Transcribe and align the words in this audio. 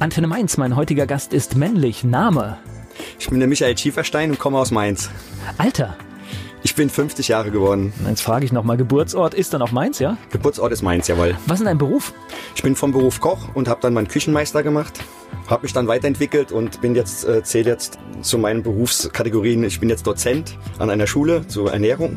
Antenne 0.00 0.28
Mainz, 0.28 0.56
mein 0.56 0.76
heutiger 0.76 1.06
Gast 1.06 1.32
ist 1.32 1.56
männlich. 1.56 2.04
Name? 2.04 2.58
Ich 3.18 3.28
bin 3.28 3.40
der 3.40 3.48
Michael 3.48 3.76
Schieferstein 3.76 4.30
und 4.30 4.38
komme 4.38 4.58
aus 4.58 4.70
Mainz. 4.70 5.10
Alter? 5.58 5.96
Ich 6.78 6.80
bin 6.80 6.90
50 6.90 7.26
Jahre 7.26 7.50
geworden. 7.50 7.92
Jetzt 8.06 8.20
frage 8.20 8.44
ich 8.44 8.52
nochmal, 8.52 8.76
Geburtsort 8.76 9.34
ist 9.34 9.52
dann 9.52 9.62
auch 9.62 9.72
Mainz, 9.72 9.98
ja? 9.98 10.16
Geburtsort 10.30 10.70
ist 10.70 10.82
Mainz, 10.82 11.08
jawohl. 11.08 11.36
Was 11.46 11.58
ist 11.58 11.66
dein 11.66 11.76
Beruf? 11.76 12.14
Ich 12.54 12.62
bin 12.62 12.76
vom 12.76 12.92
Beruf 12.92 13.18
Koch 13.18 13.48
und 13.54 13.66
habe 13.66 13.80
dann 13.80 13.94
meinen 13.94 14.06
Küchenmeister 14.06 14.62
gemacht. 14.62 15.00
Habe 15.48 15.62
mich 15.64 15.72
dann 15.72 15.88
weiterentwickelt 15.88 16.52
und 16.52 16.80
bin 16.80 16.94
jetzt, 16.94 17.26
äh, 17.26 17.42
zähle 17.42 17.70
jetzt 17.70 17.98
zu 18.22 18.38
meinen 18.38 18.62
Berufskategorien. 18.62 19.64
Ich 19.64 19.80
bin 19.80 19.88
jetzt 19.88 20.06
Dozent 20.06 20.56
an 20.78 20.88
einer 20.88 21.08
Schule 21.08 21.48
zur 21.48 21.72
Ernährung 21.72 22.16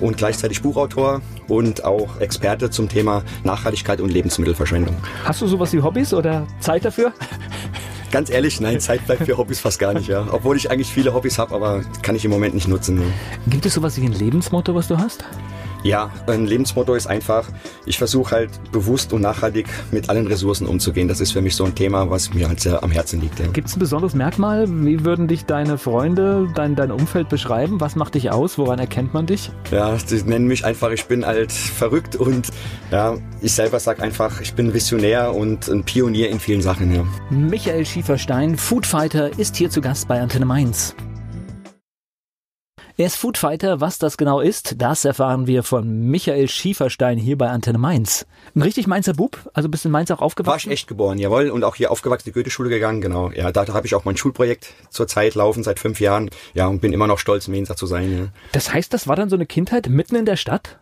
und 0.00 0.16
gleichzeitig 0.16 0.60
Buchautor 0.60 1.20
und 1.46 1.84
auch 1.84 2.18
Experte 2.18 2.68
zum 2.68 2.88
Thema 2.88 3.22
Nachhaltigkeit 3.44 4.00
und 4.00 4.08
Lebensmittelverschwendung. 4.08 4.96
Hast 5.22 5.40
du 5.40 5.46
sowas 5.46 5.72
wie 5.72 5.82
Hobbys 5.82 6.12
oder 6.14 6.48
Zeit 6.58 6.84
dafür? 6.84 7.12
Ganz 8.10 8.28
ehrlich, 8.28 8.60
nein, 8.60 8.80
Zeit 8.80 9.06
bleibt 9.06 9.24
für 9.24 9.36
Hobbys 9.38 9.60
fast 9.60 9.78
gar 9.78 9.94
nicht, 9.94 10.08
ja. 10.08 10.26
Obwohl 10.30 10.56
ich 10.56 10.70
eigentlich 10.70 10.92
viele 10.92 11.14
Hobbys 11.14 11.38
habe, 11.38 11.54
aber 11.54 11.82
kann 12.02 12.16
ich 12.16 12.24
im 12.24 12.30
Moment 12.30 12.54
nicht 12.54 12.66
nutzen. 12.66 12.96
Ne. 12.96 13.04
Gibt 13.46 13.66
es 13.66 13.74
sowas 13.74 13.96
wie 14.00 14.04
ein 14.04 14.12
Lebensmotto, 14.12 14.74
was 14.74 14.88
du 14.88 14.98
hast? 14.98 15.24
Ja, 15.82 16.10
ein 16.26 16.46
Lebensmotto 16.46 16.94
ist 16.94 17.06
einfach, 17.06 17.48
ich 17.86 17.96
versuche 17.96 18.34
halt 18.34 18.50
bewusst 18.72 19.12
und 19.12 19.22
nachhaltig 19.22 19.66
mit 19.90 20.10
allen 20.10 20.26
Ressourcen 20.26 20.66
umzugehen. 20.66 21.08
Das 21.08 21.20
ist 21.20 21.32
für 21.32 21.40
mich 21.40 21.56
so 21.56 21.64
ein 21.64 21.74
Thema, 21.74 22.10
was 22.10 22.34
mir 22.34 22.48
halt 22.48 22.60
sehr 22.60 22.82
am 22.82 22.90
Herzen 22.90 23.20
liegt. 23.20 23.38
Ja. 23.38 23.46
Gibt 23.46 23.68
es 23.68 23.76
ein 23.76 23.80
besonderes 23.80 24.14
Merkmal? 24.14 24.66
Wie 24.68 25.04
würden 25.04 25.26
dich 25.26 25.46
deine 25.46 25.78
Freunde, 25.78 26.48
dein, 26.54 26.76
dein 26.76 26.90
Umfeld 26.90 27.28
beschreiben? 27.28 27.80
Was 27.80 27.96
macht 27.96 28.14
dich 28.14 28.30
aus? 28.30 28.58
Woran 28.58 28.78
erkennt 28.78 29.14
man 29.14 29.26
dich? 29.26 29.50
Ja, 29.70 29.96
sie 29.98 30.22
nennen 30.22 30.46
mich 30.46 30.64
einfach, 30.64 30.90
ich 30.90 31.06
bin 31.06 31.24
halt 31.24 31.52
verrückt 31.52 32.16
und 32.16 32.48
ja, 32.90 33.16
ich 33.40 33.52
selber 33.52 33.80
sage 33.80 34.02
einfach, 34.02 34.40
ich 34.40 34.54
bin 34.54 34.74
Visionär 34.74 35.34
und 35.34 35.68
ein 35.68 35.84
Pionier 35.84 36.28
in 36.28 36.40
vielen 36.40 36.62
Sachen. 36.62 36.94
Ja. 36.94 37.04
Michael 37.30 37.86
Schieferstein, 37.86 38.56
Foodfighter, 38.56 39.38
ist 39.38 39.56
hier 39.56 39.70
zu 39.70 39.80
Gast 39.80 40.08
bei 40.08 40.20
Antenne 40.20 40.44
Mainz. 40.44 40.94
Er 43.00 43.06
ist 43.06 43.16
Foodfighter. 43.16 43.80
Was 43.80 43.96
das 43.96 44.18
genau 44.18 44.40
ist, 44.40 44.74
das 44.76 45.06
erfahren 45.06 45.46
wir 45.46 45.62
von 45.62 46.10
Michael 46.10 46.48
Schieferstein 46.48 47.16
hier 47.16 47.38
bei 47.38 47.48
Antenne 47.48 47.78
Mainz. 47.78 48.26
Ein 48.54 48.60
richtig 48.60 48.86
Mainzer 48.86 49.14
Bub? 49.14 49.38
Also 49.54 49.70
bist 49.70 49.86
du 49.86 49.88
in 49.88 49.92
Mainz 49.92 50.10
auch 50.10 50.20
aufgewachsen? 50.20 50.50
War 50.50 50.58
ich 50.58 50.80
echt 50.80 50.86
geboren, 50.86 51.16
jawohl. 51.16 51.48
Und 51.48 51.64
auch 51.64 51.76
hier 51.76 51.90
aufgewachsen, 51.92 52.24
die 52.26 52.32
Goethe-Schule 52.32 52.68
gegangen, 52.68 53.00
genau. 53.00 53.30
Ja, 53.30 53.52
da, 53.52 53.64
da 53.64 53.72
habe 53.72 53.86
ich 53.86 53.94
auch 53.94 54.04
mein 54.04 54.18
Schulprojekt 54.18 54.74
zurzeit 54.90 55.34
laufen, 55.34 55.62
seit 55.62 55.78
fünf 55.78 55.98
Jahren. 55.98 56.28
Ja, 56.52 56.66
und 56.66 56.82
bin 56.82 56.92
immer 56.92 57.06
noch 57.06 57.18
stolz, 57.18 57.48
Mainzer 57.48 57.74
zu 57.74 57.86
sein. 57.86 58.18
Ja. 58.18 58.28
Das 58.52 58.74
heißt, 58.74 58.92
das 58.92 59.08
war 59.08 59.16
dann 59.16 59.30
so 59.30 59.36
eine 59.36 59.46
Kindheit 59.46 59.88
mitten 59.88 60.16
in 60.16 60.26
der 60.26 60.36
Stadt? 60.36 60.78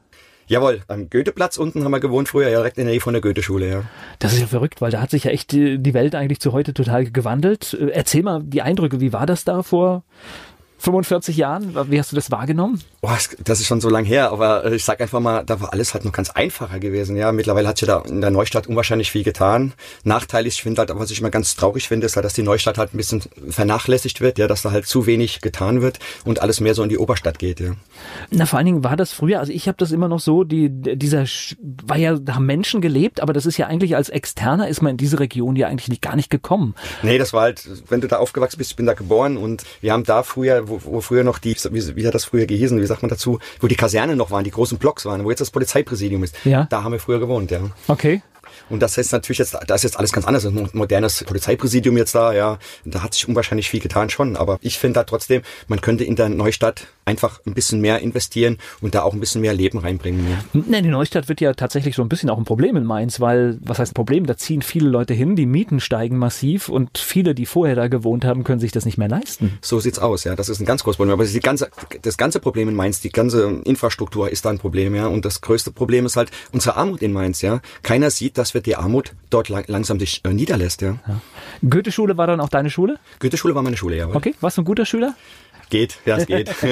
Jawohl, 0.48 0.80
am 0.89 1.11
Goetheplatz 1.11 1.56
unten 1.56 1.84
haben 1.84 1.92
wir 1.92 2.00
gewohnt 2.00 2.30
früher, 2.30 2.48
ja, 2.48 2.58
direkt 2.58 2.78
in 2.78 2.86
der 2.86 2.94
Nähe 2.94 3.00
von 3.00 3.12
der 3.12 3.20
Goethe-Schule, 3.20 3.69
ja. 3.69 3.83
Das 4.19 4.33
ist 4.33 4.41
ja 4.41 4.46
verrückt, 4.48 4.80
weil 4.80 4.91
da 4.91 5.00
hat 5.00 5.11
sich 5.11 5.24
ja 5.24 5.30
echt 5.30 5.52
die 5.52 5.94
Welt 5.94 6.16
eigentlich 6.16 6.41
zu 6.41 6.52
heute 6.52 6.74
total 6.74 7.08
gewandelt. 7.08 7.74
Erzähl 7.92 8.24
mal 8.24 8.42
die 8.42 8.62
Eindrücke, 8.62 9.00
wie 9.00 9.12
war 9.12 9.27
das 9.27 9.44
da 9.44 9.62
vor 9.62 10.02
45 10.78 11.36
Jahren? 11.36 11.74
Wie 11.90 11.98
hast 11.98 12.12
du 12.12 12.16
das 12.16 12.30
wahrgenommen? 12.30 12.80
Oh, 13.00 13.10
das 13.44 13.60
ist 13.60 13.66
schon 13.66 13.80
so 13.80 13.88
lang 13.88 14.04
her, 14.04 14.30
aber 14.32 14.72
ich 14.72 14.84
sag 14.84 15.00
einfach 15.00 15.20
mal, 15.20 15.44
da 15.44 15.60
war 15.60 15.72
alles 15.72 15.94
halt 15.94 16.04
noch 16.04 16.12
ganz 16.12 16.30
einfacher 16.30 16.78
gewesen. 16.78 17.16
Ja, 17.16 17.32
mittlerweile 17.32 17.68
hat 17.68 17.78
sich 17.78 17.86
da 17.86 18.00
in 18.00 18.20
der 18.20 18.30
Neustadt 18.30 18.66
unwahrscheinlich 18.66 19.10
viel 19.10 19.24
getan. 19.24 19.72
Nachteilig, 20.04 20.54
ich 20.54 20.62
finde 20.62 20.80
halt, 20.80 20.90
was 20.94 21.10
ich 21.10 21.20
immer 21.20 21.30
ganz 21.30 21.54
traurig 21.54 21.88
finde, 21.88 22.06
ist 22.06 22.16
halt, 22.16 22.24
dass 22.24 22.32
die 22.32 22.42
Neustadt 22.42 22.78
halt 22.78 22.94
ein 22.94 22.96
bisschen 22.96 23.22
vernachlässigt 23.48 24.20
wird, 24.20 24.38
ja, 24.38 24.46
dass 24.46 24.62
da 24.62 24.70
halt 24.70 24.86
zu 24.86 25.06
wenig 25.06 25.40
getan 25.40 25.82
wird 25.82 25.98
und 26.24 26.42
alles 26.42 26.60
mehr 26.60 26.74
so 26.74 26.82
in 26.82 26.88
die 26.88 26.98
Oberstadt 26.98 27.38
geht, 27.38 27.60
ja. 27.60 27.72
Na, 28.30 28.46
vor 28.46 28.58
allen 28.58 28.66
Dingen 28.66 28.84
war 28.84 28.96
das 28.96 29.12
früher, 29.12 29.40
also 29.40 29.52
ich 29.52 29.68
habe 29.68 29.78
das 29.78 29.92
immer 29.92 30.08
noch 30.08 30.20
so, 30.20 30.44
die, 30.44 30.68
dieser, 30.70 31.24
war 31.84 31.96
ja, 31.96 32.16
da 32.16 32.34
haben 32.34 32.46
Menschen 32.46 32.80
gelebt, 32.80 33.20
aber 33.20 33.32
das 33.32 33.46
ist 33.46 33.56
ja 33.56 33.66
eigentlich 33.66 33.96
als 33.96 34.08
Externer 34.08 34.68
ist 34.68 34.82
man 34.82 34.92
in 34.92 34.96
diese 34.96 35.18
Region 35.20 35.56
ja 35.56 35.68
eigentlich 35.68 35.88
nicht, 35.88 36.02
gar 36.02 36.16
nicht 36.16 36.30
gekommen. 36.30 36.74
Nee, 37.02 37.18
das 37.18 37.32
war 37.32 37.42
halt, 37.42 37.68
wenn 37.88 38.00
du 38.00 38.08
da 38.08 38.18
aufgewachsen 38.18 38.58
bist, 38.58 38.70
ich 38.70 38.76
bin 38.76 38.86
da 38.86 38.94
geboren 38.94 39.36
und 39.36 39.64
wir 39.80 39.92
haben 39.92 40.04
da 40.04 40.22
früher, 40.22 40.67
wo, 40.68 40.80
wo 40.84 41.01
früher 41.01 41.24
noch 41.24 41.39
die, 41.39 41.56
wie, 41.70 41.96
wie 41.96 42.06
hat 42.06 42.14
das 42.14 42.24
früher 42.24 42.46
gehießen, 42.46 42.84
sagt 42.86 43.02
man 43.02 43.08
dazu, 43.08 43.39
wo 43.61 43.67
die 43.67 43.77
Kaserne 43.77 44.17
noch 44.17 44.30
waren, 44.30 44.45
die 44.45 44.51
großen 44.51 44.79
Blocks 44.79 45.05
waren, 45.05 45.24
wo 45.24 45.30
jetzt 45.30 45.40
das 45.40 45.51
Polizeipräsidium 45.51 46.24
ist. 46.24 46.36
Ja. 46.45 46.67
Da 46.70 46.83
haben 46.83 46.92
wir 46.92 47.01
früher 47.01 47.18
gewohnt, 47.18 47.51
ja. 47.51 47.61
Okay. 47.89 48.23
Und 48.69 48.81
das 48.81 48.97
heißt 48.97 49.13
natürlich 49.13 49.39
jetzt, 49.39 49.57
da 49.67 49.75
ist 49.75 49.83
jetzt 49.83 49.98
alles 49.98 50.13
ganz 50.13 50.27
anders. 50.27 50.45
Ein 50.45 50.69
modernes 50.73 51.25
Polizeipräsidium 51.25 51.97
jetzt 51.97 52.14
da, 52.14 52.33
ja. 52.33 52.59
Da 52.85 53.03
hat 53.03 53.14
sich 53.14 53.29
unwahrscheinlich 53.29 53.69
viel 53.69 53.81
getan 53.81 54.11
schon. 54.11 54.36
Aber 54.36 54.59
ich 54.61 54.79
finde 54.79 55.01
da 55.01 55.05
trotzdem, 55.05 55.42
man 55.67 55.81
könnte 55.81 56.05
in 56.05 56.17
der 56.17 56.29
Neustadt 56.29 56.86
einfach 57.05 57.41
ein 57.47 57.55
bisschen 57.55 57.81
mehr 57.81 58.01
investieren 58.01 58.59
und 58.81 58.95
da 58.95 59.03
auch 59.03 59.14
ein 59.14 59.20
bisschen 59.20 59.41
mehr 59.41 59.55
Leben 59.55 59.79
reinbringen. 59.79 60.27
Ja. 60.29 60.61
Nee, 60.67 60.83
die 60.83 60.89
Neustadt 60.89 61.29
wird 61.29 61.41
ja 61.41 61.55
tatsächlich 61.55 61.97
so 61.97 62.03
ein 62.03 62.09
bisschen 62.09 62.29
auch 62.29 62.39
ein 62.39 62.45
Problem 62.45 62.77
in 62.77 62.85
Mainz, 62.85 63.19
weil, 63.19 63.59
was 63.63 63.79
heißt 63.79 63.92
ein 63.92 63.95
Problem? 63.95 64.27
Da 64.27 64.36
ziehen 64.36 64.63
viele 64.63 64.89
Leute 64.89 65.15
hin, 65.15 65.35
die 65.35 65.47
Mieten 65.47 65.80
steigen 65.80 66.19
massiv 66.19 66.69
und 66.69 66.98
viele, 66.98 67.35
die 67.35 67.47
vorher 67.47 67.77
da 67.77 67.89
gewohnt 67.89 68.25
haben, 68.25 68.45
können 68.45 68.61
sich 68.61 68.73
das 68.73 68.85
nicht 68.85 68.98
mehr 68.98 69.09
leisten. 69.09 69.59
So 69.63 69.80
sieht's 69.80 69.98
aus, 69.98 70.25
ja. 70.25 70.36
Das 70.36 70.48
ist 70.48 70.61
ein 70.61 70.67
ganz 70.67 70.85
großes 70.85 70.98
Problem. 70.98 71.15
Aber 71.15 71.25
das, 71.25 71.39
ganze, 71.41 71.70
das 72.03 72.17
ganze 72.19 72.41
Problem 72.41 72.69
in 72.69 72.75
Mainz, 72.75 73.01
die 73.01 73.11
ganze 73.11 73.61
Infrastruktur 73.65 74.30
ist 74.30 74.45
da 74.45 74.51
ein 74.51 74.59
Problem, 74.59 74.95
ja. 74.95 75.07
Und 75.07 75.25
das 75.25 75.41
größte 75.41 75.73
Problem 75.73 76.05
ist 76.07 76.17
halt 76.17 76.30
unsere 76.53 76.77
Armut 76.77 77.03
in 77.03 77.13
Mainz, 77.13 77.42
ja. 77.42 77.61
Keiner 77.83 78.11
sieht, 78.11 78.37
dass 78.38 78.54
wir 78.54 78.60
die 78.60 78.76
Armut 78.76 79.12
dort 79.30 79.48
lang, 79.48 79.64
langsam 79.66 79.98
sich 79.98 80.24
äh, 80.24 80.32
niederlässt, 80.32 80.80
ja. 80.82 80.98
ja. 81.06 81.20
Goethe-Schule 81.68 82.16
war 82.16 82.26
dann 82.26 82.40
auch 82.40 82.48
deine 82.48 82.70
Schule? 82.70 82.98
Goethe-Schule 83.18 83.54
war 83.54 83.62
meine 83.62 83.76
Schule, 83.76 83.96
ja. 83.96 84.08
Okay, 84.08 84.34
warst 84.40 84.56
du 84.56 84.62
ein 84.62 84.64
guter 84.64 84.86
Schüler? 84.86 85.14
Geht, 85.70 85.98
ja, 86.06 86.17
es 86.17 86.27
geht. 86.27 86.48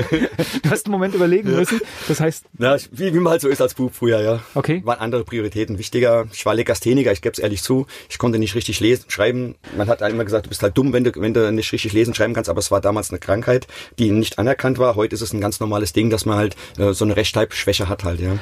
du 0.62 0.70
hast 0.70 0.86
einen 0.86 0.92
Moment 0.92 1.14
überlegen 1.14 1.50
müssen. 1.50 1.80
Das 2.08 2.20
heißt. 2.20 2.44
Ja, 2.58 2.76
wie, 2.90 3.14
wie 3.14 3.18
man 3.18 3.32
halt 3.32 3.42
so 3.42 3.48
ist 3.48 3.60
als 3.60 3.74
Bub 3.74 3.94
früher, 3.94 4.20
ja. 4.20 4.40
Okay. 4.54 4.82
Waren 4.84 5.00
andere 5.00 5.24
Prioritäten 5.24 5.78
wichtiger. 5.78 6.26
Ich 6.32 6.46
war 6.46 6.54
Legastheniker, 6.54 7.12
ich 7.12 7.22
gebe 7.22 7.32
es 7.32 7.38
ehrlich 7.38 7.62
zu. 7.62 7.86
Ich 8.08 8.18
konnte 8.18 8.38
nicht 8.38 8.54
richtig 8.54 8.80
lesen, 8.80 9.04
schreiben. 9.08 9.56
Man 9.76 9.88
hat 9.88 10.00
immer 10.02 10.24
gesagt, 10.24 10.46
du 10.46 10.48
bist 10.48 10.62
halt 10.62 10.76
dumm, 10.76 10.92
wenn 10.92 11.04
du, 11.04 11.12
wenn 11.16 11.34
du 11.34 11.52
nicht 11.52 11.72
richtig 11.72 11.92
lesen, 11.92 12.14
schreiben 12.14 12.34
kannst, 12.34 12.50
aber 12.50 12.58
es 12.58 12.70
war 12.70 12.80
damals 12.80 13.10
eine 13.10 13.18
Krankheit, 13.18 13.66
die 13.98 14.10
nicht 14.10 14.38
anerkannt 14.38 14.78
war. 14.78 14.96
Heute 14.96 15.14
ist 15.14 15.22
es 15.22 15.32
ein 15.32 15.40
ganz 15.40 15.60
normales 15.60 15.92
Ding, 15.92 16.10
dass 16.10 16.26
man 16.26 16.38
halt 16.38 16.56
äh, 16.78 16.92
so 16.92 17.04
eine 17.04 17.16
Rechtschreibschwäche 17.16 17.88
hat 17.88 18.04
halt, 18.04 18.20
ja. 18.20 18.38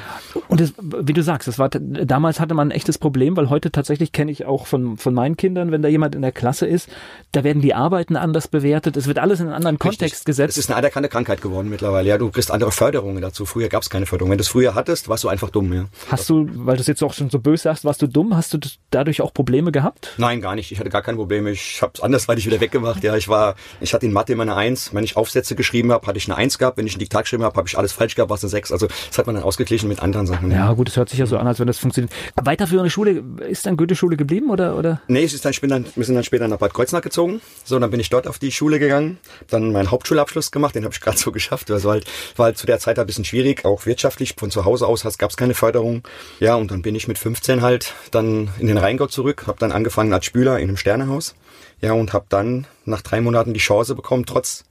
Und 0.47 0.61
das, 0.61 0.73
wie 0.81 1.13
du 1.13 1.23
sagst, 1.23 1.47
das 1.47 1.59
war 1.59 1.69
damals 1.69 2.39
hatte 2.39 2.53
man 2.53 2.69
ein 2.69 2.71
echtes 2.71 2.97
Problem, 2.97 3.35
weil 3.37 3.49
heute 3.49 3.71
tatsächlich 3.71 4.11
kenne 4.11 4.31
ich 4.31 4.45
auch 4.45 4.67
von, 4.67 4.97
von 4.97 5.13
meinen 5.13 5.37
Kindern, 5.37 5.71
wenn 5.71 5.81
da 5.81 5.89
jemand 5.89 6.15
in 6.15 6.21
der 6.21 6.31
Klasse 6.31 6.65
ist, 6.65 6.89
da 7.31 7.43
werden 7.43 7.61
die 7.61 7.73
Arbeiten 7.73 8.15
anders 8.15 8.47
bewertet. 8.47 8.97
Es 8.97 9.07
wird 9.07 9.19
alles 9.19 9.39
in 9.39 9.47
einen 9.47 9.55
anderen 9.55 9.75
richtig. 9.75 9.99
Kontext 9.99 10.25
gesetzt. 10.25 10.44
Es 10.49 10.57
ist 10.57 10.69
eine 10.69 10.77
anerkannte 10.77 11.09
Krankheit. 11.09 11.35
Geworden 11.45 11.69
mittlerweile. 11.69 12.07
Ja, 12.07 12.17
du 12.17 12.29
kriegst 12.29 12.49
andere 12.49 12.71
Förderungen 12.71 13.21
dazu. 13.21 13.45
Früher 13.45 13.67
gab 13.67 13.83
es 13.83 13.89
keine 13.89 14.05
Förderung. 14.05 14.31
Wenn 14.31 14.37
du 14.37 14.43
es 14.43 14.47
früher 14.47 14.73
hattest, 14.73 15.09
warst 15.09 15.23
du 15.23 15.27
einfach 15.27 15.49
dumm. 15.49 15.73
Ja. 15.73 15.85
Hast 16.09 16.29
du, 16.29 16.47
weil 16.53 16.75
du 16.75 16.81
es 16.81 16.87
jetzt 16.87 17.03
auch 17.03 17.13
schon 17.13 17.29
so 17.29 17.39
böse 17.39 17.63
sagst, 17.63 17.83
warst 17.83 18.01
du 18.01 18.07
dumm? 18.07 18.35
Hast 18.35 18.53
du 18.53 18.59
dadurch 18.89 19.21
auch 19.21 19.33
Probleme 19.33 19.71
gehabt? 19.71 20.13
Nein, 20.17 20.41
gar 20.41 20.55
nicht. 20.55 20.71
Ich 20.71 20.79
hatte 20.79 20.89
gar 20.89 21.01
keine 21.01 21.17
Probleme. 21.17 21.51
Ich 21.51 21.81
habe 21.81 21.91
es 21.95 22.01
andersweitig 22.01 22.45
wieder 22.45 22.59
weggemacht. 22.61 23.03
Ja, 23.03 23.15
ich 23.15 23.27
war, 23.27 23.55
ich 23.81 23.93
hatte 23.93 24.05
in 24.05 24.13
Mathe 24.13 24.33
immer 24.33 24.43
eine 24.43 24.55
Eins. 24.55 24.93
Wenn 24.93 25.03
ich 25.03 25.17
Aufsätze 25.17 25.55
geschrieben 25.55 25.91
habe, 25.91 26.07
hatte 26.07 26.17
ich 26.17 26.27
eine 26.27 26.37
Eins 26.37 26.57
gehabt. 26.57 26.77
Wenn 26.77 26.87
ich 26.87 26.95
ein 26.95 26.99
Diktat 26.99 27.23
geschrieben 27.23 27.43
habe, 27.43 27.55
habe 27.57 27.67
ich 27.67 27.77
alles 27.77 27.91
falsch 27.91 28.15
gehabt, 28.15 28.29
war 28.29 28.37
es 28.37 28.43
eine 28.43 28.49
Sechs. 28.49 28.71
Also 28.71 28.87
das 28.87 29.17
hat 29.17 29.25
man 29.25 29.35
dann 29.35 29.43
ausgeglichen 29.43 29.89
mit 29.89 30.01
anderen 30.01 30.27
Sachen. 30.27 30.51
Ja, 30.51 30.71
gut, 30.73 30.89
es 30.89 30.97
hört 30.97 31.09
sich 31.09 31.19
ja 31.19 31.25
so 31.25 31.37
an, 31.37 31.47
als 31.47 31.59
wenn 31.59 31.67
das 31.67 31.79
funktioniert. 31.79 32.13
Weiterführende 32.41 32.89
Schule, 32.89 33.23
ist 33.47 33.65
dann 33.65 33.77
Goethe-Schule 33.77 34.17
geblieben 34.17 34.49
oder, 34.49 34.77
oder? 34.77 35.01
Nee, 35.07 35.23
es 35.23 35.33
ist 35.33 35.45
dann, 35.45 35.51
ich 35.51 35.61
bin 35.61 35.69
dann, 35.69 35.85
wir 35.95 36.05
sind 36.05 36.15
dann 36.15 36.23
später 36.23 36.47
nach 36.47 36.57
Bad 36.57 36.73
Kreuznach 36.73 37.01
gezogen. 37.01 37.41
So, 37.63 37.79
dann 37.79 37.89
bin 37.91 37.99
ich 37.99 38.09
dort 38.09 38.27
auf 38.27 38.39
die 38.39 38.51
Schule 38.51 38.79
gegangen, 38.79 39.17
dann 39.49 39.71
meinen 39.71 39.91
Hauptschulabschluss 39.91 40.34
gemacht, 40.51 40.75
den 40.75 40.83
habe 40.83 40.93
ich 40.93 41.01
gerade 41.01 41.17
so 41.17 41.31
geschafft. 41.33 41.71
Also 41.71 41.91
halt, 41.91 42.05
war 42.35 42.45
halt 42.45 42.57
zu 42.57 42.65
der 42.65 42.79
Zeit 42.79 42.99
ein 42.99 43.05
bisschen 43.05 43.25
schwierig, 43.25 43.65
auch 43.65 43.85
wirtschaftlich. 43.85 44.35
Von 44.37 44.51
zu 44.51 44.65
Hause 44.65 44.87
aus 44.87 45.03
gab 45.17 45.29
es 45.29 45.37
keine 45.37 45.53
Förderung. 45.53 46.03
Ja, 46.39 46.55
und 46.55 46.71
dann 46.71 46.81
bin 46.81 46.95
ich 46.95 47.07
mit 47.07 47.17
15 47.17 47.61
halt 47.61 47.93
dann 48.11 48.49
in 48.59 48.67
den 48.67 48.77
Rheingau 48.77 49.07
zurück, 49.07 49.45
habe 49.47 49.59
dann 49.59 49.71
angefangen 49.71 50.13
als 50.13 50.25
Spüler 50.25 50.59
in 50.59 50.69
einem 50.69 50.77
Sternehaus. 50.77 51.35
Ja, 51.81 51.93
und 51.93 52.13
habe 52.13 52.25
dann 52.29 52.67
nach 52.85 53.01
drei 53.01 53.21
Monaten 53.21 53.53
die 53.53 53.59
Chance 53.59 53.95
bekommen, 53.95 54.25
trotz 54.25 54.63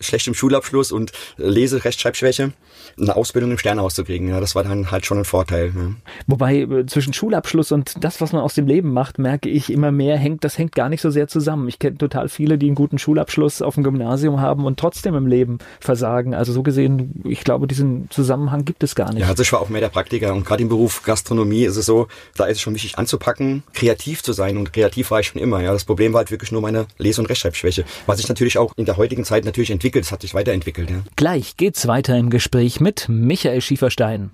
schlechtem 0.00 0.34
Schulabschluss 0.34 0.92
und 0.92 1.12
Lese-Rechtschreibschwäche, 1.36 2.52
eine 2.98 3.16
Ausbildung 3.16 3.50
im 3.50 3.58
Sternehaus 3.58 3.94
zu 3.94 4.04
kriegen. 4.04 4.28
Ja, 4.28 4.40
das 4.40 4.54
war 4.54 4.64
dann 4.64 4.90
halt 4.90 5.06
schon 5.06 5.18
ein 5.18 5.24
Vorteil. 5.24 5.72
Ja. 5.74 5.90
Wobei 6.26 6.60
äh, 6.60 6.86
zwischen 6.86 7.12
Schulabschluss 7.12 7.72
und 7.72 8.02
das, 8.02 8.20
was 8.20 8.32
man 8.32 8.42
aus 8.42 8.54
dem 8.54 8.66
Leben 8.66 8.92
macht, 8.92 9.18
merke 9.18 9.48
ich 9.48 9.70
immer 9.70 9.92
mehr, 9.92 10.16
hängt, 10.16 10.44
das 10.44 10.56
hängt 10.58 10.74
gar 10.74 10.88
nicht 10.88 11.00
so 11.00 11.10
sehr 11.10 11.28
zusammen. 11.28 11.68
Ich 11.68 11.78
kenne 11.78 11.98
total 11.98 12.28
viele, 12.28 12.58
die 12.58 12.66
einen 12.66 12.74
guten 12.74 12.98
Schulabschluss 12.98 13.62
auf 13.62 13.74
dem 13.74 13.84
Gymnasium 13.84 14.40
haben 14.40 14.64
und 14.64 14.78
trotzdem 14.78 15.14
im 15.14 15.26
Leben 15.26 15.58
versagen. 15.80 16.34
Also 16.34 16.52
so 16.52 16.62
gesehen, 16.62 17.22
ich 17.24 17.44
glaube, 17.44 17.66
diesen 17.66 18.08
Zusammenhang 18.10 18.64
gibt 18.64 18.82
es 18.82 18.94
gar 18.94 19.12
nicht. 19.12 19.22
Ja, 19.22 19.28
also 19.28 19.42
ich 19.42 19.52
war 19.52 19.60
auch 19.60 19.68
mehr 19.68 19.80
der 19.80 19.88
Praktiker 19.88 20.32
und 20.32 20.46
gerade 20.46 20.62
im 20.62 20.68
Beruf 20.68 21.02
Gastronomie 21.02 21.64
ist 21.64 21.76
es 21.76 21.86
so, 21.86 22.08
da 22.36 22.46
ist 22.46 22.56
es 22.56 22.62
schon 22.62 22.74
wichtig 22.74 22.98
anzupacken, 22.98 23.62
kreativ 23.74 24.22
zu 24.22 24.32
sein 24.32 24.56
und 24.56 24.72
kreativ 24.72 25.10
war 25.10 25.20
ich 25.20 25.28
schon 25.28 25.40
immer. 25.40 25.60
Ja, 25.60 25.72
das 25.72 25.84
Problem 25.84 26.12
war 26.12 26.18
halt 26.18 26.30
wirklich 26.30 26.52
nur 26.52 26.62
meine 26.62 26.86
Lese- 26.98 27.20
und 27.20 27.26
Rechtschreibschwäche, 27.26 27.84
was 28.06 28.18
sich 28.18 28.28
natürlich 28.28 28.58
auch 28.58 28.72
in 28.76 28.86
der 28.86 28.96
heutigen 28.96 29.24
Zeit 29.24 29.44
natürlich 29.44 29.70
entwickelt, 29.70 30.04
es 30.04 30.12
hat 30.12 30.22
sich 30.22 30.34
weiterentwickelt. 30.34 30.90
Ja. 30.90 30.96
Gleich 31.16 31.56
geht's 31.56 31.86
weiter 31.86 32.16
im 32.16 32.30
Gespräch 32.30 32.80
mit 32.86 33.08
Michael 33.08 33.60
Schieferstein. 33.62 34.30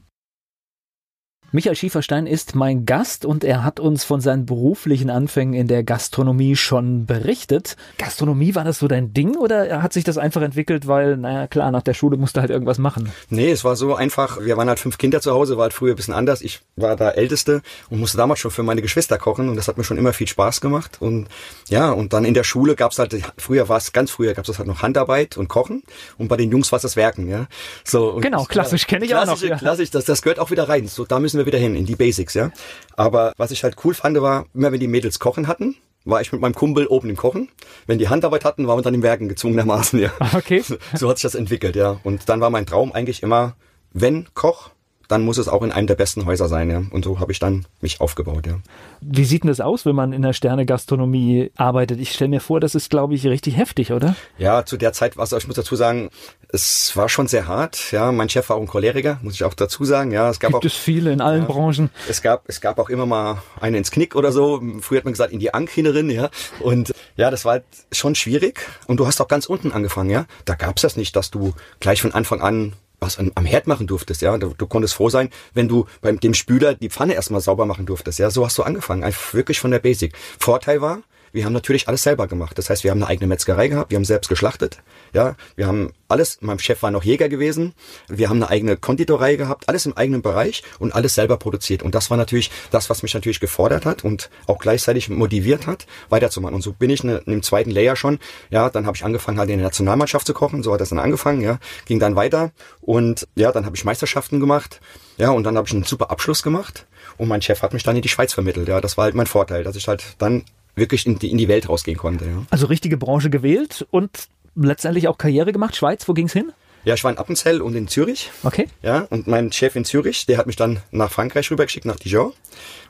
Michael 1.54 1.76
Schieferstein 1.76 2.26
ist 2.26 2.54
mein 2.54 2.86
Gast 2.86 3.26
und 3.26 3.44
er 3.44 3.62
hat 3.62 3.78
uns 3.78 4.04
von 4.04 4.22
seinen 4.22 4.46
beruflichen 4.46 5.10
Anfängen 5.10 5.52
in 5.52 5.68
der 5.68 5.84
Gastronomie 5.84 6.56
schon 6.56 7.04
berichtet. 7.04 7.76
Gastronomie, 7.98 8.54
war 8.54 8.64
das 8.64 8.78
so 8.78 8.88
dein 8.88 9.12
Ding 9.12 9.36
oder 9.36 9.82
hat 9.82 9.92
sich 9.92 10.02
das 10.02 10.16
einfach 10.16 10.40
entwickelt, 10.40 10.86
weil, 10.86 11.18
naja, 11.18 11.46
klar, 11.48 11.70
nach 11.70 11.82
der 11.82 11.92
Schule 11.92 12.16
musste 12.16 12.40
halt 12.40 12.50
irgendwas 12.50 12.78
machen? 12.78 13.12
Nee, 13.28 13.50
es 13.50 13.64
war 13.64 13.76
so 13.76 13.94
einfach. 13.94 14.40
Wir 14.40 14.56
waren 14.56 14.66
halt 14.66 14.80
fünf 14.80 14.96
Kinder 14.96 15.20
zu 15.20 15.32
Hause, 15.32 15.58
war 15.58 15.64
halt 15.64 15.74
früher 15.74 15.92
ein 15.92 15.96
bisschen 15.96 16.14
anders. 16.14 16.40
Ich 16.40 16.60
war 16.76 16.96
der 16.96 17.18
Älteste 17.18 17.60
und 17.90 18.00
musste 18.00 18.16
damals 18.16 18.40
schon 18.40 18.50
für 18.50 18.62
meine 18.62 18.80
Geschwister 18.80 19.18
kochen 19.18 19.50
und 19.50 19.56
das 19.56 19.68
hat 19.68 19.76
mir 19.76 19.84
schon 19.84 19.98
immer 19.98 20.14
viel 20.14 20.28
Spaß 20.28 20.62
gemacht. 20.62 20.96
Und 21.00 21.28
ja, 21.68 21.90
und 21.90 22.14
dann 22.14 22.24
in 22.24 22.32
der 22.32 22.44
Schule 22.44 22.76
gab's 22.76 22.98
halt, 22.98 23.14
früher 23.36 23.68
war 23.68 23.76
es, 23.76 23.92
ganz 23.92 24.10
früher 24.10 24.32
gab's 24.32 24.48
halt 24.56 24.66
noch 24.66 24.80
Handarbeit 24.80 25.36
und 25.36 25.48
Kochen 25.48 25.82
und 26.16 26.28
bei 26.28 26.38
den 26.38 26.50
Jungs 26.50 26.72
war 26.72 26.78
es 26.78 26.82
das 26.82 26.96
Werken, 26.96 27.28
ja. 27.28 27.46
So, 27.84 28.20
genau, 28.22 28.44
klassisch 28.44 28.86
kenne 28.86 29.04
ich 29.04 29.14
auch 29.14 29.26
noch. 29.26 29.42
Ja. 29.42 29.58
Klassisch, 29.58 29.90
das, 29.90 30.06
das 30.06 30.22
gehört 30.22 30.38
auch 30.38 30.50
wieder 30.50 30.66
rein. 30.70 30.88
So, 30.88 31.04
da 31.04 31.20
müssen 31.20 31.36
wir 31.36 31.41
wieder 31.46 31.58
hin, 31.58 31.76
in 31.76 31.86
die 31.86 31.96
Basics, 31.96 32.34
ja. 32.34 32.50
Aber 32.96 33.32
was 33.36 33.50
ich 33.50 33.64
halt 33.64 33.76
cool 33.84 33.94
fand, 33.94 34.20
war, 34.20 34.46
immer 34.54 34.72
wenn 34.72 34.80
die 34.80 34.88
Mädels 34.88 35.18
kochen 35.18 35.48
hatten, 35.48 35.76
war 36.04 36.20
ich 36.20 36.32
mit 36.32 36.40
meinem 36.40 36.54
Kumpel 36.54 36.86
oben 36.86 37.10
im 37.10 37.16
Kochen. 37.16 37.48
Wenn 37.86 37.98
die 37.98 38.08
Handarbeit 38.08 38.44
hatten, 38.44 38.66
waren 38.66 38.78
wir 38.78 38.82
dann 38.82 38.94
im 38.94 39.02
Werken 39.02 39.28
gezwungenermaßen, 39.28 39.98
ja. 39.98 40.10
Okay. 40.34 40.60
So, 40.60 40.76
so 40.94 41.08
hat 41.08 41.18
sich 41.18 41.22
das 41.22 41.34
entwickelt, 41.34 41.76
ja. 41.76 42.00
Und 42.02 42.28
dann 42.28 42.40
war 42.40 42.50
mein 42.50 42.66
Traum 42.66 42.92
eigentlich 42.92 43.22
immer, 43.22 43.56
wenn 43.92 44.26
Koch, 44.34 44.70
dann 45.12 45.26
muss 45.26 45.36
es 45.36 45.46
auch 45.46 45.62
in 45.62 45.72
einem 45.72 45.86
der 45.86 45.94
besten 45.94 46.24
Häuser 46.24 46.48
sein, 46.48 46.70
ja. 46.70 46.82
Und 46.90 47.04
so 47.04 47.20
habe 47.20 47.32
ich 47.32 47.38
dann 47.38 47.66
mich 47.82 48.00
aufgebaut, 48.00 48.46
ja. 48.46 48.54
Wie 49.02 49.26
sieht 49.26 49.42
denn 49.42 49.48
das 49.48 49.60
aus, 49.60 49.84
wenn 49.84 49.94
man 49.94 50.14
in 50.14 50.22
der 50.22 50.32
Sterne-Gastronomie 50.32 51.50
arbeitet? 51.54 52.00
Ich 52.00 52.12
stelle 52.12 52.30
mir 52.30 52.40
vor, 52.40 52.60
das 52.60 52.74
ist, 52.74 52.88
glaube 52.88 53.14
ich, 53.14 53.26
richtig 53.26 53.58
heftig, 53.58 53.92
oder? 53.92 54.16
Ja, 54.38 54.64
zu 54.64 54.78
der 54.78 54.94
Zeit, 54.94 55.18
was 55.18 55.32
ich 55.32 55.46
muss 55.46 55.56
dazu 55.56 55.76
sagen, 55.76 56.08
es 56.48 56.96
war 56.96 57.10
schon 57.10 57.26
sehr 57.26 57.46
hart. 57.46 57.92
Ja, 57.92 58.10
mein 58.10 58.30
Chef 58.30 58.48
war 58.48 58.56
auch 58.56 58.62
ein 58.62 58.66
Choleriker, 58.66 59.18
muss 59.20 59.34
ich 59.34 59.44
auch 59.44 59.52
dazu 59.52 59.84
sagen. 59.84 60.12
Ja, 60.12 60.30
es 60.30 60.40
gab 60.40 60.52
Gibt 60.52 60.62
auch, 60.62 60.66
es 60.66 60.74
viele 60.74 61.12
in 61.12 61.20
allen 61.20 61.42
ja, 61.42 61.48
Branchen. 61.48 61.90
Es 62.08 62.22
gab, 62.22 62.44
es 62.48 62.62
gab 62.62 62.78
auch 62.78 62.88
immer 62.88 63.04
mal 63.04 63.42
einen 63.60 63.76
ins 63.76 63.90
Knick 63.90 64.16
oder 64.16 64.32
so. 64.32 64.62
Früher 64.80 64.98
hat 64.98 65.04
man 65.04 65.12
gesagt, 65.12 65.34
in 65.34 65.40
die 65.40 65.52
Ankhinerin, 65.52 66.08
ja. 66.08 66.30
Und 66.60 66.94
ja, 67.16 67.30
das 67.30 67.44
war 67.44 67.52
halt 67.52 67.64
schon 67.92 68.14
schwierig. 68.14 68.60
Und 68.86 68.96
du 68.96 69.06
hast 69.06 69.20
auch 69.20 69.28
ganz 69.28 69.44
unten 69.44 69.72
angefangen, 69.72 70.08
ja. 70.08 70.24
Da 70.46 70.54
gab's 70.54 70.80
das 70.80 70.96
nicht, 70.96 71.16
dass 71.16 71.30
du 71.30 71.52
gleich 71.80 72.00
von 72.00 72.14
Anfang 72.14 72.40
an 72.40 72.72
was 73.02 73.18
am 73.18 73.44
Herd 73.44 73.66
machen 73.66 73.86
durftest, 73.86 74.22
ja. 74.22 74.36
Du, 74.38 74.54
du, 74.56 74.66
konntest 74.66 74.94
froh 74.94 75.10
sein, 75.10 75.28
wenn 75.52 75.68
du 75.68 75.86
beim 76.00 76.18
dem 76.18 76.32
Spüler 76.32 76.74
die 76.74 76.88
Pfanne 76.88 77.14
erstmal 77.14 77.40
sauber 77.40 77.66
machen 77.66 77.84
durftest, 77.84 78.18
ja. 78.18 78.30
So 78.30 78.46
hast 78.46 78.56
du 78.56 78.62
angefangen, 78.62 79.04
einfach 79.04 79.34
wirklich 79.34 79.60
von 79.60 79.70
der 79.70 79.80
Basic. 79.80 80.14
Vorteil 80.38 80.80
war, 80.80 81.02
wir 81.32 81.44
haben 81.44 81.52
natürlich 81.52 81.88
alles 81.88 82.02
selber 82.02 82.26
gemacht. 82.26 82.56
Das 82.58 82.70
heißt, 82.70 82.84
wir 82.84 82.90
haben 82.90 83.02
eine 83.02 83.08
eigene 83.08 83.26
Metzgerei 83.26 83.68
gehabt, 83.68 83.90
wir 83.90 83.96
haben 83.96 84.04
selbst 84.04 84.28
geschlachtet, 84.28 84.78
ja, 85.12 85.36
wir 85.56 85.66
haben 85.66 85.92
alles, 86.08 86.38
mein 86.40 86.58
Chef 86.58 86.82
war 86.82 86.90
noch 86.90 87.04
Jäger 87.04 87.28
gewesen, 87.28 87.74
wir 88.08 88.28
haben 88.28 88.36
eine 88.42 88.50
eigene 88.50 88.76
Konditorei 88.76 89.36
gehabt, 89.36 89.68
alles 89.68 89.86
im 89.86 89.96
eigenen 89.96 90.22
Bereich 90.22 90.62
und 90.78 90.94
alles 90.94 91.14
selber 91.14 91.36
produziert. 91.36 91.82
Und 91.82 91.94
das 91.94 92.10
war 92.10 92.16
natürlich 92.16 92.50
das, 92.70 92.90
was 92.90 93.02
mich 93.02 93.14
natürlich 93.14 93.40
gefordert 93.40 93.86
hat 93.86 94.04
und 94.04 94.30
auch 94.46 94.58
gleichzeitig 94.58 95.08
motiviert 95.08 95.66
hat, 95.66 95.86
weiterzumachen. 96.08 96.54
Und 96.54 96.62
so 96.62 96.72
bin 96.72 96.90
ich 96.90 97.04
ne, 97.04 97.22
im 97.26 97.42
zweiten 97.42 97.70
Layer 97.70 97.96
schon, 97.96 98.18
ja, 98.50 98.70
dann 98.70 98.86
habe 98.86 98.96
ich 98.96 99.04
angefangen 99.04 99.38
halt 99.38 99.50
in 99.50 99.58
der 99.58 99.66
Nationalmannschaft 99.66 100.26
zu 100.26 100.34
kochen, 100.34 100.62
so 100.62 100.72
hat 100.72 100.80
das 100.80 100.90
dann 100.90 100.98
angefangen, 100.98 101.40
ja, 101.40 101.58
ging 101.86 101.98
dann 101.98 102.16
weiter 102.16 102.52
und 102.80 103.26
ja, 103.34 103.52
dann 103.52 103.66
habe 103.66 103.76
ich 103.76 103.84
Meisterschaften 103.84 104.40
gemacht, 104.40 104.80
ja, 105.18 105.30
und 105.30 105.44
dann 105.44 105.56
habe 105.56 105.66
ich 105.66 105.74
einen 105.74 105.84
super 105.84 106.10
Abschluss 106.10 106.42
gemacht 106.42 106.86
und 107.16 107.28
mein 107.28 107.42
Chef 107.42 107.62
hat 107.62 107.72
mich 107.72 107.82
dann 107.82 107.96
in 107.96 108.02
die 108.02 108.08
Schweiz 108.08 108.32
vermittelt, 108.32 108.68
ja, 108.68 108.80
das 108.80 108.96
war 108.96 109.04
halt 109.04 109.14
mein 109.14 109.26
Vorteil, 109.26 109.64
dass 109.64 109.76
ich 109.76 109.88
halt 109.88 110.16
dann 110.18 110.44
wirklich 110.74 111.06
in 111.06 111.18
die, 111.18 111.30
in 111.30 111.38
die 111.38 111.48
Welt 111.48 111.68
rausgehen 111.68 111.98
konnte. 111.98 112.24
Ja. 112.24 112.42
Also 112.50 112.66
richtige 112.66 112.96
Branche 112.96 113.30
gewählt 113.30 113.86
und 113.90 114.28
letztendlich 114.54 115.08
auch 115.08 115.18
Karriere 115.18 115.52
gemacht. 115.52 115.76
Schweiz, 115.76 116.08
wo 116.08 116.12
ging's 116.12 116.32
hin? 116.32 116.52
Ja, 116.84 116.94
ich 116.94 117.04
war 117.04 117.12
in 117.12 117.18
Appenzell 117.18 117.62
und 117.62 117.76
in 117.76 117.86
Zürich. 117.86 118.32
Okay. 118.42 118.66
Ja, 118.82 119.06
und 119.10 119.28
mein 119.28 119.52
Chef 119.52 119.76
in 119.76 119.84
Zürich, 119.84 120.26
der 120.26 120.36
hat 120.36 120.48
mich 120.48 120.56
dann 120.56 120.80
nach 120.90 121.12
Frankreich 121.12 121.48
rübergeschickt, 121.48 121.86
nach 121.86 121.94
Dijon. 121.94 122.32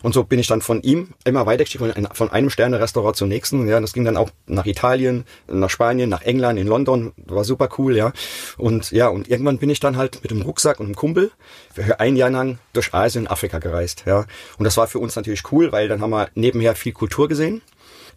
Und 0.02 0.14
so 0.14 0.24
bin 0.24 0.38
ich 0.38 0.46
dann 0.46 0.62
von 0.62 0.80
ihm 0.80 1.10
immer 1.24 1.44
weitergeschickt, 1.44 1.84
von 2.14 2.30
einem 2.30 2.48
Sterne-Restaurant 2.48 3.16
zum 3.16 3.28
nächsten. 3.28 3.68
Ja, 3.68 3.80
das 3.80 3.92
ging 3.92 4.06
dann 4.06 4.16
auch 4.16 4.30
nach 4.46 4.64
Italien, 4.64 5.26
nach 5.46 5.68
Spanien, 5.68 6.08
nach 6.08 6.22
England, 6.22 6.58
in 6.58 6.66
London. 6.68 7.12
War 7.18 7.44
super 7.44 7.68
cool, 7.76 7.94
ja. 7.94 8.14
Und 8.56 8.92
ja, 8.92 9.08
und 9.08 9.28
irgendwann 9.28 9.58
bin 9.58 9.68
ich 9.68 9.78
dann 9.78 9.98
halt 9.98 10.22
mit 10.22 10.30
dem 10.30 10.40
Rucksack 10.40 10.80
und 10.80 10.86
einem 10.86 10.94
Kumpel 10.94 11.30
für 11.74 12.00
ein 12.00 12.16
Jahr 12.16 12.30
lang 12.30 12.58
durch 12.72 12.94
Asien 12.94 13.26
und 13.26 13.30
Afrika 13.30 13.58
gereist, 13.58 14.04
ja. 14.06 14.24
Und 14.56 14.64
das 14.64 14.78
war 14.78 14.86
für 14.86 15.00
uns 15.00 15.16
natürlich 15.16 15.42
cool, 15.52 15.70
weil 15.70 15.88
dann 15.88 16.00
haben 16.00 16.10
wir 16.10 16.30
nebenher 16.34 16.74
viel 16.74 16.92
Kultur 16.92 17.28
gesehen, 17.28 17.60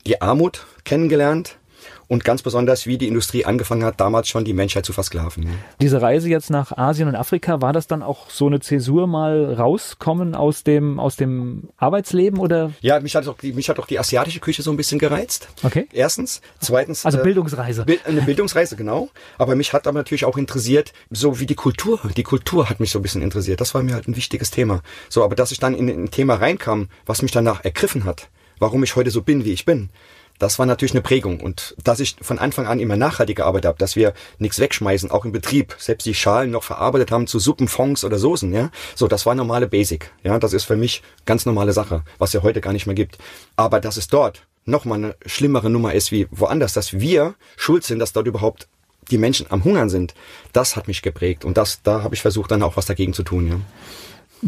die 0.08 0.22
Armut 0.22 0.66
kennengelernt, 0.86 1.58
und 2.08 2.24
ganz 2.24 2.42
besonders, 2.42 2.86
wie 2.86 2.98
die 2.98 3.08
Industrie 3.08 3.46
angefangen 3.46 3.84
hat, 3.84 4.00
damals 4.00 4.28
schon 4.28 4.46
die 4.46 4.54
Menschheit 4.54 4.86
zu 4.86 4.94
versklaven. 4.94 5.48
Diese 5.82 6.02
Reise 6.02 6.30
jetzt 6.30 6.50
nach 6.50 6.76
Asien 6.78 7.08
und 7.08 7.16
Afrika, 7.16 7.62
war 7.62 7.74
das 7.74 7.88
dann 7.88 8.04
auch 8.04 8.30
so 8.30 8.48
eine 8.48 8.60
Zäsur 8.60 9.08
mal 9.08 9.54
rauskommen 9.54 10.36
aus 10.36 10.64
dem, 10.64 11.00
aus 11.00 11.16
dem 11.16 11.70
Arbeitsleben 11.78 12.40
oder? 12.40 12.72
Ja, 12.82 13.00
mich 13.00 13.16
hat 13.16 13.28
auch 13.28 13.38
die, 13.38 13.54
mich 13.54 13.70
hat 13.70 13.80
auch 13.80 13.88
die 13.88 14.00
asiatische 14.00 14.40
Küche 14.40 14.62
so 14.62 14.72
ein 14.72 14.78
bisschen 14.78 15.00
gereizt. 15.00 15.48
Okay. 15.64 15.88
Erstens. 15.92 16.42
Zweitens. 16.60 17.06
Also 17.06 17.22
Bildungsreise. 17.24 17.86
Äh, 17.88 17.98
eine 18.06 18.22
Bildungsreise, 18.22 18.76
genau. 18.76 19.10
Aber 19.38 19.56
mich 19.56 19.74
hat 19.74 19.88
aber 19.88 20.00
natürlich 20.00 20.26
auch 20.26 20.38
interessiert, 20.38 20.94
so 21.10 21.40
wie 21.40 21.46
die 21.46 21.56
Kultur. 21.56 22.00
Die 22.16 22.24
Kultur 22.24 22.70
hat 22.70 22.80
mich 22.80 22.92
so 22.92 23.00
ein 23.00 23.02
bisschen 23.02 23.22
interessiert. 23.22 23.62
Das 23.62 23.74
war 23.74 23.84
mir 23.84 23.94
halt 23.94 24.08
ein 24.08 24.16
wichtiges 24.16 24.52
Thema. 24.52 24.82
So, 25.10 25.24
aber 25.24 25.36
dass 25.36 25.52
ich 25.52 25.60
dann 25.60 25.74
in 25.74 25.90
ein 25.90 26.12
Thema 26.12 26.36
reinkam, 26.36 26.90
was 27.06 27.22
mich 27.22 27.32
danach 27.32 27.64
ergriffen 27.64 28.06
hat, 28.06 28.30
warum 28.60 28.84
ich 28.84 28.96
heute 28.96 29.12
so 29.12 29.22
bin, 29.22 29.46
wie 29.46 29.54
ich 29.54 29.66
bin, 29.66 29.90
das 30.40 30.60
war 30.60 30.66
natürlich 30.66 30.94
eine 30.94 31.02
Prägung. 31.02 31.40
Und 31.40 31.76
dass 31.84 32.00
ich 32.00 32.16
von 32.22 32.40
Anfang 32.40 32.68
an 32.68 32.80
immer 32.80 32.98
nachhaltig 32.98 33.38
gearbeitet 33.38 33.68
habe, 33.68 33.78
dass 33.78 33.96
wir 33.96 34.14
nichts 34.38 34.60
wegschmeißen, 34.60 35.12
auch 35.12 35.26
im 35.26 35.32
Betrieb, 35.32 35.76
selbst 35.78 36.06
die 36.06 36.14
Schalen 36.14 36.52
noch 36.52 36.64
verarbeitet 36.64 37.12
haben 37.12 37.28
zu 37.28 37.40
Suppen, 37.40 37.68
Fonds 37.68 38.04
oder 38.04 38.18
Soßen, 38.18 38.54
ja. 38.54 38.70
So, 38.96 39.08
das 39.08 39.26
war 39.26 39.36
normale 39.36 39.68
Basic. 39.68 40.12
Ja, 40.24 40.40
das 40.40 40.54
ist 40.54 40.66
für 40.66 40.76
mich 40.76 41.04
ganz 41.26 41.46
normale 41.46 41.74
Sache, 41.74 42.04
was 42.18 42.34
ja 42.34 42.44
heute 42.44 42.62
gar 42.62 42.74
nicht 42.74 42.86
mehr 42.86 42.96
gibt. 42.96 43.18
Aber 43.56 43.80
dass 43.80 43.98
es 43.98 44.08
dort 44.08 44.44
nochmal 44.66 44.98
eine 44.98 45.16
schlimmere 45.26 45.70
Nummer 45.70 45.94
ist 45.94 46.12
wie 46.12 46.28
woanders, 46.32 46.74
dass 46.74 47.00
wir 47.00 47.36
schuld 47.56 47.84
sind, 47.84 48.00
dass 48.00 48.14
dort 48.14 48.28
überhaupt 48.28 48.68
die 49.12 49.18
Menschen 49.18 49.46
am 49.52 49.64
Hungern 49.64 49.90
sind, 49.90 50.16
das 50.52 50.76
hat 50.76 50.88
mich 50.88 51.02
geprägt. 51.02 51.46
Und 51.46 51.58
das, 51.58 51.82
da 51.84 52.02
habe 52.04 52.16
ich 52.16 52.22
versucht, 52.22 52.52
dann 52.52 52.64
auch 52.64 52.76
was 52.76 52.88
dagegen 52.88 53.14
zu 53.14 53.24
tun, 53.24 53.48
ja. 53.48 53.60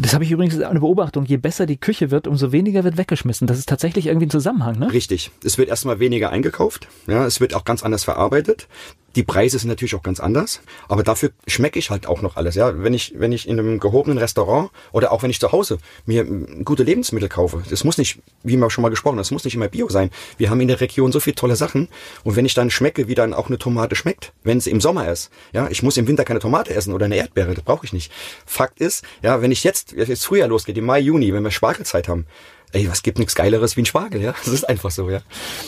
Das 0.00 0.14
habe 0.14 0.22
ich 0.22 0.30
übrigens 0.30 0.60
eine 0.60 0.78
Beobachtung. 0.78 1.24
Je 1.24 1.38
besser 1.38 1.66
die 1.66 1.76
Küche 1.76 2.12
wird, 2.12 2.28
umso 2.28 2.52
weniger 2.52 2.84
wird 2.84 2.96
weggeschmissen. 2.96 3.48
Das 3.48 3.58
ist 3.58 3.68
tatsächlich 3.68 4.06
irgendwie 4.06 4.26
ein 4.26 4.30
Zusammenhang, 4.30 4.78
ne? 4.78 4.92
Richtig. 4.92 5.32
Es 5.44 5.58
wird 5.58 5.68
erstmal 5.68 5.98
weniger 5.98 6.30
eingekauft. 6.30 6.86
Ja, 7.08 7.26
es 7.26 7.40
wird 7.40 7.52
auch 7.52 7.64
ganz 7.64 7.82
anders 7.82 8.04
verarbeitet. 8.04 8.68
Die 9.16 9.22
Preise 9.22 9.58
sind 9.58 9.68
natürlich 9.68 9.94
auch 9.94 10.02
ganz 10.02 10.20
anders, 10.20 10.60
aber 10.86 11.02
dafür 11.02 11.30
schmecke 11.46 11.78
ich 11.78 11.90
halt 11.90 12.06
auch 12.06 12.20
noch 12.20 12.36
alles. 12.36 12.54
Ja, 12.54 12.82
wenn 12.82 12.92
ich 12.92 13.14
wenn 13.16 13.32
ich 13.32 13.48
in 13.48 13.58
einem 13.58 13.80
gehobenen 13.80 14.18
Restaurant 14.18 14.70
oder 14.92 15.12
auch 15.12 15.22
wenn 15.22 15.30
ich 15.30 15.40
zu 15.40 15.50
Hause 15.50 15.78
mir 16.04 16.24
gute 16.62 16.82
Lebensmittel 16.82 17.28
kaufe, 17.28 17.62
das 17.68 17.84
muss 17.84 17.96
nicht, 17.96 18.20
wie 18.44 18.56
wir 18.56 18.70
schon 18.70 18.82
mal 18.82 18.90
gesprochen, 18.90 19.16
das 19.16 19.30
muss 19.30 19.44
nicht 19.44 19.54
immer 19.54 19.68
Bio 19.68 19.88
sein. 19.88 20.10
Wir 20.36 20.50
haben 20.50 20.60
in 20.60 20.68
der 20.68 20.80
Region 20.80 21.10
so 21.10 21.20
viele 21.20 21.36
tolle 21.36 21.56
Sachen 21.56 21.88
und 22.22 22.36
wenn 22.36 22.44
ich 22.44 22.54
dann 22.54 22.70
schmecke, 22.70 23.08
wie 23.08 23.14
dann 23.14 23.32
auch 23.32 23.48
eine 23.48 23.58
Tomate 23.58 23.96
schmeckt, 23.96 24.32
wenn 24.44 24.60
sie 24.60 24.70
im 24.70 24.80
Sommer 24.80 25.10
ist, 25.10 25.30
ja, 25.52 25.68
ich 25.70 25.82
muss 25.82 25.96
im 25.96 26.06
Winter 26.06 26.24
keine 26.24 26.38
Tomate 26.38 26.74
essen 26.74 26.92
oder 26.92 27.06
eine 27.06 27.16
Erdbeere, 27.16 27.54
das 27.54 27.64
brauche 27.64 27.86
ich 27.86 27.94
nicht. 27.94 28.12
Fakt 28.44 28.78
ist, 28.78 29.04
ja, 29.22 29.40
wenn 29.40 29.50
ich 29.50 29.64
jetzt 29.64 29.87
jetzt 29.92 30.24
Frühjahr 30.24 30.48
losgeht, 30.48 30.78
im 30.78 30.86
Mai, 30.86 31.00
Juni, 31.00 31.32
wenn 31.32 31.42
wir 31.42 31.50
Spargelzeit 31.50 32.08
haben, 32.08 32.26
ey, 32.72 32.88
was 32.88 33.02
gibt 33.02 33.18
nichts 33.18 33.34
Geileres 33.34 33.76
wie 33.76 33.82
ein 33.82 33.86
Spargel, 33.86 34.20
ja? 34.20 34.34
Das 34.44 34.52
ist 34.52 34.68
einfach 34.68 34.90
so, 34.90 35.08
ja. 35.10 35.20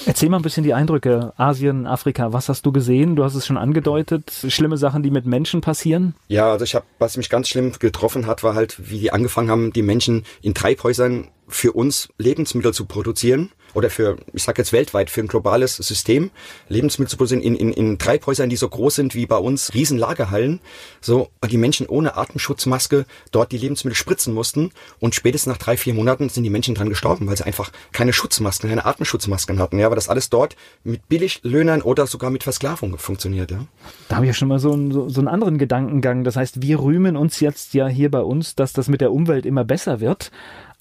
Erzähl 0.07 0.29
mal 0.29 0.39
ein 0.39 0.43
bisschen 0.43 0.65
die 0.65 0.75
Eindrücke. 0.75 1.33
Asien, 1.37 1.87
Afrika, 1.87 2.33
was 2.33 2.49
hast 2.49 2.67
du 2.67 2.73
gesehen? 2.73 3.17
Du 3.17 3.25
hast 3.25 3.35
es 3.35 3.47
schon 3.47 3.57
angedeutet. 3.57 4.33
Schlimme 4.49 4.77
Sachen, 4.77 5.03
die 5.03 5.11
mit 5.11 5.27
Menschen 5.27 5.61
passieren? 5.61 6.15
Ja, 6.29 6.53
also 6.53 6.65
ich 6.65 6.75
habe, 6.75 6.85
was 6.99 7.17
mich 7.17 7.31
ganz 7.31 7.49
schlimm 7.49 7.73
getroffen 7.79 8.27
hat, 8.27 8.43
war 8.43 8.55
halt, 8.55 8.77
wie 8.91 8.99
die 8.99 9.13
angefangen 9.13 9.51
haben, 9.51 9.73
die 9.73 9.83
Menschen 9.83 10.25
in 10.43 10.55
Treibhäusern 10.55 11.29
für 11.49 11.73
uns 11.73 12.09
Lebensmittel 12.19 12.73
zu 12.73 12.85
produzieren 12.85 13.51
oder 13.75 13.91
für, 13.91 14.17
ich 14.33 14.43
sage 14.43 14.61
jetzt 14.61 14.73
weltweit, 14.73 15.11
für 15.11 15.21
ein 15.21 15.29
globales 15.29 15.77
System, 15.77 16.31
Lebensmittel 16.69 17.11
zu 17.11 17.17
produzieren 17.17 17.43
in, 17.43 17.57
in, 17.57 17.73
in 17.73 17.99
Treibhäusern, 17.99 18.51
die 18.51 18.57
so 18.57 18.69
groß 18.69 18.95
sind 18.95 19.15
wie 19.15 19.27
bei 19.27 19.37
uns, 19.37 19.75
Riesenlagerhallen, 19.75 20.61
so 21.01 21.29
die 21.49 21.57
Menschen 21.57 21.87
ohne 21.87 22.17
Atemschutzmaske 22.17 23.07
dort 23.33 23.53
die 23.53 23.59
Lebensmittel 23.59 23.97
spritzen 23.97 24.35
mussten 24.35 24.71
und 24.99 25.15
spätestens 25.15 25.53
nach 25.53 25.59
drei, 25.59 25.77
vier 25.77 25.95
Monaten 25.95 26.29
sind 26.29 26.45
die 26.45 26.51
Menschen 26.51 26.75
dran 26.75 26.89
gestorben, 26.89 27.27
weil 27.27 27.37
sie 27.37 27.45
einfach 27.45 27.71
keine 27.93 28.13
Schutzmasken, 28.13 28.69
keine 28.69 28.85
Atemschutzmasken 28.85 29.59
hatten, 29.59 29.79
ja, 29.79 29.89
weil 29.89 29.97
das 29.97 30.09
alles 30.09 30.31
dort 30.31 30.57
mit 30.85 31.09
Billiglöhnern 31.09 31.83
oder 31.83 32.07
sogar 32.07 32.31
mit 32.31 32.43
Versklavung 32.43 32.99
funktioniert, 32.99 33.51
ja. 33.51 33.67
Da 34.09 34.17
habe 34.17 34.27
ich 34.27 34.31
ja 34.31 34.35
schon 34.35 34.49
mal 34.49 34.59
so, 34.59 34.73
einen, 34.73 34.93
so, 34.93 35.09
so 35.09 35.21
einen 35.21 35.29
anderen 35.29 35.59
Gedankengang. 35.59 36.25
Das 36.25 36.37
heißt, 36.37 36.63
wir 36.63 36.81
rühmen 36.81 37.17
uns 37.17 37.41
jetzt 37.41 37.75
ja 37.75 37.89
hier 37.89 38.11
bei 38.11 38.21
uns, 38.21 38.55
dass 38.55 38.73
das 38.73 38.89
mit 38.89 39.01
der 39.01 39.13
Umwelt 39.13 39.47
immer 39.47 39.65
besser 39.65 40.01
wird. 40.01 40.31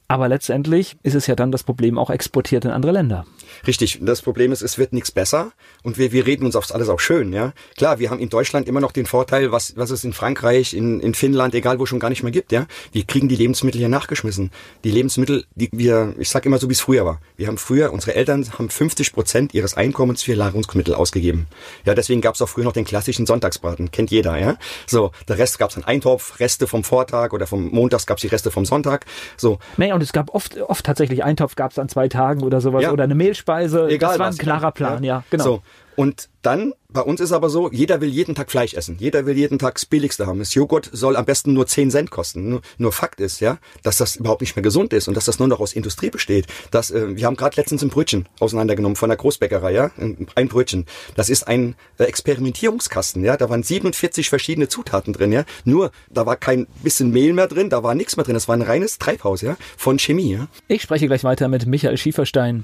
Aber 0.09 0.27
letztendlich 0.27 0.97
ist 1.03 1.13
es 1.13 1.27
ja 1.27 1.35
dann 1.35 1.51
das 1.51 1.61
Problem 1.61 1.99
auch 1.99 2.09
exportiert 2.09 2.65
in 2.65 2.71
andere 2.71 2.91
Länder. 2.91 3.25
Richtig. 3.67 3.99
Das 4.01 4.23
Problem 4.23 4.51
ist, 4.51 4.63
es 4.63 4.79
wird 4.79 4.91
nichts 4.91 5.11
besser 5.11 5.51
und 5.83 5.99
wir, 5.99 6.11
wir 6.11 6.25
reden 6.25 6.45
uns 6.45 6.55
aufs 6.55 6.71
alles 6.71 6.89
auch 6.89 6.99
schön. 6.99 7.31
Ja, 7.31 7.53
klar, 7.77 7.99
wir 7.99 8.09
haben 8.09 8.19
in 8.19 8.29
Deutschland 8.29 8.67
immer 8.67 8.79
noch 8.79 8.91
den 8.91 9.05
Vorteil, 9.05 9.51
was 9.51 9.77
was 9.77 9.91
es 9.91 10.03
in 10.03 10.13
Frankreich, 10.13 10.73
in, 10.73 10.99
in 10.99 11.13
Finnland, 11.13 11.53
egal 11.53 11.77
wo 11.77 11.85
schon 11.85 11.99
gar 11.99 12.09
nicht 12.09 12.23
mehr 12.23 12.31
gibt. 12.31 12.51
Ja, 12.51 12.65
wir 12.91 13.03
kriegen 13.03 13.29
die 13.29 13.35
Lebensmittel 13.35 13.77
hier 13.77 13.87
nachgeschmissen. 13.89 14.49
Die 14.83 14.89
Lebensmittel, 14.89 15.45
die 15.53 15.69
wir, 15.71 16.15
ich 16.17 16.31
sag 16.31 16.43
immer 16.47 16.57
so, 16.57 16.69
wie 16.69 16.73
es 16.73 16.81
früher 16.81 17.05
war. 17.05 17.21
Wir 17.37 17.45
haben 17.45 17.59
früher, 17.59 17.93
unsere 17.93 18.15
Eltern 18.15 18.43
haben 18.57 18.71
50 18.71 19.13
Prozent 19.13 19.53
ihres 19.53 19.75
Einkommens 19.75 20.23
für 20.23 20.35
Nahrungsmittel 20.35 20.95
ausgegeben. 20.95 21.45
Ja, 21.85 21.93
deswegen 21.93 22.21
gab 22.21 22.33
es 22.33 22.41
auch 22.41 22.49
früher 22.49 22.63
noch 22.63 22.73
den 22.73 22.85
klassischen 22.85 23.27
Sonntagsbraten, 23.27 23.91
kennt 23.91 24.09
jeder. 24.09 24.39
Ja, 24.39 24.57
so 24.87 25.11
der 25.27 25.37
Rest 25.37 25.59
gab 25.59 25.69
es 25.69 25.75
einen 25.75 25.85
Eintopf, 25.85 26.39
Reste 26.39 26.65
vom 26.65 26.83
Vortag 26.83 27.31
oder 27.31 27.45
vom 27.45 27.69
Montags 27.69 28.07
gab 28.07 28.17
es 28.17 28.21
die 28.21 28.27
Reste 28.27 28.49
vom 28.49 28.65
Sonntag. 28.65 29.05
So. 29.37 29.59
Naja, 29.77 29.98
und 29.99 30.03
es 30.03 30.13
gab 30.13 30.33
oft, 30.33 30.57
oft 30.61 30.85
tatsächlich 30.85 31.25
Eintopf 31.25 31.55
gab 31.55 31.71
es 31.71 31.79
an 31.79 31.89
zwei 31.89 32.07
Tagen 32.07 32.41
oder 32.41 32.61
sowas 32.61 32.83
ja. 32.83 32.91
oder 32.93 33.03
eine 33.03 33.15
Mehlspeise. 33.15 33.89
Egal 33.89 34.11
das 34.11 34.19
war 34.19 34.27
ein 34.27 34.37
klarer 34.37 34.71
Plan, 34.71 35.03
ja, 35.03 35.17
ja 35.17 35.23
genau. 35.29 35.43
So. 35.43 35.61
Und 35.99 36.29
dann, 36.43 36.73
bei 36.87 37.01
uns 37.01 37.19
ist 37.19 37.33
aber 37.33 37.49
so, 37.49 37.69
jeder 37.73 37.99
will 37.99 38.07
jeden 38.07 38.33
Tag 38.33 38.49
Fleisch 38.49 38.73
essen. 38.73 38.95
Jeder 38.99 39.25
will 39.25 39.35
jeden 39.35 39.59
Tag 39.59 39.73
das 39.73 39.85
Billigste 39.85 40.27
haben. 40.27 40.39
Das 40.39 40.53
Joghurt 40.53 40.89
soll 40.93 41.17
am 41.17 41.25
besten 41.25 41.51
nur 41.51 41.67
10 41.67 41.91
Cent 41.91 42.09
kosten. 42.09 42.51
Nur, 42.51 42.61
nur 42.77 42.93
Fakt 42.93 43.19
ist, 43.19 43.41
ja, 43.41 43.57
dass 43.83 43.97
das 43.97 44.15
überhaupt 44.15 44.39
nicht 44.39 44.55
mehr 44.55 44.63
gesund 44.63 44.93
ist 44.93 45.09
und 45.09 45.17
dass 45.17 45.25
das 45.25 45.39
nur 45.39 45.49
noch 45.49 45.59
aus 45.59 45.73
Industrie 45.73 46.09
besteht. 46.09 46.47
Das, 46.71 46.89
äh, 46.89 47.17
wir 47.17 47.25
haben 47.25 47.35
gerade 47.35 47.57
letztens 47.57 47.83
ein 47.83 47.89
Brötchen 47.89 48.29
auseinandergenommen 48.39 48.95
von 48.95 49.09
der 49.09 49.17
Großbäckerei, 49.17 49.73
ja, 49.73 49.91
ein 50.35 50.47
Brötchen. 50.47 50.85
Das 51.17 51.27
ist 51.27 51.49
ein 51.49 51.75
äh, 51.97 52.05
Experimentierungskasten, 52.05 53.25
ja. 53.25 53.35
Da 53.35 53.49
waren 53.49 53.63
47 53.63 54.29
verschiedene 54.29 54.69
Zutaten 54.69 55.11
drin, 55.11 55.33
ja. 55.33 55.43
Nur, 55.65 55.91
da 56.09 56.25
war 56.25 56.37
kein 56.37 56.65
bisschen 56.81 57.11
Mehl 57.11 57.33
mehr 57.33 57.49
drin, 57.49 57.69
da 57.69 57.83
war 57.83 57.93
nichts 57.93 58.15
mehr 58.15 58.23
drin. 58.23 58.35
Das 58.35 58.47
war 58.47 58.55
ein 58.55 58.61
reines 58.61 58.99
Treibhaus, 58.99 59.41
ja, 59.41 59.57
von 59.75 59.99
Chemie, 59.99 60.31
ja. 60.31 60.47
Ich 60.69 60.81
spreche 60.81 61.07
gleich 61.07 61.25
weiter 61.25 61.49
mit 61.49 61.65
Michael 61.65 61.97
Schieferstein. 61.97 62.63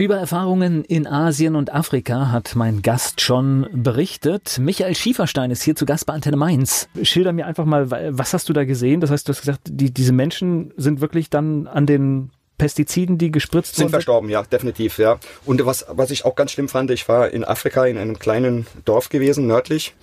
Über 0.00 0.16
Erfahrungen 0.16 0.82
in 0.82 1.06
Asien 1.06 1.54
und 1.56 1.74
Afrika 1.74 2.30
hat 2.30 2.56
mein 2.56 2.80
Gast 2.80 3.20
schon 3.20 3.68
berichtet. 3.70 4.56
Michael 4.58 4.94
Schieferstein 4.94 5.50
ist 5.50 5.62
hier 5.62 5.76
zu 5.76 5.84
Gast 5.84 6.06
bei 6.06 6.14
Antenne 6.14 6.38
Mainz. 6.38 6.88
Schilder 7.02 7.34
mir 7.34 7.44
einfach 7.44 7.66
mal, 7.66 7.90
was 7.90 8.32
hast 8.32 8.48
du 8.48 8.54
da 8.54 8.64
gesehen? 8.64 9.02
Das 9.02 9.10
heißt, 9.10 9.28
du 9.28 9.34
hast 9.34 9.40
gesagt, 9.40 9.60
die, 9.66 9.92
diese 9.92 10.14
Menschen 10.14 10.72
sind 10.78 11.02
wirklich 11.02 11.28
dann 11.28 11.66
an 11.66 11.84
den 11.84 12.30
Pestiziden, 12.56 13.18
die 13.18 13.30
gespritzt 13.30 13.76
sind 13.76 13.90
verstorben, 13.90 14.30
ja, 14.30 14.42
definitiv, 14.42 14.96
ja. 14.96 15.18
Und 15.44 15.66
was, 15.66 15.84
was 15.90 16.10
ich 16.10 16.24
auch 16.24 16.34
ganz 16.34 16.52
schlimm 16.52 16.70
fand, 16.70 16.90
ich 16.90 17.06
war 17.06 17.28
in 17.28 17.44
Afrika 17.44 17.84
in 17.84 17.98
einem 17.98 18.18
kleinen 18.18 18.66
Dorf 18.86 19.10
gewesen, 19.10 19.46
nördlich, 19.46 19.94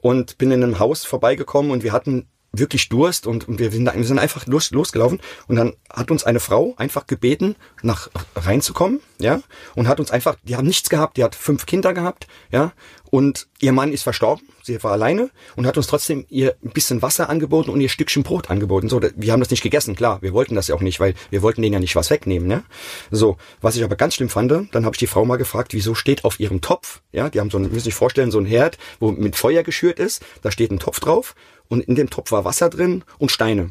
und 0.00 0.36
bin 0.36 0.50
in 0.50 0.64
einem 0.64 0.80
Haus 0.80 1.04
vorbeigekommen 1.04 1.70
und 1.70 1.84
wir 1.84 1.92
hatten 1.92 2.26
wirklich 2.58 2.88
Durst 2.88 3.26
und, 3.26 3.48
und 3.48 3.58
wir, 3.58 3.70
sind, 3.70 3.92
wir 3.92 4.04
sind 4.04 4.18
einfach 4.18 4.46
los, 4.46 4.70
losgelaufen 4.70 5.20
und 5.48 5.56
dann 5.56 5.74
hat 5.90 6.10
uns 6.10 6.24
eine 6.24 6.40
Frau 6.40 6.74
einfach 6.76 7.06
gebeten, 7.06 7.56
nach 7.82 8.10
reinzukommen, 8.36 9.00
ja, 9.18 9.40
und 9.74 9.88
hat 9.88 10.00
uns 10.00 10.10
einfach, 10.10 10.36
die 10.42 10.56
haben 10.56 10.66
nichts 10.66 10.88
gehabt, 10.88 11.16
die 11.16 11.24
hat 11.24 11.34
fünf 11.34 11.66
Kinder 11.66 11.94
gehabt, 11.94 12.26
ja, 12.50 12.72
und 13.14 13.46
ihr 13.60 13.72
Mann 13.72 13.92
ist 13.92 14.02
verstorben, 14.02 14.44
sie 14.62 14.82
war 14.82 14.90
alleine 14.90 15.30
und 15.54 15.66
hat 15.66 15.76
uns 15.76 15.86
trotzdem 15.86 16.26
ihr 16.30 16.56
ein 16.64 16.70
bisschen 16.70 17.00
Wasser 17.00 17.28
angeboten 17.28 17.70
und 17.70 17.80
ihr 17.80 17.88
Stückchen 17.88 18.24
Brot 18.24 18.50
angeboten. 18.50 18.88
So, 18.88 19.00
wir 19.00 19.32
haben 19.32 19.38
das 19.38 19.50
nicht 19.50 19.62
gegessen, 19.62 19.94
klar, 19.94 20.20
wir 20.20 20.32
wollten 20.32 20.56
das 20.56 20.66
ja 20.66 20.74
auch 20.74 20.80
nicht, 20.80 20.98
weil 20.98 21.14
wir 21.30 21.40
wollten 21.40 21.62
denen 21.62 21.74
ja 21.74 21.78
nicht 21.78 21.94
was 21.94 22.10
wegnehmen, 22.10 22.48
ne? 22.48 22.64
So, 23.12 23.36
was 23.60 23.76
ich 23.76 23.84
aber 23.84 23.94
ganz 23.94 24.16
schlimm 24.16 24.30
fand, 24.30 24.50
dann 24.50 24.84
habe 24.84 24.94
ich 24.94 24.98
die 24.98 25.06
Frau 25.06 25.24
mal 25.24 25.36
gefragt, 25.36 25.74
wieso 25.74 25.94
steht 25.94 26.24
auf 26.24 26.40
ihrem 26.40 26.60
Topf, 26.60 27.02
ja, 27.12 27.30
die 27.30 27.38
haben 27.38 27.50
so, 27.50 27.58
ein, 27.58 27.70
müssen 27.70 27.84
sich 27.84 27.94
vorstellen, 27.94 28.32
so 28.32 28.38
ein 28.40 28.46
Herd, 28.46 28.78
wo 28.98 29.12
mit 29.12 29.36
Feuer 29.36 29.62
geschürt 29.62 30.00
ist, 30.00 30.24
da 30.42 30.50
steht 30.50 30.72
ein 30.72 30.80
Topf 30.80 30.98
drauf 30.98 31.36
und 31.68 31.80
in 31.80 31.94
dem 31.94 32.10
Topf 32.10 32.32
war 32.32 32.44
Wasser 32.44 32.68
drin 32.70 33.04
und 33.18 33.30
Steine. 33.30 33.70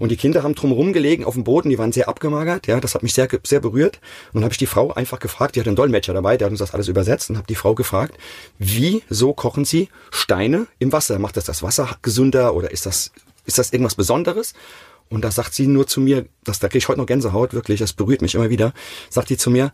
Und 0.00 0.08
die 0.08 0.16
Kinder 0.16 0.42
haben 0.42 0.54
drumherum 0.54 0.94
gelegen 0.94 1.26
auf 1.26 1.34
dem 1.34 1.44
Boden, 1.44 1.68
die 1.68 1.78
waren 1.78 1.92
sehr 1.92 2.08
abgemagert, 2.08 2.66
ja, 2.66 2.80
das 2.80 2.94
hat 2.94 3.02
mich 3.02 3.12
sehr, 3.12 3.28
sehr 3.44 3.60
berührt. 3.60 4.00
Und 4.28 4.36
dann 4.36 4.44
habe 4.44 4.52
ich 4.52 4.58
die 4.58 4.66
Frau 4.66 4.94
einfach 4.94 5.18
gefragt, 5.18 5.56
die 5.56 5.60
hat 5.60 5.66
einen 5.66 5.76
Dolmetscher 5.76 6.14
dabei, 6.14 6.38
der 6.38 6.46
hat 6.46 6.52
uns 6.52 6.60
das 6.60 6.72
alles 6.72 6.88
übersetzt 6.88 7.28
und 7.28 7.36
habe 7.36 7.46
die 7.46 7.54
Frau 7.54 7.74
gefragt, 7.74 8.16
wieso 8.58 9.34
kochen 9.34 9.66
sie 9.66 9.90
Steine 10.10 10.66
im 10.78 10.90
Wasser? 10.90 11.18
Macht 11.18 11.36
das 11.36 11.44
das 11.44 11.62
Wasser 11.62 11.98
gesünder 12.00 12.54
oder 12.54 12.70
ist 12.70 12.86
das, 12.86 13.12
ist 13.44 13.58
das 13.58 13.74
irgendwas 13.74 13.94
Besonderes? 13.94 14.54
Und 15.10 15.22
da 15.22 15.30
sagt 15.30 15.52
sie 15.52 15.66
nur 15.66 15.86
zu 15.86 16.00
mir, 16.00 16.24
das, 16.44 16.60
da 16.60 16.68
kriege 16.68 16.78
ich 16.78 16.88
heute 16.88 17.00
noch 17.00 17.06
Gänsehaut, 17.06 17.52
wirklich, 17.52 17.80
das 17.80 17.92
berührt 17.92 18.22
mich 18.22 18.34
immer 18.34 18.48
wieder, 18.48 18.72
sagt 19.10 19.28
die 19.28 19.36
zu 19.36 19.50
mir, 19.50 19.70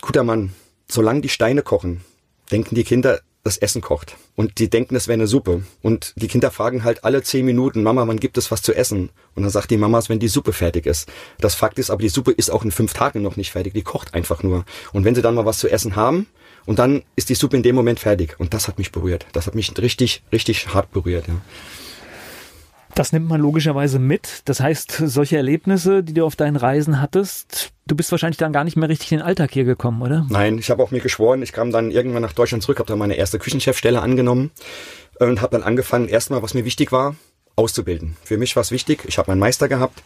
guter 0.00 0.24
Mann, 0.24 0.54
solange 0.88 1.20
die 1.20 1.28
Steine 1.28 1.60
kochen, 1.62 2.02
denken 2.50 2.76
die 2.76 2.84
Kinder, 2.84 3.20
das 3.46 3.56
Essen 3.56 3.80
kocht. 3.80 4.16
Und 4.34 4.58
die 4.58 4.68
denken, 4.68 4.96
es 4.96 5.08
wäre 5.08 5.14
eine 5.14 5.26
Suppe. 5.26 5.62
Und 5.82 6.12
die 6.16 6.28
Kinder 6.28 6.50
fragen 6.50 6.84
halt 6.84 7.04
alle 7.04 7.22
zehn 7.22 7.46
Minuten, 7.46 7.82
Mama, 7.82 8.06
wann 8.06 8.20
gibt 8.20 8.36
es 8.38 8.50
was 8.50 8.60
zu 8.60 8.74
essen? 8.74 9.10
Und 9.34 9.42
dann 9.42 9.50
sagt 9.50 9.70
die 9.70 9.76
Mama, 9.76 10.02
wenn 10.08 10.18
die 10.18 10.28
Suppe 10.28 10.52
fertig 10.52 10.86
ist. 10.86 11.08
Das 11.38 11.54
Fakt 11.54 11.78
ist 11.78 11.90
aber, 11.90 12.02
die 12.02 12.08
Suppe 12.08 12.32
ist 12.32 12.50
auch 12.50 12.64
in 12.64 12.70
fünf 12.70 12.92
Tagen 12.92 13.22
noch 13.22 13.36
nicht 13.36 13.52
fertig. 13.52 13.72
Die 13.72 13.82
kocht 13.82 14.14
einfach 14.14 14.42
nur. 14.42 14.64
Und 14.92 15.04
wenn 15.04 15.14
sie 15.14 15.22
dann 15.22 15.34
mal 15.34 15.46
was 15.46 15.58
zu 15.58 15.68
essen 15.68 15.96
haben, 15.96 16.26
und 16.66 16.80
dann 16.80 17.04
ist 17.14 17.28
die 17.28 17.34
Suppe 17.36 17.56
in 17.56 17.62
dem 17.62 17.76
Moment 17.76 18.00
fertig. 18.00 18.34
Und 18.38 18.52
das 18.52 18.66
hat 18.66 18.78
mich 18.78 18.90
berührt. 18.90 19.26
Das 19.32 19.46
hat 19.46 19.54
mich 19.54 19.72
richtig, 19.78 20.22
richtig 20.32 20.74
hart 20.74 20.90
berührt. 20.90 21.28
Ja. 21.28 21.40
Das 22.96 23.12
nimmt 23.12 23.28
man 23.28 23.42
logischerweise 23.42 23.98
mit. 23.98 24.40
Das 24.46 24.60
heißt, 24.60 25.02
solche 25.04 25.36
Erlebnisse, 25.36 26.02
die 26.02 26.14
du 26.14 26.24
auf 26.24 26.34
deinen 26.34 26.56
Reisen 26.56 26.98
hattest, 26.98 27.72
du 27.86 27.94
bist 27.94 28.10
wahrscheinlich 28.10 28.38
dann 28.38 28.54
gar 28.54 28.64
nicht 28.64 28.78
mehr 28.78 28.88
richtig 28.88 29.12
in 29.12 29.18
den 29.18 29.26
Alltag 29.26 29.50
hier 29.52 29.64
gekommen, 29.64 30.00
oder? 30.00 30.26
Nein, 30.30 30.56
ich 30.56 30.70
habe 30.70 30.82
auch 30.82 30.90
mir 30.90 31.00
geschworen, 31.00 31.42
ich 31.42 31.52
kam 31.52 31.70
dann 31.70 31.90
irgendwann 31.90 32.22
nach 32.22 32.32
Deutschland 32.32 32.62
zurück, 32.62 32.78
habe 32.78 32.88
dann 32.88 32.98
meine 32.98 33.16
erste 33.16 33.38
Küchenchefstelle 33.38 34.00
angenommen 34.00 34.50
und 35.20 35.42
habe 35.42 35.52
dann 35.52 35.62
angefangen, 35.62 36.08
erstmal, 36.08 36.42
was 36.42 36.54
mir 36.54 36.64
wichtig 36.64 36.90
war, 36.90 37.16
auszubilden. 37.54 38.16
Für 38.24 38.38
mich 38.38 38.56
war 38.56 38.62
es 38.62 38.70
wichtig, 38.70 39.04
ich 39.06 39.18
habe 39.18 39.30
meinen 39.30 39.40
Meister 39.40 39.68
gehabt. 39.68 40.02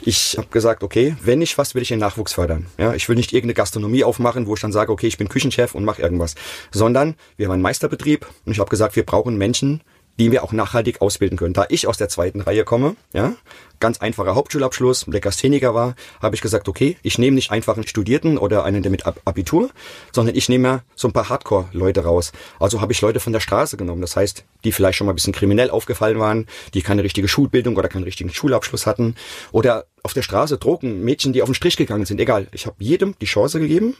Ich 0.00 0.36
habe 0.38 0.46
gesagt, 0.48 0.84
okay, 0.84 1.16
wenn 1.20 1.42
ich 1.42 1.58
was, 1.58 1.74
will 1.74 1.82
ich 1.82 1.88
den 1.88 1.98
Nachwuchs 1.98 2.34
fördern. 2.34 2.66
Ja, 2.78 2.94
ich 2.94 3.08
will 3.08 3.16
nicht 3.16 3.32
irgendeine 3.32 3.54
Gastronomie 3.54 4.04
aufmachen, 4.04 4.46
wo 4.46 4.54
ich 4.54 4.60
dann 4.60 4.72
sage, 4.72 4.92
okay, 4.92 5.08
ich 5.08 5.18
bin 5.18 5.28
Küchenchef 5.28 5.74
und 5.74 5.84
mache 5.84 6.02
irgendwas, 6.02 6.36
sondern 6.70 7.16
wir 7.36 7.46
haben 7.46 7.54
einen 7.54 7.62
Meisterbetrieb 7.62 8.26
und 8.46 8.52
ich 8.52 8.60
habe 8.60 8.70
gesagt, 8.70 8.94
wir 8.94 9.04
brauchen 9.04 9.36
Menschen, 9.36 9.82
die 10.18 10.32
wir 10.32 10.42
auch 10.42 10.52
nachhaltig 10.52 11.00
ausbilden 11.00 11.38
können. 11.38 11.54
Da 11.54 11.66
ich 11.68 11.86
aus 11.86 11.96
der 11.96 12.08
zweiten 12.08 12.40
Reihe 12.40 12.64
komme, 12.64 12.96
ja, 13.12 13.34
ganz 13.80 13.98
einfacher 13.98 14.34
Hauptschulabschluss, 14.34 15.06
Legastheniker 15.06 15.74
war, 15.74 15.94
habe 16.20 16.34
ich 16.34 16.42
gesagt, 16.42 16.68
okay, 16.68 16.96
ich 17.02 17.18
nehme 17.18 17.36
nicht 17.36 17.50
einfach 17.50 17.76
einen 17.76 17.86
Studierten 17.86 18.36
oder 18.36 18.64
einen 18.64 18.82
der 18.82 18.90
mit 18.90 19.06
Abitur, 19.06 19.70
sondern 20.12 20.34
ich 20.34 20.48
nehme 20.48 20.82
so 20.96 21.08
ein 21.08 21.12
paar 21.12 21.28
Hardcore-Leute 21.28 22.04
raus. 22.04 22.32
Also 22.58 22.80
habe 22.80 22.92
ich 22.92 23.00
Leute 23.00 23.20
von 23.20 23.32
der 23.32 23.40
Straße 23.40 23.76
genommen. 23.76 24.00
Das 24.00 24.16
heißt, 24.16 24.44
die 24.64 24.72
vielleicht 24.72 24.98
schon 24.98 25.06
mal 25.06 25.12
ein 25.12 25.16
bisschen 25.16 25.32
kriminell 25.32 25.70
aufgefallen 25.70 26.18
waren, 26.18 26.46
die 26.74 26.82
keine 26.82 27.04
richtige 27.04 27.28
Schulbildung 27.28 27.76
oder 27.76 27.88
keinen 27.88 28.04
richtigen 28.04 28.30
Schulabschluss 28.30 28.86
hatten 28.86 29.14
oder 29.52 29.86
auf 30.02 30.14
der 30.14 30.22
Straße 30.22 30.58
Drogen, 30.58 31.04
Mädchen, 31.04 31.32
die 31.32 31.42
auf 31.42 31.48
den 31.48 31.54
Strich 31.54 31.76
gegangen 31.76 32.06
sind. 32.06 32.20
Egal, 32.20 32.48
ich 32.52 32.66
habe 32.66 32.76
jedem 32.80 33.14
die 33.20 33.26
Chance 33.26 33.60
gegeben, 33.60 33.94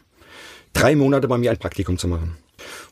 drei 0.73 0.97
Monate 0.97 1.29
bei 1.29 1.39
mir 1.39 1.51
ein 1.51 1.59
Praktikum 1.59 1.99
zu 1.99 2.09
machen. 2.09 2.37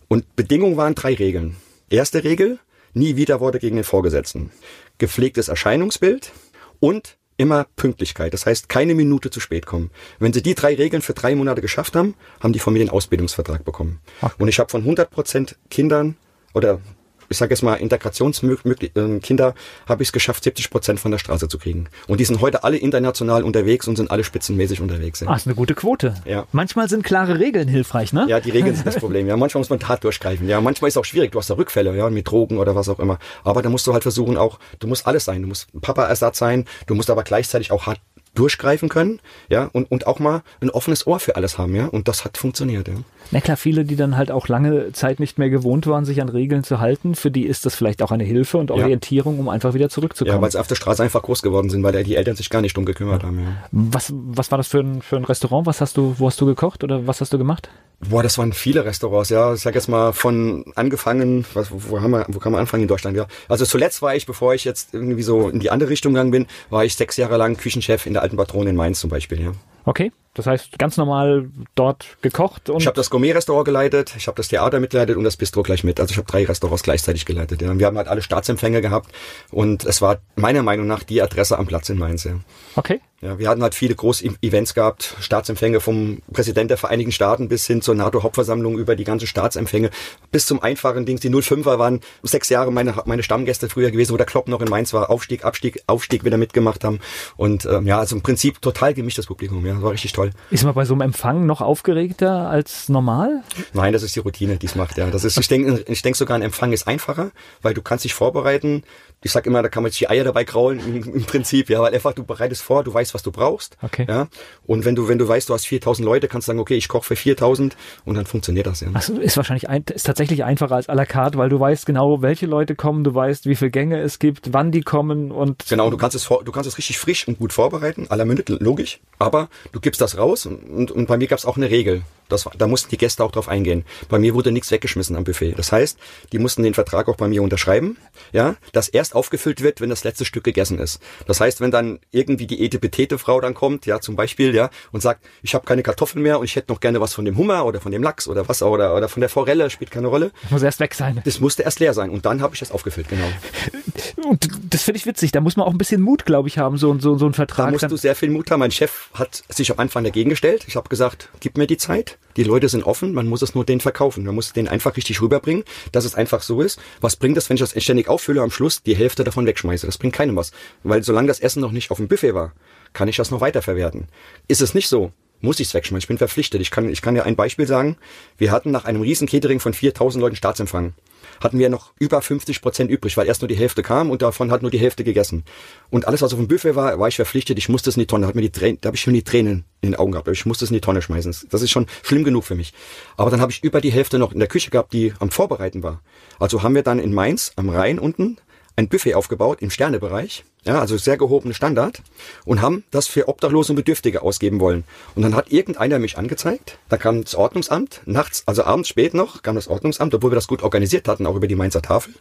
Und 0.08 0.36
Bedingungen 0.36 0.76
waren 0.76 0.94
drei 0.94 1.14
Regeln. 1.14 1.56
Erste 1.90 2.22
Regel, 2.22 2.58
nie 2.96 3.16
wieder 3.16 3.40
Worte 3.40 3.58
gegen 3.58 3.76
den 3.76 3.84
Vorgesetzten. 3.84 4.50
Gepflegtes 4.98 5.48
Erscheinungsbild 5.48 6.32
und 6.80 7.16
immer 7.36 7.66
Pünktlichkeit. 7.76 8.32
Das 8.32 8.46
heißt, 8.46 8.68
keine 8.68 8.94
Minute 8.94 9.30
zu 9.30 9.40
spät 9.40 9.66
kommen. 9.66 9.90
Wenn 10.18 10.32
Sie 10.32 10.42
die 10.42 10.54
drei 10.54 10.74
Regeln 10.74 11.02
für 11.02 11.12
drei 11.12 11.34
Monate 11.34 11.60
geschafft 11.60 11.94
haben, 11.94 12.14
haben 12.40 12.52
die 12.52 12.58
von 12.58 12.72
mir 12.72 12.78
den 12.78 12.90
Ausbildungsvertrag 12.90 13.64
bekommen. 13.64 14.00
Ach. 14.22 14.34
Und 14.38 14.48
ich 14.48 14.58
habe 14.58 14.70
von 14.70 14.80
100 14.80 15.10
Prozent 15.10 15.56
Kindern 15.70 16.16
oder 16.54 16.80
ich 17.28 17.36
sage 17.36 17.52
jetzt 17.52 17.62
mal, 17.62 17.74
Integrationskinder 17.74 19.54
habe 19.88 20.02
ich 20.02 20.08
es 20.08 20.12
geschafft, 20.12 20.44
70 20.44 20.70
Prozent 20.70 21.00
von 21.00 21.10
der 21.10 21.18
Straße 21.18 21.48
zu 21.48 21.58
kriegen. 21.58 21.88
Und 22.06 22.20
die 22.20 22.24
sind 22.24 22.40
heute 22.40 22.64
alle 22.64 22.76
international 22.76 23.42
unterwegs 23.42 23.88
und 23.88 23.96
sind 23.96 24.10
alle 24.10 24.24
spitzenmäßig 24.24 24.80
unterwegs. 24.80 25.20
Ja. 25.20 25.28
Ah, 25.28 25.36
ist 25.36 25.46
eine 25.46 25.54
gute 25.54 25.74
Quote. 25.74 26.14
Ja. 26.24 26.46
Manchmal 26.52 26.88
sind 26.88 27.02
klare 27.02 27.38
Regeln 27.38 27.68
hilfreich, 27.68 28.12
ne? 28.12 28.26
Ja, 28.28 28.40
die 28.40 28.50
Regeln 28.50 28.74
sind 28.74 28.86
das 28.86 28.96
Problem. 29.00 29.26
Ja, 29.26 29.36
manchmal 29.36 29.60
muss 29.60 29.70
man 29.70 29.80
Tat 29.80 30.04
durchgreifen. 30.04 30.48
Ja, 30.48 30.60
manchmal 30.60 30.88
ist 30.88 30.94
es 30.94 31.00
auch 31.00 31.04
schwierig. 31.04 31.32
Du 31.32 31.38
hast 31.38 31.50
da 31.50 31.54
Rückfälle, 31.54 31.96
ja, 31.96 32.10
mit 32.10 32.28
Drogen 32.28 32.58
oder 32.58 32.74
was 32.74 32.88
auch 32.88 32.98
immer. 32.98 33.18
Aber 33.44 33.62
da 33.62 33.68
musst 33.68 33.86
du 33.86 33.92
halt 33.92 34.02
versuchen 34.02 34.36
auch, 34.36 34.58
du 34.78 34.86
musst 34.86 35.06
alles 35.06 35.24
sein. 35.24 35.42
Du 35.42 35.48
musst 35.48 35.68
Papa-Ersatz 35.80 36.38
sein. 36.38 36.64
Du 36.86 36.94
musst 36.94 37.10
aber 37.10 37.22
gleichzeitig 37.24 37.72
auch 37.72 37.86
hart 37.86 38.00
durchgreifen 38.34 38.88
können, 38.88 39.20
ja, 39.48 39.68
und, 39.72 39.90
und 39.90 40.06
auch 40.06 40.18
mal 40.18 40.42
ein 40.60 40.70
offenes 40.70 41.06
Ohr 41.06 41.20
für 41.20 41.36
alles 41.36 41.58
haben, 41.58 41.74
ja, 41.74 41.86
und 41.86 42.06
das 42.06 42.24
hat 42.24 42.38
funktioniert, 42.38 42.86
ja. 42.88 42.94
Na 43.30 43.40
klar, 43.40 43.56
viele, 43.56 43.84
die 43.84 43.96
dann 43.96 44.16
halt 44.16 44.30
auch 44.30 44.48
lange 44.48 44.92
Zeit 44.92 45.20
nicht 45.20 45.38
mehr 45.38 45.50
gewohnt 45.50 45.86
waren, 45.86 46.04
sich 46.04 46.20
an 46.20 46.28
Regeln 46.28 46.64
zu 46.64 46.80
halten, 46.80 47.14
für 47.14 47.30
die 47.30 47.44
ist 47.44 47.66
das 47.66 47.74
vielleicht 47.74 48.02
auch 48.02 48.10
eine 48.12 48.24
Hilfe 48.24 48.58
und 48.58 48.70
Orientierung, 48.70 49.34
ja. 49.34 49.40
um 49.40 49.48
einfach 49.48 49.74
wieder 49.74 49.88
zurückzukommen. 49.88 50.36
Ja, 50.36 50.40
weil 50.40 50.50
sie 50.50 50.60
auf 50.60 50.66
der 50.68 50.76
Straße 50.76 51.02
einfach 51.02 51.22
groß 51.22 51.42
geworden 51.42 51.68
sind, 51.70 51.82
weil 51.82 52.04
die 52.04 52.16
Eltern 52.16 52.36
sich 52.36 52.50
gar 52.50 52.62
nicht 52.62 52.76
drum 52.76 52.84
gekümmert 52.84 53.22
ja. 53.22 53.28
haben, 53.28 53.40
ja. 53.40 53.46
Was, 53.72 54.12
was 54.14 54.50
war 54.50 54.58
das 54.58 54.68
für 54.68 54.80
ein, 54.80 55.02
für 55.02 55.16
ein 55.16 55.24
Restaurant? 55.24 55.66
Was 55.66 55.80
hast 55.80 55.96
du, 55.96 56.14
wo 56.18 56.26
hast 56.26 56.40
du 56.40 56.46
gekocht 56.46 56.84
oder 56.84 57.06
was 57.06 57.20
hast 57.20 57.32
du 57.32 57.38
gemacht? 57.38 57.68
Boah, 58.08 58.22
das 58.22 58.36
waren 58.38 58.52
viele 58.52 58.84
Restaurants, 58.84 59.30
ja. 59.30 59.54
Ich 59.54 59.60
sag 59.60 59.74
jetzt 59.74 59.88
mal 59.88 60.12
von 60.12 60.64
angefangen, 60.74 61.44
was, 61.54 61.70
wo, 61.70 61.80
wo 61.88 62.00
haben 62.00 62.10
wir, 62.10 62.26
wo 62.28 62.38
kann 62.38 62.52
man 62.52 62.60
anfangen 62.60 62.82
in 62.82 62.88
Deutschland, 62.88 63.16
ja. 63.16 63.26
Also 63.48 63.64
zuletzt 63.64 64.02
war 64.02 64.14
ich, 64.14 64.26
bevor 64.26 64.54
ich 64.54 64.64
jetzt 64.64 64.94
irgendwie 64.94 65.22
so 65.22 65.48
in 65.48 65.60
die 65.60 65.70
andere 65.70 65.90
Richtung 65.90 66.12
gegangen 66.12 66.30
bin, 66.30 66.46
war 66.70 66.84
ich 66.84 66.94
sechs 66.94 67.16
Jahre 67.16 67.36
lang 67.38 67.56
Küchenchef 67.56 68.06
in 68.06 68.12
der 68.12 68.22
alten 68.22 68.36
Patrone 68.36 68.70
in 68.70 68.76
Mainz 68.76 69.00
zum 69.00 69.10
Beispiel, 69.10 69.40
ja. 69.40 69.52
Okay, 69.86 70.10
das 70.34 70.46
heißt 70.46 70.78
ganz 70.78 70.96
normal 70.96 71.48
dort 71.76 72.18
gekocht 72.20 72.68
und. 72.68 72.80
Ich 72.80 72.86
habe 72.86 72.96
das 72.96 73.08
Gourmet-Restaurant 73.08 73.64
geleitet, 73.64 74.14
ich 74.16 74.26
habe 74.26 74.36
das 74.36 74.48
Theater 74.48 74.80
mitgeleitet 74.80 75.16
und 75.16 75.22
das 75.22 75.36
Bistro 75.36 75.62
gleich 75.62 75.84
mit. 75.84 76.00
Also 76.00 76.10
ich 76.10 76.18
habe 76.18 76.26
drei 76.26 76.44
Restaurants 76.44 76.82
gleichzeitig 76.82 77.24
geleitet. 77.24 77.62
Ja. 77.62 77.78
Wir 77.78 77.86
haben 77.86 77.96
halt 77.96 78.08
alle 78.08 78.20
Staatsempfänge 78.20 78.82
gehabt 78.82 79.12
und 79.50 79.84
es 79.84 80.02
war 80.02 80.18
meiner 80.34 80.64
Meinung 80.64 80.88
nach 80.88 81.04
die 81.04 81.22
Adresse 81.22 81.56
am 81.56 81.66
Platz 81.66 81.88
in 81.88 81.98
Mainz. 81.98 82.24
Ja. 82.24 82.32
Okay. 82.74 83.00
Ja, 83.22 83.38
wir 83.38 83.48
hatten 83.48 83.62
halt 83.62 83.74
viele 83.74 83.94
große 83.94 84.26
Events 84.42 84.74
gehabt, 84.74 85.16
Staatsempfänge 85.20 85.80
vom 85.80 86.20
Präsident 86.34 86.70
der 86.70 86.76
Vereinigten 86.76 87.12
Staaten 87.12 87.48
bis 87.48 87.66
hin 87.66 87.80
zur 87.80 87.94
NATO-Hauptversammlung 87.94 88.78
über 88.78 88.94
die 88.94 89.04
ganze 89.04 89.26
Staatsempfänge, 89.26 89.88
bis 90.30 90.44
zum 90.44 90.62
einfachen 90.62 91.06
Dings. 91.06 91.22
Die 91.22 91.30
05er 91.30 91.78
waren 91.78 92.00
sechs 92.22 92.50
Jahre 92.50 92.70
meine, 92.70 92.94
meine 93.06 93.22
Stammgäste 93.22 93.70
früher 93.70 93.90
gewesen, 93.90 94.12
wo 94.12 94.18
der 94.18 94.26
Klopp 94.26 94.48
noch 94.48 94.60
in 94.60 94.68
Mainz 94.68 94.92
war, 94.92 95.08
Aufstieg, 95.08 95.46
Abstieg, 95.46 95.82
Aufstieg 95.86 96.24
wieder 96.24 96.36
mitgemacht 96.36 96.84
haben. 96.84 97.00
Und 97.38 97.64
ähm, 97.64 97.86
ja, 97.86 97.98
also 97.98 98.16
im 98.16 98.22
Prinzip 98.22 98.60
total 98.60 98.92
gemischtes 98.92 99.26
Publikum, 99.26 99.64
ja, 99.64 99.72
das 99.72 99.82
war 99.82 99.92
richtig 99.92 100.12
toll. 100.12 100.32
Ist 100.50 100.64
man 100.64 100.74
bei 100.74 100.84
so 100.84 100.92
einem 100.92 101.00
Empfang 101.00 101.46
noch 101.46 101.62
aufgeregter 101.62 102.50
als 102.50 102.90
normal? 102.90 103.42
Nein, 103.72 103.94
das 103.94 104.02
ist 104.02 104.14
die 104.14 104.20
Routine, 104.20 104.58
die 104.58 104.66
es 104.66 104.74
macht, 104.74 104.98
ja. 104.98 105.08
Das 105.08 105.24
ist, 105.24 105.38
ich 105.38 105.48
denke 105.48 105.84
ich 105.88 106.02
denk 106.02 106.16
sogar, 106.16 106.36
ein 106.36 106.42
Empfang 106.42 106.72
ist 106.72 106.86
einfacher, 106.86 107.30
weil 107.62 107.72
du 107.72 107.80
kannst 107.80 108.04
dich 108.04 108.12
vorbereiten, 108.12 108.82
ich 109.22 109.32
sag 109.32 109.46
immer, 109.46 109.62
da 109.62 109.68
kann 109.68 109.82
man 109.82 109.90
sich 109.90 110.00
die 110.00 110.08
Eier 110.08 110.24
dabei 110.24 110.44
kraulen 110.44 110.78
im, 110.80 111.14
im, 111.14 111.24
Prinzip, 111.24 111.70
ja, 111.70 111.80
weil 111.80 111.94
einfach 111.94 112.12
du 112.12 112.22
bereitest 112.22 112.62
vor, 112.62 112.84
du 112.84 112.92
weißt, 112.92 113.14
was 113.14 113.22
du 113.22 113.32
brauchst, 113.32 113.76
okay. 113.82 114.06
ja, 114.08 114.28
und 114.66 114.84
wenn 114.84 114.94
du 114.94 115.08
wenn 115.08 115.18
du 115.18 115.26
weißt, 115.26 115.48
du 115.48 115.54
hast 115.54 115.66
4000 115.66 116.04
Leute, 116.04 116.28
kannst 116.28 116.46
du 116.46 116.50
sagen, 116.50 116.60
okay, 116.60 116.76
ich 116.76 116.88
koche 116.88 117.04
für 117.04 117.16
4000 117.16 117.76
und 118.04 118.14
dann 118.14 118.26
funktioniert 118.26 118.66
das 118.66 118.80
ja. 118.80 118.88
Also 118.92 119.14
ist 119.14 119.36
wahrscheinlich 119.36 119.68
ein, 119.68 119.84
ist 119.92 120.04
tatsächlich 120.04 120.44
einfacher 120.44 120.74
als 120.74 120.88
à 120.88 120.94
la 120.94 121.06
carte, 121.06 121.38
weil 121.38 121.48
du 121.48 121.58
weißt 121.58 121.86
genau, 121.86 122.22
welche 122.22 122.46
Leute 122.46 122.74
kommen, 122.74 123.04
du 123.04 123.14
weißt, 123.14 123.46
wie 123.46 123.56
viele 123.56 123.70
Gänge 123.70 124.00
es 124.00 124.18
gibt, 124.18 124.52
wann 124.52 124.70
die 124.70 124.82
kommen 124.82 125.32
und 125.32 125.66
genau, 125.68 125.90
du 125.90 125.96
kannst 125.96 126.14
es 126.14 126.26
du 126.26 126.52
kannst 126.52 126.68
es 126.68 126.78
richtig 126.78 126.98
frisch 126.98 127.26
und 127.26 127.38
gut 127.38 127.52
vorbereiten, 127.52 128.06
à 128.08 128.16
la 128.16 128.24
Minute, 128.24 128.52
logisch, 128.60 129.00
aber 129.18 129.48
du 129.72 129.80
gibst 129.80 130.00
das 130.00 130.18
raus 130.18 130.46
und, 130.46 130.90
und 130.90 131.06
bei 131.06 131.16
mir 131.16 131.26
gab 131.26 131.38
es 131.38 131.46
auch 131.46 131.56
eine 131.56 131.70
Regel. 131.70 132.02
Das, 132.28 132.48
da 132.56 132.66
mussten 132.66 132.90
die 132.90 132.98
Gäste 132.98 133.22
auch 133.22 133.30
drauf 133.30 133.48
eingehen. 133.48 133.84
Bei 134.08 134.18
mir 134.18 134.34
wurde 134.34 134.52
nichts 134.52 134.70
weggeschmissen 134.70 135.16
am 135.16 135.24
Buffet. 135.24 135.54
Das 135.56 135.72
heißt, 135.72 135.98
die 136.32 136.38
mussten 136.38 136.62
den 136.62 136.74
Vertrag 136.74 137.08
auch 137.08 137.16
bei 137.16 137.28
mir 137.28 137.42
unterschreiben, 137.42 137.96
ja, 138.32 138.56
dass 138.72 138.88
erst 138.88 139.14
aufgefüllt 139.14 139.62
wird, 139.62 139.80
wenn 139.80 139.90
das 139.90 140.04
letzte 140.04 140.24
Stück 140.24 140.44
gegessen 140.44 140.78
ist. 140.78 141.00
Das 141.26 141.40
heißt, 141.40 141.60
wenn 141.60 141.70
dann 141.70 142.00
irgendwie 142.10 142.46
die 142.46 142.64
etepetete 142.64 143.18
Frau 143.18 143.40
dann 143.40 143.54
kommt, 143.54 143.86
ja, 143.86 144.00
zum 144.00 144.16
Beispiel, 144.16 144.54
ja, 144.54 144.70
und 144.92 145.00
sagt, 145.00 145.24
ich 145.42 145.54
habe 145.54 145.64
keine 145.64 145.82
Kartoffeln 145.82 146.22
mehr 146.22 146.38
und 146.38 146.44
ich 146.44 146.56
hätte 146.56 146.72
noch 146.72 146.80
gerne 146.80 147.00
was 147.00 147.14
von 147.14 147.24
dem 147.24 147.36
Hummer 147.36 147.64
oder 147.64 147.80
von 147.80 147.92
dem 147.92 148.02
Lachs 148.02 148.28
oder 148.28 148.48
was 148.48 148.62
oder, 148.62 148.94
oder 148.94 149.08
von 149.08 149.20
der 149.20 149.28
Forelle, 149.28 149.70
spielt 149.70 149.90
keine 149.90 150.08
Rolle. 150.08 150.32
Das 150.42 150.50
muss 150.50 150.62
erst 150.62 150.80
weg 150.80 150.94
sein. 150.94 151.20
Das 151.24 151.40
musste 151.40 151.62
erst 151.62 151.80
leer 151.80 151.94
sein 151.94 152.10
und 152.10 152.26
dann 152.26 152.42
habe 152.42 152.54
ich 152.54 152.60
das 152.60 152.70
aufgefüllt, 152.70 153.08
genau. 153.08 153.26
Und 154.26 154.48
das 154.70 154.82
finde 154.82 154.98
ich 154.98 155.06
witzig. 155.06 155.32
Da 155.32 155.40
muss 155.40 155.56
man 155.56 155.66
auch 155.66 155.70
ein 155.70 155.78
bisschen 155.78 156.00
Mut, 156.00 156.24
glaube 156.26 156.48
ich, 156.48 156.58
haben, 156.58 156.76
so, 156.78 156.98
so, 156.98 157.16
so 157.16 157.26
ein 157.26 157.34
Vertrag. 157.34 157.66
Da 157.66 157.72
musst 157.72 157.90
du 157.90 157.96
sehr 157.96 158.14
viel 158.14 158.30
Mut 158.30 158.50
haben. 158.50 158.60
Mein 158.60 158.70
Chef 158.70 159.10
hat 159.14 159.42
sich 159.48 159.70
am 159.70 159.78
Anfang 159.78 160.04
dagegen 160.04 160.30
gestellt. 160.30 160.64
Ich 160.66 160.76
habe 160.76 160.88
gesagt, 160.88 161.30
gib 161.40 161.56
mir 161.56 161.66
die 161.66 161.76
Zeit. 161.76 162.15
Die 162.36 162.44
Leute 162.44 162.68
sind 162.68 162.84
offen, 162.84 163.14
man 163.14 163.26
muss 163.26 163.42
es 163.42 163.54
nur 163.54 163.64
denen 163.64 163.80
verkaufen. 163.80 164.24
Man 164.24 164.34
muss 164.34 164.48
es 164.48 164.52
denen 164.52 164.68
einfach 164.68 164.96
richtig 164.96 165.22
rüberbringen, 165.22 165.64
dass 165.92 166.04
es 166.04 166.14
einfach 166.14 166.42
so 166.42 166.60
ist. 166.60 166.78
Was 167.00 167.16
bringt 167.16 167.36
das, 167.36 167.48
wenn 167.48 167.56
ich 167.56 167.62
das 167.62 167.82
ständig 167.82 168.08
auffülle, 168.08 168.42
am 168.42 168.50
Schluss 168.50 168.82
die 168.82 168.96
Hälfte 168.96 169.24
davon 169.24 169.46
wegschmeiße? 169.46 169.86
Das 169.86 169.98
bringt 169.98 170.14
keinem 170.14 170.36
was. 170.36 170.52
Weil 170.82 171.02
solange 171.02 171.28
das 171.28 171.40
Essen 171.40 171.60
noch 171.60 171.72
nicht 171.72 171.90
auf 171.90 171.96
dem 171.96 172.08
Buffet 172.08 172.34
war, 172.34 172.52
kann 172.92 173.08
ich 173.08 173.16
das 173.16 173.30
noch 173.30 173.40
weiterverwerten. 173.40 174.08
Ist 174.48 174.60
es 174.60 174.74
nicht 174.74 174.88
so, 174.88 175.12
muss 175.40 175.60
ich 175.60 175.68
es 175.68 175.74
wegschmeißen. 175.74 176.04
Ich 176.04 176.08
bin 176.08 176.18
verpflichtet. 176.18 176.60
Ich 176.60 176.70
kann, 176.70 176.88
ich 176.88 177.00
kann 177.00 177.14
dir 177.14 177.24
ein 177.24 177.36
Beispiel 177.36 177.66
sagen. 177.66 177.96
Wir 178.36 178.52
hatten 178.52 178.70
nach 178.70 178.84
einem 178.84 179.00
riesen 179.00 179.26
Catering 179.26 179.60
von 179.60 179.72
4000 179.72 180.20
Leuten 180.20 180.36
Staatsempfang 180.36 180.92
hatten 181.40 181.58
wir 181.58 181.68
noch 181.68 181.92
über 181.98 182.20
50 182.20 182.62
Prozent 182.62 182.90
übrig, 182.90 183.16
weil 183.16 183.26
erst 183.26 183.42
nur 183.42 183.48
die 183.48 183.56
Hälfte 183.56 183.82
kam 183.82 184.10
und 184.10 184.22
davon 184.22 184.50
hat 184.50 184.62
nur 184.62 184.70
die 184.70 184.78
Hälfte 184.78 185.04
gegessen. 185.04 185.44
Und 185.90 186.06
alles, 186.06 186.22
was 186.22 186.32
auf 186.32 186.38
dem 186.38 186.48
Buffet 186.48 186.74
war, 186.74 186.98
war 186.98 187.08
ich 187.08 187.16
verpflichtet, 187.16 187.58
ich 187.58 187.68
musste 187.68 187.90
es 187.90 187.96
in 187.96 188.00
die 188.00 188.06
Tonne. 188.06 188.22
Da, 188.22 188.28
hat 188.28 188.34
mir 188.34 188.42
die 188.42 188.50
Tränen, 188.50 188.78
da 188.80 188.88
habe 188.88 188.96
ich 188.96 189.02
schon 189.02 189.14
die 189.14 189.22
Tränen 189.22 189.64
in 189.80 189.92
den 189.92 189.98
Augen 189.98 190.12
gehabt. 190.12 190.28
Ich 190.28 190.46
musste 190.46 190.64
es 190.64 190.70
in 190.70 190.74
die 190.74 190.80
Tonne 190.80 191.02
schmeißen. 191.02 191.34
Das 191.50 191.62
ist 191.62 191.70
schon 191.70 191.86
schlimm 192.02 192.24
genug 192.24 192.44
für 192.44 192.54
mich. 192.54 192.72
Aber 193.16 193.30
dann 193.30 193.40
habe 193.40 193.52
ich 193.52 193.62
über 193.62 193.80
die 193.80 193.92
Hälfte 193.92 194.18
noch 194.18 194.32
in 194.32 194.38
der 194.38 194.48
Küche 194.48 194.70
gehabt, 194.70 194.92
die 194.92 195.12
am 195.18 195.30
Vorbereiten 195.30 195.82
war. 195.82 196.02
Also 196.38 196.62
haben 196.62 196.74
wir 196.74 196.82
dann 196.82 196.98
in 196.98 197.14
Mainz 197.14 197.52
am 197.56 197.68
Rhein 197.68 197.98
unten 197.98 198.38
ein 198.76 198.88
Buffet 198.88 199.14
aufgebaut 199.14 199.58
im 199.62 199.70
Sternebereich, 199.70 200.44
ja, 200.64 200.78
also 200.80 200.98
sehr 200.98 201.16
gehobene 201.16 201.54
Standard 201.54 202.02
und 202.44 202.60
haben 202.60 202.84
das 202.90 203.08
für 203.08 203.28
Obdachlose 203.28 203.72
und 203.72 203.76
Bedürftige 203.76 204.22
ausgeben 204.22 204.60
wollen. 204.60 204.84
Und 205.14 205.22
dann 205.22 205.34
hat 205.34 205.50
irgendeiner 205.50 205.98
mich 205.98 206.18
angezeigt, 206.18 206.78
da 206.88 206.98
kam 206.98 207.24
das 207.24 207.34
Ordnungsamt, 207.34 208.02
nachts, 208.04 208.42
also 208.46 208.64
abends 208.64 208.88
spät 208.88 209.14
noch, 209.14 209.42
kam 209.42 209.54
das 209.54 209.68
Ordnungsamt, 209.68 210.14
obwohl 210.14 210.30
wir 210.30 210.36
das 210.36 210.46
gut 210.46 210.62
organisiert 210.62 211.08
hatten, 211.08 211.26
auch 211.26 211.36
über 211.36 211.46
die 211.46 211.56
Mainzer 211.56 211.82
Tafel 211.82 212.14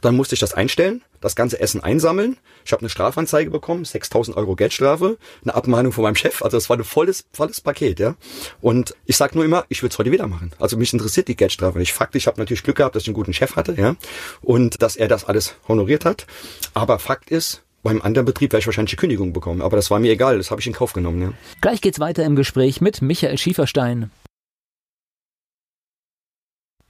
dann 0.00 0.16
musste 0.16 0.34
ich 0.34 0.40
das 0.40 0.54
einstellen, 0.54 1.02
das 1.20 1.34
ganze 1.34 1.60
Essen 1.60 1.82
einsammeln. 1.82 2.36
Ich 2.64 2.72
habe 2.72 2.80
eine 2.80 2.88
Strafanzeige 2.88 3.50
bekommen, 3.50 3.84
6.000 3.84 4.36
Euro 4.36 4.54
Geldstrafe, 4.54 5.18
eine 5.42 5.54
Abmahnung 5.54 5.92
von 5.92 6.04
meinem 6.04 6.14
Chef. 6.14 6.42
Also 6.42 6.56
das 6.56 6.68
war 6.70 6.76
ein 6.76 6.84
volles, 6.84 7.26
volles 7.32 7.60
Paket, 7.60 7.98
ja. 7.98 8.14
Und 8.60 8.94
ich 9.06 9.16
sag 9.16 9.34
nur 9.34 9.44
immer, 9.44 9.64
ich 9.68 9.82
würde 9.82 9.92
es 9.92 9.98
heute 9.98 10.12
wieder 10.12 10.26
machen. 10.26 10.52
Also 10.58 10.76
mich 10.76 10.92
interessiert 10.92 11.28
die 11.28 11.36
Geldstrafe 11.36 11.78
nicht. 11.78 11.92
Fakt, 11.92 12.14
ich 12.14 12.26
habe 12.26 12.40
natürlich 12.40 12.62
Glück 12.62 12.76
gehabt, 12.76 12.94
dass 12.94 13.02
ich 13.02 13.08
einen 13.08 13.14
guten 13.14 13.32
Chef 13.32 13.56
hatte, 13.56 13.74
ja, 13.74 13.96
und 14.42 14.82
dass 14.82 14.96
er 14.96 15.08
das 15.08 15.24
alles 15.24 15.56
honoriert 15.66 16.04
hat. 16.04 16.26
Aber 16.74 16.98
Fakt 16.98 17.30
ist, 17.30 17.62
beim 17.82 18.02
anderen 18.02 18.26
Betrieb 18.26 18.52
wäre 18.52 18.60
ich 18.60 18.66
wahrscheinlich 18.66 18.90
die 18.90 18.96
Kündigung 18.96 19.32
bekommen. 19.32 19.62
Aber 19.62 19.76
das 19.76 19.90
war 19.90 19.98
mir 19.98 20.12
egal, 20.12 20.36
das 20.36 20.50
habe 20.50 20.60
ich 20.60 20.66
in 20.66 20.72
Kauf 20.72 20.92
genommen. 20.92 21.22
Ja. 21.22 21.32
Gleich 21.60 21.80
geht's 21.80 22.00
weiter 22.00 22.24
im 22.24 22.36
Gespräch 22.36 22.80
mit 22.80 23.02
Michael 23.02 23.38
Schieferstein. 23.38 24.10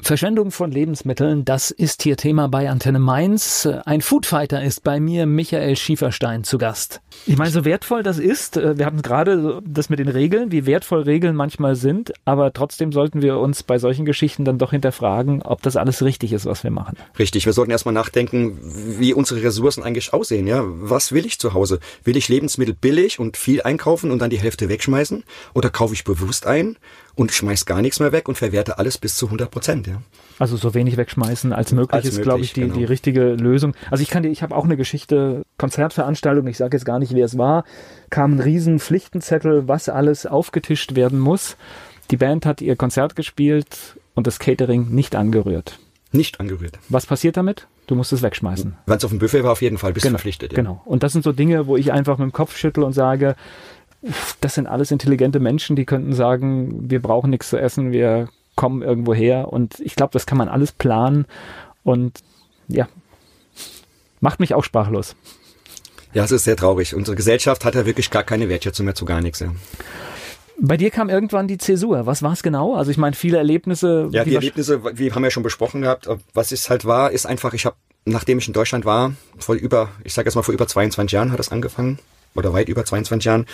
Verschwendung 0.00 0.52
von 0.52 0.70
Lebensmitteln, 0.70 1.44
das 1.44 1.72
ist 1.72 2.02
hier 2.02 2.16
Thema 2.16 2.48
bei 2.48 2.70
Antenne 2.70 3.00
Mainz. 3.00 3.68
Ein 3.84 4.00
Foodfighter 4.00 4.62
ist 4.62 4.84
bei 4.84 5.00
mir 5.00 5.26
Michael 5.26 5.74
Schieferstein 5.74 6.44
zu 6.44 6.56
Gast. 6.56 7.00
Ich 7.26 7.36
meine, 7.36 7.50
so 7.50 7.64
wertvoll 7.64 8.04
das 8.04 8.20
ist, 8.20 8.56
äh, 8.56 8.78
wir 8.78 8.86
hatten 8.86 9.02
gerade 9.02 9.60
das 9.66 9.90
mit 9.90 9.98
den 9.98 10.06
Regeln, 10.06 10.52
wie 10.52 10.66
wertvoll 10.66 11.02
Regeln 11.02 11.34
manchmal 11.34 11.74
sind, 11.74 12.12
aber 12.24 12.52
trotzdem 12.52 12.92
sollten 12.92 13.22
wir 13.22 13.38
uns 13.38 13.64
bei 13.64 13.78
solchen 13.80 14.04
Geschichten 14.04 14.44
dann 14.44 14.56
doch 14.56 14.70
hinterfragen, 14.70 15.42
ob 15.42 15.62
das 15.62 15.76
alles 15.76 16.00
richtig 16.02 16.32
ist, 16.32 16.46
was 16.46 16.62
wir 16.62 16.70
machen. 16.70 16.96
Richtig, 17.18 17.44
wir 17.44 17.52
sollten 17.52 17.72
erstmal 17.72 17.94
nachdenken, 17.94 18.56
wie 18.62 19.12
unsere 19.14 19.42
Ressourcen 19.42 19.82
eigentlich 19.82 20.12
aussehen. 20.12 20.46
Ja? 20.46 20.62
Was 20.64 21.10
will 21.10 21.26
ich 21.26 21.40
zu 21.40 21.54
Hause? 21.54 21.80
Will 22.04 22.16
ich 22.16 22.28
Lebensmittel 22.28 22.74
billig 22.74 23.18
und 23.18 23.36
viel 23.36 23.62
einkaufen 23.62 24.12
und 24.12 24.20
dann 24.20 24.30
die 24.30 24.38
Hälfte 24.38 24.68
wegschmeißen? 24.68 25.24
Oder 25.54 25.70
kaufe 25.70 25.94
ich 25.94 26.04
bewusst 26.04 26.46
ein 26.46 26.76
und 27.18 27.32
schmeiß 27.32 27.66
gar 27.66 27.82
nichts 27.82 27.98
mehr 27.98 28.12
weg 28.12 28.28
und 28.28 28.36
verwerte 28.36 28.78
alles 28.78 28.96
bis 28.96 29.16
zu 29.16 29.26
100 29.26 29.50
Prozent. 29.50 29.88
Ja. 29.88 30.00
Also 30.38 30.56
so 30.56 30.72
wenig 30.74 30.96
wegschmeißen 30.96 31.52
als 31.52 31.72
möglich 31.72 31.92
als 31.92 32.06
ist, 32.06 32.22
glaube 32.22 32.42
ich, 32.42 32.52
die, 32.52 32.60
genau. 32.60 32.74
die 32.74 32.84
richtige 32.84 33.32
Lösung. 33.32 33.74
Also 33.90 34.02
ich 34.02 34.08
kann 34.08 34.22
dir, 34.22 34.28
ich 34.28 34.44
habe 34.44 34.54
auch 34.54 34.64
eine 34.64 34.76
Geschichte, 34.76 35.42
Konzertveranstaltung, 35.58 36.46
ich 36.46 36.56
sage 36.56 36.76
jetzt 36.76 36.84
gar 36.84 37.00
nicht, 37.00 37.14
wer 37.14 37.24
es 37.24 37.36
war, 37.36 37.64
kam 38.10 38.36
ein 38.36 38.40
riesen 38.40 38.78
Pflichtenzettel, 38.78 39.66
was 39.66 39.88
alles 39.88 40.26
aufgetischt 40.26 40.94
werden 40.94 41.18
muss. 41.18 41.56
Die 42.12 42.16
Band 42.16 42.46
hat 42.46 42.60
ihr 42.60 42.76
Konzert 42.76 43.16
gespielt 43.16 43.96
und 44.14 44.28
das 44.28 44.38
Catering 44.38 44.90
nicht 44.90 45.16
angerührt. 45.16 45.80
Nicht 46.12 46.38
angerührt. 46.38 46.78
Was 46.88 47.04
passiert 47.04 47.36
damit? 47.36 47.66
Du 47.88 47.96
musst 47.96 48.12
es 48.12 48.22
wegschmeißen. 48.22 48.76
Wenn 48.86 48.96
es 48.96 49.04
auf 49.04 49.10
dem 49.10 49.18
Buffet 49.18 49.42
war, 49.42 49.50
auf 49.50 49.62
jeden 49.62 49.78
Fall, 49.78 49.92
bist 49.92 50.04
genau, 50.04 50.12
du 50.12 50.18
verpflichtet. 50.18 50.52
Ja. 50.52 50.56
Genau. 50.56 50.82
Und 50.84 51.02
das 51.02 51.12
sind 51.12 51.24
so 51.24 51.32
Dinge, 51.32 51.66
wo 51.66 51.76
ich 51.76 51.90
einfach 51.90 52.16
mit 52.18 52.26
dem 52.26 52.32
Kopf 52.32 52.56
schüttel 52.56 52.84
und 52.84 52.92
sage, 52.92 53.34
das 54.40 54.54
sind 54.54 54.66
alles 54.66 54.90
intelligente 54.90 55.40
Menschen, 55.40 55.76
die 55.76 55.84
könnten 55.84 56.12
sagen, 56.12 56.90
wir 56.90 57.02
brauchen 57.02 57.30
nichts 57.30 57.50
zu 57.50 57.56
essen, 57.56 57.92
wir 57.92 58.28
kommen 58.54 58.82
irgendwo 58.82 59.14
her. 59.14 59.52
Und 59.52 59.80
ich 59.80 59.94
glaube, 59.94 60.12
das 60.12 60.26
kann 60.26 60.38
man 60.38 60.48
alles 60.48 60.72
planen. 60.72 61.26
Und 61.82 62.20
ja, 62.68 62.88
macht 64.20 64.40
mich 64.40 64.54
auch 64.54 64.64
sprachlos. 64.64 65.16
Ja, 66.14 66.24
es 66.24 66.32
ist 66.32 66.44
sehr 66.44 66.56
traurig. 66.56 66.94
Unsere 66.94 67.16
Gesellschaft 67.16 67.64
hat 67.64 67.74
ja 67.74 67.86
wirklich 67.86 68.10
gar 68.10 68.24
keine 68.24 68.48
Wertschätzung 68.48 68.86
mehr 68.86 68.94
zu 68.94 69.04
gar 69.04 69.20
nichts. 69.20 69.40
Ja. 69.40 69.52
Bei 70.60 70.76
dir 70.76 70.90
kam 70.90 71.08
irgendwann 71.08 71.46
die 71.46 71.58
Zäsur. 71.58 72.06
Was 72.06 72.22
war 72.22 72.32
es 72.32 72.42
genau? 72.42 72.74
Also 72.74 72.90
ich 72.90 72.98
meine, 72.98 73.14
viele 73.14 73.38
Erlebnisse. 73.38 74.08
Ja, 74.10 74.24
die 74.24 74.34
Erlebnisse, 74.34 74.98
wir 74.98 75.14
haben 75.14 75.24
ja 75.24 75.30
schon 75.30 75.42
besprochen 75.42 75.82
gehabt. 75.82 76.08
Was 76.34 76.50
es 76.50 76.68
halt 76.70 76.84
war, 76.84 77.12
ist 77.12 77.26
einfach, 77.26 77.52
ich 77.52 77.64
habe, 77.64 77.76
nachdem 78.04 78.38
ich 78.38 78.48
in 78.48 78.54
Deutschland 78.54 78.84
war, 78.84 79.12
vor 79.38 79.54
über, 79.54 79.90
ich 80.02 80.14
sage 80.14 80.26
jetzt 80.26 80.34
mal 80.34 80.42
vor 80.42 80.54
über 80.54 80.66
22 80.66 81.12
Jahren 81.12 81.30
hat 81.30 81.38
es 81.38 81.52
angefangen, 81.52 82.00
oder 82.38 82.52
weit 82.52 82.68
über 82.68 82.84
22 82.84 83.26
Jahren, 83.26 83.46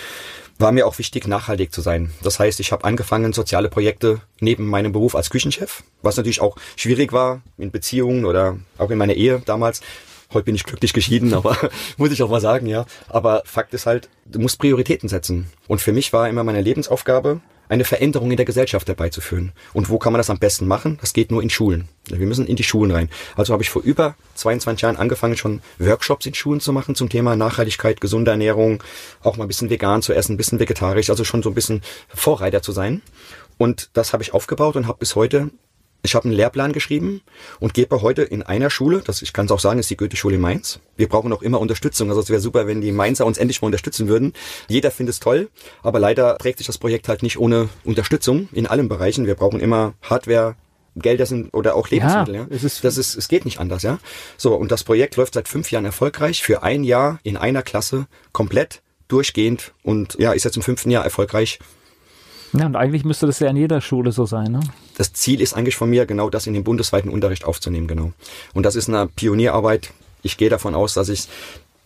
war 0.57 0.71
mir 0.71 0.87
auch 0.87 0.97
wichtig, 0.97 1.27
nachhaltig 1.27 1.73
zu 1.73 1.81
sein. 1.81 2.11
Das 2.23 2.39
heißt, 2.39 2.59
ich 2.59 2.71
habe 2.71 2.85
angefangen, 2.85 3.33
soziale 3.33 3.69
Projekte 3.69 4.21
neben 4.39 4.67
meinem 4.67 4.93
Beruf 4.93 5.15
als 5.15 5.29
Küchenchef, 5.29 5.83
was 6.01 6.15
natürlich 6.15 6.39
auch 6.39 6.55
schwierig 6.77 7.11
war 7.11 7.41
in 7.57 7.71
Beziehungen 7.71 8.25
oder 8.25 8.57
auch 8.77 8.89
in 8.89 8.97
meiner 8.97 9.13
Ehe 9.13 9.41
damals. 9.45 9.81
Heute 10.33 10.45
bin 10.45 10.55
ich 10.55 10.63
glücklich 10.63 10.93
geschieden, 10.93 11.33
aber 11.39 11.57
muss 11.97 12.11
ich 12.11 12.23
auch 12.23 12.29
mal 12.29 12.41
sagen, 12.41 12.67
ja. 12.67 12.85
Aber 13.09 13.43
Fakt 13.45 13.73
ist 13.73 13.85
halt, 13.85 14.09
du 14.25 14.39
musst 14.39 14.59
Prioritäten 14.59 15.09
setzen. 15.09 15.47
Und 15.67 15.81
für 15.81 15.91
mich 15.91 16.13
war 16.13 16.29
immer 16.29 16.43
meine 16.43 16.61
Lebensaufgabe, 16.61 17.41
eine 17.69 17.83
Veränderung 17.83 18.31
in 18.31 18.37
der 18.37 18.45
Gesellschaft 18.45 18.87
herbeizuführen. 18.87 19.51
Und 19.73 19.89
wo 19.89 19.97
kann 19.97 20.13
man 20.13 20.19
das 20.19 20.29
am 20.29 20.39
besten 20.39 20.67
machen? 20.67 20.97
Das 21.01 21.13
geht 21.13 21.31
nur 21.31 21.41
in 21.41 21.49
Schulen. 21.49 21.87
Wir 22.07 22.25
müssen 22.27 22.47
in 22.47 22.55
die 22.55 22.63
Schulen 22.63 22.91
rein. 22.91 23.09
Also 23.35 23.53
habe 23.53 23.63
ich 23.63 23.69
vor 23.69 23.81
über 23.81 24.15
22 24.35 24.81
Jahren 24.81 24.97
angefangen, 24.97 25.37
schon 25.37 25.61
Workshops 25.79 26.25
in 26.25 26.33
Schulen 26.33 26.59
zu 26.59 26.73
machen 26.73 26.95
zum 26.95 27.09
Thema 27.09 27.35
Nachhaltigkeit, 27.35 28.01
gesunde 28.01 28.31
Ernährung, 28.31 28.83
auch 29.23 29.37
mal 29.37 29.45
ein 29.45 29.47
bisschen 29.47 29.69
vegan 29.69 30.01
zu 30.01 30.13
essen, 30.13 30.33
ein 30.33 30.37
bisschen 30.37 30.59
vegetarisch, 30.59 31.09
also 31.09 31.23
schon 31.23 31.43
so 31.43 31.49
ein 31.49 31.55
bisschen 31.55 31.81
Vorreiter 32.09 32.61
zu 32.61 32.71
sein. 32.71 33.01
Und 33.57 33.89
das 33.93 34.13
habe 34.13 34.21
ich 34.21 34.33
aufgebaut 34.33 34.75
und 34.75 34.87
habe 34.87 34.99
bis 34.99 35.15
heute 35.15 35.49
Ich 36.05 36.15
habe 36.15 36.25
einen 36.25 36.33
Lehrplan 36.33 36.71
geschrieben 36.71 37.21
und 37.59 37.73
gebe 37.73 38.01
heute 38.01 38.21
in 38.21 38.43
einer 38.43 38.69
Schule, 38.69 39.01
das 39.03 39.21
ich 39.21 39.33
kann 39.33 39.45
es 39.45 39.51
auch 39.51 39.59
sagen, 39.59 39.79
ist 39.79 39.89
die 39.89 39.97
Goethe-Schule 39.97 40.37
Mainz. 40.37 40.79
Wir 40.95 41.09
brauchen 41.09 41.33
auch 41.33 41.41
immer 41.41 41.59
Unterstützung. 41.59 42.09
Also 42.09 42.21
es 42.21 42.29
wäre 42.29 42.39
super, 42.39 42.67
wenn 42.67 42.81
die 42.81 42.91
Mainzer 42.91 43.25
uns 43.25 43.37
endlich 43.37 43.61
mal 43.61 43.67
unterstützen 43.67 44.07
würden. 44.07 44.33
Jeder 44.69 44.91
findet 44.91 45.13
es 45.13 45.19
toll, 45.19 45.49
aber 45.83 45.99
leider 45.99 46.37
trägt 46.37 46.59
sich 46.59 46.67
das 46.67 46.77
Projekt 46.77 47.07
halt 47.09 47.23
nicht 47.23 47.37
ohne 47.37 47.69
Unterstützung 47.83 48.47
in 48.53 48.67
allen 48.67 48.87
Bereichen. 48.87 49.25
Wir 49.25 49.35
brauchen 49.35 49.59
immer 49.59 49.93
Hardware, 50.01 50.55
Gelder 50.95 51.25
sind 51.25 51.53
oder 51.53 51.75
auch 51.75 51.89
Lebensmittel. 51.89 52.35
Ja, 52.35 52.41
ja. 52.41 52.47
Es 52.49 52.63
ist 52.63 52.83
das 52.83 52.97
ist, 52.97 53.15
es 53.15 53.27
geht 53.27 53.45
nicht 53.45 53.59
anders, 53.59 53.83
ja. 53.83 53.99
So 54.37 54.55
und 54.55 54.71
das 54.71 54.83
Projekt 54.83 55.17
läuft 55.17 55.33
seit 55.33 55.47
fünf 55.47 55.71
Jahren 55.71 55.85
erfolgreich 55.85 56.41
für 56.41 56.63
ein 56.63 56.83
Jahr 56.83 57.19
in 57.23 57.35
einer 57.35 57.63
Klasse 57.63 58.07
komplett 58.31 58.81
durchgehend 59.07 59.73
und 59.83 60.15
ja 60.19 60.31
ist 60.31 60.45
jetzt 60.45 60.55
im 60.55 60.63
fünften 60.63 60.91
Jahr 60.91 61.03
erfolgreich. 61.03 61.59
Ja, 62.57 62.65
und 62.65 62.75
eigentlich 62.75 63.03
müsste 63.03 63.25
das 63.25 63.39
ja 63.39 63.49
in 63.49 63.57
jeder 63.57 63.81
Schule 63.81 64.11
so 64.11 64.25
sein, 64.25 64.51
ne? 64.51 64.59
Das 64.97 65.13
Ziel 65.13 65.41
ist 65.41 65.53
eigentlich 65.53 65.75
von 65.75 65.89
mir, 65.89 66.05
genau 66.05 66.29
das 66.29 66.47
in 66.47 66.53
den 66.53 66.63
bundesweiten 66.63 67.11
Unterricht 67.11 67.45
aufzunehmen, 67.45 67.87
genau. 67.87 68.13
Und 68.53 68.65
das 68.65 68.75
ist 68.75 68.89
eine 68.89 69.07
Pionierarbeit. 69.07 69.91
Ich 70.21 70.37
gehe 70.37 70.49
davon 70.49 70.73
aus, 70.73 70.93
dass 70.93 71.09
ich 71.09 71.27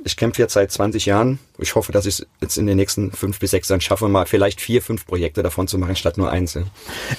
ich 0.04 0.16
kämpfe 0.16 0.42
jetzt 0.42 0.54
seit 0.54 0.72
20 0.72 1.06
Jahren. 1.06 1.40
Ich 1.58 1.76
hoffe, 1.76 1.92
dass 1.92 2.06
ich 2.06 2.20
es 2.20 2.28
jetzt 2.42 2.58
in 2.58 2.68
den 2.68 2.78
nächsten 2.78 3.12
fünf 3.12 3.40
bis 3.40 3.52
sechs 3.52 3.68
Jahren 3.70 3.82
schaffe, 3.82 4.08
mal 4.08 4.26
vielleicht 4.26 4.62
vier, 4.62 4.82
fünf 4.82 5.06
Projekte 5.06 5.44
davon 5.44 5.68
zu 5.68 5.78
machen, 5.78 5.96
statt 5.96 6.18
nur 6.18 6.32
eins. 6.32 6.58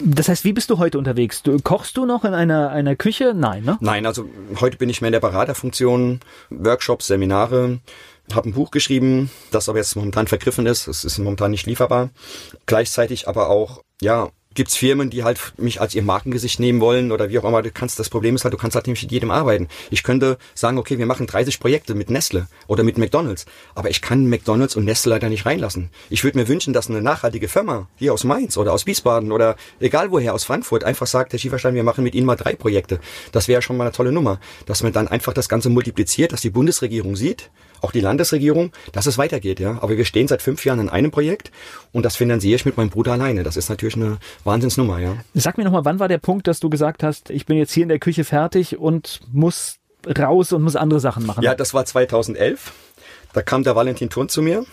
Das 0.01 0.29
heißt, 0.29 0.45
wie 0.45 0.53
bist 0.53 0.71
du 0.71 0.79
heute 0.79 0.99
unterwegs? 0.99 1.43
Du, 1.43 1.59
kochst 1.59 1.97
du 1.97 2.07
noch 2.07 2.25
in 2.25 2.35
einer, 2.35 2.71
einer 2.71 2.97
Küche? 2.97 3.35
Nein, 3.35 3.65
ne? 3.65 3.77
Nein, 3.81 4.07
also 4.07 4.25
heute 4.61 4.79
bin 4.79 4.89
ich 4.89 5.01
mehr 5.01 5.09
in 5.09 5.13
der 5.13 5.21
Beraterfunktion, 5.21 6.21
Workshops, 6.49 7.07
Seminare, 7.07 7.81
habe 8.35 8.49
ein 8.49 8.55
Buch 8.55 8.71
geschrieben, 8.71 9.31
das 9.51 9.69
aber 9.69 9.79
jetzt 9.79 9.97
momentan 9.97 10.27
vergriffen 10.27 10.67
ist. 10.67 10.89
Es 10.89 11.05
ist 11.05 11.19
momentan 11.19 11.51
nicht 11.51 11.67
lieferbar. 11.67 12.11
Gleichzeitig 12.67 13.29
aber 13.29 13.49
auch, 13.49 13.83
ja, 14.01 14.31
gibt's 14.55 14.77
Firmen, 14.77 15.11
die 15.11 15.23
halt 15.23 15.53
mich 15.59 15.81
als 15.81 15.95
ihr 15.95 16.03
Markengesicht 16.03 16.59
nehmen 16.59 16.81
wollen 16.81 17.13
oder 17.13 17.29
wie 17.29 17.39
auch 17.39 17.45
immer. 17.45 17.63
Du 17.63 17.71
kannst, 17.71 17.99
das 17.99 18.11
Problem 18.11 18.35
ist 18.35 18.45
halt, 18.45 18.53
du 18.53 18.59
kannst 18.59 18.75
halt 18.75 18.87
nicht 18.87 19.03
mit 19.03 19.13
jedem 19.13 19.31
arbeiten. 19.31 19.69
Ich 19.91 20.03
könnte 20.03 20.39
sagen, 20.55 20.79
okay, 20.79 20.99
wir 20.99 21.07
machen 21.07 21.27
30 21.27 21.61
Projekte 21.61 21.95
mit 21.95 22.11
Nestle 22.11 22.49
oder 22.67 22.83
mit 22.83 22.99
McDonalds, 22.99 23.47
aber 23.75 23.91
ich 23.91 24.03
kann 24.03 24.29
McDonalds 24.29 24.75
und 24.75 24.85
Nestle 24.85 25.11
leider 25.11 25.29
nicht 25.29 25.47
reinlassen. 25.47 25.91
Ich 26.09 26.25
würde 26.25 26.39
mir 26.39 26.49
wünschen, 26.49 26.73
dass 26.73 26.91
eine 26.91 27.01
nachhaltige 27.01 27.49
Firma 27.49 27.89
hier 27.97 28.13
aus 28.13 28.25
Mainz 28.25 28.57
oder 28.57 28.73
aus 28.73 28.87
Wiesbaden 28.87 29.31
oder 29.31 29.57
egal 29.79 30.11
woher 30.11 30.35
aus 30.35 30.45
Frankfurt 30.45 30.83
einfach 30.83 31.07
sagt, 31.07 31.33
Herr 31.33 31.39
Schieferstein, 31.39 31.75
wir 31.75 31.85
machen 31.85 32.03
mit 32.03 32.15
Ihnen 32.15 32.27
mal 32.27 32.37
drei 32.37 32.55
Projekte. 32.55 32.99
Das 33.31 33.47
wäre 33.47 33.63
schon 33.63 33.77
mal 33.77 33.85
eine 33.85 33.93
tolle 33.93 34.13
Nummer, 34.13 34.41
dass 34.67 34.83
man 34.83 34.93
dann 34.93 35.07
einfach 35.07 35.33
das 35.33 35.49
Ganze 35.49 35.71
multipliziert, 35.71 36.33
dass 36.33 36.41
die 36.41 36.51
Bundesregierung 36.51 37.15
sieht, 37.15 37.51
auch 37.81 37.93
die 37.93 38.01
Landesregierung, 38.01 38.73
dass 38.93 39.07
es 39.07 39.19
weitergeht, 39.19 39.61
ja. 39.61 39.79
Aber 39.81 39.97
wir 39.97 40.05
stehen 40.05 40.29
seit 40.29 40.43
fünf 40.43 40.65
Jahren 40.65 40.81
an 40.81 40.89
einem 40.89 41.11
Projekt 41.11 41.51
und 41.93 42.05
das 42.05 42.17
finanziere 42.17 42.57
ich 42.57 42.65
mit 42.65 42.77
meinem 42.77 42.91
Bruder 42.91 43.13
alleine. 43.13 43.43
Das 43.43 43.57
ist 43.57 43.69
natürlich 43.69 43.97
eine 43.97 44.19
Wahnsinnsnummer, 44.45 44.99
ja. 44.99 45.17
Sag 45.35 45.59
mir 45.59 45.65
nochmal, 45.65 45.85
wann 45.85 45.99
war 45.99 46.09
der 46.09 46.19
Punkt, 46.19 46.47
dass 46.47 46.61
du 46.61 46.71
gesagt 46.71 47.03
hast, 47.03 47.31
ich 47.31 47.47
bin 47.47 47.57
jetzt 47.57 47.73
hier 47.73 47.83
in 47.83 47.89
der 47.89 47.99
Küche 47.99 48.25
fertig 48.25 48.79
und 48.79 49.21
muss 49.33 49.77
raus 50.19 50.53
und 50.53 50.63
muss 50.63 50.77
andere 50.77 51.01
Sachen 51.01 51.27
machen? 51.27 51.43
Ja, 51.43 51.55
das 51.55 51.75
war 51.75 51.85
2011. 51.85 52.73
Da 53.33 53.43
kam 53.43 53.63
der 53.63 53.77
Valentin 53.77 54.11
Thurn 54.11 54.29
zu 54.29 54.43
mir 54.43 54.65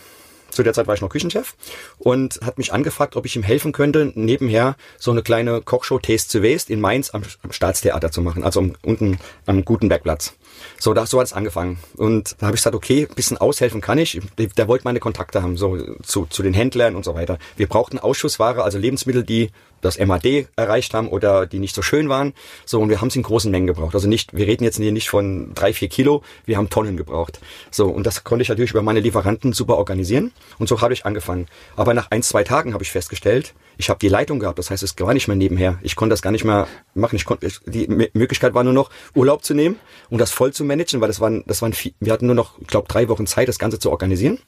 zu 0.50 0.64
der 0.64 0.74
Zeit 0.74 0.88
war 0.88 0.96
ich 0.96 1.02
noch 1.02 1.10
Küchenchef 1.10 1.56
und 1.98 2.40
hat 2.44 2.58
mich 2.58 2.74
angefragt, 2.74 3.16
ob 3.16 3.26
ich 3.26 3.36
ihm 3.36 3.44
helfen 3.44 3.72
könnte, 3.72 4.12
nebenher 4.16 4.76
so 4.98 5.12
eine 5.12 5.22
kleine 5.22 5.62
Kochshow 5.62 6.00
Taste 6.00 6.40
to 6.40 6.44
Waste 6.44 6.72
in 6.72 6.82
Mainz 6.82 7.14
am, 7.14 7.24
am 7.44 7.52
Staatstheater 7.52 8.12
zu 8.12 8.22
machen, 8.22 8.44
also 8.44 8.60
um, 8.60 8.76
unten 8.84 9.20
am 9.46 9.66
Gutenbergplatz. 9.66 10.34
So, 10.80 10.94
da, 10.94 11.06
so 11.06 11.20
hat 11.20 11.28
es 11.28 11.34
angefangen. 11.34 11.80
Und 11.96 12.36
da 12.40 12.48
habe 12.48 12.56
ich 12.56 12.62
gesagt, 12.62 12.76
okay, 12.76 13.08
bisschen 13.16 13.38
aushelfen 13.38 13.82
kann 13.82 13.98
ich. 13.98 14.20
Der, 14.38 14.68
wollte 14.68 14.84
meine 14.84 15.00
Kontakte 15.00 15.42
haben, 15.42 15.58
so 15.58 15.78
zu, 16.04 16.26
zu 16.26 16.44
den 16.44 16.54
Händlern 16.54 16.96
und 16.96 17.04
so 17.04 17.16
weiter. 17.16 17.38
Wir 17.56 17.68
brauchten 17.68 18.00
Ausschussware, 18.00 18.64
also 18.64 18.78
Lebensmittel, 18.78 19.24
die 19.24 19.52
das 19.82 20.00
MAD 20.00 20.48
erreicht 20.56 20.94
haben 20.94 21.10
oder 21.10 21.46
die 21.46 21.60
nicht 21.60 21.76
so 21.76 21.82
schön 21.82 22.10
waren. 22.10 22.34
So, 22.66 22.80
und 22.82 22.90
wir 22.90 23.02
haben 23.02 23.08
es 23.08 23.16
in 23.16 23.24
großen 23.24 23.52
Mengen 23.52 23.68
gebraucht. 23.68 23.96
Also 23.96 24.08
nicht, 24.08 24.36
wir 24.36 24.48
reden 24.48 24.64
jetzt 24.64 24.78
hier 24.78 24.92
nicht 24.92 25.10
von 25.10 25.54
drei, 25.54 25.74
vier 25.74 25.90
Kilo, 25.90 26.24
wir 26.46 26.58
haben 26.58 26.70
Tonnen 26.70 26.98
gebraucht. 26.98 27.40
So, 27.72 27.88
und 27.88 28.06
das 28.06 28.24
konnte 28.24 28.42
ich 28.42 28.50
natürlich 28.50 28.72
über 28.72 28.82
meine 28.82 29.00
Lieferanten 29.00 29.54
super 29.54 29.78
organisieren. 29.78 30.32
Und 30.60 30.68
so 30.68 30.82
habe 30.82 30.94
ich 30.94 31.06
angefangen. 31.06 31.48
Aber 31.76 31.94
nach 31.94 32.12
ein, 32.12 32.24
zwei 32.24 32.44
Tagen 32.44 32.74
habe 32.74 32.84
ich 32.84 32.92
festgestellt, 32.92 33.54
ich 33.78 33.90
habe 33.90 34.00
die 34.00 34.10
Leitung 34.10 34.40
gehabt. 34.40 34.60
Das 34.60 34.72
heißt, 34.72 34.84
es 34.84 34.96
war 35.00 35.14
nicht 35.14 35.28
mehr 35.28 35.38
nebenher. 35.38 35.80
Ich 35.82 35.96
konnte 35.96 36.14
das 36.14 36.22
gar 36.22 36.32
nicht 36.32 36.44
mehr 36.44 36.68
machen. 36.94 37.16
Ich 37.16 37.26
konnte, 37.26 37.48
die 37.66 37.88
Möglichkeit 38.14 38.54
war 38.54 38.64
nur 38.64 38.74
noch, 38.74 38.90
Urlaub 39.14 39.44
zu 39.44 39.54
nehmen 39.54 39.78
und 40.10 40.20
das 40.20 40.32
voll 40.32 40.52
zu 40.54 40.64
managen, 40.64 41.02
weil 41.02 41.08
das 41.08 41.20
waren, 41.20 41.44
das 41.48 41.62
waren, 41.62 41.74
wir 42.00 42.14
hatten 42.14 42.26
nur 42.26 42.36
noch, 42.36 42.60
ich 42.60 42.68
glaube, 42.68 42.88
drei 42.88 43.08
Wochen 43.10 43.28
Zeit, 43.28 43.48
das 43.48 43.60
Ganze 43.60 43.80
zu 43.80 43.92
organisieren. 43.92 44.40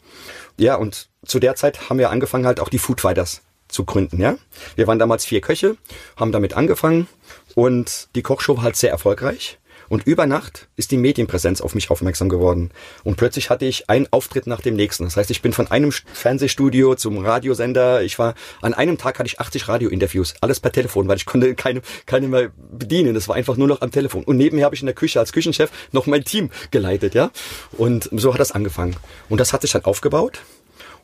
Ja, 0.58 0.76
und 0.76 1.10
zu 1.26 1.40
der 1.40 1.56
Zeit 1.56 1.90
haben 1.90 2.00
wir 2.00 2.10
angefangen, 2.10 2.46
halt 2.46 2.60
auch 2.60 2.70
die 2.70 2.80
Food 2.80 3.02
Fighters 3.02 3.42
zu 3.70 3.86
gründen, 3.86 4.20
ja. 4.20 4.38
Wir 4.76 4.88
waren 4.88 5.00
damals 5.00 5.26
vier 5.26 5.42
Köche, 5.42 5.78
haben 6.18 6.32
damit 6.32 6.54
angefangen 6.54 7.08
und 7.56 8.10
die 8.16 8.22
Kochshow 8.22 8.58
war 8.58 8.64
halt 8.64 8.76
sehr 8.76 8.92
erfolgreich. 8.92 9.60
Und 9.90 10.06
über 10.06 10.28
Nacht 10.28 10.68
ist 10.78 10.92
die 10.92 10.98
Medienpräsenz 10.98 11.62
auf 11.62 11.74
mich 11.74 11.90
aufmerksam 11.90 12.30
geworden. 12.30 12.70
Und 13.04 13.18
plötzlich 13.18 13.50
hatte 13.50 13.66
ich 13.66 13.90
einen 13.90 14.08
Auftritt 14.12 14.46
nach 14.46 14.62
dem 14.62 14.76
nächsten. 14.76 15.04
Das 15.04 15.18
heißt, 15.18 15.32
ich 15.32 15.42
bin 15.42 15.52
von 15.52 15.70
einem 15.72 15.92
Fernsehstudio 15.92 16.96
zum 16.96 17.18
Radiosender. 17.18 18.04
Ich 18.04 18.20
war, 18.20 18.36
an 18.62 18.76
einem 18.76 19.00
Tag 19.00 19.18
hatte 19.18 19.28
ich 19.28 19.40
80 19.40 19.68
Radiointerviews. 19.68 20.36
Alles 20.42 20.60
per 20.60 20.72
Telefon, 20.72 21.08
weil 21.08 21.18
ich 21.18 21.26
konnte 21.26 21.56
keine, 21.56 21.82
keine 22.06 22.28
mehr 22.28 22.52
bedienen. 22.72 23.16
Das 23.16 23.28
war 23.28 23.36
einfach 23.36 23.58
nur 23.58 23.68
noch 23.68 23.82
am 23.82 23.90
Telefon. 23.90 24.24
Und 24.24 24.38
nebenher 24.38 24.66
habe 24.66 24.76
ich 24.76 24.82
in 24.82 24.88
der 24.88 24.96
Küche 24.96 25.20
als 25.20 25.34
Küchenchef 25.34 25.72
noch 25.92 26.06
mein 26.06 26.24
Team 26.24 26.52
geleitet, 26.70 27.16
ja. 27.16 27.32
Und 27.72 28.10
so 28.12 28.32
hat 28.34 28.40
das 28.40 28.52
angefangen. 28.52 28.96
Und 29.28 29.40
das 29.40 29.54
hat 29.54 29.64
sich 29.64 29.72
dann 29.72 29.86
aufgebaut. 29.86 30.40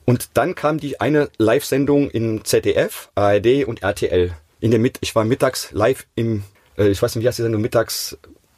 Und 0.05 0.29
dann 0.35 0.55
kam 0.55 0.79
die 0.79 1.01
eine 1.01 1.29
Live-Sendung 1.37 2.09
in 2.09 2.45
ZDF, 2.45 3.09
ARD 3.15 3.65
und 3.65 3.81
RTL. 3.81 4.33
In 4.59 4.71
der 4.71 4.79
Mit 4.79 4.99
ich 5.01 5.15
war 5.15 5.25
mittags 5.25 5.71
live 5.71 6.05
im, 6.15 6.43
äh, 6.77 6.87
ich 6.87 7.01
weiß 7.01 7.15
nicht, 7.15 7.23
wie 7.23 7.27
heißt 7.27 7.39
die 7.39 7.43
Sendung, 7.43 7.61
mittags, 7.61 8.17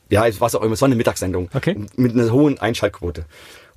ja, 0.09 0.27
es 0.27 0.39
war 0.39 0.53
auch 0.53 0.61
immer, 0.61 0.73
es 0.73 0.81
war 0.81 0.87
eine 0.87 0.95
Mittagssendung. 0.95 1.49
Okay. 1.53 1.75
Mit 1.95 2.13
einer 2.13 2.31
hohen 2.31 2.59
Einschaltquote. 2.59 3.25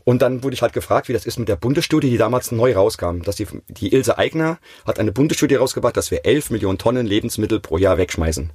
Und 0.04 0.22
dann 0.22 0.42
wurde 0.42 0.54
ich 0.54 0.62
halt 0.62 0.72
gefragt, 0.72 1.08
wie 1.08 1.12
das 1.12 1.26
ist 1.26 1.38
mit 1.38 1.48
der 1.48 1.56
Bundesstudie, 1.56 2.10
die 2.10 2.16
damals 2.16 2.52
neu 2.52 2.74
rauskam. 2.74 3.22
Dass 3.22 3.36
die, 3.36 3.46
die 3.68 3.92
Ilse 3.92 4.18
Eigner 4.18 4.58
hat 4.86 4.98
eine 4.98 5.12
Bundesstudie 5.12 5.56
rausgebracht, 5.56 5.96
dass 5.96 6.10
wir 6.10 6.24
11 6.24 6.50
Millionen 6.50 6.78
Tonnen 6.78 7.06
Lebensmittel 7.06 7.60
pro 7.60 7.78
Jahr 7.78 7.98
wegschmeißen. 7.98 8.50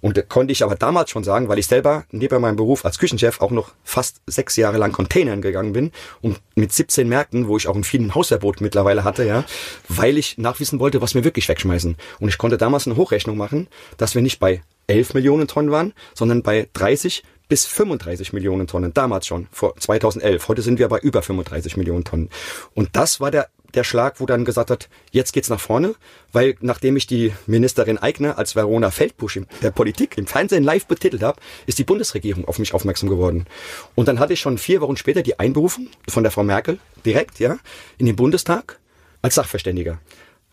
Und 0.00 0.16
da 0.16 0.22
konnte 0.22 0.52
ich 0.52 0.62
aber 0.62 0.76
damals 0.76 1.10
schon 1.10 1.24
sagen, 1.24 1.48
weil 1.48 1.58
ich 1.58 1.66
selber 1.66 2.04
neben 2.10 2.40
meinem 2.40 2.56
Beruf 2.56 2.84
als 2.84 2.98
Küchenchef 2.98 3.40
auch 3.40 3.50
noch 3.50 3.72
fast 3.84 4.20
sechs 4.26 4.56
Jahre 4.56 4.78
lang 4.78 4.92
Containern 4.92 5.42
gegangen 5.42 5.72
bin 5.72 5.92
und 6.20 6.40
mit 6.54 6.72
17 6.72 7.08
Märkten, 7.08 7.48
wo 7.48 7.56
ich 7.56 7.66
auch 7.68 7.76
ein 7.76 7.84
vielen 7.84 8.14
Hausverbot 8.14 8.60
mittlerweile 8.60 9.04
hatte, 9.04 9.24
ja, 9.24 9.44
weil 9.88 10.18
ich 10.18 10.38
nachwissen 10.38 10.78
wollte, 10.78 11.00
was 11.00 11.14
wir 11.14 11.24
wirklich 11.24 11.48
wegschmeißen. 11.48 11.96
Und 12.20 12.28
ich 12.28 12.38
konnte 12.38 12.58
damals 12.58 12.86
eine 12.86 12.96
Hochrechnung 12.96 13.36
machen, 13.36 13.68
dass 13.96 14.14
wir 14.14 14.22
nicht 14.22 14.38
bei 14.38 14.62
11 14.86 15.14
Millionen 15.14 15.48
Tonnen 15.48 15.70
waren, 15.70 15.92
sondern 16.14 16.42
bei 16.42 16.68
30 16.72 17.22
bis 17.48 17.64
35 17.66 18.32
Millionen 18.32 18.66
Tonnen, 18.66 18.92
damals 18.92 19.26
schon, 19.26 19.48
vor 19.50 19.74
2011. 19.76 20.48
Heute 20.48 20.62
sind 20.62 20.78
wir 20.78 20.88
bei 20.88 20.98
über 20.98 21.22
35 21.22 21.76
Millionen 21.76 22.04
Tonnen. 22.04 22.28
Und 22.74 22.90
das 22.92 23.20
war 23.20 23.30
der 23.30 23.48
der 23.74 23.84
Schlag, 23.84 24.20
wo 24.20 24.26
dann 24.26 24.44
gesagt 24.44 24.70
hat, 24.70 24.88
jetzt 25.10 25.32
geht's 25.32 25.50
nach 25.50 25.60
vorne, 25.60 25.94
weil 26.32 26.56
nachdem 26.60 26.96
ich 26.96 27.06
die 27.06 27.32
Ministerin 27.46 27.98
Eigner 27.98 28.38
als 28.38 28.56
Verona 28.56 28.90
Feldbusch 28.90 29.36
in 29.36 29.46
der 29.62 29.70
Politik 29.70 30.16
im 30.18 30.26
Fernsehen 30.26 30.64
live 30.64 30.86
betitelt 30.86 31.22
habe, 31.22 31.40
ist 31.66 31.78
die 31.78 31.84
Bundesregierung 31.84 32.46
auf 32.46 32.58
mich 32.58 32.74
aufmerksam 32.74 33.08
geworden. 33.08 33.46
Und 33.94 34.08
dann 34.08 34.18
hatte 34.18 34.32
ich 34.32 34.40
schon 34.40 34.58
vier 34.58 34.80
Wochen 34.80 34.96
später 34.96 35.22
die 35.22 35.38
Einberufung 35.38 35.88
von 36.08 36.22
der 36.22 36.32
Frau 36.32 36.44
Merkel 36.44 36.78
direkt, 37.04 37.38
ja, 37.38 37.58
in 37.98 38.06
den 38.06 38.16
Bundestag 38.16 38.78
als 39.22 39.34
Sachverständiger. 39.34 39.98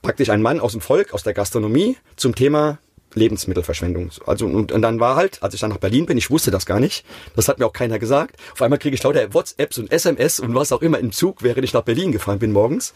Praktisch 0.02 0.30
ein 0.30 0.42
Mann 0.42 0.60
aus 0.60 0.74
dem 0.74 0.82
Volk, 0.82 1.14
aus 1.14 1.24
der 1.24 1.34
Gastronomie 1.34 1.98
zum 2.16 2.36
Thema 2.36 2.80
Lebensmittelverschwendung. 3.16 4.12
Also 4.26 4.46
und, 4.46 4.72
und 4.72 4.82
dann 4.82 5.00
war 5.00 5.16
halt, 5.16 5.42
als 5.42 5.54
ich 5.54 5.60
dann 5.60 5.72
nach 5.72 5.78
Berlin 5.78 6.06
bin, 6.06 6.18
ich 6.18 6.30
wusste 6.30 6.52
das 6.52 6.66
gar 6.66 6.80
nicht. 6.80 7.06
Das 7.36 7.48
hat 7.48 7.60
mir 7.60 7.66
auch 7.66 7.74
keiner 7.74 8.00
gesagt. 8.00 8.36
Auf 8.54 8.62
einmal 8.62 8.80
kriege 8.80 8.96
ich 8.96 9.04
lauter 9.04 9.34
WhatsApps 9.34 9.78
und 9.78 9.92
SMS 9.92 10.40
und 10.40 10.54
was 10.54 10.72
auch 10.72 10.82
immer 10.82 11.00
im 11.00 11.12
Zug, 11.12 11.42
während 11.42 11.64
ich 11.64 11.74
nach 11.74 11.84
Berlin 11.84 12.12
gefahren 12.12 12.40
bin 12.40 12.52
morgens. 12.52 12.94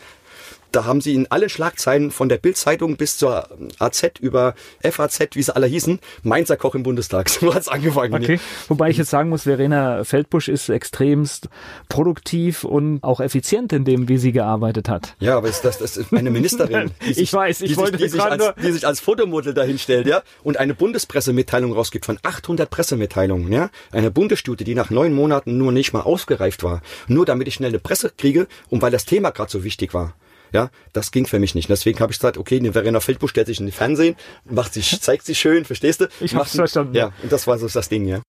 Da 0.72 0.86
haben 0.86 1.02
sie 1.02 1.16
in 1.16 1.30
allen 1.32 1.50
Schlagzeilen 1.50 2.12
von 2.12 2.30
der 2.30 2.38
Bildzeitung 2.38 2.96
bis 2.96 3.18
zur 3.18 3.48
AZ 3.80 4.04
über 4.20 4.54
FAZ, 4.84 5.20
wie 5.34 5.42
sie 5.42 5.56
alle 5.56 5.66
hießen, 5.66 6.00
Mainzer 6.24 6.58
Koch 6.58 6.76
im 6.76 6.84
Bundestag. 6.84 7.30
So 7.40 7.54
hat's 7.54 7.70
angefangen. 7.70 8.14
Okay. 8.14 8.40
Wobei 8.68 8.90
ich 8.90 8.98
jetzt 8.98 9.12
sagen 9.12 9.30
muss, 9.30 9.44
Verena 9.44 10.04
Feldbusch 10.04 10.50
ist 10.50 10.68
extremst 10.68 11.48
produktiv 11.88 12.66
und 12.66 13.02
auch 13.02 13.22
effizient 13.22 13.72
in 13.72 13.86
dem, 13.86 14.10
wie 14.10 14.18
sie 14.18 14.34
gearbeitet 14.34 14.90
hat. 14.90 15.16
Ja, 15.20 15.38
aber 15.38 15.48
ist 15.48 15.64
das, 15.64 15.78
das 15.78 15.96
ist 15.96 16.14
eine 16.14 16.32
Ministerin. 16.32 16.92
Sich, 17.02 17.18
ich 17.18 17.34
weiß, 17.34 17.62
ich 17.62 17.72
die 17.72 17.78
wollte 17.78 17.98
sich, 17.98 18.08
die, 18.08 18.10
sich 18.10 18.22
als, 18.22 18.44
die 18.62 18.72
sich 18.72 18.86
als 18.86 19.00
Fotomodel 19.00 19.54
dahinstellt, 19.54 20.06
ja, 20.06 20.22
und 20.44 20.58
eine 20.58 20.74
Bundespressemitteilung 20.74 21.72
rausgibt 21.72 22.06
von 22.06 22.20
800 22.22 22.70
Pressemitteilungen, 22.70 23.52
ja, 23.54 23.70
eine 23.92 24.12
Bundesstudie, 24.12 24.66
die 24.66 24.76
nach 24.76 24.90
neun 24.90 25.14
Monaten 25.14 25.58
nur 25.58 25.72
nicht 25.72 25.94
mal 25.94 26.02
ausgereift 26.02 26.64
war, 26.64 26.82
nur 27.08 27.26
damit 27.26 27.48
ich 27.48 27.54
schnell 27.54 27.70
eine 27.70 27.80
Presse 27.80 28.12
kriege 28.16 28.48
und 28.70 28.82
weil 28.82 28.92
das 28.92 29.06
Thema 29.06 29.30
gerade 29.30 29.52
so 29.52 29.64
wichtig 29.64 29.94
war. 29.94 30.14
Ja, 30.52 30.70
das 30.94 31.12
ging 31.12 31.26
für 31.26 31.40
mich 31.40 31.56
nicht. 31.56 31.70
Deswegen 31.70 32.00
habe 32.00 32.12
ich 32.12 32.20
gesagt, 32.20 32.38
okay, 32.38 32.60
die 32.60 32.72
Verena 32.72 33.00
Feldbusch 33.00 33.32
stellt 33.32 33.48
sich 33.48 33.60
in 33.60 33.68
den 33.68 33.72
Fernsehen, 33.72 34.16
macht 34.46 34.74
sich, 34.74 35.00
zeigt 35.02 35.26
sich 35.26 35.40
schön, 35.40 35.66
verstehst 35.66 36.02
du? 36.02 36.08
Ich 36.20 36.36
hab's 36.36 36.56
verstanden. 36.56 36.96
Ja, 36.96 37.12
und 37.24 37.32
das 37.32 37.48
war 37.48 37.58
so 37.58 37.68
das 37.68 37.90
Ding, 37.90 38.06
ja. 38.06 38.22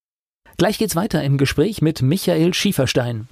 Gleich 0.57 0.79
geht's 0.79 0.97
weiter 0.97 1.23
im 1.23 1.39
Gespräch 1.39 1.81
mit 1.81 2.03
Michael 2.03 2.53
Schieferstein. 2.53 3.29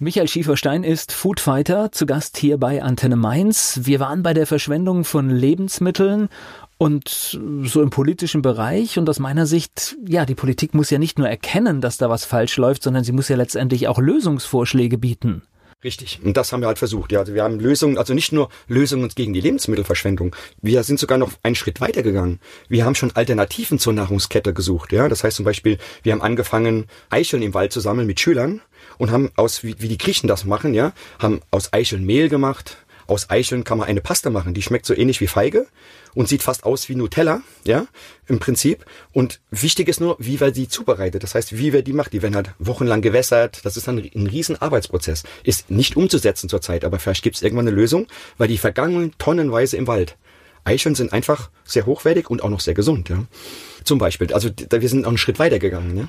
Michael 0.00 0.28
Schieferstein 0.28 0.84
ist 0.84 1.10
Foodfighter, 1.12 1.90
zu 1.90 2.06
Gast 2.06 2.38
hier 2.38 2.56
bei 2.56 2.82
Antenne 2.84 3.16
Mainz. 3.16 3.80
Wir 3.82 3.98
waren 3.98 4.22
bei 4.22 4.32
der 4.32 4.46
Verschwendung 4.46 5.04
von 5.04 5.28
Lebensmitteln 5.28 6.28
Und 6.80 7.08
so 7.08 7.82
im 7.82 7.90
politischen 7.90 8.40
Bereich 8.40 8.96
und 8.98 9.10
aus 9.10 9.18
meiner 9.18 9.46
Sicht, 9.46 9.96
ja, 10.06 10.24
die 10.24 10.36
Politik 10.36 10.74
muss 10.74 10.90
ja 10.90 10.98
nicht 10.98 11.18
nur 11.18 11.28
erkennen, 11.28 11.80
dass 11.80 11.96
da 11.96 12.08
was 12.08 12.24
falsch 12.24 12.56
läuft, 12.56 12.84
sondern 12.84 13.02
sie 13.02 13.10
muss 13.10 13.28
ja 13.28 13.34
letztendlich 13.36 13.88
auch 13.88 13.98
Lösungsvorschläge 13.98 14.96
bieten. 14.96 15.42
Richtig. 15.84 16.18
Und 16.24 16.36
das 16.36 16.52
haben 16.52 16.60
wir 16.60 16.66
halt 16.66 16.78
versucht. 16.78 17.12
Ja, 17.12 17.20
also 17.20 17.34
wir 17.34 17.44
haben 17.44 17.60
Lösungen, 17.60 17.98
also 17.98 18.12
nicht 18.12 18.32
nur 18.32 18.48
Lösungen 18.66 19.08
gegen 19.14 19.32
die 19.32 19.40
Lebensmittelverschwendung. 19.40 20.34
Wir 20.60 20.82
sind 20.82 20.98
sogar 20.98 21.18
noch 21.18 21.30
einen 21.44 21.54
Schritt 21.54 21.80
weiter 21.80 22.02
gegangen. 22.02 22.40
Wir 22.68 22.84
haben 22.84 22.96
schon 22.96 23.14
Alternativen 23.14 23.78
zur 23.78 23.92
Nahrungskette 23.92 24.52
gesucht. 24.52 24.90
Ja, 24.90 25.08
das 25.08 25.22
heißt 25.22 25.36
zum 25.36 25.44
Beispiel, 25.44 25.78
wir 26.02 26.12
haben 26.12 26.22
angefangen, 26.22 26.86
Eicheln 27.10 27.42
im 27.42 27.54
Wald 27.54 27.72
zu 27.72 27.78
sammeln 27.78 28.08
mit 28.08 28.18
Schülern 28.18 28.60
und 28.98 29.12
haben 29.12 29.30
aus, 29.36 29.62
wie, 29.62 29.76
wie 29.78 29.86
die 29.86 29.98
Griechen 29.98 30.26
das 30.26 30.44
machen, 30.44 30.74
ja, 30.74 30.92
haben 31.20 31.42
aus 31.52 31.72
Eicheln 31.72 32.04
Mehl 32.04 32.28
gemacht, 32.28 32.78
aus 33.06 33.30
Eicheln 33.30 33.62
kann 33.62 33.78
man 33.78 33.86
eine 33.86 34.00
Pasta 34.00 34.30
machen, 34.30 34.54
die 34.54 34.62
schmeckt 34.62 34.84
so 34.84 34.94
ähnlich 34.94 35.20
wie 35.20 35.28
Feige 35.28 35.68
und 36.14 36.28
sieht 36.28 36.42
fast 36.42 36.64
aus 36.64 36.88
wie 36.88 36.94
Nutella, 36.94 37.42
ja, 37.64 37.86
im 38.26 38.38
Prinzip. 38.38 38.84
Und 39.12 39.40
wichtig 39.50 39.88
ist 39.88 40.00
nur, 40.00 40.16
wie 40.18 40.40
wir 40.40 40.50
die 40.50 40.68
zubereitet. 40.68 41.22
Das 41.22 41.34
heißt, 41.34 41.56
wie 41.56 41.72
wir 41.72 41.82
die 41.82 41.92
macht. 41.92 42.12
Die 42.12 42.22
werden 42.22 42.36
halt 42.36 42.52
wochenlang 42.58 43.02
gewässert. 43.02 43.64
Das 43.64 43.76
ist 43.76 43.88
dann 43.88 43.98
ein 43.98 44.26
riesen 44.26 44.60
Arbeitsprozess. 44.60 45.24
Ist 45.44 45.70
nicht 45.70 45.96
umzusetzen 45.96 46.48
zurzeit, 46.48 46.84
aber 46.84 46.98
vielleicht 46.98 47.22
gibt 47.22 47.36
es 47.36 47.42
irgendwann 47.42 47.68
eine 47.68 47.76
Lösung, 47.76 48.06
weil 48.36 48.48
die 48.48 48.58
vergangenen 48.58 49.14
tonnenweise 49.18 49.76
im 49.76 49.86
Wald. 49.86 50.16
Eicheln 50.64 50.94
sind 50.94 51.12
einfach 51.12 51.50
sehr 51.64 51.86
hochwertig 51.86 52.30
und 52.30 52.42
auch 52.42 52.50
noch 52.50 52.60
sehr 52.60 52.74
gesund, 52.74 53.08
ja. 53.08 53.24
Zum 53.84 53.98
Beispiel. 53.98 54.32
Also 54.32 54.50
wir 54.70 54.88
sind 54.88 55.04
auch 55.04 55.08
einen 55.08 55.18
Schritt 55.18 55.38
weiter 55.38 55.58
gegangen. 55.58 55.94
Ne? 55.94 56.08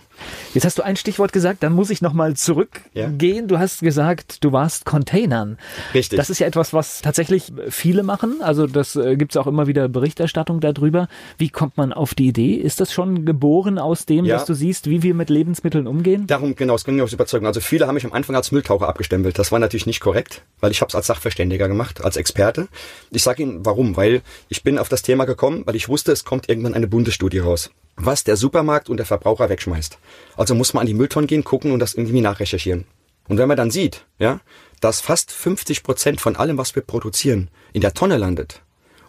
Jetzt 0.54 0.66
hast 0.66 0.78
du 0.78 0.84
ein 0.84 0.96
Stichwort 0.96 1.34
gesagt, 1.34 1.64
dann 1.64 1.74
muss 1.74 1.90
ich 1.90 2.02
nochmal 2.02 2.36
zurückgehen. 2.36 3.18
Ja. 3.20 3.42
Du 3.42 3.60
hast 3.60 3.82
gesagt, 3.82 4.44
du 4.44 4.52
warst 4.52 4.86
Containern. 4.86 5.58
Richtig. 5.94 6.18
Das 6.18 6.30
ist 6.30 6.40
ja 6.40 6.48
etwas, 6.48 6.74
was 6.74 7.02
tatsächlich 7.02 7.52
viele 7.70 8.04
machen. 8.04 8.42
Also 8.42 8.68
das 8.68 8.96
äh, 8.96 9.16
gibt 9.16 9.34
es 9.34 9.38
auch 9.38 9.48
immer 9.48 9.68
wieder 9.68 9.88
Berichterstattung 9.88 10.60
darüber. 10.60 11.08
Wie 11.38 11.50
kommt 11.50 11.78
man 11.78 11.94
auf 11.94 12.16
die 12.16 12.28
Idee? 12.28 12.56
Ist 12.56 12.80
das 12.80 12.92
schon 12.92 13.26
geboren 13.26 13.78
aus 13.78 14.06
dem, 14.06 14.26
ja. 14.26 14.36
dass 14.36 14.46
du 14.46 14.54
siehst, 14.54 14.90
wie 14.90 15.04
wir 15.04 15.14
mit 15.14 15.30
Lebensmitteln 15.30 15.88
umgehen? 15.88 16.28
Darum, 16.28 16.56
genau, 16.56 16.76
es 16.76 16.84
ging 16.84 16.96
mir 16.96 17.04
aus 17.04 17.14
Überzeugung. 17.14 17.48
Also 17.48 17.60
viele 17.60 17.88
haben 17.88 17.96
mich 17.96 18.06
am 18.06 18.14
Anfang 18.14 18.36
als 18.36 18.52
Mülltaucher 18.52 18.88
abgestempelt. 18.88 19.38
Das 19.38 19.52
war 19.52 19.60
natürlich 19.60 19.86
nicht 19.86 20.00
korrekt, 20.00 20.44
weil 20.60 20.72
ich 20.72 20.82
habe 20.82 20.90
es 20.90 20.96
als 20.96 21.08
Sachverständiger 21.08 21.68
gemacht, 21.68 22.04
als 22.04 22.18
Experte. 22.18 22.68
Ich 23.12 23.24
sage 23.24 23.44
Ihnen 23.44 23.66
warum, 23.66 23.98
weil 23.98 24.22
ich 24.48 24.64
bin 24.64 24.78
auf 24.78 24.90
das 24.90 25.02
Thema 25.02 25.26
gekommen, 25.26 25.64
weil 25.66 25.76
ich 25.76 25.90
wusste, 25.90 26.12
es 26.12 26.26
kommt 26.26 26.50
irgendwann 26.50 26.74
eine 26.74 26.88
Bundesstudie 26.88 27.40
raus 27.40 27.59
was 27.96 28.24
der 28.24 28.38
Supermarkt 28.38 28.90
und 28.90 28.98
der 28.98 29.06
Verbraucher 29.06 29.50
wegschmeißt. 29.50 29.98
Also 30.38 30.56
muss 30.56 30.74
man 30.74 30.82
an 30.82 30.88
die 30.88 30.94
Mülltonnen 30.94 31.28
gehen, 31.28 31.44
gucken 31.44 31.72
und 31.72 31.80
das 31.80 31.94
irgendwie 31.94 32.22
nachrecherchieren. 32.22 32.86
Und 33.28 33.38
wenn 33.38 33.48
man 33.48 33.58
dann 33.58 33.72
sieht, 33.72 34.06
ja, 34.18 34.40
dass 34.80 35.02
fast 35.02 35.32
50 35.32 35.84
Prozent 35.84 36.22
von 36.22 36.36
allem, 36.36 36.58
was 36.58 36.76
wir 36.76 36.82
produzieren, 36.82 37.50
in 37.74 37.82
der 37.82 37.94
Tonne 37.94 38.18
landet, 38.18 38.62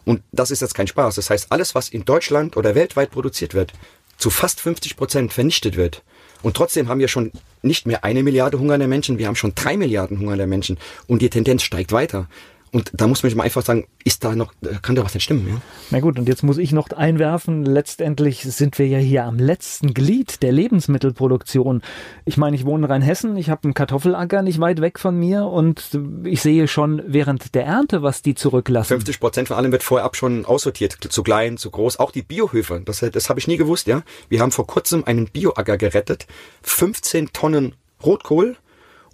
und 0.04 0.22
das 0.32 0.50
ist 0.50 0.60
jetzt 0.60 0.74
kein 0.74 0.86
Spaß, 0.86 1.14
das 1.16 1.30
heißt, 1.30 1.52
alles, 1.52 1.74
was 1.74 1.88
in 1.88 2.04
Deutschland 2.04 2.56
oder 2.56 2.74
weltweit 2.74 3.10
produziert 3.10 3.54
wird, 3.54 3.72
zu 4.16 4.30
fast 4.30 4.60
50 4.60 4.96
Prozent 4.96 5.32
vernichtet 5.32 5.76
wird. 5.76 6.02
Und 6.42 6.56
trotzdem 6.56 6.88
haben 6.88 7.00
wir 7.00 7.08
schon 7.08 7.32
nicht 7.62 7.86
mehr 7.86 8.04
eine 8.04 8.22
Milliarde 8.22 8.58
hungernde 8.58 8.88
Menschen, 8.88 9.18
wir 9.18 9.26
haben 9.26 9.36
schon 9.36 9.54
drei 9.54 9.76
Milliarden 9.76 10.18
hungernde 10.18 10.46
Menschen. 10.46 10.78
Und 11.06 11.22
die 11.22 11.30
Tendenz 11.30 11.62
steigt 11.62 11.92
weiter. 11.92 12.28
Und 12.72 12.92
da 12.94 13.08
muss 13.08 13.22
man 13.22 13.30
sich 13.30 13.36
mal 13.36 13.42
einfach 13.42 13.64
sagen, 13.64 13.88
ist 14.04 14.22
da 14.22 14.36
noch, 14.36 14.52
kann 14.82 14.94
da 14.94 15.04
was 15.04 15.14
nicht 15.14 15.24
stimmen, 15.24 15.48
ja? 15.48 15.60
Na 15.90 15.98
gut, 15.98 16.18
und 16.18 16.28
jetzt 16.28 16.44
muss 16.44 16.56
ich 16.56 16.70
noch 16.70 16.90
einwerfen, 16.90 17.64
letztendlich 17.64 18.42
sind 18.42 18.78
wir 18.78 18.86
ja 18.86 18.98
hier 18.98 19.24
am 19.24 19.38
letzten 19.38 19.92
Glied 19.92 20.42
der 20.42 20.52
Lebensmittelproduktion. 20.52 21.82
Ich 22.24 22.36
meine, 22.36 22.54
ich 22.54 22.64
wohne 22.64 22.86
in 22.86 22.92
Rheinhessen, 22.92 23.36
ich 23.36 23.50
habe 23.50 23.64
einen 23.64 23.74
Kartoffelacker 23.74 24.42
nicht 24.42 24.60
weit 24.60 24.80
weg 24.80 25.00
von 25.00 25.18
mir 25.18 25.46
und 25.46 25.98
ich 26.24 26.42
sehe 26.42 26.68
schon 26.68 27.02
während 27.06 27.56
der 27.56 27.64
Ernte, 27.64 28.02
was 28.02 28.22
die 28.22 28.36
zurücklassen. 28.36 28.88
50 28.88 29.18
Prozent 29.18 29.48
von 29.48 29.56
allem 29.56 29.72
wird 29.72 29.82
vorher 29.82 30.04
ab 30.04 30.14
schon 30.14 30.44
aussortiert, 30.44 30.96
zu 31.00 31.22
klein, 31.24 31.56
zu 31.56 31.70
groß. 31.70 31.98
Auch 31.98 32.12
die 32.12 32.22
Biohöfe, 32.22 32.82
das, 32.84 33.00
das 33.00 33.28
habe 33.28 33.40
ich 33.40 33.48
nie 33.48 33.56
gewusst, 33.56 33.88
ja. 33.88 34.02
Wir 34.28 34.40
haben 34.40 34.52
vor 34.52 34.66
kurzem 34.66 35.02
einen 35.04 35.26
Bioacker 35.26 35.76
gerettet, 35.76 36.26
15 36.62 37.32
Tonnen 37.32 37.74
Rotkohl, 38.04 38.56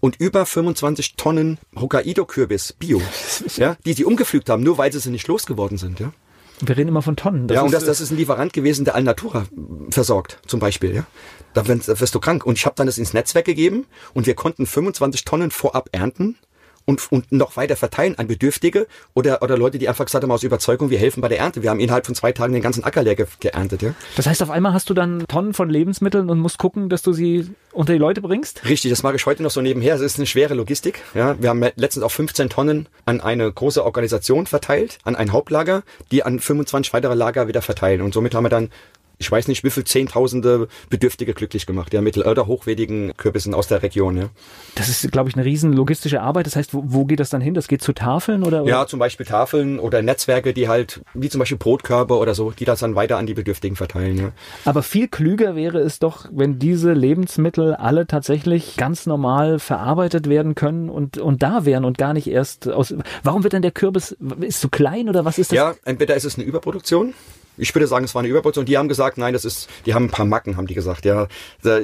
und 0.06 0.20
über 0.20 0.46
25 0.46 1.16
Tonnen 1.16 1.58
Hokkaido-Kürbis 1.74 2.74
Bio, 2.74 3.02
ja, 3.56 3.76
die 3.84 3.92
sie 3.92 4.04
umgepflügt 4.04 4.48
haben, 4.48 4.62
nur 4.62 4.78
weil 4.78 4.92
sie 4.92 5.00
sie 5.00 5.10
nicht 5.10 5.26
losgeworden 5.26 5.78
sind. 5.78 5.98
Ja. 5.98 6.12
Wir 6.60 6.76
reden 6.76 6.88
immer 6.88 7.02
von 7.02 7.16
Tonnen. 7.16 7.48
Das 7.48 7.56
ja, 7.56 7.62
und 7.62 7.74
das, 7.74 7.84
das 7.84 8.00
ist 8.00 8.12
ein 8.12 8.16
Lieferant 8.16 8.52
gewesen, 8.52 8.84
der 8.84 8.94
Alnatura 8.94 9.46
versorgt, 9.90 10.38
zum 10.46 10.60
Beispiel. 10.60 10.94
Ja. 10.94 11.06
Da 11.54 11.66
wirst 11.66 12.14
du 12.14 12.20
krank. 12.20 12.46
Und 12.46 12.56
ich 12.56 12.66
habe 12.66 12.76
dann 12.76 12.86
das 12.86 12.98
ins 12.98 13.14
Netzwerk 13.14 13.46
gegeben 13.46 13.84
und 14.14 14.26
wir 14.26 14.34
konnten 14.34 14.64
25 14.64 15.24
Tonnen 15.24 15.50
vorab 15.50 15.88
ernten 15.90 16.38
und, 16.86 17.12
und 17.12 17.30
noch 17.32 17.56
weiter 17.56 17.76
verteilen 17.76 18.16
an 18.18 18.28
Bedürftige 18.28 18.86
oder, 19.12 19.42
oder 19.42 19.58
Leute, 19.58 19.78
die 19.78 19.88
einfach 19.88 20.06
gesagt 20.06 20.22
haben 20.22 20.30
aus 20.30 20.42
Überzeugung, 20.42 20.88
wir 20.88 20.98
helfen 20.98 21.20
bei 21.20 21.28
der 21.28 21.38
Ernte. 21.38 21.62
Wir 21.62 21.70
haben 21.70 21.80
innerhalb 21.80 22.06
von 22.06 22.14
zwei 22.14 22.32
Tagen 22.32 22.52
den 22.52 22.62
ganzen 22.62 22.84
Acker 22.84 23.02
leer 23.02 23.16
ge 23.16 23.26
geerntet. 23.40 23.82
Ja? 23.82 23.94
Das 24.16 24.26
heißt, 24.26 24.42
auf 24.42 24.50
einmal 24.50 24.72
hast 24.72 24.88
du 24.88 24.94
dann 24.94 25.26
Tonnen 25.26 25.52
von 25.52 25.68
Lebensmitteln 25.68 26.30
und 26.30 26.38
musst 26.38 26.58
gucken, 26.58 26.88
dass 26.88 27.02
du 27.02 27.12
sie 27.12 27.50
unter 27.72 27.92
die 27.92 27.98
Leute 27.98 28.22
bringst? 28.22 28.64
Richtig, 28.66 28.90
das 28.90 29.02
mache 29.02 29.16
ich 29.16 29.26
heute 29.26 29.42
noch 29.42 29.50
so 29.50 29.60
nebenher. 29.60 29.94
Es 29.96 30.00
ist 30.00 30.18
eine 30.18 30.26
schwere 30.26 30.54
Logistik. 30.54 31.02
Ja, 31.14 31.36
wir 31.40 31.50
haben 31.50 31.64
letztens 31.74 32.04
auch 32.04 32.10
15 32.10 32.48
Tonnen 32.48 32.88
an 33.04 33.20
eine 33.20 33.52
große 33.52 33.84
Organisation 33.84 34.46
verteilt, 34.46 34.98
an 35.04 35.16
ein 35.16 35.32
Hauptlager, 35.32 35.82
die 36.10 36.22
an 36.22 36.38
25 36.38 36.92
weitere 36.92 37.14
Lager 37.14 37.48
wieder 37.48 37.62
verteilen. 37.62 38.00
Und 38.00 38.14
somit 38.14 38.34
haben 38.34 38.44
wir 38.44 38.48
dann 38.48 38.70
ich 39.18 39.30
weiß 39.30 39.48
nicht, 39.48 39.64
wie 39.64 39.70
viel 39.70 39.84
Zehntausende 39.84 40.68
Bedürftige 40.90 41.32
glücklich 41.32 41.66
gemacht, 41.66 41.94
ja, 41.94 42.00
mit 42.02 42.18
oder 42.18 42.46
hochwertigen 42.46 43.16
Kürbissen 43.16 43.54
aus 43.54 43.68
der 43.68 43.82
Region, 43.82 44.16
ja. 44.16 44.28
Das 44.74 44.88
ist, 44.88 45.10
glaube 45.10 45.30
ich, 45.30 45.36
eine 45.36 45.44
riesen 45.44 45.72
logistische 45.72 46.20
Arbeit. 46.20 46.46
Das 46.46 46.56
heißt, 46.56 46.74
wo, 46.74 46.82
wo 46.86 47.04
geht 47.04 47.20
das 47.20 47.30
dann 47.30 47.40
hin? 47.40 47.54
Das 47.54 47.68
geht 47.68 47.82
zu 47.82 47.92
Tafeln 47.92 48.42
oder, 48.42 48.62
oder? 48.62 48.70
Ja, 48.70 48.86
zum 48.86 48.98
Beispiel 48.98 49.24
Tafeln 49.24 49.78
oder 49.78 50.02
Netzwerke, 50.02 50.52
die 50.52 50.68
halt, 50.68 51.00
wie 51.14 51.28
zum 51.28 51.38
Beispiel 51.38 51.58
Brotkörbe 51.58 52.16
oder 52.16 52.34
so, 52.34 52.50
die 52.50 52.64
das 52.64 52.80
dann 52.80 52.94
weiter 52.94 53.16
an 53.16 53.26
die 53.26 53.34
Bedürftigen 53.34 53.76
verteilen, 53.76 54.18
ja. 54.18 54.32
Aber 54.64 54.82
viel 54.82 55.08
klüger 55.08 55.56
wäre 55.56 55.78
es 55.78 55.98
doch, 55.98 56.28
wenn 56.30 56.58
diese 56.58 56.92
Lebensmittel 56.92 57.74
alle 57.74 58.06
tatsächlich 58.06 58.76
ganz 58.76 59.06
normal 59.06 59.58
verarbeitet 59.58 60.28
werden 60.28 60.54
können 60.54 60.90
und, 60.90 61.18
und 61.18 61.42
da 61.42 61.64
wären 61.64 61.84
und 61.84 61.98
gar 61.98 62.12
nicht 62.12 62.26
erst 62.26 62.68
aus, 62.68 62.94
warum 63.22 63.42
wird 63.42 63.52
denn 63.52 63.62
der 63.62 63.70
Kürbis, 63.70 64.16
ist 64.40 64.60
zu 64.60 64.68
klein 64.68 65.08
oder 65.08 65.24
was 65.24 65.38
ist 65.38 65.52
das? 65.52 65.56
Ja, 65.56 65.74
entweder 65.84 66.14
ist 66.16 66.24
es 66.24 66.36
eine 66.36 66.44
Überproduktion, 66.44 67.14
ich 67.56 67.74
würde 67.74 67.86
sagen, 67.86 68.04
es 68.04 68.14
war 68.14 68.20
eine 68.20 68.28
Überproduktion. 68.28 68.66
Die 68.66 68.78
haben 68.78 68.88
gesagt, 68.88 69.18
nein, 69.18 69.32
das 69.32 69.44
ist, 69.44 69.68
die 69.86 69.94
haben 69.94 70.06
ein 70.06 70.10
paar 70.10 70.26
Macken, 70.26 70.56
haben 70.56 70.66
die 70.66 70.74
gesagt. 70.74 71.04
Ja, 71.04 71.28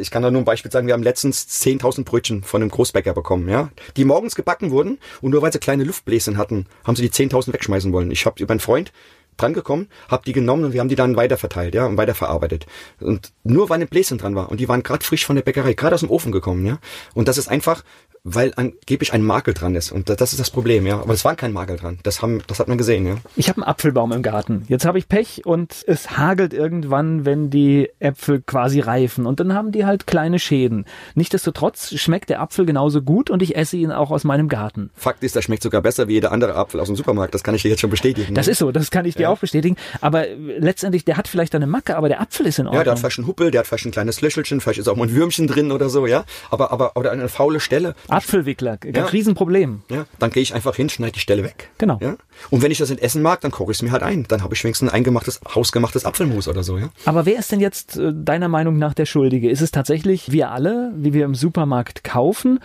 ich 0.00 0.10
kann 0.10 0.22
da 0.22 0.30
nur 0.30 0.42
ein 0.42 0.44
Beispiel 0.44 0.70
sagen. 0.70 0.86
Wir 0.86 0.94
haben 0.94 1.02
letztens 1.02 1.46
10.000 1.48 2.04
Brötchen 2.04 2.42
von 2.42 2.62
einem 2.62 2.70
Großbäcker 2.70 3.14
bekommen, 3.14 3.48
ja, 3.48 3.70
die 3.96 4.04
morgens 4.04 4.34
gebacken 4.34 4.70
wurden 4.70 4.98
und 5.20 5.30
nur 5.30 5.42
weil 5.42 5.52
sie 5.52 5.58
kleine 5.58 5.84
Luftbläschen 5.84 6.36
hatten, 6.36 6.66
haben 6.84 6.96
sie 6.96 7.02
die 7.02 7.10
10.000 7.10 7.52
wegschmeißen 7.52 7.92
wollen. 7.92 8.10
Ich 8.10 8.26
habe 8.26 8.42
über 8.42 8.52
einen 8.52 8.60
Freund 8.60 8.92
drangekommen, 9.38 9.88
habe 10.08 10.24
die 10.26 10.32
genommen 10.32 10.64
und 10.64 10.72
wir 10.72 10.80
haben 10.80 10.88
die 10.88 10.94
dann 10.94 11.16
weiterverteilt, 11.16 11.74
ja, 11.74 11.86
und 11.86 11.96
weiterverarbeitet. 11.96 12.66
Und 13.00 13.32
nur 13.44 13.70
weil 13.70 13.80
ein 13.80 13.88
Bläschen 13.88 14.18
dran 14.18 14.34
war 14.34 14.50
und 14.50 14.60
die 14.60 14.68
waren 14.68 14.82
gerade 14.82 15.04
frisch 15.04 15.24
von 15.24 15.36
der 15.36 15.42
Bäckerei, 15.42 15.72
gerade 15.72 15.94
aus 15.94 16.00
dem 16.00 16.10
Ofen 16.10 16.32
gekommen, 16.32 16.66
ja. 16.66 16.78
Und 17.14 17.28
das 17.28 17.38
ist 17.38 17.48
einfach 17.48 17.82
weil 18.24 18.52
angeblich 18.54 19.12
ein 19.12 19.24
Makel 19.24 19.52
dran 19.52 19.74
ist. 19.74 19.90
Und 19.90 20.08
das 20.08 20.32
ist 20.32 20.38
das 20.38 20.50
Problem, 20.50 20.86
ja. 20.86 21.00
Aber 21.00 21.12
es 21.12 21.24
war 21.24 21.34
kein 21.34 21.52
Makel 21.52 21.76
dran. 21.76 21.98
Das, 22.04 22.22
haben, 22.22 22.40
das 22.46 22.60
hat 22.60 22.68
man 22.68 22.78
gesehen, 22.78 23.04
ja. 23.04 23.16
Ich 23.34 23.48
habe 23.48 23.60
einen 23.60 23.68
Apfelbaum 23.68 24.12
im 24.12 24.22
Garten. 24.22 24.64
Jetzt 24.68 24.84
habe 24.84 24.98
ich 24.98 25.08
Pech 25.08 25.44
und 25.44 25.82
es 25.86 26.16
hagelt 26.16 26.54
irgendwann, 26.54 27.24
wenn 27.24 27.50
die 27.50 27.90
Äpfel 27.98 28.40
quasi 28.40 28.78
reifen. 28.78 29.26
Und 29.26 29.40
dann 29.40 29.54
haben 29.54 29.72
die 29.72 29.84
halt 29.84 30.06
kleine 30.06 30.38
Schäden. 30.38 30.84
Nichtsdestotrotz 31.16 31.94
schmeckt 31.98 32.30
der 32.30 32.40
Apfel 32.40 32.64
genauso 32.64 33.02
gut 33.02 33.28
und 33.28 33.42
ich 33.42 33.56
esse 33.56 33.76
ihn 33.76 33.90
auch 33.90 34.12
aus 34.12 34.22
meinem 34.22 34.48
Garten. 34.48 34.90
Fakt 34.94 35.24
ist, 35.24 35.34
der 35.34 35.42
schmeckt 35.42 35.64
sogar 35.64 35.82
besser 35.82 36.06
wie 36.06 36.12
jeder 36.12 36.30
andere 36.30 36.54
Apfel 36.54 36.78
aus 36.78 36.86
dem 36.86 36.94
Supermarkt. 36.94 37.34
Das 37.34 37.42
kann 37.42 37.56
ich 37.56 37.62
dir 37.62 37.70
jetzt 37.70 37.80
schon 37.80 37.90
bestätigen. 37.90 38.34
Das 38.34 38.46
ist 38.46 38.58
so, 38.58 38.70
das 38.70 38.92
kann 38.92 39.04
ich 39.04 39.16
dir 39.16 39.22
ja. 39.22 39.28
auch 39.30 39.38
bestätigen. 39.38 39.76
Aber 40.00 40.26
letztendlich, 40.28 41.04
der 41.04 41.16
hat 41.16 41.26
vielleicht 41.26 41.56
eine 41.56 41.66
Macke, 41.66 41.96
aber 41.96 42.08
der 42.08 42.20
Apfel 42.20 42.46
ist 42.46 42.60
in 42.60 42.66
Ordnung. 42.66 42.80
Ja, 42.80 42.84
der 42.84 42.92
hat 42.92 43.00
vielleicht 43.00 43.18
einen 43.18 43.26
Huppel, 43.26 43.50
der 43.50 43.60
hat 43.60 43.66
vielleicht 43.66 43.86
ein 43.86 43.90
kleines 43.90 44.20
Löschelchen, 44.20 44.60
vielleicht 44.60 44.78
ist 44.78 44.88
auch 44.88 44.96
mal 44.96 45.08
ein 45.08 45.14
Würmchen 45.14 45.48
drin 45.48 45.72
oder 45.72 45.88
so, 45.88 46.06
ja. 46.06 46.24
Aber, 46.50 46.70
aber, 46.70 46.96
oder 46.96 47.10
eine 47.10 47.28
faule 47.28 47.58
Stelle. 47.58 47.96
Apfelwickler, 48.12 48.78
ja. 48.84 49.04
Riesenproblem. 49.06 49.82
Ja, 49.90 50.06
dann 50.18 50.30
gehe 50.30 50.42
ich 50.42 50.54
einfach 50.54 50.76
hin, 50.76 50.88
schneide 50.88 51.12
die 51.12 51.20
Stelle 51.20 51.42
weg. 51.42 51.70
Genau. 51.78 51.98
Ja? 52.00 52.16
Und 52.50 52.62
wenn 52.62 52.70
ich 52.70 52.78
das 52.78 52.90
nicht 52.90 53.02
essen 53.02 53.22
mag, 53.22 53.40
dann 53.40 53.50
koche 53.50 53.72
ich 53.72 53.78
es 53.78 53.82
mir 53.82 53.92
halt 53.92 54.02
ein. 54.02 54.24
Dann 54.28 54.42
habe 54.42 54.54
ich 54.54 54.62
wenigstens 54.64 54.90
ein 54.90 54.94
eingemachtes, 54.94 55.40
hausgemachtes 55.54 56.04
Apfelmus 56.04 56.48
oder 56.48 56.62
so. 56.62 56.78
Ja? 56.78 56.90
Aber 57.04 57.26
wer 57.26 57.38
ist 57.38 57.52
denn 57.52 57.60
jetzt 57.60 57.96
äh, 57.96 58.12
deiner 58.14 58.48
Meinung 58.48 58.78
nach 58.78 58.94
der 58.94 59.06
Schuldige? 59.06 59.50
Ist 59.50 59.60
es 59.60 59.70
tatsächlich 59.70 60.32
wir 60.32 60.50
alle, 60.50 60.92
wie 60.96 61.12
wir 61.12 61.24
im 61.24 61.34
Supermarkt 61.34 62.04
kaufen? 62.04 62.60